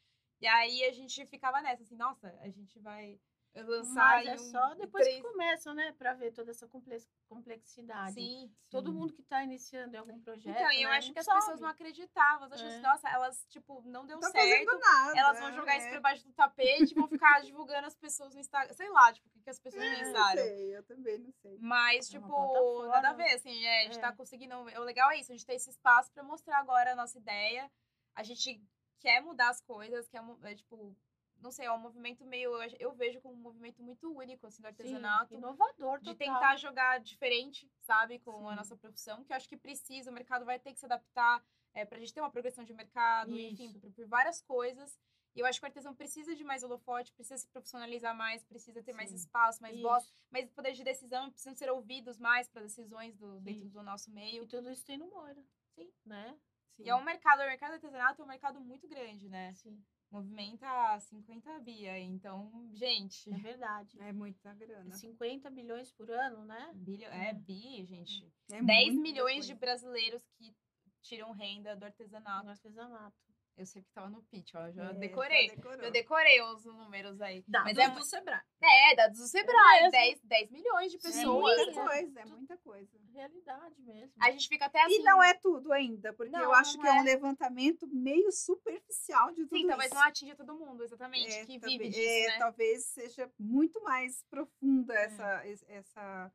E 0.41 0.47
aí 0.47 0.83
a 0.83 0.91
gente 0.91 1.25
ficava 1.27 1.61
nessa, 1.61 1.83
assim, 1.83 1.95
nossa, 1.95 2.27
a 2.41 2.49
gente 2.49 2.79
vai 2.79 3.19
lançar 3.63 4.23
Mas 4.23 4.27
é 4.27 4.33
um- 4.33 4.37
só 4.37 4.73
depois 4.75 5.03
três... 5.03 5.21
que 5.21 5.27
começa, 5.29 5.73
né? 5.73 5.91
Pra 5.97 6.13
ver 6.13 6.31
toda 6.31 6.51
essa 6.51 6.67
complex- 6.67 7.07
complexidade. 7.27 8.13
Sim. 8.13 8.51
Todo 8.69 8.91
Sim. 8.91 8.97
mundo 8.97 9.13
que 9.13 9.23
tá 9.23 9.43
iniciando 9.43 9.95
em 9.95 9.99
algum 9.99 10.19
projeto. 10.19 10.55
Então, 10.55 10.71
e 10.71 10.83
eu 10.83 10.89
né, 10.89 10.97
acho 10.97 11.07
não 11.07 11.13
que 11.13 11.19
as 11.19 11.25
sabe. 11.25 11.39
pessoas 11.39 11.59
não 11.59 11.69
acreditavam. 11.69 12.45
Elas 12.47 12.51
acham 12.53 12.67
É. 12.67 12.71
assim, 12.73 12.81
nossa, 12.81 13.09
elas, 13.09 13.45
tipo, 13.49 13.81
não 13.85 14.05
deu 14.05 14.15
Não 14.15 14.21
tá 14.21 14.31
certo. 14.31 14.65
fazendo 14.65 14.79
nada. 14.79 15.19
Elas 15.19 15.39
vão 15.39 15.53
jogar 15.53 15.73
é. 15.73 15.77
isso 15.79 15.89
pra 15.89 15.99
baixo 16.01 16.25
do 16.27 16.33
tapete, 16.33 16.93
vão 16.93 17.07
ficar 17.07 17.41
divulgando 17.45 17.87
as 17.87 17.95
pessoas 17.95 18.33
no 18.33 18.39
Instagram. 18.39 18.73
Sei 18.73 18.89
lá, 18.89 19.13
tipo, 19.13 19.27
o 19.27 19.31
que, 19.31 19.41
que 19.41 19.49
as 19.49 19.59
pessoas 19.59 19.83
É, 19.83 19.89
Não 19.91 19.99
pensaram. 19.99 20.41
sei, 20.43 20.77
eu 20.77 20.83
também 20.83 21.17
não 21.19 21.31
sei. 21.31 21.57
Mas, 21.61 22.07
É 22.07 22.11
tipo, 22.19 22.85
nada 22.87 23.09
a 23.09 23.13
ver, 23.13 23.33
assim, 23.33 23.65
é, 23.65 23.81
a 23.81 23.83
gente 23.85 23.97
É. 23.97 24.01
tá 24.01 24.11
conseguindo. 24.11 24.55
O 24.55 24.83
legal 24.83 25.09
é 25.11 25.19
isso, 25.19 25.31
a 25.31 25.35
gente 25.35 25.45
tem 25.45 25.55
esse 25.55 25.69
espaço 25.69 26.11
pra 26.11 26.23
mostrar 26.23 26.59
agora 26.59 26.91
a 26.91 26.95
nossa 26.95 27.17
ideia. 27.17 27.71
A 28.15 28.23
gente 28.23 28.61
quer 28.99 29.21
mudar 29.21 29.49
as 29.49 29.61
coisas, 29.61 30.07
quer, 30.09 30.21
é, 30.43 30.55
tipo, 30.55 30.95
não 31.41 31.51
sei, 31.51 31.65
é 31.65 31.71
um 31.71 31.79
movimento 31.79 32.25
meio. 32.25 32.51
eu 32.79 32.93
vejo 32.93 33.21
como 33.21 33.35
um 33.35 33.41
movimento 33.41 33.81
muito 33.81 34.11
único, 34.15 34.47
assim, 34.47 34.61
do 34.61 34.65
Sim, 34.65 34.67
artesanato. 34.67 35.33
inovador, 35.33 35.99
de 35.99 36.13
total. 36.13 36.15
tentar 36.15 36.55
jogar 36.57 36.99
diferente, 36.99 37.71
sabe, 37.81 38.19
com 38.19 38.47
a 38.47 38.51
Sim. 38.51 38.55
nossa 38.57 38.75
profissão, 38.77 39.23
que 39.23 39.31
eu 39.31 39.37
acho 39.37 39.47
que 39.47 39.57
precisa, 39.57 40.11
o 40.11 40.13
mercado 40.13 40.45
vai 40.45 40.59
ter 40.59 40.73
que 40.73 40.79
se 40.79 40.85
adaptar 40.85 41.43
é, 41.73 41.85
para 41.85 41.97
a 41.97 41.99
gente 41.99 42.13
ter 42.13 42.21
uma 42.21 42.31
progressão 42.31 42.63
de 42.63 42.73
mercado, 42.73 43.31
enfim, 43.37 43.69
Isso. 43.69 43.79
por, 43.79 43.91
por 43.91 44.07
várias 44.07 44.41
coisas. 44.41 44.99
E 45.35 45.39
eu 45.39 45.45
acho 45.45 45.59
que 45.59 45.65
o 45.65 45.67
artesão 45.67 45.93
precisa 45.93 46.35
de 46.35 46.43
mais 46.43 46.63
holofote, 46.63 47.13
precisa 47.13 47.37
se 47.37 47.47
profissionalizar 47.47 48.15
mais, 48.15 48.43
precisa 48.43 48.81
ter 48.81 48.93
mais 48.93 49.11
Sim. 49.11 49.17
espaço, 49.17 49.61
mais 49.61 49.79
voz, 49.79 50.03
Isso. 50.05 50.13
mais 50.31 50.49
poder 50.49 50.73
de 50.73 50.83
decisão, 50.83 51.29
precisam 51.29 51.53
ser 51.53 51.69
ouvidos 51.69 52.17
mais 52.17 52.49
para 52.49 52.63
decisões 52.63 53.15
do, 53.15 53.39
dentro 53.41 53.65
Sim. 53.65 53.69
do 53.69 53.83
nosso 53.83 54.09
meio. 54.09 54.43
E 54.43 54.47
tudo 54.47 54.71
isso 54.71 54.83
tem 54.83 54.97
no 54.97 55.07
Moira. 55.07 55.43
Sim. 55.75 55.91
Né? 56.03 56.35
E 56.79 56.89
é 56.89 56.95
um 56.95 57.03
mercado, 57.03 57.41
o 57.41 57.45
mercado 57.45 57.73
artesanato 57.73 58.21
é 58.21 58.25
um 58.25 58.27
mercado 58.27 58.59
muito 58.59 58.87
grande, 58.87 59.29
né? 59.29 59.53
Sim. 59.53 59.79
Movimenta 60.09 60.99
50 60.99 61.59
bia, 61.59 61.99
então, 61.99 62.49
gente, 62.73 63.29
É 63.33 63.37
verdade. 63.37 64.01
É 64.01 64.13
muita 64.13 64.53
grana. 64.53 64.91
50 64.91 65.49
bilhões 65.49 65.91
por 65.91 66.09
ano, 66.09 66.45
né? 66.45 66.71
bilho, 66.73 67.05
é 67.05 67.33
bi, 67.33 67.85
gente. 67.85 68.31
É 68.49 68.61
10 68.61 68.87
muita 68.95 69.01
milhões 69.01 69.45
de 69.45 69.53
coisa. 69.53 69.59
brasileiros 69.59 70.23
que 70.37 70.55
tiram 71.01 71.31
renda 71.31 71.75
do 71.75 71.83
artesanato. 71.83 72.45
No 72.45 72.51
artesanato. 72.51 73.26
Eu 73.57 73.65
sei 73.65 73.81
que 73.81 73.89
tava 73.91 74.07
no 74.07 74.21
pitch, 74.23 74.53
ó. 74.53 74.69
Já 74.69 74.91
É, 74.91 74.93
decorei. 74.93 75.51
Eu 75.81 75.89
decorei 75.89 76.39
os 76.43 76.63
números 76.63 77.19
aí. 77.21 77.43
Dados 77.47 77.73
Mas 77.73 77.77
é, 77.87 77.89
do 77.89 78.05
Sebrae. 78.05 78.39
é, 78.61 78.95
dados 78.95 79.17
do 79.19 79.27
Sebrae. 79.27 79.79
mesmo. 79.81 79.91
10, 79.91 80.21
10 80.23 80.51
milhões 80.51 80.91
de 80.91 80.97
É 80.97 81.01
pessoas. 81.01 81.57
muita 81.57 81.73
Sim. 81.73 81.87
coisa, 81.87 82.19
é 82.19 82.25
muita 82.25 82.57
coisa. 82.57 82.99
Realidade 83.11 83.81
mesmo. 83.81 84.13
A 84.21 84.29
gente 84.29 84.47
fica 84.47 84.65
até 84.67 84.83
assim. 84.83 84.99
E 84.99 85.03
não 85.03 85.23
é 85.23 85.33
tudo 85.33 85.73
ainda, 85.73 86.13
porque 86.13 86.35
eu 86.35 86.39
Não, 86.39 86.53
acho 86.53 86.75
não 86.77 86.83
que 86.83 86.87
é 86.87 86.93
um 86.93 86.99
é. 86.99 87.03
levantamento 87.03 87.87
meio 87.87 88.31
superficial 88.31 89.31
de 89.31 89.45
tudo 89.47 89.57
Sim, 89.57 89.67
talvez 89.67 89.89
isso. 89.91 89.99
não 89.99 90.07
atinja 90.07 90.35
todo 90.35 90.53
mundo, 90.55 90.83
exatamente. 90.83 91.33
É, 91.33 91.45
que 91.45 91.59
talvez- 91.59 91.79
vive 91.79 91.89
disso, 91.89 92.07
é, 92.09 92.27
né? 92.27 92.37
Talvez 92.37 92.85
seja 92.85 93.31
muito 93.39 93.81
mais 93.81 94.23
profunda 94.29 94.93
É. 94.93 95.05
essa, 95.05 95.47
es- 95.47 95.65
essa, 95.67 96.31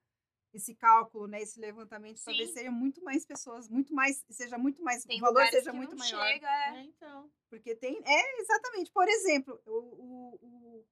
esse 0.53 0.75
cálculo, 0.75 1.27
né? 1.27 1.41
Esse 1.43 1.59
levantamento. 1.59 2.23
Talvez 2.25 2.49
Sim. 2.49 2.55
seja 2.55 2.71
muito 2.71 3.03
mais 3.03 3.25
pessoas, 3.25 3.69
muito 3.69 3.95
mais, 3.95 4.25
seja 4.31 4.59
muito 4.59 4.83
mais, 4.83 5.05
Tem 5.05 5.19
o 5.19 5.21
valor 5.21 5.47
seja 5.47 5.71
que 5.71 5.77
muito 5.77 5.91
não 5.97 5.99
maior. 5.99 6.27
chega, 6.27 6.47
é. 6.49 6.77
É, 6.79 6.83
então. 6.83 7.31
Porque 7.49 7.75
tem. 7.75 8.01
É, 8.05 8.41
exatamente. 8.41 8.91
Por 8.93 9.09
exemplo, 9.09 9.61
o, 9.67 9.73
o- 9.73 10.85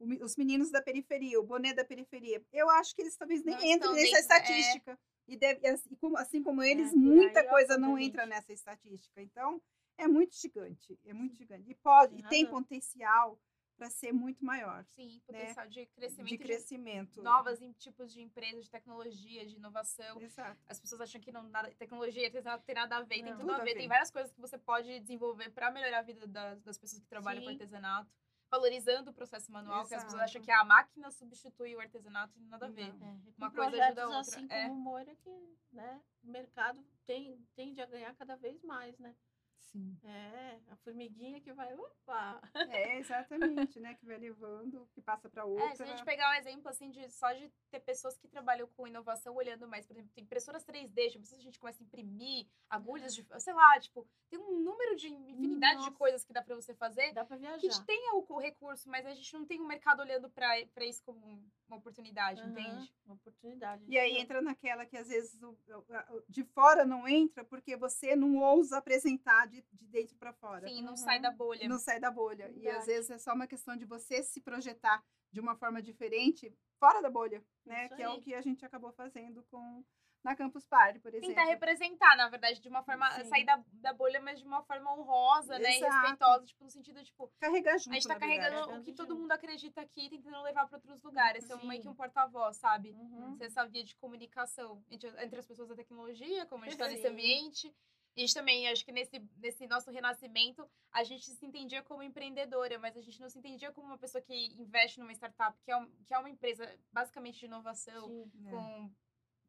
o- 0.00 0.24
os 0.24 0.36
meninos 0.36 0.70
da 0.70 0.80
periferia, 0.80 1.40
o 1.40 1.44
boné 1.44 1.74
da 1.74 1.84
periferia, 1.84 2.40
eu 2.52 2.70
acho 2.70 2.94
que 2.94 3.02
eles 3.02 3.16
talvez 3.16 3.42
nem 3.44 3.54
Não 3.56 3.60
entrem 3.62 3.74
estão 3.76 3.92
nessa 3.94 4.04
dentro, 4.04 4.16
é. 4.16 4.20
estatística. 4.20 4.98
E 5.26 5.36
deve, 5.36 5.66
assim, 5.68 5.94
como, 6.00 6.16
assim 6.16 6.42
como 6.42 6.62
eles, 6.62 6.94
muita 6.94 7.40
é 7.40 7.42
coisa 7.42 7.76
não 7.76 7.98
entra 7.98 8.24
nessa 8.24 8.52
estatística. 8.52 9.20
Então, 9.20 9.60
é 9.98 10.06
muito 10.08 10.34
gigante. 10.34 10.98
É 11.04 11.12
muito 11.12 11.34
gigante. 11.36 11.68
E 11.68 11.74
pode, 11.74 12.14
Tem 12.16 12.24
e 12.24 12.28
tem 12.28 12.46
potencial 12.46 13.38
para 13.78 13.88
ser 13.88 14.12
muito 14.12 14.44
maior 14.44 14.84
Sim, 14.90 15.22
potencial 15.24 15.66
de 15.68 15.86
crescimento 15.86 16.28
de 16.28 16.36
de, 16.36 16.42
crescimento. 16.44 17.22
novas 17.22 17.62
em- 17.62 17.72
tipos 17.72 18.12
de 18.12 18.20
empresas, 18.20 18.64
de 18.64 18.70
tecnologia, 18.70 19.46
de 19.46 19.54
inovação. 19.56 20.20
Exato. 20.20 20.60
As 20.68 20.80
pessoas 20.80 21.00
acham 21.00 21.20
que 21.20 21.30
não 21.30 21.44
nada, 21.44 21.70
tecnologia 21.76 22.22
e 22.22 22.26
artesanato 22.26 22.64
tem 22.64 22.74
nada 22.74 22.96
a 22.96 23.02
ver, 23.02 23.14
tem 23.14 23.22
Não. 23.22 23.32
tudo 23.32 23.40
Tudo 23.42 23.52
a 23.52 23.56
a 23.60 23.64
ver. 23.64 23.74
Tem 23.76 23.88
várias 23.88 24.10
coisas 24.10 24.32
que 24.32 24.40
você 24.40 24.58
pode 24.58 24.98
desenvolver 25.00 25.50
para 25.50 25.70
melhorar 25.70 26.00
a 26.00 26.02
vida 26.02 26.26
das, 26.26 26.60
das 26.62 26.76
pessoas 26.76 27.00
que 27.00 27.08
trabalham 27.08 27.40
com 27.40 27.46
Sim. 27.48 27.52
artesanato, 27.54 28.10
valorizando 28.50 29.10
o 29.10 29.14
processo 29.14 29.52
manual, 29.52 29.86
que 29.86 29.94
as 29.94 30.02
pessoas 30.02 30.22
acham 30.22 30.40
Exato. 30.42 30.44
que 30.44 30.50
a 30.50 30.64
máquina 30.64 31.10
substitui 31.12 31.76
o 31.76 31.80
artesanato 31.80 32.36
e 32.36 32.42
nada 32.46 32.66
a 32.66 32.68
ver. 32.70 32.92
Não. 32.94 33.06
É, 33.06 33.16
Uma 33.36 33.50
com 33.50 33.56
coisa 33.56 33.84
ajuda 33.84 34.02
a 34.02 34.06
outra, 34.06 34.20
assim 34.20 34.46
é. 34.50 34.62
como 34.68 34.74
o 34.74 34.76
Moira 34.82 35.14
que 35.14 35.30
né, 35.70 36.02
o 36.24 36.28
mercado 36.28 36.84
tem, 37.06 37.40
tende 37.54 37.80
a 37.80 37.86
ganhar 37.86 38.12
cada 38.16 38.34
vez 38.36 38.60
mais, 38.64 38.98
né? 38.98 39.14
Sim. 39.58 39.98
É, 40.02 40.58
a 40.70 40.76
formiguinha 40.76 41.40
que 41.40 41.52
vai, 41.52 41.72
opa! 41.74 42.40
É, 42.70 42.98
exatamente, 42.98 43.78
né? 43.80 43.94
Que 43.94 44.06
vai 44.06 44.16
levando, 44.16 44.88
que 44.94 45.00
passa 45.02 45.28
para 45.28 45.44
outra. 45.44 45.66
É, 45.66 45.74
se 45.76 45.82
a 45.82 45.86
gente 45.86 46.04
pegar 46.04 46.30
um 46.30 46.34
exemplo 46.34 46.68
assim 46.68 46.90
de 46.90 47.08
só 47.10 47.30
de 47.32 47.52
ter 47.70 47.80
pessoas 47.80 48.16
que 48.16 48.26
trabalham 48.28 48.66
com 48.76 48.86
inovação 48.86 49.34
olhando 49.34 49.68
mais, 49.68 49.86
por 49.86 49.92
exemplo, 49.94 50.10
tem 50.14 50.24
impressoras 50.24 50.64
3D, 50.64 51.10
tipo, 51.10 51.24
a 51.34 51.38
gente 51.38 51.58
começa 51.58 51.82
a 51.82 51.84
imprimir 51.84 52.46
agulhas 52.70 53.14
de, 53.14 53.26
sei 53.38 53.52
lá, 53.52 53.78
tipo, 53.78 54.08
tem 54.30 54.38
um 54.38 54.58
número 54.60 54.96
de 54.96 55.08
infinidade 55.08 55.80
de 55.80 55.86
Nossa. 55.86 55.98
coisas 55.98 56.24
que 56.24 56.32
dá 56.32 56.42
pra 56.42 56.54
você 56.54 56.74
fazer. 56.74 57.12
Dá 57.12 57.24
pra 57.24 57.36
Que 57.36 57.44
a 57.46 57.48
viajar. 57.56 57.60
gente 57.60 57.84
tenha 57.84 58.14
o, 58.14 58.24
o 58.26 58.38
recurso, 58.38 58.88
mas 58.88 59.04
a 59.04 59.12
gente 59.14 59.32
não 59.34 59.44
tem 59.44 59.60
um 59.60 59.66
mercado 59.66 60.00
olhando 60.00 60.30
pra 60.30 60.48
pra 60.74 60.84
isso 60.86 61.02
como 61.04 61.42
uma 61.68 61.76
oportunidade, 61.76 62.40
Aham, 62.40 62.50
entende? 62.50 62.94
Uma 63.04 63.14
oportunidade. 63.16 63.84
E 63.86 63.98
aí 63.98 64.14
Não. 64.14 64.20
entra 64.20 64.40
naquela 64.40 64.86
que 64.86 64.96
às 64.96 65.08
vezes 65.08 65.42
o- 65.42 65.50
o- 65.68 66.16
o- 66.16 66.22
de 66.28 66.42
fora 66.44 66.86
não 66.86 67.06
entra 67.06 67.44
porque 67.44 67.76
você 67.76 68.16
não 68.16 68.36
ousa 68.38 68.78
apresentar 68.78 69.46
de, 69.48 69.62
de 69.72 69.86
dentro 69.88 70.16
para 70.16 70.32
fora. 70.32 70.68
Sim, 70.68 70.82
não 70.82 70.90
Uhum. 70.90 70.96
sai 70.96 71.20
da 71.20 71.30
bolha. 71.30 71.68
Não 71.68 71.78
sai 71.78 71.98
da 72.00 72.10
bolha. 72.10 72.44
E 72.50 72.56
às 72.56 72.62
Verdade. 72.62 72.86
vezes 72.86 73.10
é 73.10 73.18
só 73.18 73.32
uma 73.34 73.46
questão 73.46 73.76
de 73.76 73.84
você 73.84 74.22
se 74.22 74.40
projetar 74.40 75.02
de 75.32 75.40
uma 75.40 75.56
forma 75.56 75.82
diferente 75.82 76.52
fora 76.78 77.00
da 77.02 77.10
bolha, 77.10 77.44
né? 77.66 77.86
Isso 77.86 77.96
que 77.96 78.02
é 78.02 78.08
o 78.08 78.12
aí. 78.12 78.20
que 78.20 78.34
a 78.34 78.40
gente 78.40 78.64
acabou 78.64 78.92
fazendo 78.92 79.42
com 79.50 79.84
na 80.24 80.34
Campus 80.34 80.66
Party, 80.66 80.98
por 80.98 81.14
exemplo. 81.14 81.28
Tentar 81.28 81.44
representar, 81.44 82.16
na 82.16 82.28
verdade, 82.28 82.60
de 82.60 82.68
uma 82.68 82.82
forma. 82.82 83.08
Sim. 83.12 83.24
sair 83.28 83.44
da, 83.44 83.62
da 83.74 83.92
bolha, 83.92 84.20
mas 84.20 84.40
de 84.40 84.44
uma 84.44 84.62
forma 84.64 84.92
honrosa, 84.92 85.58
né? 85.60 85.70
E 85.70 85.76
Exato. 85.76 85.92
respeitosa, 85.94 86.44
tipo, 86.46 86.64
no 86.64 86.70
sentido, 86.70 87.04
tipo, 87.04 87.30
Carregar 87.38 87.78
junto. 87.78 87.90
a 87.90 87.94
gente 87.94 88.08
tá 88.08 88.14
na 88.14 88.18
verdade. 88.18 88.40
carregando 88.40 88.56
o 88.56 88.66
Carregando 88.66 88.84
que 88.84 88.92
todo 88.92 89.16
mundo 89.16 89.30
acredita 89.30 89.80
aqui, 89.80 90.10
tentando 90.10 90.42
levar 90.42 90.66
pra 90.66 90.76
outros 90.78 91.00
lugares. 91.04 91.44
Ser 91.44 91.56
meio 91.64 91.80
que 91.80 91.88
um 91.88 91.94
porta-voz, 91.94 92.56
sabe? 92.56 92.90
Uhum. 92.90 93.36
Ser 93.36 93.44
essa 93.44 93.64
via 93.66 93.84
de 93.84 93.94
comunicação 93.96 94.82
entre, 94.90 95.08
entre 95.24 95.38
as 95.38 95.46
pessoas 95.46 95.68
da 95.68 95.76
tecnologia, 95.76 96.44
como 96.46 96.64
a 96.64 96.68
gente 96.68 96.78
tá 96.78 96.88
nesse 96.88 97.06
ambiente. 97.06 97.72
A 98.18 98.20
gente 98.20 98.34
também, 98.34 98.66
acho 98.68 98.84
que 98.84 98.90
nesse, 98.90 99.22
nesse 99.36 99.64
nosso 99.68 99.92
renascimento, 99.92 100.68
a 100.90 101.04
gente 101.04 101.24
se 101.30 101.46
entendia 101.46 101.84
como 101.84 102.02
empreendedora, 102.02 102.76
mas 102.76 102.96
a 102.96 103.00
gente 103.00 103.20
não 103.20 103.28
se 103.30 103.38
entendia 103.38 103.70
como 103.70 103.86
uma 103.86 103.96
pessoa 103.96 104.20
que 104.20 104.34
investe 104.60 104.98
numa 104.98 105.12
startup, 105.12 105.56
que 105.62 105.70
é, 105.70 105.76
um- 105.76 105.88
que 106.04 106.12
é 106.12 106.18
uma 106.18 106.28
empresa 106.28 106.68
basicamente 106.92 107.38
de 107.38 107.46
inovação, 107.46 108.08
Sim. 108.08 108.48
É. 108.48 108.50
com, 108.50 108.90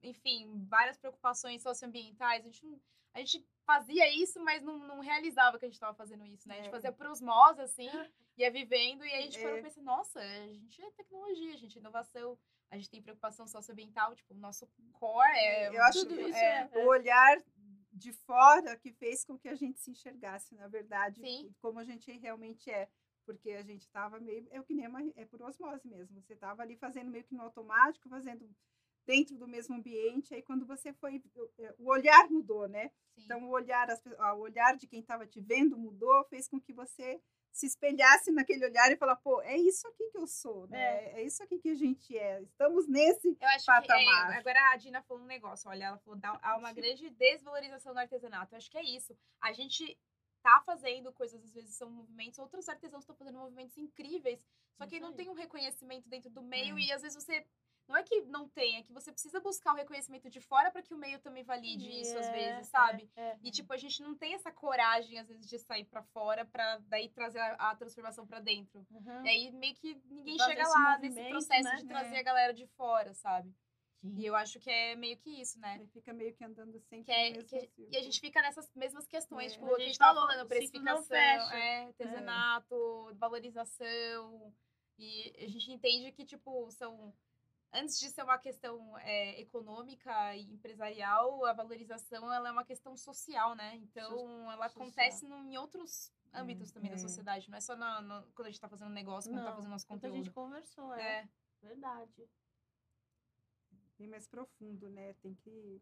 enfim, 0.03 0.63
várias 0.70 0.97
preocupações 0.97 1.63
socioambientais. 1.63 2.43
A 2.43 2.45
gente, 2.47 2.63
não- 2.63 2.80
a 3.15 3.20
gente 3.20 3.43
fazia 3.65 4.07
isso, 4.13 4.39
mas 4.39 4.61
não, 4.61 4.78
não 4.78 4.99
realizava 4.99 5.57
que 5.57 5.65
a 5.65 5.67
gente 5.67 5.74
estava 5.76 5.95
fazendo 5.97 6.24
isso, 6.28 6.47
né? 6.47 6.53
A 6.53 6.57
gente 6.57 6.67
É. 6.67 6.72
fazia 6.72 6.91
por 6.91 7.07
osmose, 7.07 7.61
assim, 7.61 7.88
ia 8.38 8.51
vivendo, 8.51 9.03
e 9.03 9.11
aí 9.11 9.20
a 9.20 9.22
gente 9.24 9.39
É. 9.39 9.41
parou 9.41 9.57
e 9.57 9.63
pensou, 9.63 9.82
nossa, 9.84 10.20
a 10.20 10.47
gente 10.53 10.80
é 10.80 10.91
tecnologia, 10.91 11.55
a 11.55 11.57
gente 11.57 11.76
é 11.76 11.82
inovação, 11.82 12.38
a 12.70 12.78
gente 12.78 12.89
tem 12.91 13.01
preocupação 13.01 13.47
socioambiental, 13.47 14.13
tipo, 14.15 14.32
o 14.32 14.38
nosso 14.38 14.67
core 14.93 15.28
é... 15.39 15.70
Eu 15.76 15.84
acho 15.86 16.01
tudo 16.05 16.15
que 16.15 16.22
isso 16.22 16.38
é, 16.38 16.70
é- 16.72 16.86
o 16.86 16.88
olhar 16.88 17.41
de 18.00 18.14
fora 18.14 18.78
que 18.78 18.91
fez 18.93 19.24
com 19.26 19.38
que 19.38 19.50
a 19.50 19.56
gente 19.56 19.80
se 19.80 19.91
enxergasse, 19.91 20.56
na 20.56 20.68
verdade, 20.68 21.22
Sim. 21.22 21.54
como 21.62 21.80
a 21.80 21.84
gente 21.84 22.12
realmente 22.12 22.72
é. 22.72 22.89
Porque 23.26 23.52
a 23.52 23.62
gente 23.62 23.82
estava 23.82 24.20
meio. 24.20 24.47
É 24.50 24.60
o 24.60 24.64
que 24.64 24.74
nem 24.74 24.88
uma, 24.88 25.02
é 25.16 25.26
por 25.26 25.39
osmose 25.41 25.88
mesmo. 25.88 26.20
Você 26.20 26.34
estava 26.34 26.64
ali 26.64 26.76
fazendo 26.76 27.12
meio 27.12 27.24
que 27.24 27.36
no 27.36 27.43
automático, 27.43 28.10
fazendo 28.10 28.50
dentro 29.06 29.38
do 29.38 29.47
mesmo 29.47 29.76
ambiente. 29.76 30.34
Aí 30.34 30.41
quando 30.41 30.66
você 30.66 30.91
foi. 30.93 31.22
O 31.78 31.91
olhar 31.91 32.28
mudou, 32.32 32.68
né? 32.68 32.89
Sim. 33.14 33.26
Então 33.26 33.43
o 33.43 33.52
olhar, 33.52 33.88
o 34.36 34.39
olhar 34.39 34.76
de 34.78 34.88
quem 34.88 35.02
estava 35.02 35.28
te 35.28 35.39
vendo 35.41 35.78
mudou, 35.78 36.24
fez 36.26 36.47
com 36.47 36.60
que 36.60 36.74
você 36.74 37.22
se 37.52 37.66
espelhasse 37.66 38.32
naquele 38.32 38.66
olhar 38.66 38.91
e 38.91 38.95
falar, 38.97 39.16
pô, 39.18 39.41
é 39.41 39.58
isso 39.58 39.88
aqui 39.88 40.10
que 40.12 40.18
eu 40.18 40.28
sou, 40.28 40.68
né? 40.68 41.20
É, 41.20 41.24
isso 41.24 41.41
aqui 41.43 41.60
que 41.60 41.70
a 41.70 41.76
gente 41.76 42.18
é. 42.18 42.41
Estamos 42.43 42.88
nesse. 42.88 43.38
Eu 43.39 43.47
acho 43.50 43.66
patamar. 43.66 44.28
que 44.28 44.34
é, 44.34 44.38
agora 44.38 44.72
a 44.72 44.76
Dina 44.78 45.02
falou 45.02 45.24
um 45.24 45.28
negócio, 45.28 45.70
olha, 45.70 45.86
ela 45.86 45.97
falou 45.97 46.20
dá, 46.20 46.39
há 46.41 46.58
uma 46.58 46.72
grande 46.74 47.10
desvalorização 47.10 47.93
do 47.93 48.00
artesanato. 48.00 48.54
Eu 48.54 48.58
acho 48.58 48.70
que 48.72 48.78
é 48.78 48.84
isso. 48.84 49.18
A 49.41 49.52
gente 49.52 49.97
tá 50.41 50.62
fazendo 50.66 51.12
coisas, 51.12 51.43
às 51.43 51.54
vezes 51.54 51.76
são 51.76 51.89
movimentos, 51.89 52.39
outros 52.39 52.70
artesãos 52.70 53.04
estão 53.04 53.16
fazendo 53.16 53.38
movimentos 53.39 53.78
incríveis, 53.78 54.39
só 54.78 54.88
que 54.88 54.95
Isso 54.95 55.06
não 55.06 55.14
tem 55.14 55.30
um 55.30 55.34
reconhecimento 55.34 56.08
dentro 56.08 56.30
do 56.30 56.41
meio 56.41 56.78
É. 56.78 56.82
e 56.82 56.91
às 56.93 57.02
vezes 57.02 57.22
você 57.22 57.45
não 57.89 57.97
é 57.97 58.03
que 58.03 58.21
não 58.21 58.47
tem, 58.47 58.77
é 58.77 58.83
que 58.83 58.93
você 58.93 59.11
precisa 59.11 59.39
buscar 59.41 59.73
o 59.73 59.75
reconhecimento 59.75 60.29
de 60.29 60.39
fora 60.39 60.71
para 60.71 60.81
que 60.81 60.93
o 60.93 60.97
meio 60.97 61.19
também 61.19 61.43
valide 61.43 61.89
isso 61.89 62.17
às 62.17 62.27
É, 62.27 62.31
vezes, 62.31 62.59
é, 62.59 62.63
sabe? 62.63 63.09
é. 63.15 63.37
E 63.43 63.51
tipo, 63.51 63.73
a 63.73 63.77
gente 63.77 64.01
não 64.01 64.15
tem 64.15 64.33
essa 64.35 64.51
coragem 64.51 65.17
às 65.19 65.27
vezes 65.27 65.45
de 65.49 65.57
sair 65.59 65.85
para 65.85 66.03
fora 66.03 66.45
para 66.45 66.77
daí 66.87 67.09
trazer 67.09 67.39
a, 67.39 67.53
a 67.71 67.75
transformação 67.75 68.25
para 68.27 68.39
dentro. 68.39 68.85
Uhum. 68.91 69.25
E 69.25 69.29
aí 69.29 69.51
meio 69.51 69.73
que 69.75 69.95
ninguém 70.05 70.37
Fazer 70.37 70.51
chega 70.51 70.67
lá 70.69 70.97
nesse 70.99 71.15
movimento, 71.15 71.31
processo 71.31 71.63
né? 71.63 71.75
de 71.77 71.85
trazer 71.87 72.15
É. 72.15 72.19
a 72.19 72.23
galera 72.23 72.53
de 72.53 72.67
fora, 72.67 73.13
sabe? 73.13 73.53
Sim. 74.01 74.15
E 74.17 74.25
eu 74.25 74.33
acho 74.33 74.61
que 74.61 74.69
é 74.69 74.95
meio 74.95 75.17
que 75.17 75.41
isso, 75.41 75.59
né? 75.59 75.75
Aí 75.77 75.87
fica 75.87 76.13
meio 76.13 76.33
que 76.33 76.41
andando 76.45 76.79
sempre 76.79 77.03
Que 77.03 77.11
é- 77.11 77.33
que-. 77.43 77.69
E 77.91 77.97
a 77.97 78.01
gente 78.01 78.17
fica 78.21 78.41
nessas 78.41 78.71
mesmas 78.73 79.05
questões, 79.05 79.51
É. 79.51 79.55
tipo, 79.55 79.65
A 79.65 79.71
o 79.71 79.75
que 79.75 79.81
a 79.81 79.85
gente 79.85 79.87
gente 79.89 79.97
falou, 79.97 80.25
falando, 80.25 80.49
o 80.49 80.55
ciclo 80.55 80.79
não 80.83 81.03
precificação, 81.03 81.03
fecha. 81.49 81.55
é, 81.57 81.83
artesanato, 81.85 83.11
valorização. 83.15 84.53
E 84.97 85.33
a 85.43 85.47
gente 85.47 85.71
entende 85.71 86.11
que, 86.11 86.25
tipo, 86.25 86.69
são. 86.71 87.13
Antes 87.72 87.99
de 87.99 88.09
ser 88.09 88.24
uma 88.24 88.38
questão 88.39 88.97
é, 88.99 89.39
econômica 89.39 90.36
e 90.36 90.51
empresarial, 90.51 91.45
a 91.45 91.53
valorização 91.53 92.32
ela 92.34 92.49
é 92.49 92.51
uma 92.51 92.65
questão 92.65 92.97
social, 92.97 93.53
né? 93.55 93.76
Então, 93.76 94.51
ela 94.51 94.67
social. 94.67 94.84
acontece 94.88 95.28
no- 95.28 95.38
em 95.45 95.55
outros 95.57 96.11
É, 96.34 96.39
âmbitos 96.39 96.72
também 96.72 96.89
da 96.89 96.95
é. 96.95 96.99
sociedade. 96.99 97.49
Não 97.49 97.57
é 97.57 97.61
só 97.61 97.76
na- 97.76 98.01
no- 98.01 98.24
quando 98.34 98.47
a 98.47 98.49
gente 98.51 98.59
tá 98.59 98.67
fazendo 98.67 98.89
negócio, 98.91 99.30
quando 99.32 99.43
tá 99.43 99.49
Não, 99.49 99.55
fazendo 99.55 99.72
nosso 99.72 99.86
Muita 99.88 100.07
conteúdo. 100.07 100.24
gente 100.26 100.34
conversou, 100.34 100.93
é. 100.95 101.22
É. 101.22 101.30
Verdade. 101.61 102.30
bem 103.97 104.07
mais 104.07 104.26
profundo, 104.28 104.89
né? 104.89 105.13
Tem 105.15 105.36
que 105.36 105.82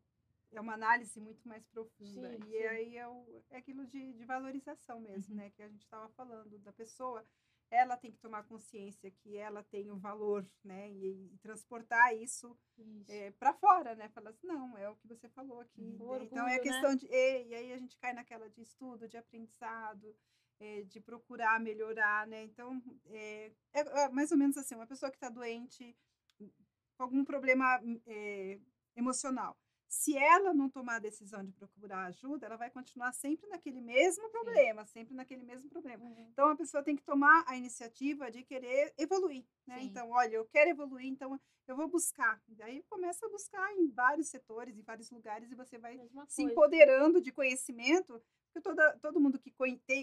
é 0.52 0.60
uma 0.60 0.74
análise 0.74 1.20
muito 1.20 1.48
mais 1.48 1.64
profunda. 1.68 2.30
Sim, 2.32 2.44
e 2.48 2.52
sim. 2.52 2.64
aí 2.66 2.98
é, 2.98 3.08
o, 3.08 3.44
é 3.52 3.58
aquilo 3.58 3.86
de, 3.86 4.14
de 4.14 4.26
valorização 4.26 5.00
mesmo, 5.00 5.36
Uhum. 5.36 5.42
né? 5.42 5.52
Que 5.52 5.62
a 5.62 5.68
gente 5.70 5.84
estava 5.84 6.10
falando 6.10 6.58
da 6.60 6.74
pessoa. 6.74 7.24
Ela 7.70 7.98
tem 7.98 8.12
que 8.12 8.20
tomar 8.20 8.44
consciência 8.44 9.12
que 9.12 9.36
ela 9.36 9.62
tem 9.64 9.92
o 9.92 9.98
valor, 9.98 10.50
né? 10.64 10.90
E, 10.90 11.34
e 11.34 11.38
transportar 11.40 12.16
isso 12.16 12.58
Isso. 12.78 13.34
para 13.38 13.54
fora, 13.54 13.94
né? 13.96 14.08
Falar 14.10 14.30
assim, 14.30 14.48
não, 14.48 14.78
é 14.78 14.90
o 14.90 14.96
que 14.96 15.08
você 15.08 15.28
falou 15.30 15.60
aqui. 15.60 15.98
O 16.00 16.14
né? 16.16 16.24
Então 16.24 16.48
é 16.48 16.56
orgulho, 16.56 16.58
né? 16.58 16.60
questão 16.60 16.96
de. 16.96 17.06
E, 17.08 17.48
e 17.48 17.56
aí 17.56 17.74
a 17.74 17.78
gente 17.78 17.98
cai 17.98 18.14
naquela 18.14 18.50
de 18.50 18.62
estudo, 18.62 19.08
de 19.08 19.18
aprendizado, 19.18 20.16
é, 20.60 20.84
de 20.84 21.00
procurar 21.02 21.60
melhorar, 21.60 22.26
né? 22.26 22.44
Então 22.44 22.82
é, 23.08 23.52
é- 23.74 24.04
é 24.04 24.10
mais 24.10 24.32
ou 24.32 24.38
menos 24.38 24.58
assim, 24.58 24.76
uma 24.76 24.88
pessoa 24.88 25.12
que 25.12 25.18
está 25.18 25.30
doente, 25.30 25.96
com 26.98 27.04
algum 27.04 27.24
problema 27.24 27.80
é, 28.06 28.60
emocional. 28.96 29.58
Se 29.88 30.18
ela 30.18 30.54
não 30.54 30.70
tomar 30.70 30.96
a 30.96 31.00
decisão 31.00 31.44
de 31.44 31.54
procurar 31.54 32.06
ajuda, 32.08 32.46
ela 32.46 32.58
vai 32.58 32.70
continuar 32.70 33.14
sempre 33.14 33.48
naquele 33.50 33.80
mesmo 33.80 34.30
problema, 34.30 34.86
sempre 34.86 35.14
naquele 35.16 35.44
mesmo 35.44 35.70
problema. 35.70 36.04
Uhum. 36.04 36.28
Então, 36.32 36.50
a 36.50 36.56
pessoa 36.58 36.84
tem 36.84 36.96
que 36.96 37.04
tomar 37.04 37.46
a 37.48 37.56
iniciativa 37.56 38.30
de 38.30 38.44
querer 38.44 38.94
evoluir, 38.98 39.46
né? 39.66 39.80
Sim. 39.80 39.86
Então, 39.86 40.12
olha, 40.12 40.36
eu 40.36 40.46
quero 40.46 40.70
evoluir, 40.70 41.08
então 41.08 41.40
eu 41.68 41.76
vou 41.76 41.88
buscar. 41.88 42.42
E 42.50 42.56
daí 42.56 42.84
começa 42.84 43.26
a 43.26 43.30
buscar 43.30 43.72
em 43.76 43.90
vários 43.90 44.28
setores, 44.28 44.78
em 44.78 44.82
vários 44.82 45.10
lugares, 45.10 45.52
e 45.52 45.56
você 45.56 45.78
vai 45.78 45.98
se 46.28 46.44
empoderando 46.44 47.22
de 47.22 47.32
conhecimento, 47.32 48.22
porque 48.46 48.62
toda, 48.62 48.98
todo 49.00 49.20
mundo 49.22 49.40
que 49.40 49.54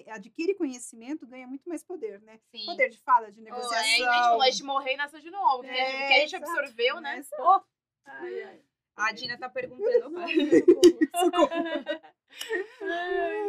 adquire 0.08 0.54
conhecimento 0.54 1.26
ganha 1.26 1.46
muito 1.46 1.68
mais 1.68 1.84
poder, 1.84 2.22
né? 2.22 2.40
Sim. 2.50 2.64
Poder 2.64 2.88
de 2.88 2.98
fala, 3.00 3.30
de 3.30 3.40
Oh, 3.40 3.44
negociação. 3.44 4.12
é, 4.12 4.34
em 4.34 4.38
vez 4.38 4.56
de 4.56 4.64
morrer, 4.64 4.94
e 4.94 4.96
nascer 4.96 5.20
de 5.20 5.30
novo. 5.30 5.62
Porque 5.62 5.68
É, 5.78 6.04
o 6.04 6.08
que 6.08 6.14
a 6.14 6.20
gente 6.20 6.36
exato, 6.36 6.50
absorveu, 6.50 7.00
né? 7.00 7.16
né? 7.16 7.24
Oh, 7.38 7.60
Ai, 8.06 8.42
ai. 8.42 8.64
a 8.96 9.12
Dina 9.12 9.38
tá 9.38 9.48
perguntando. 9.48 10.18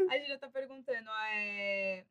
A 0.10 0.18
Dina 0.18 0.38
tá 0.40 0.50
perguntando. 0.50 1.10
é, 1.32 2.06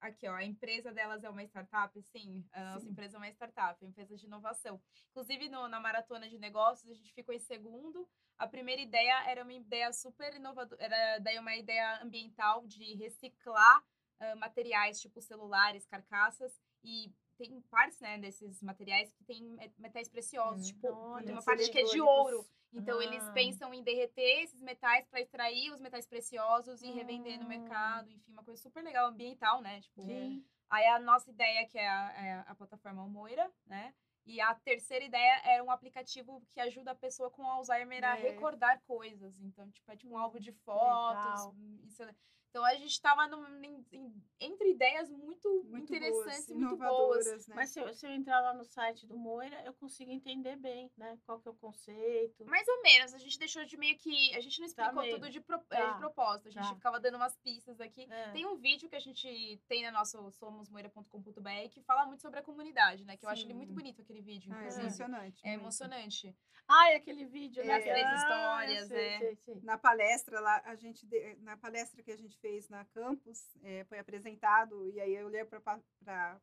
Aqui, 0.00 0.26
ó, 0.26 0.34
a 0.34 0.42
empresa 0.44 0.90
delas 0.92 1.22
é 1.22 1.28
uma 1.28 1.42
startup? 1.44 2.00
Sim, 2.04 2.42
a 2.52 2.64
nossa 2.72 2.80
Sim. 2.86 2.90
empresa 2.90 3.16
é 3.16 3.20
uma 3.20 3.28
startup, 3.28 3.84
empresa 3.84 4.16
de 4.16 4.24
inovação. 4.24 4.80
Inclusive, 5.10 5.50
no- 5.50 5.68
na 5.68 5.78
maratona 5.78 6.26
de 6.26 6.38
negócios, 6.38 6.90
a 6.90 6.94
gente 6.94 7.12
ficou 7.12 7.34
em 7.34 7.38
segundo. 7.38 8.08
A 8.38 8.48
primeira 8.48 8.80
ideia 8.80 9.24
era 9.28 9.42
uma 9.42 9.52
ideia 9.52 9.92
super 9.92 10.34
inovadora, 10.34 10.82
era 10.82 11.18
daí 11.18 11.38
uma 11.38 11.54
ideia 11.54 12.02
ambiental 12.02 12.66
de 12.66 12.94
reciclar 12.94 13.84
ah, 14.20 14.36
materiais 14.36 14.98
tipo 15.00 15.20
celulares, 15.20 15.86
carcaças, 15.86 16.58
e 16.82 17.12
tem 17.36 17.60
partes, 17.70 18.00
né, 18.00 18.16
desses 18.18 18.62
materiais 18.62 19.12
que 19.12 19.24
tem 19.24 19.42
me- 19.42 19.72
metais 19.78 20.08
preciosos, 20.08 20.66
Hum, 20.66 20.72
tipo, 20.74 20.88
olha, 20.88 21.24
tem 21.26 21.34
uma 21.34 21.42
parte 21.42 21.70
que 21.70 21.78
é 21.78 21.84
de 21.84 22.00
ouro. 22.00 22.46
Então, 22.72 23.00
eles 23.02 23.26
Ah. 23.28 23.32
pensam 23.32 23.74
em 23.74 23.82
derreter 23.82 24.42
esses 24.42 24.60
metais 24.62 25.06
para 25.08 25.20
extrair 25.20 25.72
os 25.72 25.80
metais 25.80 26.06
preciosos 26.06 26.82
e 26.82 26.90
revender 26.90 27.38
no 27.38 27.44
Hum. 27.44 27.48
mercado. 27.48 28.10
Enfim, 28.10 28.30
uma 28.32 28.44
coisa 28.44 28.60
super 28.60 28.82
legal, 28.84 29.08
ambiental, 29.08 29.60
né? 29.60 29.80
Tipo, 29.80 30.02
Sim. 30.02 30.44
Aí 30.68 30.86
a 30.86 31.00
nossa 31.00 31.28
ideia, 31.28 31.66
que 31.66 31.76
é 31.76 31.88
a, 31.88 32.12
é 32.12 32.44
a 32.46 32.54
plataforma 32.54 33.04
Moira, 33.08 33.50
né? 33.66 33.92
E 34.24 34.40
a 34.40 34.54
terceira 34.54 35.04
ideia 35.04 35.40
era 35.44 35.64
um 35.64 35.70
aplicativo 35.70 36.40
que 36.52 36.60
ajuda 36.60 36.92
a 36.92 36.94
pessoa 36.94 37.28
com 37.28 37.44
Alzheimer 37.44 38.04
a 38.04 38.14
É. 38.14 38.20
recordar 38.22 38.80
coisas. 38.82 39.40
Então, 39.40 39.68
tipo, 39.72 39.90
é 39.90 39.96
tipo 39.96 40.12
um 40.14 40.18
álbum 40.18 40.38
de 40.38 40.52
fotos. 40.52 41.24
Legal. 41.24 41.54
Isso, 41.82 42.04
então 42.50 42.64
a 42.64 42.74
gente 42.74 43.00
tava 43.00 43.26
num- 43.28 43.64
em- 43.64 43.86
em- 43.92 44.22
entre 44.40 44.70
ideias 44.70 45.08
muito, 45.10 45.48
Muito 45.64 45.84
interessantes 45.94 46.46
boas, 46.46 46.48
e 46.48 46.54
muito 46.54 46.76
boas. 46.76 47.46
né? 47.48 47.54
Mas 47.54 47.70
se 47.70 47.80
eu, 47.80 47.92
se 47.94 48.06
eu 48.06 48.10
entrar 48.10 48.40
lá 48.40 48.52
no 48.54 48.64
site 48.64 49.06
do 49.06 49.16
Moira, 49.16 49.62
eu 49.64 49.72
consigo 49.74 50.10
entender 50.10 50.56
bem, 50.56 50.90
né? 50.96 51.18
Qual 51.24 51.40
que 51.40 51.48
é 51.48 51.50
o 51.50 51.54
conceito. 51.54 52.44
Mais 52.46 52.66
ou 52.68 52.82
menos, 52.82 53.14
a 53.14 53.18
gente 53.18 53.38
deixou 53.38 53.64
de 53.64 53.76
meio 53.76 53.96
que. 53.98 54.34
A 54.34 54.40
gente 54.40 54.60
não 54.60 54.66
Tá 54.68 54.82
explicou 54.84 55.02
meio. 55.02 55.14
tudo 55.16 55.30
de, 55.30 55.40
pro- 55.40 55.58
Tá, 55.60 55.78
eh, 55.78 55.92
de 55.92 55.98
propósito. 55.98 56.48
A 56.48 56.50
gente 56.50 56.68
tá. 56.68 56.74
ficava 56.74 56.98
dando 57.00 57.16
umas 57.16 57.36
pistas 57.38 57.80
aqui. 57.80 58.06
É. 58.10 58.32
Tem 58.32 58.46
um 58.46 58.56
vídeo 58.56 58.88
que 58.88 58.96
a 58.96 59.00
gente 59.00 59.60
tem 59.68 59.84
no 59.86 59.92
nosso 59.92 60.30
somosmoira.com.br 60.32 61.68
que 61.70 61.80
fala 61.82 62.06
muito 62.06 62.20
sobre 62.22 62.40
a 62.40 62.42
comunidade, 62.42 63.04
né? 63.04 63.16
Que 63.16 63.24
eu 63.24 63.30
acho 63.30 63.44
ele 63.44 63.54
muito 63.54 63.68
Sim. 63.70 63.74
bonito 63.74 64.00
aquele 64.02 64.20
vídeo, 64.22 64.52
Ah, 64.52 64.64
é 64.64 64.68
emocionante. 64.80 65.40
É 65.44 65.48
muito. 65.50 65.60
emocionante. 65.62 66.36
Ah, 66.66 66.90
é 66.92 66.96
aquele 66.96 67.24
vídeo, 67.26 67.64
né? 67.64 67.74
as 67.76 67.82
três 67.84 68.06
Ah, 68.06 68.14
histórias, 68.16 68.88
sei, 68.88 69.08
é. 69.08 69.18
sei, 69.18 69.36
sei. 69.36 69.60
Na 69.62 69.76
palestra 69.78 70.40
lá, 70.40 70.62
a 70.64 70.74
gente 70.74 71.06
na 71.40 71.56
palestra 71.56 72.02
que 72.02 72.10
a 72.12 72.16
gente 72.16 72.38
fez 72.40 72.68
na 72.68 72.84
campus, 72.86 73.56
eh, 73.62 73.84
foi 73.84 73.98
apresentado 73.98 74.86
e 74.88 75.00
aí 75.00 75.14
eu 75.14 75.26
olhei 75.26 75.44
para 75.44 75.80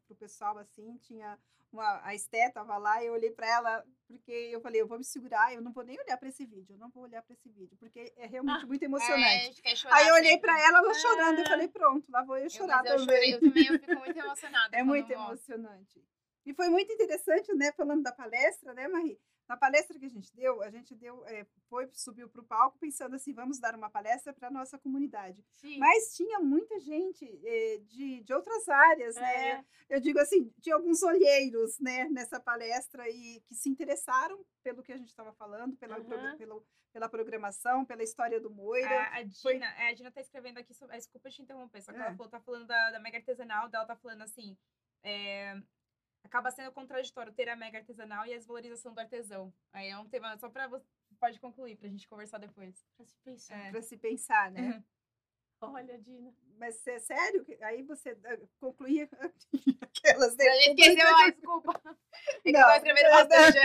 o 0.09 0.15
pessoal 0.15 0.57
assim, 0.57 0.97
tinha 0.97 1.37
uma 1.71 2.01
a 2.03 2.15
Esté 2.15 2.49
tava 2.49 2.77
lá 2.77 3.03
e 3.03 3.07
eu 3.07 3.13
olhei 3.13 3.31
para 3.31 3.47
ela 3.47 3.85
porque 4.07 4.31
eu 4.31 4.61
falei, 4.61 4.81
eu 4.81 4.87
vou 4.87 4.97
me 4.97 5.03
segurar, 5.03 5.53
eu 5.53 5.61
não 5.61 5.71
vou 5.73 5.83
nem 5.83 5.99
olhar 5.99 6.17
para 6.17 6.29
esse 6.29 6.45
vídeo, 6.45 6.75
eu 6.75 6.77
não 6.79 6.89
vou 6.89 7.03
olhar 7.03 7.21
para 7.21 7.33
esse 7.33 7.49
vídeo, 7.49 7.75
porque 7.77 8.13
é 8.15 8.25
realmente 8.25 8.65
muito 8.67 8.83
É, 8.83 8.85
emocionante. 8.85 9.61
chorar 9.75 9.95
aí 9.97 10.07
eu 10.07 10.15
olhei 10.15 10.37
para 10.37 10.53
ela, 10.59 10.77
ela 10.79 10.89
Ah. 10.89 10.93
chorando, 10.93 11.39
eu 11.39 11.45
falei, 11.45 11.67
pronto, 11.67 12.09
lá 12.11 12.23
vou 12.23 12.37
eu 12.37 12.43
Eu, 12.45 12.49
chorar 12.49 12.79
eu 12.85 12.97
também. 12.97 13.05
chorei, 13.05 13.33
eu 13.33 13.41
também 13.41 13.65
eu 13.67 13.79
fico 13.79 13.95
muito 13.99 14.17
emocionada. 14.17 14.77
É 14.77 14.83
muito 14.83 15.11
eu 15.11 15.19
emocionante. 15.19 16.03
E 16.45 16.53
foi 16.53 16.69
muito 16.69 16.91
interessante, 16.93 17.53
né, 17.53 17.71
falando 17.73 18.03
da 18.03 18.11
palestra, 18.13 18.73
né, 18.73 18.87
Marie? 18.87 19.19
Na 19.47 19.55
palestra 19.55 19.97
que 19.97 20.05
a 20.05 20.09
gente 20.09 20.33
deu, 20.35 20.61
a 20.61 20.69
gente 20.69 20.93
deu, 20.93 21.25
eh, 21.27 21.45
foi, 21.69 21.87
subiu 21.93 22.27
para 22.29 22.41
o 22.41 22.45
palco 22.45 22.77
pensando 22.77 23.15
assim, 23.15 23.33
vamos 23.33 23.59
dar 23.59 23.75
uma 23.75 23.89
palestra 23.89 24.33
para 24.33 24.49
a 24.49 24.51
nossa 24.51 24.77
comunidade. 24.77 25.41
Sim. 25.53 25.77
Mas 25.79 26.15
tinha 26.15 26.39
muita 26.39 26.79
gente 26.79 27.25
eh, 27.45 27.77
de, 27.85 28.21
de 28.23 28.33
outras 28.33 28.67
áreas, 28.67 29.15
né? 29.15 29.49
É. 29.89 29.95
Eu 29.95 30.01
digo 30.01 30.19
assim, 30.19 30.51
tinha 30.61 30.75
alguns 30.75 31.01
olheiros, 31.01 31.79
né, 31.79 32.09
nessa 32.09 32.39
palestra 32.41 33.07
e 33.09 33.39
que 33.47 33.55
se 33.55 33.69
interessaram 33.69 34.45
pelo 34.61 34.83
que 34.83 34.91
a 34.91 34.97
gente 34.97 35.07
estava 35.09 35.31
falando, 35.33 35.77
pela, 35.77 35.95
pro- 36.03 36.17
Aham. 36.17 36.37
pela, 36.37 37.09
programação, 37.09 37.85
pela 37.85 38.03
história 38.03 38.41
do 38.41 38.49
Moira. 38.49 38.89
A, 38.89 39.17
a 39.19 39.23
Dina, 39.23 39.65
é, 39.81 39.89
a 39.89 39.93
Dina 39.93 40.11
tá 40.11 40.19
escrevendo 40.19 40.57
aqui 40.57 40.73
sobre. 40.73 40.97
Desculpa 40.97 41.29
te 41.29 41.41
interromper, 41.41 41.81
só 41.81 41.93
que 41.93 41.99
É. 41.99 42.01
ela 42.01 42.15
falou, 42.15 42.29
tá 42.29 42.41
falando 42.41 42.65
da, 42.67 42.91
da 42.91 42.99
mega 42.99 43.17
artesanal, 43.17 43.69
dela 43.69 43.85
tá 43.85 43.95
falando 43.95 44.23
assim. 44.23 44.57
é, 45.03 45.55
acaba 46.27 46.51
sendo 46.51 46.71
contraditório 46.71 47.33
ter 47.33 47.49
a 47.49 47.55
mega 47.55 47.79
artesanal 47.79 48.25
e 48.25 48.33
a 48.33 48.37
desvalorização 48.37 48.93
do 48.93 48.99
artesão. 48.99 49.51
Aí 49.73 49.89
é 49.89 49.97
um 49.97 50.07
tema 50.07 50.37
só 50.37 50.49
pra 50.49 50.67
você. 50.67 50.85
Pode 51.19 51.39
concluir, 51.39 51.75
pra 51.77 51.89
gente 51.89 52.07
conversar 52.07 52.37
depois. 52.37 52.85
Pra 52.95 53.05
se 53.05 53.17
pensar. 53.23 53.57
É. 53.57 53.71
Para 53.71 53.81
se 53.81 53.97
pensar, 53.97 54.51
né? 54.51 54.83
Olha, 55.59 55.97
Dina. 55.97 56.31
Mas 56.57 56.85
é 56.85 56.99
sério? 56.99 57.45
Aí 57.61 57.81
você 57.83 58.17
ah, 58.25 58.37
concluía 58.59 59.09
aquelas... 59.81 60.35
né? 60.37 60.47
A 60.47 60.53
gente 60.61 60.81
esqueceu, 60.81 61.17
ai, 61.17 61.31
desculpa. 61.31 61.97
É 62.45 62.49
eu 62.49 62.53
Não, 62.53 62.69
é, 62.69 63.09
bastante. 63.09 63.59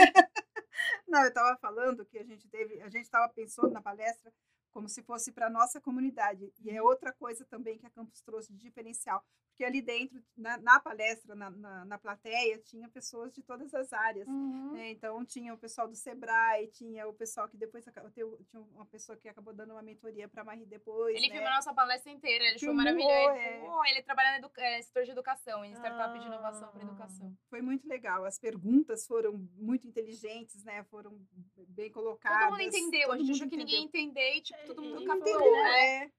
Não, 1.06 1.22
eu 1.22 1.28
estava 1.28 1.56
falando 1.58 2.06
que 2.06 2.18
a 2.18 2.24
gente 2.24 2.48
teve, 2.48 2.80
a 2.80 2.88
gente 2.88 3.04
estava 3.04 3.28
pensando 3.32 3.70
na 3.70 3.82
palestra 3.82 4.32
como 4.72 4.88
se 4.88 5.02
fosse 5.02 5.30
para 5.30 5.50
nossa 5.50 5.80
comunidade. 5.80 6.52
E 6.60 6.70
é 6.70 6.82
outra 6.82 7.12
coisa 7.12 7.44
também 7.44 7.78
que 7.78 7.86
a 7.86 7.90
Campus 7.90 8.20
trouxe 8.22 8.52
de 8.52 8.58
diferencial. 8.58 9.24
Porque 9.50 9.64
ali 9.64 9.82
dentro, 9.82 10.22
na, 10.34 10.56
na 10.56 10.80
palestra, 10.80 11.34
na, 11.34 11.50
na, 11.50 11.84
na 11.84 11.98
plateia, 11.98 12.58
tinha 12.58 12.88
pessoas 12.88 13.34
de 13.34 13.42
todas 13.42 13.74
as 13.74 13.92
áreas. 13.92 14.26
Uhum. 14.26 14.72
né? 14.72 14.90
Então, 14.90 15.22
tinha 15.26 15.52
o 15.52 15.58
pessoal 15.58 15.86
do 15.86 15.94
Sebrae, 15.94 16.68
tinha 16.68 17.06
o 17.06 17.12
pessoal 17.12 17.46
que 17.48 17.56
depois... 17.58 17.84
Tinha 18.14 18.26
uma 18.74 18.86
pessoa 18.86 19.16
que 19.16 19.28
acabou 19.28 19.52
dando 19.52 19.72
uma 19.72 19.82
mentoria 19.82 20.26
para 20.26 20.40
a 20.40 20.44
Marie 20.44 20.64
depois. 20.64 21.14
Ele 21.16 21.28
né? 21.28 21.34
filmou 21.34 21.50
a 21.50 21.56
nossa 21.56 21.74
palestra 21.74 22.10
inteira, 22.10 22.44
ele 22.44 22.54
achou 22.56 22.72
maravilhoso. 22.72 23.12
é. 23.12 23.90
Ele, 23.90 24.02
trabalha 24.02 24.40
no 24.40 24.50
é, 24.56 24.80
setor 24.80 25.04
de 25.04 25.10
educação, 25.10 25.62
em 25.64 25.72
startup 25.74 26.18
de 26.18 26.26
inovação 26.26 26.70
para 26.70 26.80
Ah. 26.80 26.84
educação. 26.84 27.36
Foi 27.50 27.60
muito 27.60 27.86
legal. 27.86 28.24
As 28.24 28.38
perguntas 28.38 29.06
foram 29.06 29.34
muito 29.54 29.86
inteligentes, 29.86 30.64
né? 30.64 30.82
Foram 30.84 31.20
bem 31.68 31.90
colocadas. 31.90 32.40
Todo 32.48 32.50
mundo 32.52 32.62
entendeu, 32.62 33.08
todo 33.08 33.14
a 33.14 33.18
gente 33.18 33.32
achou 33.32 33.48
que 33.48 33.56
ninguém 33.56 33.80
ia 33.80 33.84
entendeu. 33.84 34.10
entender 34.10 34.36
e, 34.38 34.40
tipo, 34.40 34.61
todo 34.66 34.82
e- 34.84 34.88
mundo 34.88 35.02
e 35.02 35.06
captou. 35.06 35.38
foi, 35.38 35.50
né? 35.50 35.62
né? 36.00 36.12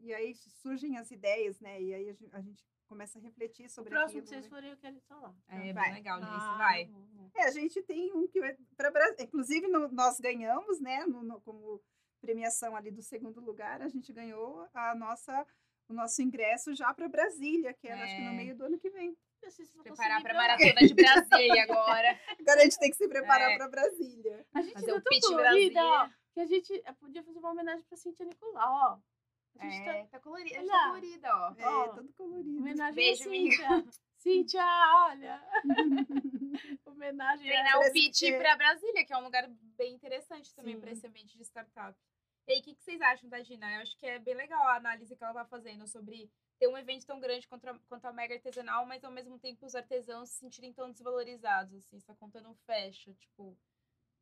E 0.00 0.14
aí 0.14 0.34
surgem 0.34 0.96
as 0.98 1.10
ideias, 1.10 1.58
né? 1.60 1.80
E 1.80 1.92
aí 1.94 2.08
a 2.10 2.12
gente, 2.12 2.28
a 2.34 2.40
gente 2.40 2.64
começa 2.86 3.18
a 3.18 3.22
refletir 3.22 3.66
O 3.66 3.70
sobre 3.70 3.90
próximo 3.90 4.20
aquilo. 4.20 4.22
que 4.22 4.28
vocês 4.28 4.44
né? 4.44 4.50
forem, 4.50 4.70
eu 4.70 4.76
quero 4.76 4.96
lá. 5.20 5.34
É, 5.48 5.72
Vai. 5.72 5.84
bem 5.86 5.94
legal, 5.94 6.18
Nice, 6.20 6.30
Ah, 6.32 6.56
vai. 6.56 6.90
É, 7.34 7.42
a 7.44 7.50
gente 7.50 7.82
tem 7.82 8.12
um 8.14 8.26
que 8.26 8.40
para 8.76 8.90
inclusive 9.20 9.66
no- 9.66 9.88
nós 9.88 10.18
ganhamos, 10.20 10.80
né? 10.80 11.04
no- 11.06 11.22
no- 11.22 11.40
como 11.40 11.80
premiação 12.20 12.74
ali 12.76 12.90
do 12.90 13.02
segundo 13.02 13.40
lugar, 13.40 13.80
a 13.82 13.88
gente 13.88 14.12
ganhou 14.12 14.66
a 14.74 14.94
nossa 14.94 15.46
o 15.90 15.94
nosso 15.94 16.20
ingresso 16.20 16.74
já 16.74 16.92
para 16.92 17.08
Brasília, 17.08 17.72
que 17.72 17.88
é, 17.88 17.92
acho 17.94 18.14
que 18.14 18.20
no 18.20 18.28
É. 18.32 18.34
meio 18.34 18.54
do 18.54 18.64
ano 18.64 18.78
que 18.78 18.90
vem. 18.90 19.16
Não 19.42 19.50
se 19.50 19.64
Preparar 19.82 20.20
pra 20.20 20.32
ir 20.32 20.36
lá. 20.36 20.42
maratona 20.42 20.86
de 20.86 20.92
Brasília 20.94 21.62
agora. 21.62 22.20
Agora 22.40 22.60
a 22.60 22.64
gente 22.64 22.78
tem 22.78 22.90
que 22.90 22.96
se 22.98 23.08
preparar 23.08 23.52
É. 23.52 23.56
para 23.56 23.68
Brasília. 23.68 24.46
A 24.52 24.60
gente 24.60 24.74
Fazer 24.74 24.86
tá 24.86 24.92
o 24.98 25.00
que 26.32 26.40
a 26.40 26.46
gente 26.46 26.72
eh, 26.84 26.92
podia 26.94 27.22
fazer 27.22 27.38
uma 27.38 27.50
homenagem 27.50 27.84
pra 27.86 27.96
Cintia 27.96 28.24
Nicolau, 28.26 28.72
ó. 28.72 28.98
A 29.60 29.68
gente 29.68 29.84
tá 29.84 29.92
É, 29.96 30.06
tá 30.06 30.20
colorida, 30.20 30.56
a 30.56 30.60
gente 30.60 30.70
tá 30.70 30.84
colorida, 30.86 31.36
ó. 31.36 31.54
É, 31.58 31.66
Ó, 31.66 31.88
todo 31.88 32.12
colorido. 32.12 32.58
Homenagem 32.60 32.94
Beijo, 32.94 33.22
a 33.22 33.26
Cíntia. 33.32 33.84
Cíntia, 34.18 34.64
olha. 35.08 35.42
Homenagem 36.86 37.46
Treinar 37.46 37.74
a... 37.76 37.78
o 37.80 37.92
pitch 37.92 38.20
que- 38.20 38.38
pra 38.38 38.56
Brasília, 38.56 39.04
que 39.04 39.12
é 39.12 39.16
um 39.16 39.24
lugar 39.24 39.48
bem 39.76 39.94
interessante 39.94 40.54
também 40.54 40.74
Sim. 40.74 40.80
para 40.80 40.90
esse 40.92 41.06
ambiente 41.06 41.36
de 41.36 41.44
startup. 41.44 41.98
E 42.46 42.52
aí, 42.52 42.60
o 42.60 42.62
que, 42.62 42.74
que 42.74 42.82
vocês 42.82 43.00
acham 43.00 43.28
da 43.28 43.42
Gina? 43.42 43.74
Eu 43.74 43.82
acho 43.82 43.96
que 43.98 44.06
é 44.06 44.18
bem 44.18 44.34
legal 44.34 44.62
a 44.68 44.76
análise 44.76 45.14
que 45.14 45.22
ela 45.22 45.34
tá 45.34 45.44
fazendo 45.44 45.86
sobre 45.86 46.30
ter 46.58 46.66
um 46.66 46.78
evento 46.78 47.04
tão 47.06 47.20
grande 47.20 47.46
quanto 47.46 47.66
a, 47.68 47.78
quanto 47.88 48.04
a 48.06 48.12
Mega 48.12 48.34
Artesanal, 48.34 48.86
mas 48.86 49.04
ao 49.04 49.10
mesmo 49.12 49.38
tempo 49.38 49.66
os 49.66 49.74
artesãos 49.74 50.30
se 50.30 50.38
sentirem 50.38 50.72
tão 50.72 50.90
desvalorizados, 50.90 51.74
assim, 51.74 51.96
essa 51.96 52.14
conta 52.14 52.40
não 52.40 52.54
fecha, 52.54 53.12
tipo... 53.14 53.56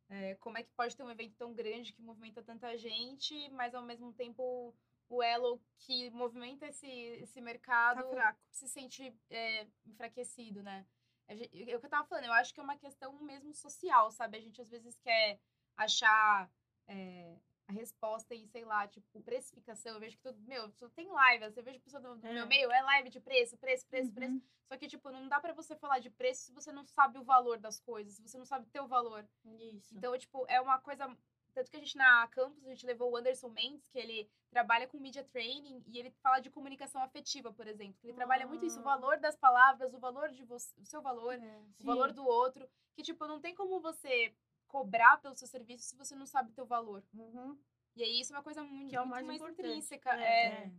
é, 0.09 0.35
como 0.37 0.59
é 0.59 0.63
que 0.63 0.73
pode 0.73 0.97
ter 0.97 1.03
um 1.03 1.11
evento 1.11 1.35
tão 1.37 1.53
grande 1.53 1.93
que 1.93 2.03
movimenta 2.03 2.43
tanta 2.43 2.77
gente, 2.77 3.49
mas 3.51 3.75
ao 3.75 3.83
mesmo 3.83 4.13
tempo 4.13 4.75
o 5.09 5.23
elo 5.23 5.61
que 5.79 6.11
movimenta 6.11 6.67
esse, 6.67 6.89
esse 6.89 7.41
mercado 7.41 8.03
Tá 8.11 8.37
se 8.51 8.69
sente 8.69 9.15
é, 9.31 9.67
enfraquecido, 9.85 10.63
né? 10.63 10.87
É 11.29 11.35
o 11.75 11.81
que 11.81 11.87
eu 11.87 11.91
tava 11.91 12.07
falando, 12.07 12.25
eu 12.25 12.33
acho 12.33 12.55
que 12.55 12.61
é 12.61 12.63
uma 12.63 12.77
questão 12.77 13.13
mesmo 13.21 13.53
social, 13.53 14.11
sabe? 14.13 14.39
A 14.39 14.41
gente 14.41 14.61
às 14.61 14.71
vezes 14.71 14.97
quer 14.99 15.41
achar 15.77 16.49
é, 16.87 17.37
a 17.69 17.73
resposta 17.73 18.35
em, 18.35 18.47
sei 18.47 18.65
lá, 18.65 18.87
tipo, 18.87 19.21
precificação. 19.23 19.95
Eu 19.95 20.01
vejo 20.01 20.17
que 20.17 20.23
todo. 20.23 20.39
Meu, 20.43 20.71
só 20.73 20.89
tem 20.91 21.09
live. 21.11 21.45
Você 21.51 21.63
vejo 21.63 21.81
pessoa 21.81 22.01
do, 22.01 22.17
do 22.17 22.27
É. 22.27 22.33
meu 22.33 22.47
meio, 22.47 22.71
é 22.71 22.81
live 22.83 23.11
de 23.11 23.21
preço, 23.21 23.57
preço, 23.59 23.87
preço, 23.89 24.13
preço. 24.13 24.33
Uhum. 24.35 24.43
Só 24.69 24.77
que, 24.77 24.87
tipo, 24.89 25.11
não 25.11 25.29
dá 25.29 25.41
pra 25.41 25.53
você 25.53 25.75
falar 25.77 25.99
de 26.01 26.11
preço 26.11 26.43
se 26.47 26.53
você 26.53 26.73
não 26.73 26.85
sabe 26.85 27.19
o 27.19 27.25
valor 27.25 27.59
das 27.59 27.79
coisas, 27.81 28.15
se 28.15 28.23
você 28.23 28.37
não 28.39 28.45
sabe 28.47 28.67
o 28.67 28.71
teu 28.71 28.87
valor. 28.87 29.27
Isso. 29.45 29.97
Então, 29.97 30.17
tipo, 30.19 30.45
é 30.49 30.61
uma 30.61 30.79
coisa 30.81 31.17
Tanto 31.55 31.71
que 31.71 31.77
a 31.79 31.81
gente 31.81 31.97
na 31.97 32.29
campus, 32.29 32.63
a 32.67 32.69
gente 32.69 32.85
levou 32.85 33.11
o 33.11 33.17
Anderson 33.17 33.49
Mendes, 33.49 33.89
que 33.89 33.99
ele 33.99 34.31
trabalha 34.51 34.87
com 34.87 34.99
media 34.99 35.25
training 35.25 35.83
e 35.87 35.99
ele 35.99 36.11
fala 36.23 36.39
de 36.39 36.51
comunicação 36.51 37.01
afetiva, 37.03 37.51
por 37.51 37.67
exemplo. 37.67 37.97
Ele 38.05 38.13
trabalha 38.13 38.47
muito 38.47 38.67
isso, 38.67 38.77
o 38.77 38.81
Ah. 38.83 38.95
valor 38.95 39.19
das 39.19 39.37
palavras, 39.39 39.95
o 39.95 39.99
valor 39.99 40.29
de 40.29 40.45
você, 40.45 40.79
o 40.79 40.85
seu 40.85 41.01
valor, 41.01 41.33
É, 41.33 41.59
o 41.81 41.85
valor 41.87 42.13
do 42.13 42.27
outro. 42.27 42.69
Que, 42.95 43.03
tipo, 43.03 43.27
não 43.27 43.41
tem 43.41 43.55
como 43.55 43.81
você 43.81 44.35
cobrar 44.81 45.17
pelo 45.23 45.35
seu 45.35 45.49
serviço 45.49 45.85
se 45.85 45.97
você 45.97 46.15
não 46.15 46.27
sabe 46.27 46.51
o 46.51 46.55
teu 46.55 46.67
valor. 46.67 47.03
Uhum. 47.15 47.59
E 47.97 48.03
aí 48.03 48.21
isso 48.21 48.33
é 48.35 48.37
uma 48.37 48.43
coisa 48.43 48.63
muito, 48.63 48.91
Que 48.91 48.97
é 48.97 49.01
o 49.01 49.05
muito 49.07 49.11
mais 49.15 49.27
mais, 49.27 49.41
importante. 49.41 49.67
intrínseca. 49.69 50.11
É, 50.21 50.25
É, 50.25 50.65
é. 50.67 50.73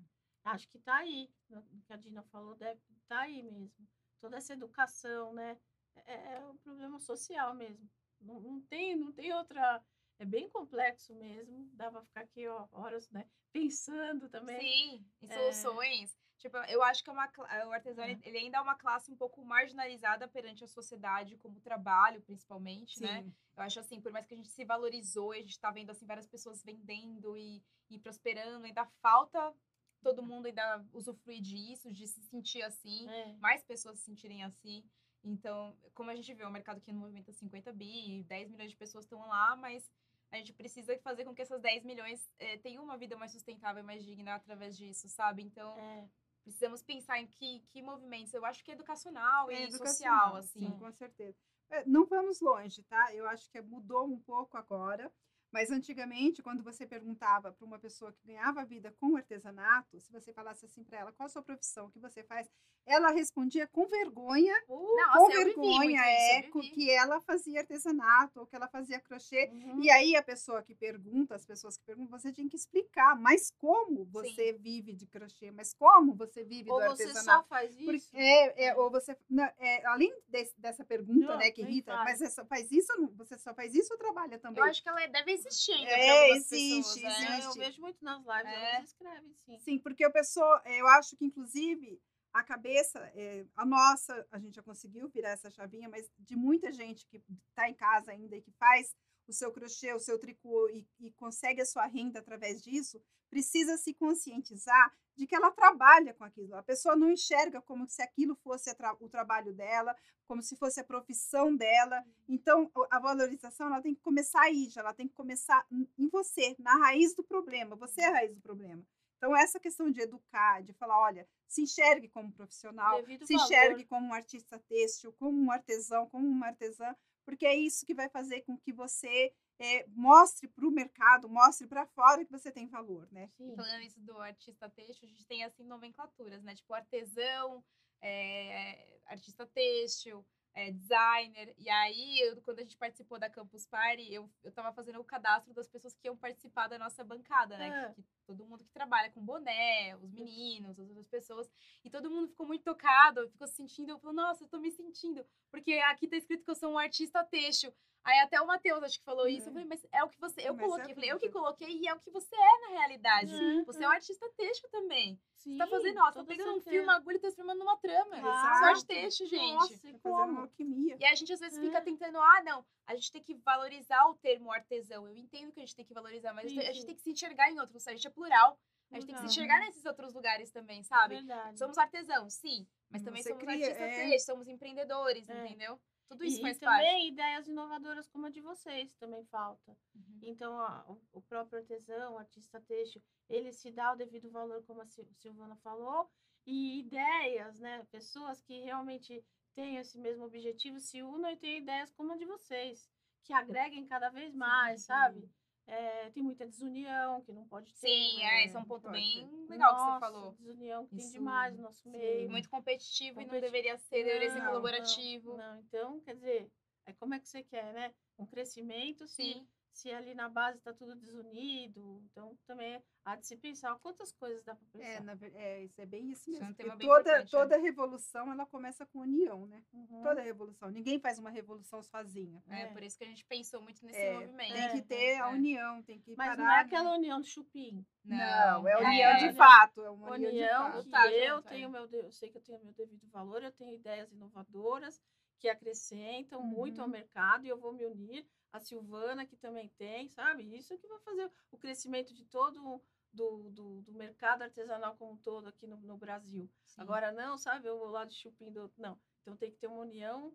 Acho 0.44 0.70
que 0.70 0.78
tá 0.80 0.98
aí. 0.98 1.30
no- 1.50 1.62
no 1.62 1.82
que 1.82 1.92
a 1.94 1.98
Dina 1.98 2.22
falou, 2.24 2.56
deve 2.56 2.80
tá 3.08 3.22
aí 3.22 3.42
mesmo. 3.42 3.88
Toda 4.20 4.38
essa 4.38 4.54
educação, 4.54 5.34
né? 5.34 5.58
É, 6.06 6.34
é 6.36 6.46
um 6.48 6.58
problema 6.58 7.00
social 7.00 7.54
mesmo. 7.56 7.90
Não, 8.22 8.40
não 8.40 8.62
tem, 8.62 8.96
não 8.96 9.12
tem 9.12 9.34
outra. 9.34 9.84
É 10.20 10.26
bem 10.26 10.48
complexo 10.50 11.16
mesmo. 11.16 11.70
Dá 11.74 11.90
pra 11.92 12.02
ficar 12.04 12.22
aqui 12.22 12.48
ó, 12.48 12.68
horas, 12.72 13.10
né? 13.10 13.28
Pensando 13.52 14.30
também. 14.30 14.60
Sim, 14.60 15.06
em 15.22 15.32
É. 15.32 15.38
soluções. 15.52 16.16
Tipo, 16.48 16.58
eu 16.70 16.82
acho 16.84 17.04
que 17.04 17.10
é 17.10 17.14
uma, 17.14 17.30
o 17.68 17.72
artesão, 17.74 18.04
É. 18.06 18.12
ele- 18.24 18.38
ainda 18.38 18.58
é 18.58 18.62
uma 18.62 18.76
classe 18.76 19.12
um 19.12 19.16
pouco 19.16 19.44
marginalizada 19.44 20.28
perante 20.28 20.64
a 20.64 20.68
sociedade, 20.68 21.38
como 21.38 21.60
trabalho, 21.60 22.22
principalmente, 22.22 23.02
né? 23.02 23.24
Sim. 23.24 23.34
Eu 23.58 23.64
acho 23.64 23.80
assim, 23.80 24.00
por 24.00 24.12
mais 24.12 24.26
que 24.26 24.34
a 24.34 24.38
gente 24.38 24.50
se 24.50 24.64
valorizou, 24.64 25.34
e 25.34 25.40
a 25.40 25.42
gente 25.42 25.60
tá 25.60 25.70
vendo 25.72 25.90
assim 25.90 26.06
várias 26.06 26.28
pessoas 26.28 26.64
vendendo 26.64 27.36
e, 27.38 27.62
e 27.90 28.00
prosperando, 28.00 28.66
ainda 28.66 28.86
falta 29.02 29.54
todo 30.02 30.24
mundo 30.24 30.46
ainda 30.46 30.86
usufruir 30.94 31.42
disso, 31.42 31.92
de 31.92 32.08
se 32.08 32.22
sentir 32.22 32.62
assim, 32.62 33.10
É. 33.10 33.34
mais 33.40 33.64
pessoas 33.64 33.98
se 34.00 34.06
sentirem 34.06 34.44
assim. 34.44 34.84
Então, 35.24 35.76
como 35.94 36.10
a 36.12 36.16
gente 36.16 36.34
vê, 36.34 36.46
o 36.46 36.52
mercado 36.52 36.78
aqui 36.78 36.92
no 36.94 37.00
movimento 37.00 37.30
é 37.30 37.34
50 37.34 37.74
bi, 37.74 38.24
10 38.24 38.50
milhões 38.50 38.72
de 38.72 38.78
pessoas 38.78 39.04
estão 39.06 39.20
lá, 39.28 39.56
mas 39.56 39.92
a 40.32 40.38
gente 40.38 40.54
precisa 40.54 40.98
fazer 41.00 41.26
com 41.26 41.34
que 41.34 41.42
essas 41.42 41.60
10 41.60 41.84
milhões 41.84 42.30
eh, 42.40 42.58
tenham 42.60 42.84
uma 42.84 42.98
vida 42.98 43.18
mais 43.18 43.32
sustentável, 43.32 43.84
mais 43.84 44.06
digna 44.06 44.36
através 44.36 44.78
disso, 44.78 45.10
sabe? 45.10 45.42
Então, 45.44 45.78
É. 45.78 46.08
precisamos 46.48 46.82
pensar 46.82 47.20
em 47.20 47.28
que, 47.28 47.60
que 47.72 47.82
movimentos. 47.82 48.34
Eu 48.34 48.46
acho 48.46 48.64
que 48.64 48.72
é 48.72 48.74
educacional 48.74 49.52
É 49.52 49.62
e 49.62 49.64
educacional, 49.66 50.20
social, 50.20 50.36
assim. 50.38 50.60
Sim, 50.60 50.80
com 50.80 50.92
certeza. 50.94 51.38
É, 51.70 51.84
Não 51.86 52.06
vamos 52.06 52.40
longe, 52.40 52.82
tá? 52.84 53.14
Eu 53.14 53.28
acho 53.28 53.50
que 53.52 53.62
mudou 53.62 54.06
um 54.06 54.20
pouco 54.20 54.58
agora. 54.58 55.12
Mas 55.58 55.72
antigamente, 55.72 56.44
quando 56.44 56.62
você 56.62 56.86
perguntava 56.86 57.52
para 57.52 57.66
uma 57.66 57.80
pessoa 57.80 58.14
que 58.14 58.28
ganhava 58.28 58.64
vida 58.64 58.94
com 59.00 59.16
artesanato, 59.18 60.00
se 60.00 60.12
você 60.12 60.32
falasse 60.32 60.66
assim 60.68 60.84
para 60.84 61.00
ela, 61.00 61.12
qual 61.12 61.26
a 61.26 61.30
sua 61.30 61.42
profissão, 61.42 61.88
o 61.88 61.90
que 61.90 61.98
você 61.98 62.22
faz, 62.24 62.48
ela 62.86 63.10
respondia 63.10 63.66
com 63.66 63.88
vergonha, 63.88 64.54
Nossa, 64.70 65.18
com 65.18 65.32
eu 65.32 65.46
vivi 65.46 65.58
muito 65.58 65.80
vergonha 65.80 66.02
isso, 66.02 66.32
é 66.32 66.42
vivi. 66.44 66.70
que 66.76 66.92
ela 66.92 67.20
fazia 67.22 67.62
artesanato 67.62 68.40
ou 68.40 68.46
que 68.46 68.56
ela 68.56 68.68
fazia 68.68 69.00
crochê. 69.00 69.50
Uhum. 69.52 69.82
E 69.82 69.90
aí 69.90 70.16
a 70.16 70.22
pessoa 70.22 70.62
que 70.62 70.76
pergunta, 70.76 71.34
as 71.34 71.44
pessoas 71.44 71.76
que 71.76 71.84
perguntam, 71.84 72.18
você 72.20 72.32
tinha 72.32 72.48
que 72.48 72.56
explicar, 72.56 73.20
mas 73.20 73.50
como 73.58 74.06
você 74.06 74.54
vive 74.54 74.94
de 74.94 75.08
crochê, 75.08 75.50
mas 75.50 75.74
como 75.74 76.14
você 76.14 76.44
vive 76.44 76.70
Ou 76.70 76.80
do 76.80 76.86
você 76.86 77.02
artesanato? 77.04 77.42
só 77.42 77.44
faz 77.50 77.72
Porque- 77.76 77.92
isso? 77.96 78.16
é, 78.16 78.54
é, 78.62 78.66
É. 78.68 78.76
ou 78.76 78.92
você, 78.92 79.18
na- 79.28 79.52
é, 79.58 79.84
além 79.88 80.16
desse- 80.28 80.54
dessa 80.62 80.86
pergunta, 80.86 81.26
Não, 81.26 81.38
né, 81.40 81.50
que 81.50 81.64
irrita, 81.64 81.94
faz. 81.94 82.04
mas 82.06 82.20
você 82.20 82.30
só 82.30 82.46
faz 82.46 82.72
isso, 82.72 82.94
ou 82.94 83.02
não- 83.02 83.14
você 83.16 83.38
só 83.40 83.56
faz 83.56 83.74
isso 83.74 83.92
ou 83.92 83.98
trabalha 83.98 84.38
também? 84.38 84.64
Eu 84.64 84.70
acho 84.70 84.84
que 84.84 84.88
ela 84.88 85.06
deve 85.08 85.32
existir 85.48 85.72
ainda 85.74 85.92
É, 85.92 86.30
existe, 86.32 87.02
pessoas, 87.02 87.02
né? 87.02 87.10
É, 87.10 87.34
eu 87.34 87.40
existe. 87.40 87.60
vejo 87.60 87.82
muito 87.82 88.04
nas 88.04 88.20
lives, 88.20 88.54
É. 88.54 88.76
elas 88.76 88.86
escrevem, 88.90 89.34
sim. 89.46 89.60
Sim, 89.60 89.80
porque 89.80 90.04
a 90.04 90.10
pessoa, 90.12 90.62
eh, 90.66 90.82
eu 90.82 90.88
acho 90.88 91.16
que 91.16 91.26
inclusive 91.26 92.02
a 92.34 92.44
cabeça, 92.44 93.00
eh, 93.16 93.46
a 93.56 93.66
nossa, 93.66 94.28
a 94.32 94.38
gente 94.40 94.56
já 94.56 94.62
conseguiu 94.64 95.10
virar 95.10 95.30
essa 95.32 95.50
chavinha, 95.50 95.90
mas 95.90 96.10
de 96.20 96.36
muita 96.36 96.72
gente 96.72 97.06
que 97.08 97.24
está 97.50 97.68
em 97.70 97.74
casa 97.74 98.12
ainda 98.12 98.36
e 98.36 98.42
que 98.42 98.52
faz 98.52 98.96
o 99.28 99.34
seu 99.34 99.52
crochê, 99.52 99.94
o 99.94 100.00
seu 100.00 100.20
tricô 100.20 100.70
e, 100.70 100.88
e 101.00 101.12
consegue 101.14 101.62
a 101.62 101.66
sua 101.66 101.86
renda 101.88 102.20
através 102.20 102.62
disso, 102.62 103.02
precisa 103.30 103.76
se 103.78 103.94
conscientizar 103.94 104.96
de 105.18 105.26
que 105.28 105.36
ela 105.36 105.52
trabalha 105.52 106.14
com 106.14 106.24
aquilo. 106.24 106.56
A 106.56 106.64
pessoa 106.64 106.96
não 106.96 107.12
enxerga 107.12 107.62
como 107.62 107.88
se 107.90 108.02
aquilo 108.02 108.36
fosse 108.36 108.74
tra- 108.76 108.96
o 109.00 109.10
trabalho 109.10 109.52
dela, 109.54 109.96
como 110.28 110.42
se 110.42 110.56
fosse 110.56 110.80
a 110.80 110.84
profissão 110.84 111.56
dela. 111.56 112.04
Então, 112.28 112.72
a 112.92 113.00
valorização 113.00 113.68
ela 113.68 113.82
tem 113.82 113.96
que 113.96 114.02
começar 114.02 114.42
aí, 114.42 114.70
já, 114.70 114.82
ela 114.82 114.94
tem 114.94 115.08
que 115.08 115.14
começar 115.16 115.66
em 115.72 115.88
em 115.98 116.08
você, 116.10 116.56
na 116.60 116.76
raiz 116.78 117.16
do 117.16 117.24
problema. 117.24 117.76
Você 117.76 118.02
é 118.02 118.08
a 118.08 118.12
raiz 118.12 118.34
do 118.36 118.42
problema. 118.42 118.84
Então, 119.18 119.36
essa 119.36 119.60
questão 119.60 119.90
de 119.90 120.00
educar, 120.02 120.62
de 120.62 120.74
falar, 120.74 121.00
olha, 121.00 121.28
se 121.48 121.64
enxergue 121.64 122.08
como 122.08 122.32
profissional, 122.32 122.98
Devido 122.98 123.26
se 123.26 123.34
valor. 123.34 123.46
enxergue 123.46 123.86
como 123.86 124.08
um 124.08 124.14
artista 124.14 124.60
têxtil, 124.70 125.12
como 125.14 125.42
um 125.42 125.50
artesão, 125.50 126.08
como 126.08 126.28
uma 126.28 126.48
artesã, 126.48 126.96
porque 127.26 127.46
é 127.48 127.56
isso 127.56 127.84
que 127.84 127.96
vai 127.96 128.08
fazer 128.10 128.42
com 128.42 128.56
que 128.56 128.72
você 128.72 129.34
eh, 129.60 129.86
mostre 129.90 130.48
para 130.48 130.68
o 130.68 130.72
mercado, 130.72 131.28
mostre 131.30 131.68
para 131.68 131.86
fora 131.86 132.24
que 132.26 132.32
você 132.32 132.52
tem 132.52 132.68
valor, 132.68 133.08
né? 133.12 133.30
Sim. 133.38 133.56
Falando 133.56 133.82
isso 133.84 134.00
do 134.02 134.18
artista 134.20 134.70
têxtil, 134.70 135.08
a 135.08 135.12
gente 135.12 135.26
tem 135.26 135.44
assim 135.44 135.64
nomenclaturas, 135.64 136.44
né? 136.44 136.56
Tipo 136.56 136.74
artesão, 136.74 137.64
é, 138.02 139.00
artista 139.06 139.46
têxtil, 139.46 140.26
é, 140.54 140.72
designer. 140.72 141.54
E 141.58 141.70
aí, 141.70 142.20
eu- 142.20 142.42
quando 142.42 142.60
a 142.60 142.64
gente 142.64 142.78
participou 142.78 143.20
da 143.20 143.30
Campus 143.30 143.66
Party, 143.66 144.12
eu, 144.12 144.30
eu 144.44 144.52
tava 144.52 144.72
fazendo 144.74 145.00
o 145.00 145.04
cadastro 145.04 145.54
das 145.54 145.68
pessoas 145.68 145.96
que 145.96 146.08
iam 146.08 146.18
participar 146.18 146.68
da 146.68 146.80
nossa 146.80 147.04
bancada, 147.04 147.58
né? 147.58 147.70
Ah. 147.70 147.94
Que, 147.94 148.02
que 148.02 148.10
todo 148.26 148.46
mundo 148.46 148.64
que 148.64 148.72
trabalha 148.72 149.12
com 149.12 149.24
boné, 149.24 149.96
os 149.98 150.12
meninos, 150.12 150.80
as 150.80 150.90
outras 150.90 151.08
pessoas. 151.08 151.50
E 151.84 151.90
todo 151.90 152.10
mundo 152.10 152.28
ficou 152.30 152.48
muito 152.48 152.64
tocado, 152.64 153.30
ficou 153.30 153.48
se 153.48 153.56
sentindo. 153.56 153.92
Eu 153.92 154.00
falei, 154.00 154.16
nossa, 154.16 154.44
eu 154.44 154.48
tô 154.48 154.60
me 154.60 154.72
sentindo. 154.72 155.24
Porque 155.52 155.74
aqui 155.74 156.08
tá 156.08 156.16
escrito 156.18 156.44
que 156.44 156.52
eu 156.52 156.56
sou 156.56 156.72
um 156.74 156.78
artista 156.78 157.24
têxtil. 157.24 157.72
Aí 158.08 158.20
até 158.20 158.40
o 158.42 158.48
Matheus 158.48 158.82
acho 158.84 158.98
que 159.00 159.04
falou 159.04 159.28
isso. 159.28 159.48
Eu 159.48 159.52
É. 159.52 159.54
falei, 159.54 159.68
mas 159.68 159.86
é 159.92 160.02
o 160.04 160.08
que 160.10 160.18
você. 160.20 160.42
Eu 160.48 160.54
Mas 160.54 160.64
é 160.64 160.66
coloquei. 160.66 160.92
Eu 160.92 160.96
falei, 160.96 161.12
eu 161.12 161.20
que 161.20 161.30
coloquei 161.30 161.78
e 161.82 161.88
é 161.90 161.94
o 161.94 162.00
que 162.00 162.10
você 162.10 162.34
é 162.36 162.60
na 162.62 162.68
realidade. 162.80 163.34
Uhum. 163.36 163.66
Você 163.66 163.84
é 163.84 163.88
um 163.88 163.92
artista 163.92 164.30
têxtil 164.38 164.70
também. 164.70 165.20
Você 165.36 165.50
Sim, 165.52 165.58
tá 165.58 165.68
fazendo, 165.68 166.00
ó, 166.00 166.06
você 166.12 166.20
tá 166.20 166.26
pegando 166.26 166.58
um 166.58 166.62
fio, 166.62 166.84
uma 166.84 166.96
agulha 166.96 167.18
e 167.18 167.20
transformando 167.20 167.60
numa 167.60 167.78
trama. 167.78 168.18
Exato. 168.18 168.58
Só 168.60 168.66
arte 168.66 168.86
têxtil, 168.86 169.28
gente. 169.28 169.54
Nossa, 169.54 169.74
Tá 169.74 169.80
fazendo 169.80 170.00
como? 170.00 170.32
uma 170.32 170.42
alquimia. 170.42 170.98
E 171.00 171.06
a 171.06 171.16
gente 171.16 171.34
às 171.34 171.40
vezes 171.42 171.60
fica 171.60 171.78
É. 171.78 171.82
tentando, 171.82 172.18
ah, 172.18 172.42
não, 172.46 172.66
a 172.86 172.96
gente 172.96 173.12
tem 173.12 173.22
que 173.22 173.36
valorizar 173.36 174.06
o 174.08 174.16
termo 174.16 174.52
artesão. 174.52 175.06
Eu 175.08 175.16
entendo 175.18 175.52
que 175.52 175.60
a 175.60 175.64
gente 175.66 175.76
tem 175.76 175.86
que 175.86 175.94
valorizar, 175.94 176.32
mas 176.34 176.46
a 176.46 176.50
gente- 176.50 176.66
a 176.66 176.72
gente 176.74 176.86
tem 176.86 176.96
que 176.96 177.02
se 177.02 177.12
enxergar 177.12 177.52
em 177.52 177.60
outros. 177.60 177.86
A 177.88 177.92
gente 177.92 178.08
é 178.08 178.10
plural. 178.10 178.58
A 178.90 178.96
gente 178.96 179.06
tem 179.06 179.16
que 179.16 179.20
se 179.22 179.28
Plural. 179.28 179.46
enxergar 179.48 179.60
nesses 179.66 179.86
outros 179.86 180.14
lugares 180.14 180.50
também, 180.50 180.82
sabe? 180.82 181.16
Verdade. 181.16 181.60
Somos 181.60 181.78
artesãos, 181.78 182.34
sim. 182.36 182.66
Mas 182.90 183.02
também 183.04 183.22
Você 183.22 183.30
somos 183.30 183.44
cria, 183.44 183.68
artistas 183.68 184.14
é. 184.14 184.20
somos 184.20 184.48
empreendedores, 184.48 185.28
É. 185.30 185.46
entendeu? 185.46 185.78
Tudo 186.08 186.24
isso 186.24 186.40
e, 186.40 186.42
faz 186.42 186.58
e 186.58 186.60
parte. 186.62 186.84
também 186.86 187.08
ideias 187.10 187.48
inovadoras 187.48 188.08
como 188.08 188.26
a 188.26 188.30
de 188.30 188.42
vocês 188.42 188.94
também 188.96 189.24
falta. 189.26 189.78
Uhum. 189.96 190.20
Então, 190.24 190.60
a- 190.60 190.86
o, 191.12 191.22
próprio 191.22 191.60
artesão, 191.60 192.14
o 192.14 192.18
artista 192.18 192.62
têxtil, 192.62 193.02
ele 193.30 193.52
se 193.52 193.72
dá 193.72 193.94
o 193.94 193.96
devido 193.96 194.30
valor, 194.30 194.64
como 194.64 194.82
a 194.82 194.86
Sil- 194.88 195.08
Silvana 195.16 195.56
falou, 195.58 196.10
e 196.46 196.80
ideias, 196.80 197.60
né? 197.60 197.86
Pessoas 197.92 198.42
que 198.42 198.62
realmente 198.62 199.24
têm 199.54 199.78
esse 199.78 199.98
mesmo 200.00 200.24
objetivo 200.26 200.80
se 200.80 201.04
unam 201.04 201.30
e 201.32 201.38
têm 201.38 201.58
ideias 201.58 201.92
como 201.92 202.14
a 202.14 202.18
de 202.18 202.26
vocês, 202.26 202.90
que 203.24 203.34
agreguem 203.34 203.86
cada 203.86 204.10
vez 204.10 204.34
mais, 204.34 204.84
sabe? 204.86 205.30
É, 205.68 206.10
tem 206.12 206.24
muita 206.24 206.48
desunião 206.48 207.22
que 207.22 207.34
não 207.34 207.46
pode 207.46 207.74
ter. 207.74 207.88
Sim, 207.88 208.18
né? 208.20 208.24
é, 208.24 208.46
esse 208.46 208.56
é 208.56 208.60
um 208.60 208.64
ponto 208.64 208.90
bem 208.90 209.30
legal 209.50 209.76
que 209.76 209.82
Nossa, 209.82 209.94
você 209.94 210.00
falou. 210.00 210.32
Desunião 210.32 210.86
que 210.86 210.96
tem 210.96 211.06
Isso, 211.06 211.14
demais 211.14 211.56
no 211.58 211.64
nosso 211.64 211.84
sim, 211.84 211.90
meio. 211.92 212.30
Muito 212.30 212.50
competitivo 212.50 213.20
e 213.20 213.26
não 213.26 213.40
deveria 213.40 213.78
ser, 213.78 214.04
deveria 214.04 214.32
ser 214.32 214.46
colaborativo. 214.46 215.36
Não, 215.36 215.56
não. 215.56 215.60
então, 215.60 216.00
quer 216.00 216.16
dizer, 216.16 216.50
é 216.86 216.94
como 216.94 217.14
é 217.14 217.20
que 217.20 217.28
você 217.28 217.44
quer, 217.44 217.74
né? 217.74 217.94
Um 218.18 218.26
crescimento, 218.26 219.06
se, 219.08 219.16
Sim. 219.16 219.48
Se 219.72 219.92
ali 219.92 220.16
na 220.16 220.28
base 220.30 220.58
está 220.58 220.74
tudo 220.74 220.96
desunido. 220.96 222.02
Então, 222.12 222.36
também 222.48 222.82
há 223.06 223.16
de 223.16 223.28
se 223.28 223.38
pensar 223.38 223.78
quantas 223.80 224.12
coisas 224.12 224.44
dá 224.44 224.56
para 224.56 224.66
pensar. 224.74 224.88
É, 224.88 225.00
na 225.02 225.18
é, 225.36 225.64
isso 225.64 225.80
é 225.82 225.86
bem 225.86 226.10
isso 226.12 226.30
Isso 226.32 226.44
é 226.44 226.46
um 226.46 226.56
mesmo. 226.58 226.80
toda, 226.80 227.20
né? 227.20 227.26
toda 227.30 227.58
revolução, 227.58 228.32
ela 228.32 228.46
começa 228.46 228.86
com 228.86 229.00
união, 229.00 229.46
né? 229.48 229.64
Uhum. 229.74 230.02
Toda 230.02 230.22
revolução. 230.22 230.70
Ninguém 230.72 231.00
faz 231.00 231.20
uma 231.20 231.30
revolução 231.30 231.82
sozinha. 231.84 232.42
É, 232.50 232.62
É. 232.64 232.66
por 232.74 232.82
isso 232.84 232.98
que 232.98 233.04
a 233.04 233.08
gente 233.08 233.26
pensou 233.26 233.62
muito 233.62 233.86
nesse 233.86 234.00
É, 234.00 234.14
movimento. 234.14 234.54
Tem 234.54 234.70
que 234.72 234.78
É, 234.78 234.82
ter 234.82 235.22
a 235.22 235.30
é. 235.30 235.34
união, 235.34 235.84
tem 235.84 236.00
que 236.00 236.16
Mas 236.18 236.28
parar. 236.30 236.38
não 236.44 236.52
é 236.52 236.56
né? 236.58 236.62
aquela 236.64 236.94
união 236.96 237.22
do 237.22 237.28
chupim. 237.28 237.86
Não, 238.04 238.68
é 238.68 238.72
é, 238.72 238.78
união 238.78 239.10
é, 239.12 239.16
de 239.18 239.26
é. 239.26 239.34
fato. 239.34 239.82
É 239.84 239.90
uma 239.90 240.12
união, 240.12 240.32
de 240.32 240.38
União 240.38 240.72
fato. 240.72 240.84
que 240.84 240.90
Tá 240.90 241.12
eu 241.12 241.38
é. 241.38 241.42
tenho 241.44 241.70
meu, 241.70 241.88
de- 241.88 241.98
eu 241.98 242.12
sei 242.12 242.30
que 242.30 242.38
eu 242.38 242.42
tenho 242.42 242.64
meu 242.64 242.74
devido 242.74 243.08
valor, 243.10 243.44
eu 243.44 243.52
tenho 243.52 243.76
ideias 243.76 244.12
inovadoras 244.12 245.00
que 245.40 245.50
acrescentam 245.50 246.42
muito 246.42 246.80
ao 246.82 246.86
Uhum. 246.88 246.92
mercado 246.94 247.46
e 247.46 247.50
eu 247.50 247.58
vou 247.60 247.74
me 247.74 247.86
unir. 247.86 248.26
A 248.52 248.60
Silvana, 248.62 249.26
que 249.26 249.36
também 249.36 249.68
tem, 249.78 250.08
sabe? 250.10 250.42
Isso 250.58 250.78
que 250.78 250.88
vai 250.88 251.00
fazer 251.00 251.30
o 251.52 251.58
crescimento 251.58 252.14
de 252.14 252.24
todo 252.26 252.82
do, 253.14 253.50
do, 253.52 253.82
do 253.82 253.94
mercado 253.94 254.42
artesanal 254.44 254.96
como 254.96 255.12
um 255.14 255.18
todo 255.18 255.48
aqui 255.48 255.68
no, 255.68 255.78
no 255.78 255.98
Brasil. 255.98 256.50
Sim. 256.66 256.82
Agora 256.82 257.12
não, 257.12 257.38
sabe? 257.38 257.68
Eu 257.68 257.78
vou 257.78 257.90
lá 257.90 258.06
de 258.06 258.16
chupim 258.16 258.50
do 258.52 258.62
outro. 258.62 258.82
Não. 258.82 258.98
Então 259.22 259.36
tem 259.36 259.52
que 259.52 259.58
ter 259.58 259.68
uma 259.68 259.82
união. 259.82 260.34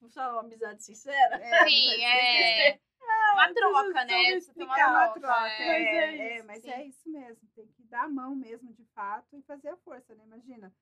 Vamos 0.00 0.14
falar 0.14 0.34
uma 0.34 0.42
amizade 0.42 0.82
sincera? 0.84 1.36
É, 1.36 1.40
Sim, 1.68 1.86
mas- 1.88 2.00
é. 2.00 2.80
Uma 3.32 3.54
troca, 3.54 4.04
né? 4.04 4.40
ter 4.40 4.62
uma 4.64 4.78
É 4.80 4.86
uma 4.86 5.08
troca. 5.08 5.20
troca, 5.20 5.34
Mas 5.34 5.60
é, 5.60 5.84
é 5.84 6.16
é, 6.16 6.36
isso, 6.36 6.46
mas 6.46 6.64
é 6.64 6.84
isso 6.84 7.10
mesmo. 7.10 7.48
Tem 7.54 7.66
que 7.68 7.82
dar 7.84 8.04
a 8.04 8.08
mão 8.08 8.34
mesmo, 8.36 8.72
de 8.72 8.84
fato, 8.94 9.36
e 9.36 9.42
fazer 9.42 9.68
a 9.68 9.76
força, 9.78 10.14
né? 10.14 10.22
Imagina, 10.24 10.72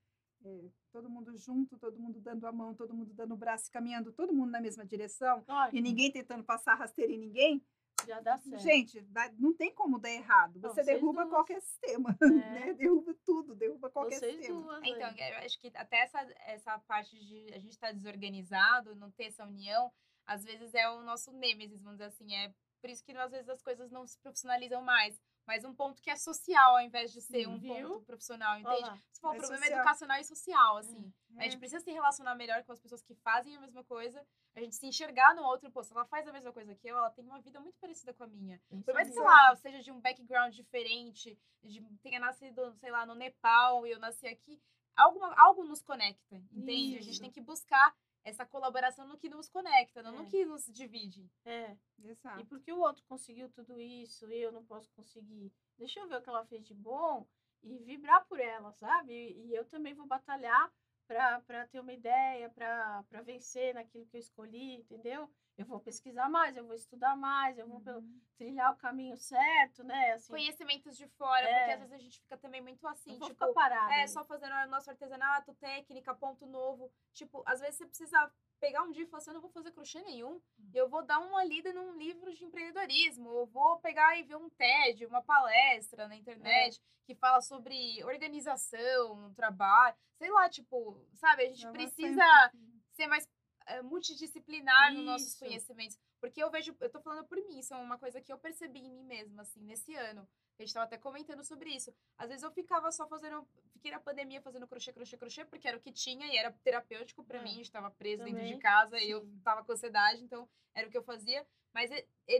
é, 0.44 0.70
todo 0.92 1.08
mundo 1.10 1.36
junto, 1.36 1.78
todo 1.78 1.98
mundo 1.98 2.20
dando 2.20 2.46
a 2.46 2.52
mão, 2.52 2.74
todo 2.74 2.94
mundo 2.94 3.12
dando 3.14 3.34
o 3.34 3.36
braço, 3.36 3.68
e 3.68 3.70
caminhando, 3.70 4.12
todo 4.12 4.32
mundo 4.32 4.50
na 4.50 4.60
mesma 4.60 4.84
direção, 4.84 5.44
Olha, 5.48 5.70
e 5.76 5.80
ninguém 5.80 6.10
tentando 6.10 6.42
passar 6.44 6.74
rasteira 6.74 7.12
em 7.12 7.18
ninguém. 7.18 7.64
Já 8.06 8.18
dá 8.20 8.38
certo. 8.38 8.62
Gente, 8.62 9.06
não 9.38 9.52
tem 9.52 9.74
como 9.74 9.98
dar 9.98 10.10
errado. 10.10 10.58
Você 10.58 10.68
vocês 10.74 10.86
derruba 10.86 11.22
duas. 11.24 11.34
qualquer 11.34 11.60
sistema, 11.60 12.16
É. 12.22 12.26
né? 12.68 12.72
Derruba 12.72 13.14
tudo, 13.26 13.54
derruba 13.54 13.90
qualquer 13.90 14.18
Vocês 14.18 14.36
sistema. 14.36 14.62
duas. 14.62 14.80
Então, 14.84 15.08
eu 15.18 15.36
acho 15.44 15.60
que 15.60 15.70
até 15.74 15.98
essa, 15.98 16.20
essa 16.46 16.78
parte 16.80 17.18
de 17.18 17.52
a 17.52 17.58
gente 17.58 17.72
estar 17.72 17.92
desorganizado, 17.92 18.94
não 18.94 19.10
ter 19.10 19.24
essa 19.24 19.44
união, 19.44 19.92
às 20.26 20.44
vezes 20.44 20.72
é 20.74 20.88
o 20.88 21.02
nosso 21.02 21.30
nêmesis, 21.32 21.82
vamos 21.82 21.98
dizer 21.98 22.08
assim. 22.08 22.34
É 22.34 22.54
por 22.80 22.88
isso 22.88 23.04
que 23.04 23.12
às 23.12 23.30
vezes 23.30 23.48
as 23.50 23.62
coisas 23.62 23.90
não 23.90 24.06
se 24.06 24.18
profissionalizam 24.18 24.80
mais. 24.82 25.20
Mas 25.46 25.64
um 25.64 25.74
ponto 25.74 26.00
que 26.00 26.10
é 26.10 26.16
social, 26.16 26.76
ao 26.76 26.80
invés 26.82 27.12
de 27.12 27.20
ser 27.20 27.40
Sim, 27.40 27.46
um 27.46 27.58
viu? 27.58 27.88
ponto 27.90 28.04
profissional, 28.06 28.58
entende? 28.58 28.82
lá. 28.82 28.98
Você 29.12 29.20
falou, 29.20 29.34
É 29.34 29.38
o 29.38 29.40
problema 29.40 29.62
social. 29.64 29.78
é 29.78 29.80
educacional 29.80 30.20
e 30.20 30.24
social, 30.24 30.76
assim. 30.76 31.12
A 31.36 31.40
É. 31.40 31.42
gente 31.44 31.58
precisa 31.58 31.82
se 31.82 31.90
relacionar 31.90 32.34
melhor 32.36 32.62
com 32.64 32.72
as 32.72 32.78
pessoas 32.80 33.02
que 33.02 33.14
fazem 33.16 33.56
a 33.56 33.60
mesma 33.60 33.82
coisa, 33.84 34.24
a 34.54 34.60
gente 34.60 34.76
se 34.76 34.86
enxergar 34.86 35.34
no 35.34 35.42
outro, 35.42 35.70
pô, 35.70 35.82
se 35.82 35.92
ela 35.92 36.04
faz 36.04 36.26
a 36.28 36.32
mesma 36.32 36.52
coisa 36.52 36.74
que 36.74 36.86
eu, 36.88 36.96
ela 36.96 37.10
tem 37.10 37.24
uma 37.24 37.40
vida 37.40 37.58
muito 37.60 37.78
parecida 37.78 38.14
com 38.14 38.24
a 38.24 38.26
minha. 38.26 38.60
Isso 38.70 38.84
Por 38.84 38.94
mais 38.94 39.08
que, 39.08 39.12
aí. 39.12 39.16
sei 39.18 39.24
lá, 39.24 39.56
seja 39.56 39.80
de 39.82 39.90
um 39.90 40.00
background 40.00 40.54
diferente, 40.54 41.38
de, 41.62 41.80
tenha 42.02 42.20
nascido, 42.20 42.72
sei 42.74 42.90
lá, 42.90 43.04
no 43.06 43.14
Nepal 43.14 43.86
e 43.86 43.90
eu 43.90 43.98
nasci 43.98 44.26
aqui, 44.28 44.60
alguma, 44.96 45.34
algo 45.40 45.64
nos 45.64 45.82
conecta, 45.82 46.36
entende? 46.52 46.98
A 46.98 47.00
gente 47.02 47.12
Isso. 47.12 47.20
tem 47.20 47.30
que 47.30 47.40
buscar 47.40 47.94
essa 48.24 48.44
colaboração 48.44 49.06
no 49.06 49.16
que 49.18 49.28
nos 49.28 49.48
conecta, 49.48 50.02
não 50.02 50.12
no 50.12 50.22
É. 50.22 50.26
que 50.26 50.44
nos 50.44 50.66
divide. 50.66 51.30
É. 51.44 51.76
Exato. 52.02 52.40
E 52.40 52.44
porque 52.44 52.72
o 52.72 52.80
outro 52.80 53.04
conseguiu 53.06 53.48
tudo 53.50 53.80
isso 53.80 54.30
e 54.30 54.40
eu 54.40 54.52
não 54.52 54.64
posso 54.64 54.90
conseguir? 54.92 55.52
Deixa 55.78 56.00
eu 56.00 56.06
ver 56.08 56.16
o 56.18 56.22
que 56.22 56.28
ela 56.28 56.44
fez 56.44 56.66
de 56.66 56.74
bom 56.74 57.26
e 57.62 57.78
vibrar 57.78 58.24
por 58.26 58.38
ela, 58.40 58.72
sabe? 58.72 59.12
E, 59.12 59.46
e 59.48 59.54
eu 59.54 59.64
também 59.64 59.94
vou 59.94 60.06
batalhar 60.06 60.72
para 61.14 61.66
ter 61.66 61.80
uma 61.80 61.92
ideia, 61.92 62.48
para 62.50 63.02
vencer 63.24 63.74
naquilo 63.74 64.06
que 64.06 64.16
eu 64.16 64.20
escolhi, 64.20 64.74
entendeu? 64.76 65.28
Eu 65.58 65.66
vou 65.66 65.80
pesquisar 65.80 66.28
mais, 66.28 66.56
eu 66.56 66.64
vou 66.64 66.74
estudar 66.74 67.16
mais, 67.16 67.58
eu 67.58 67.66
vou 67.66 67.80
pelo- 67.80 67.98
Uhum. 67.98 68.20
trilhar 68.38 68.72
o 68.72 68.76
caminho 68.76 69.16
certo, 69.16 69.82
né? 69.84 70.12
Assim, 70.12 70.30
Conhecimentos 70.32 70.96
de 70.96 71.06
fora, 71.08 71.46
É. 71.46 71.58
porque 71.58 71.72
às 71.72 71.78
vezes 71.80 71.92
a 71.94 71.98
gente 71.98 72.20
fica 72.20 72.36
também 72.38 72.60
muito 72.62 72.86
assim, 72.86 73.12
tipo, 73.14 73.26
ficar 73.26 73.52
parada. 73.52 73.92
É, 73.92 74.00
ali. 74.02 74.08
só 74.08 74.24
fazendo 74.24 74.54
o 74.54 74.66
nosso 74.70 74.88
artesanato, 74.88 75.52
técnica, 75.54 76.14
ponto 76.14 76.46
novo. 76.46 76.90
Tipo, 77.12 77.42
às 77.44 77.60
vezes 77.60 77.76
você 77.76 77.86
precisa 77.86 78.32
pegar 78.60 78.82
um 78.82 78.90
dia 78.90 79.02
e 79.04 79.06
falar 79.06 79.18
assim, 79.18 79.30
eu 79.30 79.34
não 79.34 79.40
vou 79.40 79.50
fazer 79.50 79.72
crochê 79.72 80.00
nenhum. 80.02 80.34
Hum. 80.58 80.70
Eu 80.74 80.88
vou 80.88 81.02
dar 81.04 81.18
uma 81.18 81.42
lida 81.44 81.72
num 81.72 81.96
livro 81.96 82.32
de 82.34 82.44
empreendedorismo. 82.44 83.30
Eu 83.30 83.46
vou 83.46 83.78
pegar 83.80 84.18
e 84.18 84.22
ver 84.22 84.36
um 84.36 84.50
TED, 84.50 85.06
uma 85.06 85.22
palestra 85.22 86.06
na 86.06 86.14
internet 86.16 86.76
É. 86.76 86.80
que 87.06 87.14
fala 87.14 87.40
sobre 87.40 88.02
organização 88.04 89.32
trabalho. 89.34 89.96
Sei 90.18 90.30
lá, 90.30 90.48
tipo, 90.48 90.96
sabe? 91.14 91.42
A 91.44 91.46
gente 91.48 91.62
vai 91.62 91.72
precisa 91.72 92.24
pouquinho. 92.50 92.82
ser 92.92 93.06
mais 93.06 93.26
eh, 93.66 93.82
multidisciplinar 93.82 94.92
nos 94.94 95.04
nossos 95.04 95.28
Isso. 95.28 95.38
conhecimentos. 95.38 95.98
Porque 96.20 96.42
eu 96.42 96.50
vejo, 96.50 96.76
eu 96.80 96.90
tô 96.90 97.00
falando 97.00 97.24
por 97.26 97.38
mim, 97.38 97.58
isso 97.58 97.72
é 97.72 97.76
uma 97.76 97.98
coisa 97.98 98.20
que 98.20 98.32
eu 98.32 98.38
percebi 98.38 98.80
em 98.80 98.90
mim 98.90 99.04
mesma, 99.04 99.42
assim, 99.42 99.60
nesse 99.62 99.94
ano. 99.94 100.28
A 100.58 100.62
gente 100.62 100.74
tava 100.74 100.84
até 100.84 100.98
comentando 100.98 101.42
sobre 101.42 101.70
isso. 101.70 101.94
Às 102.18 102.28
vezes 102.28 102.42
eu 102.42 102.50
ficava 102.50 102.92
só 102.92 103.08
fazendo, 103.08 103.46
fiquei 103.72 103.90
na 103.90 103.98
pandemia 103.98 104.42
fazendo 104.42 104.66
crochê, 104.68 104.92
crochê, 104.92 105.16
crochê, 105.16 105.44
porque 105.46 105.66
era 105.66 105.78
o 105.78 105.80
que 105.80 105.90
tinha 105.90 106.26
e 106.26 106.36
era 106.36 106.52
terapêutico 106.62 107.24
pra 107.24 107.38
É, 107.38 107.42
mim. 107.42 107.50
A 107.52 107.54
gente 107.54 107.70
tava 107.72 107.90
preso 107.90 108.22
dentro 108.24 108.40
de 108.40 108.46
também, 108.46 108.58
casa 108.58 108.98
e 108.98 109.10
eu 109.10 109.22
sim. 109.22 109.40
tava 109.42 109.64
com 109.64 109.72
ansiedade, 109.72 110.22
então 110.22 110.46
era 110.74 110.86
o 110.86 110.90
que 110.90 110.98
eu 110.98 111.02
fazia. 111.02 111.46
Mas 111.72 111.88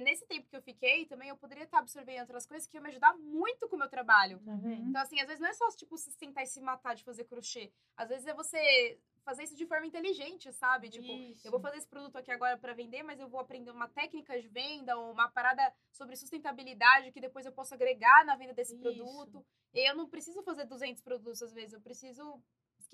nesse 0.00 0.26
tempo 0.26 0.48
que 0.48 0.56
eu 0.56 0.60
fiquei, 0.60 1.06
também 1.06 1.28
eu 1.28 1.36
poderia 1.36 1.62
estar 1.64 1.78
absorvendo 1.78 2.20
outras 2.22 2.44
coisas 2.46 2.68
que 2.68 2.76
iam 2.76 2.82
me 2.82 2.90
ajudar 2.90 3.16
muito 3.16 3.68
com 3.68 3.76
o 3.76 3.78
meu 3.78 3.88
trabalho. 3.88 4.38
Vendo? 4.40 4.88
Então, 4.90 5.00
assim, 5.00 5.18
às 5.20 5.26
vezes 5.28 5.40
não 5.40 5.48
é 5.48 5.54
só, 5.54 5.68
tipo, 5.70 5.96
se 5.96 6.10
sentar 6.12 6.42
e 6.42 6.46
se 6.46 6.60
matar 6.60 6.94
de 6.96 7.04
fazer 7.04 7.24
crochê. 7.24 7.72
Às 7.96 8.08
vezes 8.08 8.26
é 8.26 8.34
você 8.34 8.98
fazer 9.24 9.44
isso 9.44 9.56
de 9.56 9.66
forma 9.66 9.86
inteligente, 9.86 10.52
sabe? 10.52 10.88
Tipo, 10.88 11.06
Isso. 11.06 11.46
eu 11.46 11.50
vou 11.50 11.60
fazer 11.60 11.78
esse 11.78 11.86
produto 11.88 12.16
aqui 12.16 12.30
agora 12.30 12.56
para 12.58 12.74
vender, 12.74 13.02
mas 13.02 13.20
eu 13.20 13.28
vou 13.28 13.40
aprender 13.40 13.70
uma 13.70 13.88
técnica 13.88 14.40
de 14.40 14.48
venda 14.48 14.96
ou 14.96 15.12
uma 15.12 15.28
parada 15.28 15.72
sobre 15.92 16.16
sustentabilidade 16.16 17.12
que 17.12 17.20
depois 17.20 17.46
eu 17.46 17.52
posso 17.52 17.74
agregar 17.74 18.24
na 18.24 18.36
venda 18.36 18.54
desse 18.54 18.74
Isso. 18.74 18.82
produto. 18.82 19.44
E 19.72 19.88
eu 19.88 19.94
não 19.94 20.08
preciso 20.08 20.42
fazer 20.42 20.64
200 20.64 21.02
produtos 21.02 21.42
às 21.42 21.52
vezes, 21.52 21.72
eu 21.72 21.80
preciso 21.80 22.42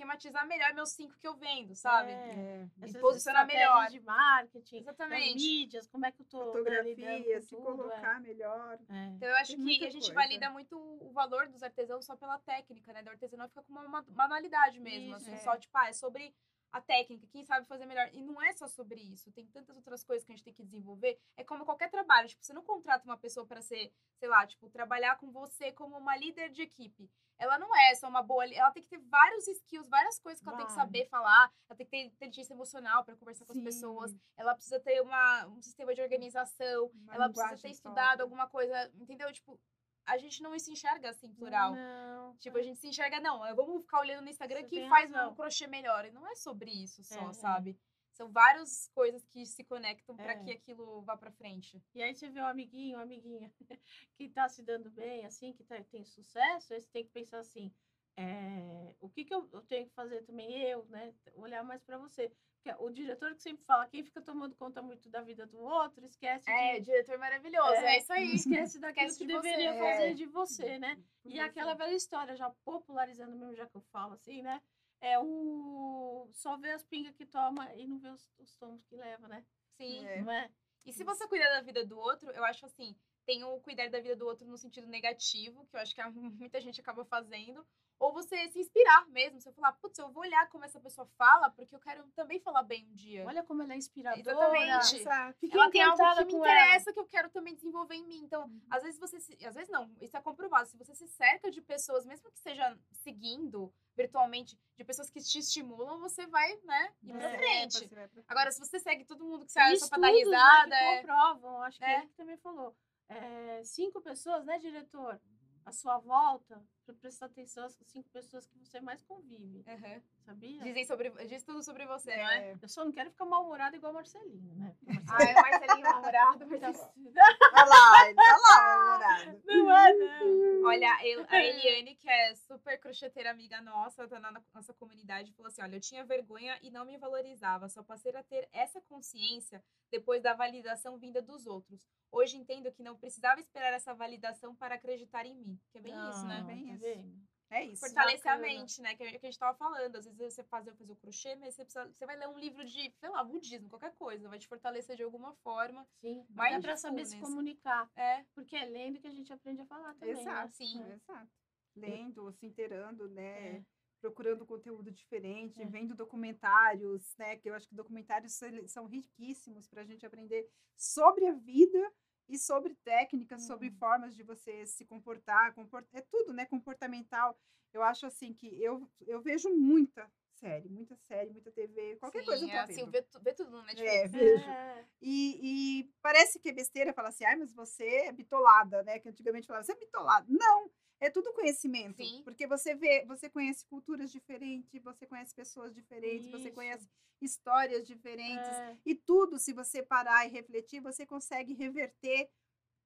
esquematizar 0.00 0.46
melhor 0.46 0.74
meus 0.74 0.90
cinco 0.90 1.14
que 1.18 1.26
eu 1.26 1.34
vendo, 1.34 1.74
sabe? 1.74 2.12
É. 2.12 2.68
É. 2.82 2.86
E 2.86 2.92
posicionar 2.98 3.46
melhor. 3.46 3.88
de 3.88 4.00
marketing, 4.00 4.82
das 4.84 4.94
Exatamente. 4.94 5.34
mídias, 5.34 5.86
como 5.88 6.04
é 6.04 6.12
que 6.12 6.20
eu 6.22 6.26
tô 6.26 6.38
né, 6.38 6.44
Fotografia, 6.52 7.40
se 7.40 7.48
tudo, 7.48 7.62
colocar 7.64 8.20
melhor. 8.20 8.78
é. 8.90 8.96
É. 8.96 9.06
Então 9.16 9.28
eu 9.28 9.36
acho 9.36 9.56
Tem 9.56 9.64
que 9.78 9.84
a 9.86 9.90
gente 9.90 10.02
coisa. 10.12 10.14
valida 10.14 10.50
muito 10.50 10.76
o 10.78 11.10
valor 11.12 11.48
dos 11.48 11.62
artesãos 11.62 12.04
só 12.04 12.14
pela 12.16 12.38
técnica, 12.40 12.92
né? 12.92 13.02
Do 13.02 13.10
artesanato 13.10 13.48
fica 13.50 13.62
com 13.62 13.72
uma 13.72 13.88
ma- 13.88 14.04
manualidade 14.10 14.78
mesmo, 14.80 15.08
Isso, 15.16 15.16
assim, 15.16 15.32
é. 15.32 15.36
só 15.38 15.56
tipo, 15.56 15.76
ah, 15.78 15.88
é 15.88 15.92
sobre 15.92 16.34
a 16.72 16.80
técnica, 16.80 17.26
quem 17.26 17.44
sabe 17.44 17.66
fazer 17.66 17.86
melhor. 17.86 18.08
E 18.12 18.22
não 18.22 18.40
é 18.42 18.52
só 18.52 18.68
sobre 18.68 19.00
isso, 19.00 19.32
tem 19.32 19.46
tantas 19.46 19.76
outras 19.76 20.04
coisas 20.04 20.24
que 20.24 20.32
a 20.32 20.36
gente 20.36 20.44
tem 20.44 20.54
que 20.54 20.64
desenvolver. 20.64 21.18
É 21.36 21.44
como 21.44 21.64
qualquer 21.64 21.90
trabalho, 21.90 22.28
tipo, 22.28 22.44
você 22.44 22.52
não 22.52 22.62
contrata 22.62 23.04
uma 23.04 23.16
pessoa 23.16 23.46
para 23.46 23.60
ser, 23.62 23.92
sei 24.18 24.28
lá, 24.28 24.46
tipo, 24.46 24.68
trabalhar 24.68 25.16
com 25.16 25.30
você 25.30 25.72
como 25.72 25.96
uma 25.96 26.16
líder 26.16 26.50
de 26.50 26.62
equipe. 26.62 27.10
Ela 27.38 27.58
não 27.58 27.74
é 27.76 27.94
só 27.94 28.08
uma 28.08 28.22
boa, 28.22 28.46
ela 28.46 28.70
tem 28.70 28.82
que 28.82 28.88
ter 28.88 28.98
vários 28.98 29.46
skills, 29.46 29.88
várias 29.88 30.18
coisas 30.18 30.42
que 30.42 30.48
ela 30.48 30.56
tem 30.56 30.66
que 30.66 30.72
saber 30.72 31.06
falar, 31.06 31.52
ela 31.68 31.76
tem 31.76 31.84
que 31.84 31.90
ter 31.90 32.04
inteligência 32.04 32.54
emocional 32.54 33.04
para 33.04 33.14
conversar 33.14 33.44
com 33.44 33.52
as 33.52 33.58
Sim. 33.58 33.64
pessoas, 33.64 34.16
ela 34.36 34.54
precisa 34.54 34.80
ter 34.80 35.02
uma, 35.02 35.46
um 35.48 35.60
sistema 35.60 35.94
de 35.94 36.00
organização, 36.00 36.90
Uma 36.94 37.14
ela 37.14 37.28
precisa 37.28 37.60
ter 37.60 37.70
estudado 37.70 38.22
alguma 38.22 38.48
coisa, 38.48 38.90
entendeu? 38.94 39.30
Tipo, 39.32 39.60
a 40.06 40.16
gente 40.18 40.42
não 40.42 40.56
se 40.58 40.72
enxerga 40.72 41.10
assim, 41.10 41.32
plural. 41.32 41.74
Não, 41.74 42.34
Tipo, 42.36 42.58
a 42.58 42.62
gente 42.62 42.78
se 42.80 42.88
enxerga, 42.88 43.20
não, 43.20 43.46
eu 43.46 43.54
vamos 43.56 43.82
ficar 43.82 44.00
olhando 44.00 44.22
no 44.24 44.30
Instagram 44.30 44.60
Você 44.60 44.66
que 44.68 44.76
tem 44.80 44.88
faz 44.88 45.10
razão. 45.10 45.32
um 45.32 45.34
crochê 45.34 45.66
melhor. 45.66 46.04
E 46.04 46.10
não 46.10 46.26
é 46.28 46.34
sobre 46.36 46.70
isso 46.70 47.02
só, 47.04 47.26
É, 47.26 47.30
é. 47.30 47.32
sabe? 47.32 47.78
São 48.12 48.30
várias 48.32 48.88
coisas 48.94 49.26
que 49.26 49.44
se 49.44 49.62
conectam 49.64 50.16
É. 50.18 50.42
que 50.42 50.50
aquilo 50.52 51.02
vá 51.02 51.16
pra 51.16 51.30
frente. 51.30 51.82
E 51.94 52.02
aí 52.02 52.14
você 52.14 52.30
vê 52.30 52.40
um 52.40 52.46
amiguinho, 52.46 52.96
uma 52.96 53.02
amiguinha 53.02 53.52
que 54.16 54.28
tá 54.28 54.48
se 54.48 54.62
dando 54.62 54.90
bem, 54.90 55.26
assim, 55.26 55.52
que 55.52 55.62
tá, 55.64 55.82
tem 55.84 56.02
sucesso, 56.04 56.72
aí 56.72 56.80
você 56.80 56.88
tem 56.90 57.04
que 57.04 57.10
pensar 57.10 57.38
assim, 57.40 57.70
é, 58.16 58.94
o 59.00 59.10
que 59.10 59.24
que 59.24 59.34
eu, 59.34 59.46
eu 59.52 59.60
tenho 59.62 59.86
que 59.86 59.92
fazer 59.94 60.22
também 60.22 60.50
eu, 60.62 60.86
né? 60.86 61.12
Olhar 61.34 61.62
mais 61.62 61.82
para 61.82 61.98
você. 61.98 62.32
O 62.78 62.90
diretor 62.90 63.34
que 63.34 63.42
sempre 63.42 63.64
fala, 63.64 63.86
quem 63.86 64.02
fica 64.02 64.20
tomando 64.22 64.54
conta 64.56 64.82
muito 64.82 65.08
da 65.08 65.20
vida 65.22 65.46
do 65.46 65.58
outro, 65.58 66.04
esquece 66.04 66.50
É, 66.50 66.74
de... 66.80 66.86
diretor 66.86 67.18
maravilhoso, 67.18 67.72
é, 67.74 67.94
É, 67.94 67.98
isso 67.98 68.12
aí. 68.12 68.34
Esquece 68.34 68.78
daquilo 68.78 69.06
Esquece 69.06 69.18
que 69.18 69.26
de 69.26 69.32
você, 69.34 69.42
deveria 69.42 69.70
é. 69.74 69.78
fazer 69.92 70.14
de 70.14 70.26
você, 70.26 70.78
né? 70.78 70.96
Por 71.22 71.30
E 71.30 71.34
você. 71.34 71.40
aquela 71.40 71.74
velha 71.74 71.94
história, 71.94 72.34
já 72.36 72.50
popularizando 72.64 73.36
mesmo, 73.36 73.54
já 73.54 73.66
que 73.66 73.76
eu 73.76 73.82
falo 73.92 74.14
assim, 74.14 74.42
né? 74.42 74.60
É 75.00 75.18
o 75.18 76.28
só 76.32 76.56
ver 76.56 76.72
as 76.72 76.82
pingas 76.84 77.14
que 77.14 77.26
toma 77.26 77.72
e 77.74 77.86
não 77.86 77.98
ver 77.98 78.10
os, 78.12 78.30
os 78.38 78.56
tomos 78.56 78.82
que 78.84 78.96
leva, 78.96 79.28
né? 79.28 79.44
Sim. 79.76 80.06
É. 80.06 80.22
Não 80.22 80.32
é? 80.32 80.50
E 80.84 80.92
se 80.92 81.04
você 81.04 81.26
cuidar 81.28 81.50
da 81.50 81.60
vida 81.60 81.84
do 81.84 81.98
outro, 81.98 82.30
eu 82.30 82.44
acho 82.44 82.64
assim, 82.64 82.96
tem 83.26 83.44
o 83.44 83.60
cuidar 83.60 83.90
da 83.90 84.00
vida 84.00 84.16
do 84.16 84.24
outro 84.26 84.46
no 84.46 84.56
sentido 84.56 84.86
negativo, 84.86 85.66
que 85.66 85.76
eu 85.76 85.80
acho 85.80 85.94
que 85.94 86.00
muita 86.14 86.60
gente 86.60 86.80
acaba 86.80 87.04
fazendo, 87.04 87.66
ou 87.98 88.12
você 88.12 88.48
se 88.48 88.60
inspirar 88.60 89.06
mesmo, 89.08 89.40
você 89.40 89.50
falar, 89.52 89.72
putz, 89.72 89.98
eu 89.98 90.10
vou 90.10 90.22
olhar 90.22 90.48
como 90.50 90.64
essa 90.64 90.78
pessoa 90.78 91.06
fala, 91.16 91.50
porque 91.50 91.74
eu 91.74 91.80
quero 91.80 92.06
também 92.14 92.38
falar 92.38 92.62
bem 92.62 92.86
um 92.86 92.94
dia. 92.94 93.24
Olha 93.26 93.42
como 93.42 93.62
ela 93.62 93.72
é 93.72 93.76
inspiradora. 93.76 94.20
Exatamente. 94.20 94.98
Fiquei 95.40 95.58
ela 95.58 95.70
tem 95.70 95.82
algo 95.82 95.96
que 95.96 96.24
me 96.26 96.32
com 96.32 96.44
ela. 96.46 96.54
interessa 96.60 96.92
que 96.92 97.00
eu 97.00 97.06
quero 97.06 97.30
também 97.30 97.54
desenvolver 97.54 97.94
em 97.94 98.04
mim. 98.06 98.18
Então, 98.22 98.50
às 98.70 98.82
vezes 98.82 99.00
você 99.00 99.18
se, 99.18 99.34
às 99.46 99.54
vezes 99.54 99.70
não, 99.70 99.90
isso 100.00 100.14
é 100.14 100.20
comprovado. 100.20 100.68
Se 100.68 100.76
você 100.76 100.94
se 100.94 101.08
cerca 101.08 101.50
de 101.50 101.62
pessoas, 101.62 102.04
mesmo 102.04 102.30
que 102.30 102.38
seja 102.38 102.78
seguindo 102.92 103.72
virtualmente, 103.96 104.58
de 104.76 104.84
pessoas 104.84 105.08
que 105.10 105.20
te 105.20 105.38
estimulam, 105.38 105.98
você 105.98 106.26
vai, 106.26 106.54
né, 106.64 106.92
ir 107.02 107.14
pra 107.14 107.30
É, 107.30 107.38
frente. 107.38 107.78
Você 107.78 107.94
vai 107.94 108.08
pra 108.08 108.22
Agora, 108.28 108.52
se 108.52 108.58
você 108.58 108.78
segue 108.78 109.06
todo 109.06 109.24
mundo 109.24 109.46
que 109.46 109.54
Tem 109.54 109.62
sai 109.62 109.76
só 109.78 109.88
pra 109.88 109.98
dar 109.98 110.12
estudos, 110.12 110.32
né, 110.32 110.36
risada, 110.38 110.68
que 110.68 110.74
é... 110.84 110.96
comprovam, 110.98 111.62
acho 111.62 111.78
que 111.78 111.84
É. 111.84 111.98
ele 111.98 112.06
que 112.08 112.14
também 112.14 112.36
falou. 112.36 112.76
É, 113.08 113.62
cinco 113.64 114.00
pessoas, 114.00 114.44
né, 114.44 114.58
diretor? 114.58 115.20
À 115.64 115.72
sua 115.72 115.98
volta, 115.98 116.62
para 116.86 116.94
prestar 116.94 117.26
atenção 117.26 117.64
às 117.64 117.74
cinco 117.86 118.08
pessoas 118.10 118.46
que 118.46 118.56
você 118.58 118.80
mais 118.80 119.02
convive, 119.02 119.64
Aham. 119.66 120.00
sabia? 120.24 120.62
Dizem 120.62 120.84
sobre, 120.86 121.10
diz 121.26 121.42
tudo 121.42 121.60
sobre 121.62 121.84
você, 121.84 122.16
não 122.16 122.28
é? 122.30 122.50
É. 122.52 122.56
Eu 122.62 122.68
só 122.68 122.84
não 122.84 122.92
quero 122.92 123.10
ficar 123.10 123.24
mal-humorada 123.24 123.74
igual 123.76 123.90
a 123.90 123.94
Marcelinho, 123.96 124.54
né? 124.54 124.74
Porque 124.78 124.96
Ah, 125.08 125.22
é 125.24 125.34
Marcelinho 125.34 125.82
Marcelinho 125.90 126.60
Marcelinho. 126.60 127.12
tá- 127.12 127.52
Olha 127.52 127.64
lá, 127.66 128.06
ele 128.06 128.14
tá 128.14 128.36
lá, 128.36 128.98
namorado. 128.98 129.42
Não 129.46 129.70
é, 129.76 129.92
não. 129.94 130.64
Olha, 130.66 130.98
eu- 131.06 131.26
a 131.28 131.42
Eliane, 131.44 131.96
que 131.96 132.08
é 132.08 132.34
super 132.36 132.78
crocheteira 132.78 133.30
amiga 133.30 133.60
nossa, 133.60 134.06
tá 134.06 134.20
na 134.20 134.42
nossa 134.54 134.72
comunidade, 134.74 135.32
falou 135.32 135.48
assim: 135.48 135.62
olha, 135.62 135.76
eu 135.76 135.80
tinha 135.80 136.04
vergonha 136.04 136.58
e 136.62 136.70
não 136.70 136.84
me 136.84 136.96
valorizava, 136.96 137.68
só 137.68 137.82
passei 137.82 138.14
a 138.14 138.22
ter 138.22 138.48
essa 138.52 138.80
consciência 138.82 139.62
depois 139.90 140.22
da 140.22 140.34
validação 140.34 140.98
vinda 140.98 141.20
dos 141.20 141.46
outros. 141.46 141.80
Hoje 142.10 142.36
entendo 142.36 142.70
que 142.72 142.82
não 142.82 142.96
precisava 142.96 143.40
esperar 143.40 143.72
essa 143.72 143.92
validação 143.92 144.54
para 144.54 144.76
acreditar 144.76 145.26
em 145.26 145.34
mim. 145.34 145.60
Que 145.70 145.78
é 145.78 145.80
bem 145.80 145.92
isso, 146.08 146.24
né? 146.26 146.38
Não, 146.40 146.46
Bem 146.46 146.66
tá 146.66 146.72
isso. 146.82 147.26
É 147.48 147.64
isso. 147.64 147.80
Fortalecer 147.86 148.30
a 148.32 148.36
mente, 148.38 148.82
né? 148.82 148.96
Que 148.96 149.04
é 149.04 149.06
o 149.06 149.10
que 149.10 149.16
a 149.18 149.30
gente 149.30 149.38
tava 149.38 149.56
falando. 149.56 149.94
Às 149.96 150.04
vezes 150.04 150.34
você 150.34 150.42
faz, 150.42 150.64
fazer 150.64 150.90
o 150.92 150.96
crochê, 150.96 151.36
mas 151.36 151.54
você, 151.54 151.62
precisa, 151.64 151.86
você 151.92 152.04
vai 152.04 152.16
ler 152.16 152.28
um 152.28 152.36
livro 152.38 152.64
de, 152.64 152.90
sei 152.98 153.08
lá, 153.08 153.22
budismo, 153.22 153.68
qualquer 153.68 153.94
coisa. 153.94 154.28
Vai 154.28 154.38
te 154.40 154.48
fortalecer 154.48 154.96
de 154.96 155.04
alguma 155.04 155.32
forma. 155.36 155.86
Sim, 156.00 156.26
Mais 156.30 156.56
é 156.56 156.60
para 156.60 156.76
saber 156.76 157.06
se 157.06 157.20
comunicar. 157.20 157.88
É, 157.94 158.24
Porque 158.34 158.56
é 158.56 158.64
lendo 158.64 158.98
que 159.00 159.06
a 159.06 159.12
gente 159.12 159.32
aprende 159.32 159.60
a 159.62 159.66
falar 159.66 159.94
também, 159.94 160.10
Exato. 160.20 160.46
né? 160.46 160.52
sim. 160.52 160.82
Exato. 160.90 161.30
Lendo, 161.76 162.32
se 162.32 162.46
inteirando, 162.46 163.08
né? 163.10 163.58
É. 163.58 163.64
Procurando 164.00 164.44
conteúdo 164.44 164.90
diferente, 164.90 165.62
É. 165.62 165.66
vendo 165.66 165.94
documentários, 165.94 167.14
né? 167.16 167.36
Que 167.36 167.48
eu 167.48 167.54
acho 167.54 167.68
que 167.68 167.74
documentários 167.76 168.32
são- 168.34 168.66
são 168.66 168.86
riquíssimos 168.86 169.68
para 169.68 169.82
a 169.82 169.84
gente 169.84 170.04
aprender 170.04 170.48
sobre 170.76 171.26
a 171.26 171.32
vida 171.32 171.92
e 172.28 172.38
sobre 172.38 172.74
técnicas, 172.84 173.42
sobre 173.46 173.68
Uhum. 173.68 173.76
formas 173.76 174.14
de 174.14 174.22
você 174.22 174.66
se 174.66 174.84
comportar, 174.84 175.54
comport... 175.54 175.86
é 175.92 176.00
tudo, 176.00 176.32
né, 176.32 176.44
comportamental. 176.46 177.38
Eu 177.72 177.82
acho 177.82 178.06
assim 178.06 178.32
que 178.32 178.46
eu, 178.62 178.88
eu 179.06 179.20
vejo 179.20 179.48
muita 179.50 180.10
série, 180.34 180.68
muita 180.68 180.96
série, 180.96 181.30
muita 181.30 181.50
TV, 181.50 181.96
qualquer 181.96 182.24
coisa 182.24 182.44
eu 182.44 182.48
Sim, 182.48 182.52
tô 182.52 182.58
é 182.58 182.60
assim, 182.60 182.74
vendo. 182.76 182.90
vê, 182.90 183.02
tu- 183.02 183.20
vê 183.20 183.32
tudo 183.32 183.50
no 183.50 183.62
Netflix. 183.62 183.92
É, 183.92 184.06
vejo. 184.08 184.50
É. 184.50 184.84
E, 185.00 185.80
e 185.80 185.90
parece 186.02 186.38
que 186.38 186.48
é 186.48 186.52
besteira 186.52 186.92
falar 186.92 187.08
assim, 187.08 187.24
ai, 187.24 187.36
mas 187.36 187.52
você 187.52 187.84
é 187.86 188.12
bitolada, 188.12 188.82
né? 188.82 188.98
Que 188.98 189.08
antigamente 189.08 189.46
falava, 189.46 189.64
você 189.64 189.72
é 189.72 189.76
bitolada. 189.78 190.26
Não, 190.28 190.70
é 191.00 191.10
tudo 191.10 191.32
conhecimento. 191.32 191.96
Sim. 191.96 192.22
Porque 192.24 192.46
você 192.46 192.74
vê, 192.74 193.04
você 193.06 193.28
conhece 193.28 193.64
culturas 193.66 194.10
diferentes, 194.10 194.82
você 194.82 195.06
conhece 195.06 195.34
pessoas 195.34 195.74
diferentes, 195.74 196.30
você 196.30 196.48
Isso. 196.48 196.54
conhece 196.54 196.88
histórias 197.20 197.86
diferentes. 197.86 198.48
É. 198.48 198.76
E 198.84 198.94
tudo, 198.94 199.38
se 199.38 199.52
você 199.52 199.82
parar 199.82 200.26
e 200.26 200.30
refletir, 200.30 200.80
você 200.80 201.06
consegue 201.06 201.54
reverter 201.54 202.28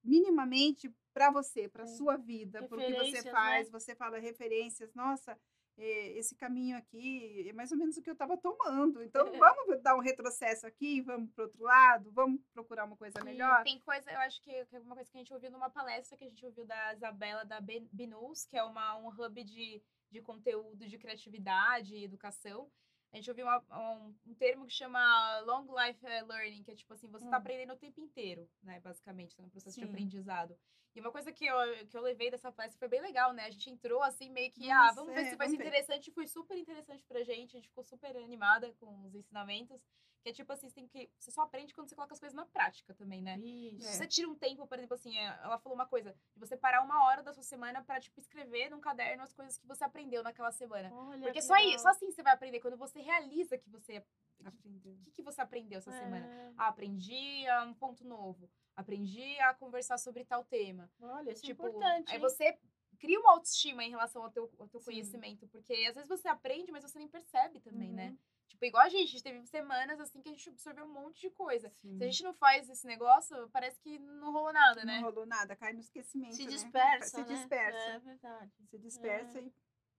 minimamente 0.03 0.93
para 1.13 1.29
você, 1.29 1.67
para 1.67 1.85
Sim. 1.85 1.97
sua 1.97 2.17
vida, 2.17 2.63
porque 2.63 2.93
você 2.93 3.17
Referências, 3.17 3.25
né? 3.25 3.31
faz, 3.31 3.69
você 3.69 3.95
fala 3.95 4.17
referências, 4.17 4.93
nossa, 4.93 5.37
esse 5.77 6.35
caminho 6.35 6.77
aqui 6.77 7.47
é 7.49 7.53
mais 7.53 7.71
ou 7.71 7.77
menos 7.77 7.97
o 7.97 8.01
que 8.01 8.09
eu 8.09 8.13
estava 8.13 8.37
tomando. 8.37 9.01
Então 9.03 9.25
vamos 9.39 9.81
dar 9.81 9.95
um 9.95 9.99
retrocesso 10.01 10.67
aqui, 10.67 11.01
vamos 11.01 11.31
para 11.31 11.45
outro 11.45 11.63
lado, 11.63 12.11
vamos 12.11 12.41
procurar 12.53 12.85
uma 12.85 12.97
coisa 12.97 13.23
melhor. 13.23 13.63
Tem 13.63 13.79
coisa, 13.79 14.11
eu 14.11 14.19
acho 14.19 14.41
que, 14.41 14.51
é 14.51 14.65
uma 14.79 14.95
coisa 14.95 15.09
que 15.09 15.17
a 15.17 15.19
gente 15.21 15.33
ouviu 15.33 15.51
numa 15.51 15.69
palestra 15.69 16.17
que 16.17 16.23
a 16.25 16.29
gente 16.29 16.45
ouviu 16.45 16.65
da 16.65 16.93
Isabela 16.93 17.43
da 17.45 17.59
Binus, 17.61 18.45
que 18.45 18.57
é 18.57 18.63
uma, 18.63 18.97
um 18.97 19.07
hub 19.09 19.43
de, 19.43 19.81
de 20.11 20.21
conteúdo 20.21 20.87
de 20.87 20.97
criatividade 20.97 21.95
e 21.95 22.03
educação. 22.03 22.69
A 23.13 23.17
gente 23.17 23.29
ouviu 23.29 23.45
uma- 23.45 23.63
um, 23.71 24.15
um 24.27 24.33
termo 24.35 24.65
que 24.65 24.71
chama 24.73 25.39
Long 25.41 25.67
Life 25.75 26.05
eh, 26.05 26.23
Learning, 26.23 26.63
que 26.63 26.71
é 26.71 26.75
tipo 26.75 26.93
assim, 26.93 27.07
você 27.09 27.25
está 27.25 27.37
Hum. 27.37 27.39
aprendendo 27.41 27.73
o 27.73 27.77
tempo 27.77 27.99
inteiro, 27.99 28.49
né? 28.63 28.79
Basicamente, 28.79 29.35
tá 29.35 29.43
no 29.43 29.49
processo 29.49 29.75
Sim. 29.75 29.81
de 29.81 29.87
aprendizado. 29.87 30.57
E 30.93 30.99
uma 30.99 31.11
coisa 31.11 31.31
que 31.31 31.45
eu, 31.45 31.55
que 31.87 31.95
eu 31.97 32.01
levei 32.01 32.29
dessa 32.29 32.51
palestra 32.51 32.77
foi 32.77 32.87
bem 32.87 33.01
legal, 33.01 33.31
né? 33.33 33.45
A 33.45 33.49
gente 33.49 33.69
entrou 33.69 34.03
assim, 34.03 34.29
meio 34.29 34.51
que, 34.51 34.69
ah, 34.69 34.91
vamos 34.91 35.13
ver 35.13 35.21
é, 35.21 35.29
se 35.29 35.35
vai 35.35 35.47
ser 35.47 35.57
ver. 35.57 35.63
interessante. 35.63 36.11
Foi 36.11 36.27
super 36.27 36.57
interessante 36.57 37.05
pra 37.05 37.23
gente, 37.23 37.55
a 37.55 37.59
gente 37.59 37.69
ficou 37.69 37.83
super 37.83 38.15
animada 38.17 38.73
com 38.79 39.05
os 39.05 39.15
ensinamentos. 39.15 39.85
Que 40.21 40.29
é 40.29 40.33
tipo 40.33 40.53
assim, 40.53 40.69
você, 40.69 40.75
tem 40.75 40.87
que, 40.87 41.09
você 41.17 41.31
só 41.31 41.41
aprende 41.41 41.73
quando 41.73 41.89
você 41.89 41.95
coloca 41.95 42.13
as 42.13 42.19
coisas 42.19 42.35
na 42.35 42.45
prática 42.45 42.93
também, 42.93 43.23
né? 43.23 43.39
Isso. 43.39 43.87
É. 43.87 43.91
Se 43.91 43.97
você 43.97 44.07
tira 44.07 44.29
um 44.29 44.35
tempo, 44.35 44.67
por 44.67 44.77
exemplo, 44.77 44.93
assim, 44.93 45.17
é, 45.17 45.39
ela 45.43 45.57
falou 45.57 45.75
uma 45.75 45.87
coisa, 45.87 46.11
de 46.11 46.39
você 46.39 46.55
parar 46.55 46.83
uma 46.83 47.05
hora 47.05 47.23
da 47.23 47.33
sua 47.33 47.41
semana 47.41 47.83
pra, 47.83 47.99
tipo, 47.99 48.19
escrever 48.19 48.69
num 48.69 48.79
caderno 48.79 49.23
as 49.23 49.33
coisas 49.33 49.57
que 49.57 49.65
você 49.65 49.83
aprendeu 49.83 50.21
naquela 50.21 50.51
semana. 50.51 50.93
Olha, 50.93 51.23
Porque 51.23 51.39
que 51.39 51.41
só 51.41 51.55
aí, 51.55 51.77
só 51.79 51.89
assim 51.89 52.11
você 52.11 52.21
vai 52.21 52.33
aprender, 52.33 52.59
quando 52.59 52.77
você 52.77 53.01
realiza 53.01 53.57
que 53.57 53.67
você. 53.67 54.05
Aprendeu. 54.45 54.93
O 54.93 55.03
que, 55.05 55.11
que 55.11 55.23
você 55.23 55.41
aprendeu 55.41 55.79
essa 55.79 55.91
semana? 55.91 56.25
É. 56.27 56.53
Ah, 56.55 56.67
aprendi 56.67 57.47
a 57.47 57.63
um 57.63 57.73
ponto 57.73 58.05
novo. 58.05 58.47
Aprendi 58.75 59.39
a 59.39 59.53
conversar 59.55 59.97
sobre 59.97 60.23
tal 60.23 60.43
tema. 60.43 60.80
Olha, 61.01 61.31
isso 61.31 61.43
tipo, 61.43 61.65
é 61.65 61.69
importante. 61.69 62.11
aí 62.11 62.19
você 62.19 62.57
cria 62.99 63.19
uma 63.19 63.31
autoestima 63.33 63.83
em 63.83 63.89
relação 63.89 64.23
ao 64.23 64.31
teu, 64.31 64.49
ao 64.59 64.67
teu 64.67 64.79
Sim. 64.79 64.85
conhecimento. 64.85 65.47
Porque 65.47 65.73
às 65.89 65.95
vezes 65.95 66.09
você 66.09 66.27
aprende, 66.27 66.71
mas 66.71 66.83
você 66.83 66.99
nem 66.99 67.07
percebe 67.07 67.59
também, 67.59 67.91
né? 67.91 68.09
Uhum. 68.09 68.17
Tipo, 68.47 68.65
igual 68.65 68.83
a 68.83 68.89
gente, 68.89 69.03
a 69.07 69.11
gente 69.11 69.23
teve 69.23 69.45
semanas 69.47 69.99
assim 69.99 70.21
que 70.21 70.27
a 70.29 70.31
gente 70.33 70.49
absorveu 70.49 70.83
um 70.85 70.91
monte 70.93 71.21
de 71.21 71.29
coisa. 71.31 71.69
Sim. 71.77 71.97
Se 71.97 72.03
a 72.03 72.07
gente 72.07 72.23
não 72.23 72.33
faz 72.33 72.69
esse 72.69 72.85
negócio, 72.85 73.49
parece 73.49 73.79
que 73.79 73.97
não 73.97 74.31
rolou 74.31 74.51
nada, 74.51 74.83
né? 74.83 74.97
Não 74.99 75.09
rolou 75.09 75.25
nada, 75.25 75.55
cai 75.55 75.71
no 75.73 75.79
esquecimento. 75.79 76.35
Se 76.35 76.43
né? 76.43 76.49
dispersa, 76.49 77.09
Se 77.09 77.17
né? 77.21 77.35
dispersa. 77.35 77.77
É 77.79 77.99
verdade. 77.99 78.51
Se 78.69 78.77
dispersa 78.77 79.39
É. 79.39 79.43
e 79.43 79.53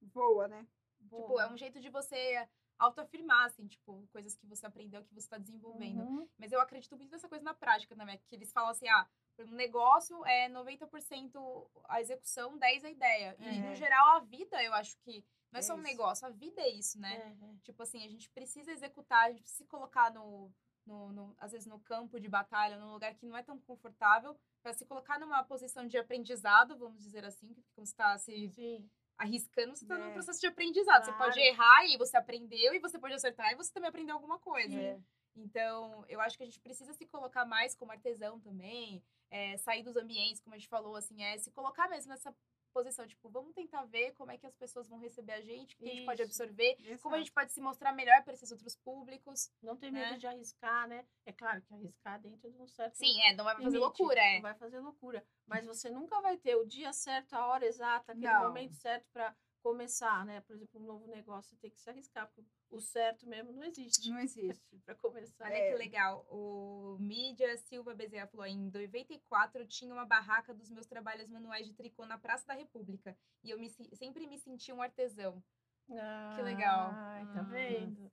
voa, 0.07 0.49
né? 0.49 0.67
Tipo, 0.99 1.27
Boa. 1.29 1.45
é 1.45 1.51
um 1.53 1.57
jeito 1.57 1.81
de 1.81 1.89
você 1.89 2.47
autoafirmar, 2.79 3.47
assim, 3.47 3.67
tipo, 3.67 4.07
coisas 4.13 4.35
que 4.35 4.47
você 4.47 4.67
aprendeu, 4.67 5.05
que 5.05 5.15
você 5.15 5.29
tá 5.29 5.39
desenvolvendo. 5.39 6.01
Uhum. 6.03 6.29
Mas 6.39 6.53
eu 6.53 6.61
acredito 6.61 6.97
muito 6.97 7.11
nessa 7.11 7.29
coisa 7.29 7.45
na 7.45 7.55
prática 7.55 7.95
também, 7.95 8.19
que 8.29 8.35
eles 8.35 8.53
falam 8.53 8.71
assim, 8.71 8.89
ah, 8.89 9.09
um 9.39 9.51
negócio 9.53 10.25
é 10.27 10.49
90% 10.49 11.71
a 11.89 12.01
execução, 12.01 12.59
10% 12.59 12.85
a 12.85 12.91
ideia. 12.91 13.37
E, 13.39 13.45
É. 13.47 13.69
no 13.71 13.75
geral, 13.75 14.17
a 14.17 14.21
vida, 14.21 14.63
eu 14.63 14.73
acho 14.75 14.97
que 14.99 15.25
não 15.51 15.59
é, 15.59 15.61
É 15.61 15.63
só 15.63 15.75
um 15.75 15.79
isso. 15.79 15.85
negócio, 15.87 16.27
a 16.27 16.31
vida 16.31 16.61
é 16.63 16.69
isso, 16.71 16.99
né? 16.99 17.15
É, 17.41 17.45
é. 17.45 17.57
Tipo 17.63 17.83
assim, 17.83 18.05
a 18.05 18.09
gente 18.09 18.29
precisa 18.31 18.71
executar, 18.73 19.27
a 19.27 19.31
gente 19.31 19.43
precisa 19.43 19.65
se 19.65 19.69
colocar 19.69 20.13
no, 20.13 20.51
no, 20.87 21.13
no- 21.13 21.35
às 21.39 21.53
vezes 21.53 21.67
no 21.67 21.79
campo 21.81 22.19
de 22.19 22.29
batalha, 22.29 22.79
num 22.79 22.93
lugar 22.93 23.15
que 23.15 23.27
não 23.27 23.37
é 23.37 23.43
tão 23.43 23.59
confortável, 23.61 24.37
para 24.63 24.73
se 24.73 24.85
colocar 24.87 25.19
numa 25.19 25.43
posição 25.45 25.87
de 25.87 25.99
aprendizado, 25.99 26.77
vamos 26.79 27.03
dizer 27.03 27.25
assim, 27.25 27.53
que 27.53 27.63
você 27.77 27.83
está 27.83 28.17
se 28.19 28.49
Sim. 28.51 28.91
Arriscando, 29.19 29.75
você 29.77 29.85
está 29.85 29.97
num 29.99 30.07
É. 30.11 30.13
processo 30.13 30.41
de 30.41 30.47
aprendizado. 30.47 31.05
Você 31.05 31.13
Claro. 31.13 31.25
pode 31.33 31.41
errar 31.41 31.85
e 31.87 31.97
você 31.97 32.17
aprendeu, 32.17 32.75
e 32.75 32.79
você 32.79 32.99
pode 32.99 33.15
acertar 33.15 33.53
e 33.53 33.57
você 33.57 33.73
também 33.73 33.89
aprendeu 33.89 34.15
alguma 34.17 34.39
coisa. 34.39 34.79
É. 34.79 34.99
Então, 35.37 36.05
eu 36.09 36.21
acho 36.21 36.37
que 36.37 36.43
a 36.43 36.47
gente 36.47 36.61
precisa 36.61 36.93
se 36.93 37.07
colocar 37.07 37.45
mais 37.45 37.75
como 37.75 37.93
artesão 37.93 38.39
também, 38.41 39.03
é, 39.31 39.57
sair 39.57 39.83
dos 39.83 39.97
ambientes, 39.97 40.41
como 40.43 40.55
a 40.55 40.59
gente 40.59 40.69
falou, 40.69 40.95
assim, 40.97 41.23
é 41.23 41.39
se 41.39 41.51
colocar 41.51 41.89
mesmo 41.89 42.11
nessa 42.11 42.35
posição, 42.73 43.07
tipo, 43.07 43.29
vamos 43.29 43.53
tentar 43.55 43.85
ver 43.85 44.13
como 44.13 44.31
é 44.33 44.39
que 44.39 44.47
as 44.47 44.55
pessoas 44.57 44.89
vão 44.89 44.99
receber 44.99 45.33
a 45.33 45.41
gente, 45.41 45.75
o 45.75 45.79
que 45.79 45.85
a 45.85 45.95
gente 45.95 46.05
pode 46.07 46.23
absorver, 46.23 46.77
como 47.01 47.15
a 47.15 47.19
gente 47.19 47.33
pode 47.33 47.53
se 47.53 47.61
mostrar 47.61 47.93
melhor 47.93 48.23
para 48.25 48.33
esses 48.35 48.51
outros 48.51 48.75
públicos. 48.77 49.51
Não 49.63 49.77
ter 49.77 49.91
medo 49.91 50.13
Né? 50.13 50.19
de 50.19 50.27
arriscar, 50.27 50.89
né? 50.89 51.05
É 51.27 51.33
claro 51.33 51.63
que 51.63 51.73
arriscar 51.75 52.21
dentro 52.21 52.51
de 52.51 52.59
um 52.59 52.67
certo 52.67 52.97
Sim, 52.97 53.21
é, 53.23 53.35
não 53.35 53.45
vai 53.45 53.55
fazer 53.55 53.67
limite, 53.67 53.81
loucura, 53.81 54.21
é. 54.21 54.35
Não 54.37 54.43
vai 54.43 54.55
fazer 54.55 54.81
loucura. 54.81 55.25
Mas 55.47 55.67
você 55.67 55.91
nunca 55.91 56.21
vai 56.21 56.37
ter 56.37 56.57
o 56.57 56.65
dia 56.67 56.93
certo, 56.93 57.35
a 57.35 57.47
hora 57.47 57.67
exata, 57.67 58.13
aquele 58.13 58.27
Não. 58.27 58.45
momento 58.45 58.75
certo 58.75 59.07
para 59.13 59.37
começar, 59.63 60.25
né? 60.27 60.41
Por 60.43 60.55
exemplo, 60.57 60.81
um 60.81 60.85
novo 60.85 61.07
negócio, 61.07 61.51
você 61.51 61.57
tem 61.57 61.71
que 61.71 61.81
se 61.81 61.89
arriscar, 61.89 62.27
porque 62.27 62.45
o 62.71 62.81
certo 62.81 63.27
mesmo 63.27 63.53
não 63.53 63.65
existe 63.65 64.11
Não 64.11 64.19
existe. 64.19 64.77
para 64.85 64.95
começar. 64.97 65.47
Olha 65.47 65.55
É. 65.55 65.71
que 65.73 65.79
legal. 65.79 66.27
O 66.31 66.97
Mídia 67.01 67.57
Silva 67.59 67.95
Bezerra 67.95 68.27
falou: 68.27 68.47
em 68.47 68.71
94 68.71 69.67
tinha 69.67 69.93
uma 69.95 70.05
barraca 70.05 70.53
dos 70.53 70.71
meus 70.71 70.87
trabalhos 70.87 71.29
manuais 71.29 71.67
de 71.67 71.73
tricô 71.75 72.05
na 72.07 72.19
Praça 72.19 72.47
da 72.47 72.55
República. 72.55 73.17
E 73.45 73.51
eu 73.51 73.59
me 73.59 73.69
se- 73.71 73.95
sempre 73.97 74.27
me 74.27 74.39
senti 74.39 74.73
um 74.73 74.83
artesão. 74.83 75.43
Que 75.87 76.43
legal. 76.43 76.91
Ai, 76.93 77.25
tá 77.35 77.41
Ah. 77.41 77.43
vendo? 77.43 78.11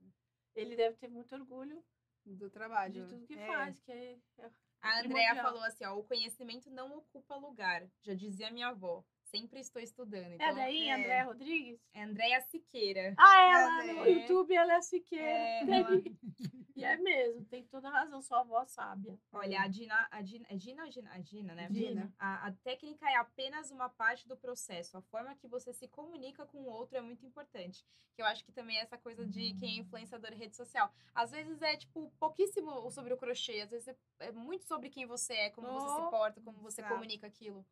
Ele 0.56 0.76
deve 0.76 0.98
ter 0.98 1.08
muito 1.08 1.34
orgulho 1.36 1.84
Do 2.26 2.50
trabalho. 2.50 2.94
de 2.94 3.06
tudo 3.08 3.26
que 3.28 3.38
É. 3.40 3.48
faz, 3.48 3.80
que 3.80 3.92
é, 3.92 4.18
é 4.40 4.52
A 4.82 5.00
Andrea 5.00 5.36
falou 5.36 5.62
assim: 5.64 5.86
ó, 5.86 5.98
o 5.98 6.04
conhecimento 6.04 6.70
não 6.72 6.98
ocupa 6.98 7.36
lugar. 7.36 7.88
Já 8.02 8.14
dizia 8.14 8.52
minha 8.52 8.68
avó. 8.70 9.04
Sempre 9.32 9.60
estou 9.60 9.82
estudando. 9.82 10.32
É 10.32 10.36
Então, 10.36 10.56
daí, 10.56 10.88
é. 10.90 10.94
André 10.96 11.22
Rodrigues? 11.22 11.80
é 11.94 12.04
Andrea 12.04 12.42
Siqueira. 12.42 13.14
Ah, 13.18 13.42
ela 13.42 13.94
no 13.94 14.06
É. 14.06 14.10
YouTube, 14.10 14.54
ela 14.56 14.74
é 14.74 14.82
Siqueira. 14.82 15.24
É, 15.26 15.62
ela- 15.62 15.90
E 16.76 16.84
é 16.86 16.96
mesmo, 16.96 17.44
tem 17.46 17.66
toda 17.66 17.90
a 17.90 17.92
razão, 17.92 18.22
sua 18.22 18.40
avó 18.40 18.64
sábia. 18.66 19.20
Olha, 19.34 19.60
a 19.62 19.68
Dina, 19.68 20.08
a 20.10 20.22
Dina, 20.22 20.46
é 20.50 20.56
Dina 20.56 20.86
ou 20.86 20.90
Gina? 20.92 21.12
A 21.14 21.18
Dina, 21.20 21.54
né? 21.54 21.68
Dina. 21.70 22.14
A, 22.18 22.48
a 22.48 22.52
técnica 22.64 23.06
é 23.10 23.18
apenas 23.18 23.70
uma 23.70 23.90
parte 23.90 24.26
do 24.26 24.38
processo. 24.38 24.98
A 24.98 25.02
forma 25.02 25.36
que 25.36 25.46
você 25.46 25.74
se 25.74 25.90
comunica 25.90 26.46
com 26.46 26.60
o 26.60 26.70
outro 26.70 26.96
é 26.98 27.02
muito 27.02 27.26
importante. 27.26 27.86
Que 28.16 28.22
eu 28.22 28.26
acho 28.26 28.46
que 28.46 28.54
também 28.54 28.78
é 28.78 28.82
essa 28.84 28.98
coisa 28.98 29.26
de 29.28 29.54
quem 29.56 29.76
é 29.78 29.82
influenciador 29.82 30.32
em 30.32 30.38
rede 30.38 30.56
social. 30.56 30.90
Às 31.14 31.32
vezes 31.32 31.62
é, 31.62 31.76
tipo, 31.76 32.10
pouquíssimo 32.18 32.90
sobre 32.92 33.14
o 33.14 33.18
crochê. 33.18 33.60
Às 33.60 33.72
vezes 33.72 33.90
é, 33.90 33.98
é 34.20 34.32
muito 34.32 34.64
sobre 34.64 34.90
quem 34.90 35.06
você 35.06 35.34
é, 35.34 35.50
como 35.50 35.68
você 35.68 35.88
se 35.96 36.02
Oh, 36.02 36.10
porta, 36.10 36.40
como 36.40 36.60
você 36.62 36.80
exato. 36.80 36.94
comunica 36.96 37.28
aquilo. 37.28 37.66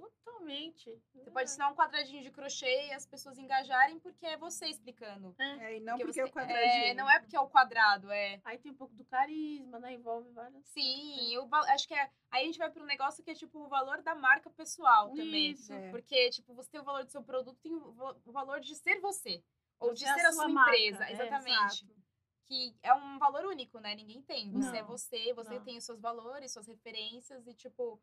Totalmente. 0.00 0.98
Você 1.14 1.30
pode 1.30 1.50
ensinar 1.50 1.68
um 1.70 1.74
quadradinho 1.74 2.22
de 2.22 2.30
crochê 2.30 2.86
e 2.88 2.92
as 2.92 3.04
pessoas 3.06 3.36
engajarem 3.38 3.98
porque 4.00 4.24
é 4.26 4.36
você 4.36 4.66
explicando. 4.66 5.34
É, 5.38 5.76
e 5.76 5.80
não 5.80 5.98
Porque 5.98 6.04
porque, 6.06 6.20
é 6.20 6.24
o 6.24 6.26
você- 6.28 6.32
quadradinho. 6.32 6.84
é, 6.84 6.94
não 6.94 7.10
é 7.10 7.18
porque 7.20 7.36
é 7.36 7.40
o 7.40 7.48
quadrado, 7.48 8.10
é. 8.10 8.40
Aí 8.44 8.58
tem 8.58 8.72
um 8.72 8.76
pouco 8.76 8.94
do 8.94 9.04
carisma, 9.04 9.78
né? 9.78 9.92
Envolve 9.94 10.30
várias. 10.32 10.64
Sim, 10.66 11.34
eu 11.34 11.48
acho 11.52 11.86
que 11.86 11.94
é. 11.94 12.10
Aí 12.30 12.42
a 12.42 12.46
gente 12.46 12.58
vai 12.58 12.70
para 12.70 12.82
um 12.82 12.86
negócio 12.86 13.22
que 13.22 13.30
é 13.30 13.34
tipo 13.34 13.58
o 13.58 13.68
valor 13.68 14.02
da 14.02 14.14
marca 14.14 14.48
pessoal 14.50 15.08
também. 15.10 15.50
Isso. 15.50 15.72
É. 15.72 15.90
Porque, 15.90 16.30
tipo, 16.30 16.54
você 16.54 16.70
tem 16.70 16.80
o 16.80 16.84
valor 16.84 17.04
do 17.04 17.10
seu 17.10 17.22
produto, 17.22 17.58
tem 17.62 17.74
o 17.74 17.92
va- 17.92 18.16
o 18.24 18.32
valor 18.32 18.60
de 18.60 18.74
ser 18.74 18.98
você. 19.00 19.42
Ou 19.78 19.92
de 19.92 20.00
Você 20.00 20.06
é 20.06 20.10
a 20.12 20.14
ser 20.18 20.26
a 20.26 20.32
sua 20.32 20.48
marca, 20.48 20.76
empresa. 20.76 21.04
é, 21.06 21.12
exatamente. 21.12 21.84
Exato. 21.84 22.00
Que 22.46 22.76
é 22.82 22.92
um 22.92 23.18
valor 23.18 23.44
único, 23.46 23.78
né? 23.78 23.94
Ninguém 23.94 24.20
tem. 24.22 24.50
Você 24.52 24.76
é 24.78 24.80
Não, 24.82 24.88
você, 24.88 25.32
você 25.34 25.54
não. 25.54 25.64
tem 25.64 25.76
os 25.78 25.84
seus 25.84 26.00
valores, 26.00 26.52
suas 26.52 26.66
referências 26.66 27.46
e, 27.46 27.54
tipo, 27.54 28.00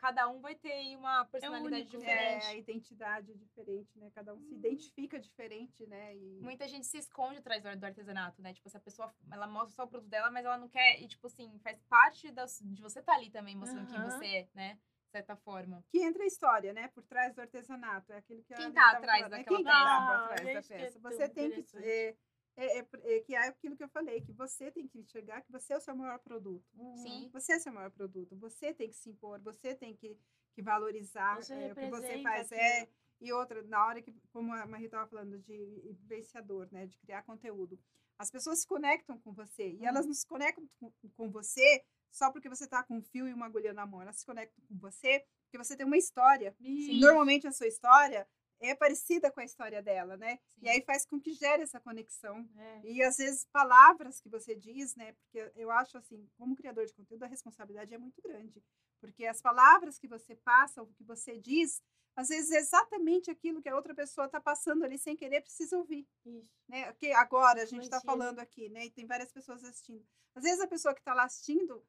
cada 0.00 0.28
um 0.28 0.40
vai 0.40 0.54
ter 0.54 0.72
aí 0.72 0.96
uma 0.96 1.26
personalidade 1.26 1.82
único, 1.82 1.98
né? 1.98 2.38
diferente. 2.38 2.44
É, 2.44 2.48
a 2.48 2.56
identidade 2.56 3.32
é 3.32 3.34
diferente, 3.34 3.98
né? 3.98 4.10
Cada 4.14 4.34
um 4.34 4.40
se 4.40 4.54
Hum. 4.54 4.58
identifica 4.58 5.18
diferente, 5.20 5.86
né? 5.86 6.16
E... 6.16 6.40
Muita 6.40 6.66
gente 6.66 6.86
se 6.86 6.96
esconde 6.96 7.38
atrás 7.38 7.62
do 7.62 7.84
artesanato, 7.84 8.40
né? 8.40 8.54
Tipo, 8.54 8.70
se 8.70 8.76
a 8.76 8.80
pessoa, 8.80 9.14
ela 9.30 9.46
mostra 9.46 9.74
só 9.74 9.84
o 9.84 9.88
produto 9.88 10.08
dela, 10.08 10.30
mas 10.30 10.44
ela 10.44 10.56
não 10.56 10.68
quer, 10.68 11.00
e 11.02 11.06
tipo 11.06 11.26
assim, 11.26 11.58
faz 11.58 11.78
parte 11.82 12.30
das, 12.32 12.58
de 12.64 12.80
você 12.80 13.00
estar 13.00 13.12
ali 13.14 13.30
também, 13.30 13.54
mostrando 13.54 13.86
quem 13.88 13.98
Aham. 13.98 14.10
você 14.10 14.26
é, 14.26 14.48
né? 14.54 14.78
De 15.04 15.10
certa 15.10 15.36
forma. 15.36 15.84
Que 15.90 15.98
entra 16.02 16.22
a 16.22 16.26
história, 16.26 16.72
né? 16.72 16.88
Por 16.88 17.02
trás 17.04 17.34
do 17.34 17.40
artesanato. 17.40 18.12
É 18.12 18.18
aquilo 18.18 18.42
que 18.44 18.54
a 18.54 18.56
Quem 18.56 18.66
Aline 18.66 18.80
tá 18.80 18.90
atrás 18.92 19.18
falando, 19.18 19.30
né? 19.32 19.38
daquela 19.38 19.56
Quem 19.56 19.64
peça? 19.64 19.76
tá 19.76 19.84
Ah, 19.84 20.24
atrás 20.24 20.42
da 20.42 20.50
é 20.50 20.62
peça. 20.78 20.98
Você 21.00 21.28
tem 21.28 21.50
que... 21.50 22.16
É, 22.60 22.78
é, 22.80 22.86
é, 23.04 23.20
que 23.20 23.34
é 23.34 23.48
aquilo 23.48 23.74
que 23.74 23.82
eu 23.82 23.88
falei, 23.88 24.20
que 24.20 24.32
você 24.32 24.70
tem 24.70 24.86
que 24.86 24.98
enxergar 24.98 25.40
que 25.40 25.50
você 25.50 25.72
é 25.72 25.76
o 25.78 25.80
seu 25.80 25.96
maior 25.96 26.18
produto. 26.18 26.68
Uhum. 26.74 26.96
Sim. 26.98 27.30
Você 27.32 27.52
é 27.54 27.58
seu 27.58 27.72
maior 27.72 27.90
produto. 27.90 28.36
Você 28.36 28.74
tem 28.74 28.90
que 28.90 28.96
se 28.96 29.08
impor, 29.08 29.40
você 29.40 29.74
tem 29.74 29.96
que, 29.96 30.18
que 30.54 30.60
valorizar 30.60 31.36
Você 31.36 31.54
é, 31.54 31.72
o 31.72 31.74
que 31.74 31.88
você 31.88 32.22
faz. 32.22 32.52
aquilo. 32.52 32.60
É, 32.60 32.88
e 33.20 33.32
outra, 33.32 33.62
na 33.62 33.86
hora 33.86 34.02
que, 34.02 34.14
como 34.30 34.52
a 34.52 34.66
Maria 34.66 34.86
estava 34.86 35.08
falando, 35.08 35.38
de 35.38 35.88
influenciador, 35.90 36.68
né? 36.70 36.86
De 36.86 36.98
criar 36.98 37.22
conteúdo. 37.22 37.78
As 38.18 38.30
pessoas 38.30 38.60
se 38.60 38.66
conectam 38.66 39.18
com 39.18 39.32
você. 39.32 39.70
E 39.70 39.86
elas 39.86 40.04
não 40.04 40.12
se 40.12 40.26
conectam 40.26 40.68
com, 40.78 40.92
com 41.16 41.30
você 41.30 41.82
só 42.10 42.30
porque 42.30 42.48
você 42.48 42.66
tá 42.66 42.82
com 42.82 42.98
um 42.98 43.02
fio 43.02 43.26
e 43.26 43.32
uma 43.32 43.46
agulha 43.46 43.72
na 43.72 43.86
mão. 43.86 44.02
Elas 44.02 44.18
se 44.18 44.26
conectam 44.26 44.62
com 44.68 44.76
você 44.76 45.24
porque 45.44 45.58
você 45.58 45.76
tem 45.76 45.86
uma 45.86 45.96
história. 45.96 46.54
E 46.60 47.00
normalmente 47.00 47.46
a 47.46 47.52
sua 47.52 47.66
história 47.66 48.26
é 48.60 48.74
parecida 48.74 49.30
com 49.30 49.40
a 49.40 49.44
história 49.44 49.82
dela, 49.82 50.16
né? 50.16 50.38
Sim. 50.54 50.60
E 50.62 50.68
aí 50.68 50.82
faz 50.82 51.06
com 51.06 51.18
que 51.18 51.32
gere 51.32 51.62
essa 51.62 51.80
conexão. 51.80 52.48
É. 52.56 52.80
E 52.84 53.02
às 53.02 53.16
vezes 53.16 53.46
palavras 53.46 54.20
que 54.20 54.28
você 54.28 54.54
diz, 54.54 54.94
né? 54.94 55.12
Porque 55.12 55.50
eu 55.56 55.70
acho 55.70 55.96
assim, 55.96 56.28
como 56.36 56.54
criador 56.54 56.84
de 56.84 56.94
conteúdo, 56.94 57.22
a 57.22 57.28
responsabilidade 57.28 57.94
é 57.94 57.98
muito 57.98 58.20
grande. 58.22 58.62
Porque 59.00 59.24
as 59.24 59.40
palavras 59.40 59.98
que 59.98 60.06
você 60.06 60.36
passa, 60.36 60.82
o 60.82 60.92
que 60.92 61.02
você 61.02 61.38
diz, 61.38 61.82
às 62.14 62.28
vezes 62.28 62.50
é 62.50 62.58
exatamente 62.58 63.30
aquilo 63.30 63.62
que 63.62 63.68
a 63.68 63.74
outra 63.74 63.94
pessoa 63.94 64.26
está 64.26 64.40
passando 64.40 64.84
ali 64.84 64.98
sem 64.98 65.16
querer, 65.16 65.40
precisa 65.40 65.78
ouvir. 65.78 66.06
Isso. 66.26 66.50
Né? 66.68 66.92
Que 66.94 67.12
agora 67.12 67.62
a 67.62 67.66
gente 67.66 67.84
está 67.84 68.00
falando 68.00 68.40
aqui, 68.40 68.68
né? 68.68 68.84
E 68.84 68.90
tem 68.90 69.06
várias 69.06 69.32
pessoas 69.32 69.64
assistindo. 69.64 70.06
Às 70.34 70.44
vezes 70.44 70.60
a 70.60 70.66
pessoa 70.66 70.94
que 70.94 71.00
está 71.00 71.14
lá 71.14 71.24
assistindo, 71.24 71.82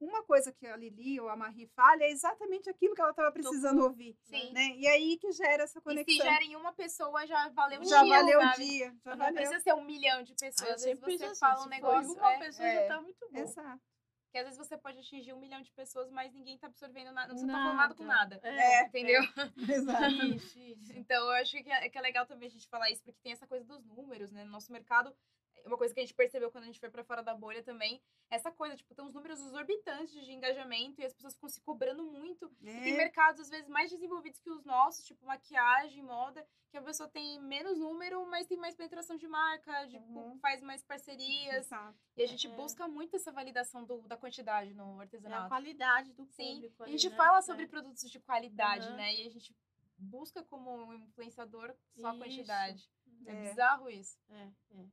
uma 0.00 0.22
coisa 0.24 0.52
que 0.52 0.66
a 0.66 0.76
Lili 0.76 1.20
ou 1.20 1.28
a 1.28 1.36
Marie 1.36 1.66
fala 1.74 2.02
é 2.02 2.10
exatamente 2.10 2.68
aquilo 2.70 2.94
que 2.94 3.00
ela 3.00 3.10
estava 3.10 3.30
precisando 3.32 3.82
ouvir. 3.82 4.16
Sim. 4.24 4.52
Né? 4.52 4.70
E 4.76 4.86
aí 4.86 5.16
que 5.18 5.30
gera 5.32 5.62
essa 5.64 5.78
E 5.78 5.80
se 5.80 5.84
conexão. 5.84 6.26
gera 6.26 6.44
em 6.44 6.56
uma 6.56 6.72
pessoa, 6.72 7.26
já 7.26 7.48
valeu 7.50 7.80
o 7.80 7.84
Já 7.84 8.02
dia, 8.02 8.16
valeu 8.16 8.38
o 8.38 8.42
sabe? 8.42 8.56
dia. 8.64 8.96
Já 9.04 9.10
Não 9.10 9.18
valeu. 9.18 9.34
precisa 9.34 9.60
ser 9.60 9.74
um 9.74 9.84
milhão 9.84 10.22
de 10.22 10.34
pessoas. 10.34 10.62
Ah, 10.62 10.66
eu 10.70 10.74
Às 10.74 10.82
vezes 10.82 10.98
sempre 11.00 11.18
você 11.18 11.24
penso 11.28 11.40
fala 11.40 11.54
assim, 11.54 11.66
um 11.66 11.68
negócio. 11.68 12.12
uma 12.14 12.32
é, 12.32 12.38
pessoa 12.38 12.68
é. 12.68 12.74
já 12.82 12.88
tá 12.94 13.00
muito 13.02 13.28
bom. 13.30 13.38
Exato. 13.38 13.80
que 14.32 14.38
às 14.38 14.44
vezes 14.44 14.58
você 14.58 14.76
pode 14.76 14.98
atingir 14.98 15.32
um 15.32 15.40
milhão 15.40 15.62
de 15.62 15.72
pessoas, 15.72 16.10
mas 16.10 16.32
ninguém 16.32 16.58
tá 16.58 16.66
absorvendo 16.66 17.12
nada. 17.12 17.32
Você 17.34 17.46
Nada. 17.46 17.58
tá 17.58 17.62
falando 17.64 17.76
nada 17.76 17.94
com 17.94 18.04
nada. 18.04 18.40
É. 18.42 18.86
Entendeu? 18.86 19.20
Exato. 19.56 20.26
Isso, 20.26 20.58
isso. 20.58 20.92
Então, 20.94 21.22
eu 21.24 21.30
acho 21.32 21.52
que 21.62 21.70
é, 21.70 21.88
que 21.88 21.96
é 21.96 22.00
legal 22.00 22.26
também 22.26 22.48
a 22.48 22.50
gente 22.50 22.68
falar 22.68 22.90
isso, 22.90 23.02
porque 23.02 23.18
tem 23.22 23.32
essa 23.32 23.46
coisa 23.46 23.64
dos 23.64 23.84
números, 23.86 24.30
né? 24.32 24.44
No 24.44 24.50
nosso 24.50 24.70
mercado, 24.72 25.08
é 25.10 25.12
uma 25.64 25.76
coisa 25.76 25.92
que 25.94 26.00
a 26.00 26.02
gente 26.02 26.14
percebeu 26.14 26.50
quando 26.50 26.64
a 26.64 26.66
gente 26.66 26.78
foi 26.80 26.90
pra 26.90 27.02
fora 27.04 27.22
da 27.22 27.34
bolha 27.34 27.62
também, 27.62 28.00
essa 28.30 28.50
coisa, 28.52 28.76
tipo, 28.76 28.94
tem 28.94 29.04
uns 29.04 29.14
números 29.14 29.40
exorbitantes 29.40 30.12
de 30.24 30.32
engajamento 30.32 31.00
e 31.00 31.04
as 31.04 31.12
pessoas 31.12 31.34
ficam 31.34 31.48
se 31.48 31.60
cobrando 31.60 32.04
muito. 32.04 32.50
E 32.60 32.64
tem 32.66 32.94
É. 32.94 32.96
mercados, 32.96 33.40
às 33.40 33.48
vezes, 33.50 33.68
mais 33.68 33.90
desenvolvidos 33.90 34.38
que 34.40 34.50
os 34.50 34.64
nossos, 34.64 35.04
tipo 35.04 35.24
maquiagem, 35.26 36.02
moda, 36.02 36.46
que 36.70 36.76
a 36.76 36.82
pessoa 36.82 37.08
tem 37.08 37.40
menos 37.40 37.78
número, 37.78 38.24
mas 38.26 38.46
tem 38.46 38.58
mais 38.58 38.74
penetração 38.74 39.16
de 39.16 39.26
marca, 39.26 39.86
tipo, 39.88 40.04
Uhum. 40.04 40.38
faz 40.40 40.60
mais 40.62 40.82
parcerias. 40.82 41.66
Exato. 41.66 41.98
E 42.16 42.22
a 42.22 42.26
gente 42.26 42.46
É. 42.46 42.50
busca 42.50 42.86
muito 42.88 43.16
essa 43.16 43.32
validação 43.32 43.84
do- 43.84 44.02
da 44.08 44.16
quantidade 44.16 44.74
no 44.74 44.94
É 44.94 44.98
a 44.98 45.00
artesanato. 45.02 45.48
qualidade 45.48 46.12
do 46.12 46.26
Sim, 46.26 46.54
público. 46.54 46.82
a 46.82 46.86
ali, 46.86 46.98
gente 46.98 47.10
né? 47.10 47.16
fala 47.16 47.38
É. 47.38 47.42
sobre 47.42 47.66
produtos 47.66 48.10
de 48.10 48.20
qualidade, 48.20 48.86
Aham. 48.88 48.96
né? 48.96 49.14
E 49.14 49.26
a 49.26 49.30
gente 49.30 49.54
busca 49.98 50.42
como 50.44 50.92
influenciador 50.94 51.74
só 51.94 52.08
a 52.08 52.16
quantidade. 52.18 52.90
É, 53.24 53.30
É. 53.32 53.48
bizarro 53.48 53.88
isso. 53.88 54.18
É, 54.28 54.50
é. 54.72 54.86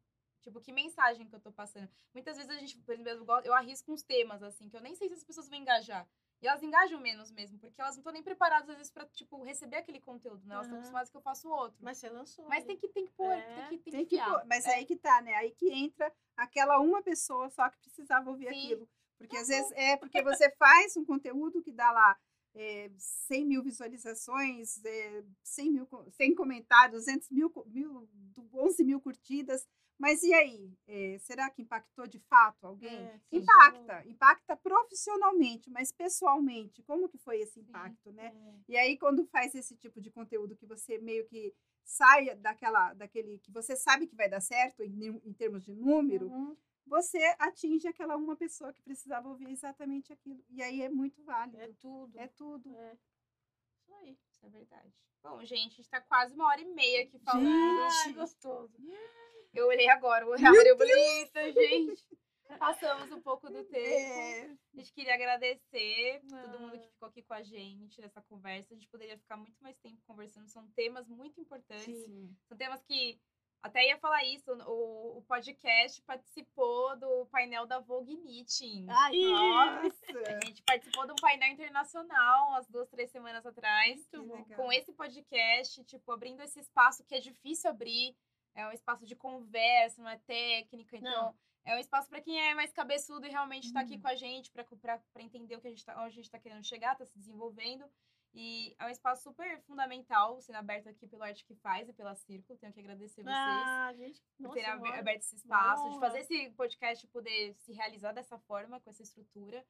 Tipo, 0.44 0.60
que 0.60 0.74
mensagem 0.74 1.26
que 1.26 1.34
eu 1.34 1.40
tô 1.40 1.52
passando? 1.52 1.90
Muitas 2.14 2.36
vezes 2.36 2.52
a 2.52 2.60
gente, 2.60 2.78
por 2.80 2.94
exemplo, 2.94 3.26
eu 3.46 3.54
arrisco 3.54 3.92
uns 3.94 4.04
temas, 4.04 4.44
assim, 4.44 4.70
que 4.70 4.76
eu 4.76 4.82
nem 4.82 4.94
sei 4.94 5.08
se 5.08 5.14
as 5.16 5.24
pessoas 5.24 5.48
vão 5.48 5.58
engajar. 5.58 6.06
E 6.42 6.48
elas 6.48 6.62
engajam 6.62 7.00
menos 7.00 7.32
mesmo, 7.32 7.58
porque 7.58 7.80
elas 7.80 7.96
não 7.96 8.02
estão 8.02 8.12
nem 8.12 8.22
preparadas, 8.22 8.70
às 8.70 8.76
vezes, 8.76 8.92
pra, 8.92 9.06
tipo, 9.06 9.42
receber 9.42 9.78
aquele 9.78 10.02
conteúdo, 10.02 10.46
né? 10.46 10.56
Elas 10.56 10.66
estão 10.68 10.76
Aham. 10.76 10.82
acostumadas 10.82 11.10
que 11.10 11.16
eu 11.16 11.22
faço 11.22 11.48
outro. 11.50 11.78
Mas, 11.80 11.94
Mas 11.94 11.98
você 12.00 12.10
lançou. 12.10 12.50
tem 12.50 12.76
né? 12.76 12.76
que, 12.76 12.88
tem 12.90 13.06
que 13.06 13.14
pôr, 13.14 13.32
É, 13.32 13.68
tem 13.70 13.78
que, 13.78 13.84
tem 13.86 13.94
Tem 13.94 14.06
que 14.06 14.18
que 14.18 14.24
pôr, 14.24 14.44
mas 14.46 14.66
É. 14.66 14.76
aí 14.76 14.86
que 14.86 14.98
tá, 14.98 15.22
né? 15.22 15.34
Aí 15.36 15.52
que 15.52 15.72
entra 15.72 16.14
aquela 16.36 16.82
uma 16.82 17.02
pessoa 17.02 17.50
só 17.50 17.70
que 17.70 17.80
precisava 17.80 18.30
ouvir 18.30 18.50
Sim. 18.50 18.66
aquilo. 18.66 18.90
Porque 19.18 19.38
às 19.38 19.48
vezes 19.48 19.72
é 19.72 19.96
porque 19.96 20.22
você 20.22 20.50
faz 20.60 20.98
um 20.98 21.06
conteúdo 21.06 21.62
que 21.62 21.72
dá 21.72 21.90
lá 21.94 22.20
é, 22.54 22.92
100 22.98 23.46
mil 23.46 23.64
visualizações, 23.64 24.84
é, 24.84 25.24
100 25.44 25.72
mil 25.72 25.88
co- 25.88 26.06
100 26.12 26.36
comentários, 26.36 27.06
200 27.06 27.30
mil, 27.30 27.52
mil, 27.68 28.08
du- 28.12 28.50
11 28.54 28.84
mil 28.84 29.00
curtidas. 29.00 29.66
Mas 29.98 30.22
e 30.24 30.34
aí? 30.34 30.74
É, 30.88 31.18
será 31.20 31.50
que 31.50 31.62
impactou 31.62 32.08
de 32.08 32.20
fato 32.20 32.66
alguém? 32.66 32.94
É, 32.94 33.20
sim. 33.30 33.38
Impacta, 33.38 34.06
impacta 34.08 34.56
profissionalmente, 34.58 35.70
mas 35.70 35.92
pessoalmente, 35.92 36.82
como 36.84 37.08
que 37.08 37.18
foi 37.18 37.40
esse 37.40 37.60
impacto, 37.60 38.12
né? 38.12 38.34
É. 38.36 38.56
E 38.68 38.78
aí, 38.78 38.98
quando 38.98 39.26
faz 39.26 39.54
esse 39.56 39.76
tipo 39.78 40.02
de 40.02 40.12
conteúdo 40.12 40.56
que 40.56 40.66
você 40.66 40.98
meio 40.98 41.26
que 41.28 41.54
sai 41.86 42.36
daquela, 42.36 42.94
daquele 42.94 43.40
que 43.40 43.52
você 43.52 43.76
sabe 43.76 44.08
que 44.08 44.16
vai 44.16 44.30
dar 44.30 44.42
certo 44.42 44.82
em, 44.84 45.22
em 45.24 45.34
termos 45.34 45.64
de 45.64 45.74
número, 45.74 46.28
Uhum. 46.28 46.58
você 46.86 47.20
atinge 47.40 47.88
aquela 47.88 48.18
uma 48.18 48.36
pessoa 48.36 48.74
que 48.74 48.82
precisava 48.82 49.30
ouvir 49.30 49.50
exatamente 49.52 50.12
aquilo. 50.12 50.44
E 50.50 50.62
aí 50.62 50.82
é 50.82 50.90
muito 50.90 51.24
válido. 51.24 51.58
É 51.62 51.72
tudo. 51.80 52.18
É 52.20 52.28
tudo. 52.28 52.76
É. 52.78 52.98
Isso 53.80 53.94
aí. 53.96 54.18
Isso 54.32 54.46
é 54.46 54.50
verdade. 54.50 54.94
Bom, 55.22 55.44
gente, 55.46 55.74
a 55.74 55.76
gente 55.78 55.90
tá 55.90 56.02
quase 56.02 56.34
uma 56.34 56.48
hora 56.48 56.60
e 56.60 56.66
meia 56.66 57.04
aqui 57.04 57.18
falando. 57.20 57.48
Ai, 57.48 57.90
Gente. 58.08 58.16
gostoso. 58.16 58.74
Eu 59.54 59.68
olhei 59.68 59.90
agora 59.90 60.26
o 60.26 60.30
horário, 60.30 60.58
eu 60.68 60.78
falei, 60.78 60.94
eita, 61.20 61.52
gente. 61.52 62.04
Passamos 62.60 63.12
um 63.12 63.22
pouco 63.22 63.50
do 63.50 63.64
tempo. 63.64 63.76
É, 63.88 64.44
A 64.74 64.78
gente 64.78 64.94
queria 64.94 65.14
agradecer 65.16 66.22
todo 66.30 66.60
mundo 66.60 66.72
que 66.78 66.86
Ah. 66.86 66.90
ficou 66.92 67.10
aqui 67.10 67.24
com 67.24 67.34
a 67.34 67.42
gente 67.42 68.00
nessa 68.02 68.22
conversa. 68.22 68.74
A 68.74 68.76
gente 68.76 68.88
poderia 68.90 69.18
ficar 69.18 69.38
muito 69.38 69.58
mais 69.62 69.76
tempo 69.78 70.00
conversando. 70.06 70.48
São 70.50 70.68
temas 70.76 71.08
muito 71.08 71.40
importantes. 71.42 71.86
sim. 71.86 72.36
São 72.48 72.58
temas 72.58 72.84
que. 72.84 73.20
Até 73.64 73.88
ia 73.88 73.98
falar 73.98 74.26
isso, 74.26 74.52
o, 74.68 75.20
o 75.20 75.22
podcast 75.22 76.02
participou 76.02 76.98
do 77.00 77.26
painel 77.28 77.66
da 77.66 77.80
Vogue 77.80 78.18
Meeting. 78.18 78.86
Aí. 78.90 79.26
Nossa! 79.26 80.20
A 80.28 80.46
gente 80.46 80.62
participou 80.64 81.06
de 81.06 81.14
um 81.14 81.22
painel 81.22 81.50
internacional 81.54 82.50
umas 82.50 82.68
duas, 82.68 82.90
três 82.90 83.10
semanas 83.10 83.46
atrás. 83.46 84.06
Com 84.58 84.70
esse 84.72 84.92
podcast, 84.92 85.82
tipo, 85.86 86.12
abrindo 86.12 86.42
esse 86.44 86.60
espaço 86.60 87.06
que 87.06 87.16
é 87.16 87.20
difícil 87.20 87.70
abrir. 87.70 88.14
É 88.56 88.68
um 88.68 88.72
espaço 88.72 89.06
de 89.06 89.16
conversa, 89.16 90.02
não 90.02 90.10
é 90.10 90.18
técnica. 90.18 90.96
Então, 90.98 91.12
Não. 91.12 91.36
é 91.66 91.76
um 91.76 91.80
espaço 91.80 92.10
para 92.10 92.22
quem 92.22 92.40
é 92.40 92.54
mais 92.54 92.72
cabeçudo 92.72 93.26
e 93.26 93.30
realmente 93.30 93.66
está 93.68 93.82
aqui 93.82 93.96
Uhum. 93.96 94.02
com 94.02 94.08
a 94.08 94.16
gente 94.16 94.52
para 94.52 94.66
entender 95.24 95.56
o 95.56 95.62
que 95.62 95.68
a 95.68 95.72
gente 95.72 95.86
tá, 95.86 95.94
onde 95.98 96.08
a 96.08 96.10
gente 96.10 96.26
está 96.26 96.40
querendo 96.40 96.64
chegar, 96.64 96.94
está 96.94 97.06
se 97.06 97.18
desenvolvendo. 97.18 97.86
E 98.36 98.76
é 98.80 98.86
um 98.86 98.90
espaço 98.90 99.22
super 99.24 99.62
fundamental, 99.62 100.42
sendo 100.42 100.56
aberto 100.56 100.88
aqui 100.90 101.06
pelo 101.08 101.22
Arte 101.22 101.46
que 101.46 101.54
Faz 101.54 101.88
e 101.88 101.94
pela 101.94 102.16
Círculo. 102.16 102.58
Tenho 102.58 102.74
que 102.74 102.80
agradecer 102.80 103.22
vocês 103.22 103.36
Ah, 103.38 103.94
gente. 103.96 104.24
por 104.42 104.54
terem 104.56 104.70
aberto 104.72 105.20
esse 105.22 105.36
espaço, 105.36 105.84
de 105.84 105.90
honra. 105.90 106.00
fazer 106.00 106.20
esse 106.22 106.50
podcast 106.52 107.06
poder 107.10 107.54
se 107.60 107.72
realizar 107.74 108.12
dessa 108.12 108.40
forma, 108.40 108.80
com 108.80 108.90
essa 108.90 109.04
estrutura, 109.04 109.64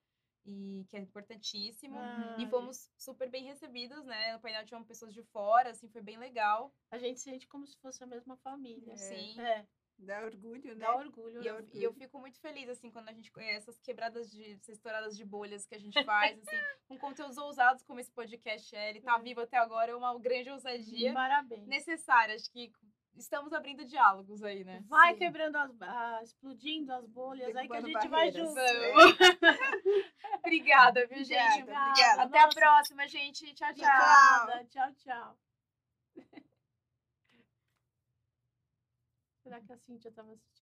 e 0.46 0.86
que 0.90 0.98
é 0.98 1.00
importantíssimo. 1.00 1.98
Ah, 1.98 2.36
E 2.40 2.48
fomos 2.48 2.90
super 2.98 3.30
bem 3.30 3.44
recebidos, 3.46 4.04
né? 4.06 4.34
No 4.34 4.40
painel 4.42 4.66
tinham 4.66 4.84
pessoas 4.84 5.14
de 5.14 5.24
fora, 5.24 5.70
assim, 5.70 5.88
foi 5.90 6.02
bem 6.02 6.18
legal. 6.18 6.74
A 6.92 6.98
gente 6.98 7.20
sente 7.20 7.48
como 7.48 7.66
se 7.66 7.78
fosse 7.80 8.04
a 8.04 8.08
mesma 8.08 8.36
família. 8.38 8.96
Sim. 8.98 9.40
É, 9.40 9.66
Dá 9.98 10.26
orgulho, 10.26 10.76
né? 10.76 10.86
dá 10.86 10.96
orgulho. 10.96 11.42
E 11.42 11.48
eu, 11.48 11.68
e 11.74 11.84
eu 11.84 11.94
fico 11.94 12.20
muito 12.20 12.40
feliz, 12.40 12.68
assim, 12.68 12.90
quando 12.92 13.10
a 13.10 13.14
gente 13.14 13.32
essas 13.40 13.80
quebradas 13.80 14.30
de. 14.32 14.44
essas 14.54 14.70
estouradas 14.76 15.16
de 15.16 15.24
bolhas 15.24 15.66
que 15.66 15.76
a 15.76 15.80
gente 15.80 16.04
faz, 16.04 16.38
assim, 16.40 16.58
com 16.88 16.98
conteúdos 16.98 17.38
ousados 17.38 17.84
como 17.84 18.00
esse 18.00 18.12
podcast 18.12 18.76
é. 18.76 18.90
Ele 18.90 19.02
tá 19.02 19.18
vivo 19.20 19.42
até 19.42 19.56
agora, 19.58 19.92
é 19.92 19.96
uma 19.96 20.18
grande 20.20 20.50
ousadia 20.50 21.14
Parabéns. 21.14 21.68
necessária. 21.68 22.36
Acho 22.36 22.52
que 22.52 22.72
estamos 23.16 23.54
abrindo 23.54 23.86
diálogos 23.86 24.44
aí, 24.44 24.64
né? 24.64 24.84
Vai 24.88 25.14
Sim. 25.14 25.20
quebrando 25.20 25.56
as, 25.58 25.82
ah, 25.82 26.20
explodindo 26.24 26.92
as 26.94 27.08
bolhas, 27.08 27.56
aí 27.56 27.68
que 27.68 27.76
a 27.76 27.82
gente 27.82 28.08
vai 28.08 28.32
barreiras. 28.32 28.36
junto. 28.36 28.56
Vamos. 28.56 29.18
Obrigada, 30.40 31.08
viu, 31.08 31.24
gente? 31.24 31.62
Obrigada, 31.62 31.90
obrigada. 31.90 32.22
Até 32.24 32.40
a 32.40 32.46
Nossa. 32.46 32.60
próxima, 32.60 33.08
gente. 33.08 33.54
Tchau, 33.54 33.74
tchau. 33.74 33.86
Obrigada. 33.86 34.66
Tchau, 34.66 34.94
tchau. 34.96 35.38
Será 39.44 39.60
que 39.62 39.74
a 39.74 39.78
Cintia 39.78 40.10
estava 40.10 40.32
assistindo? 40.32 40.63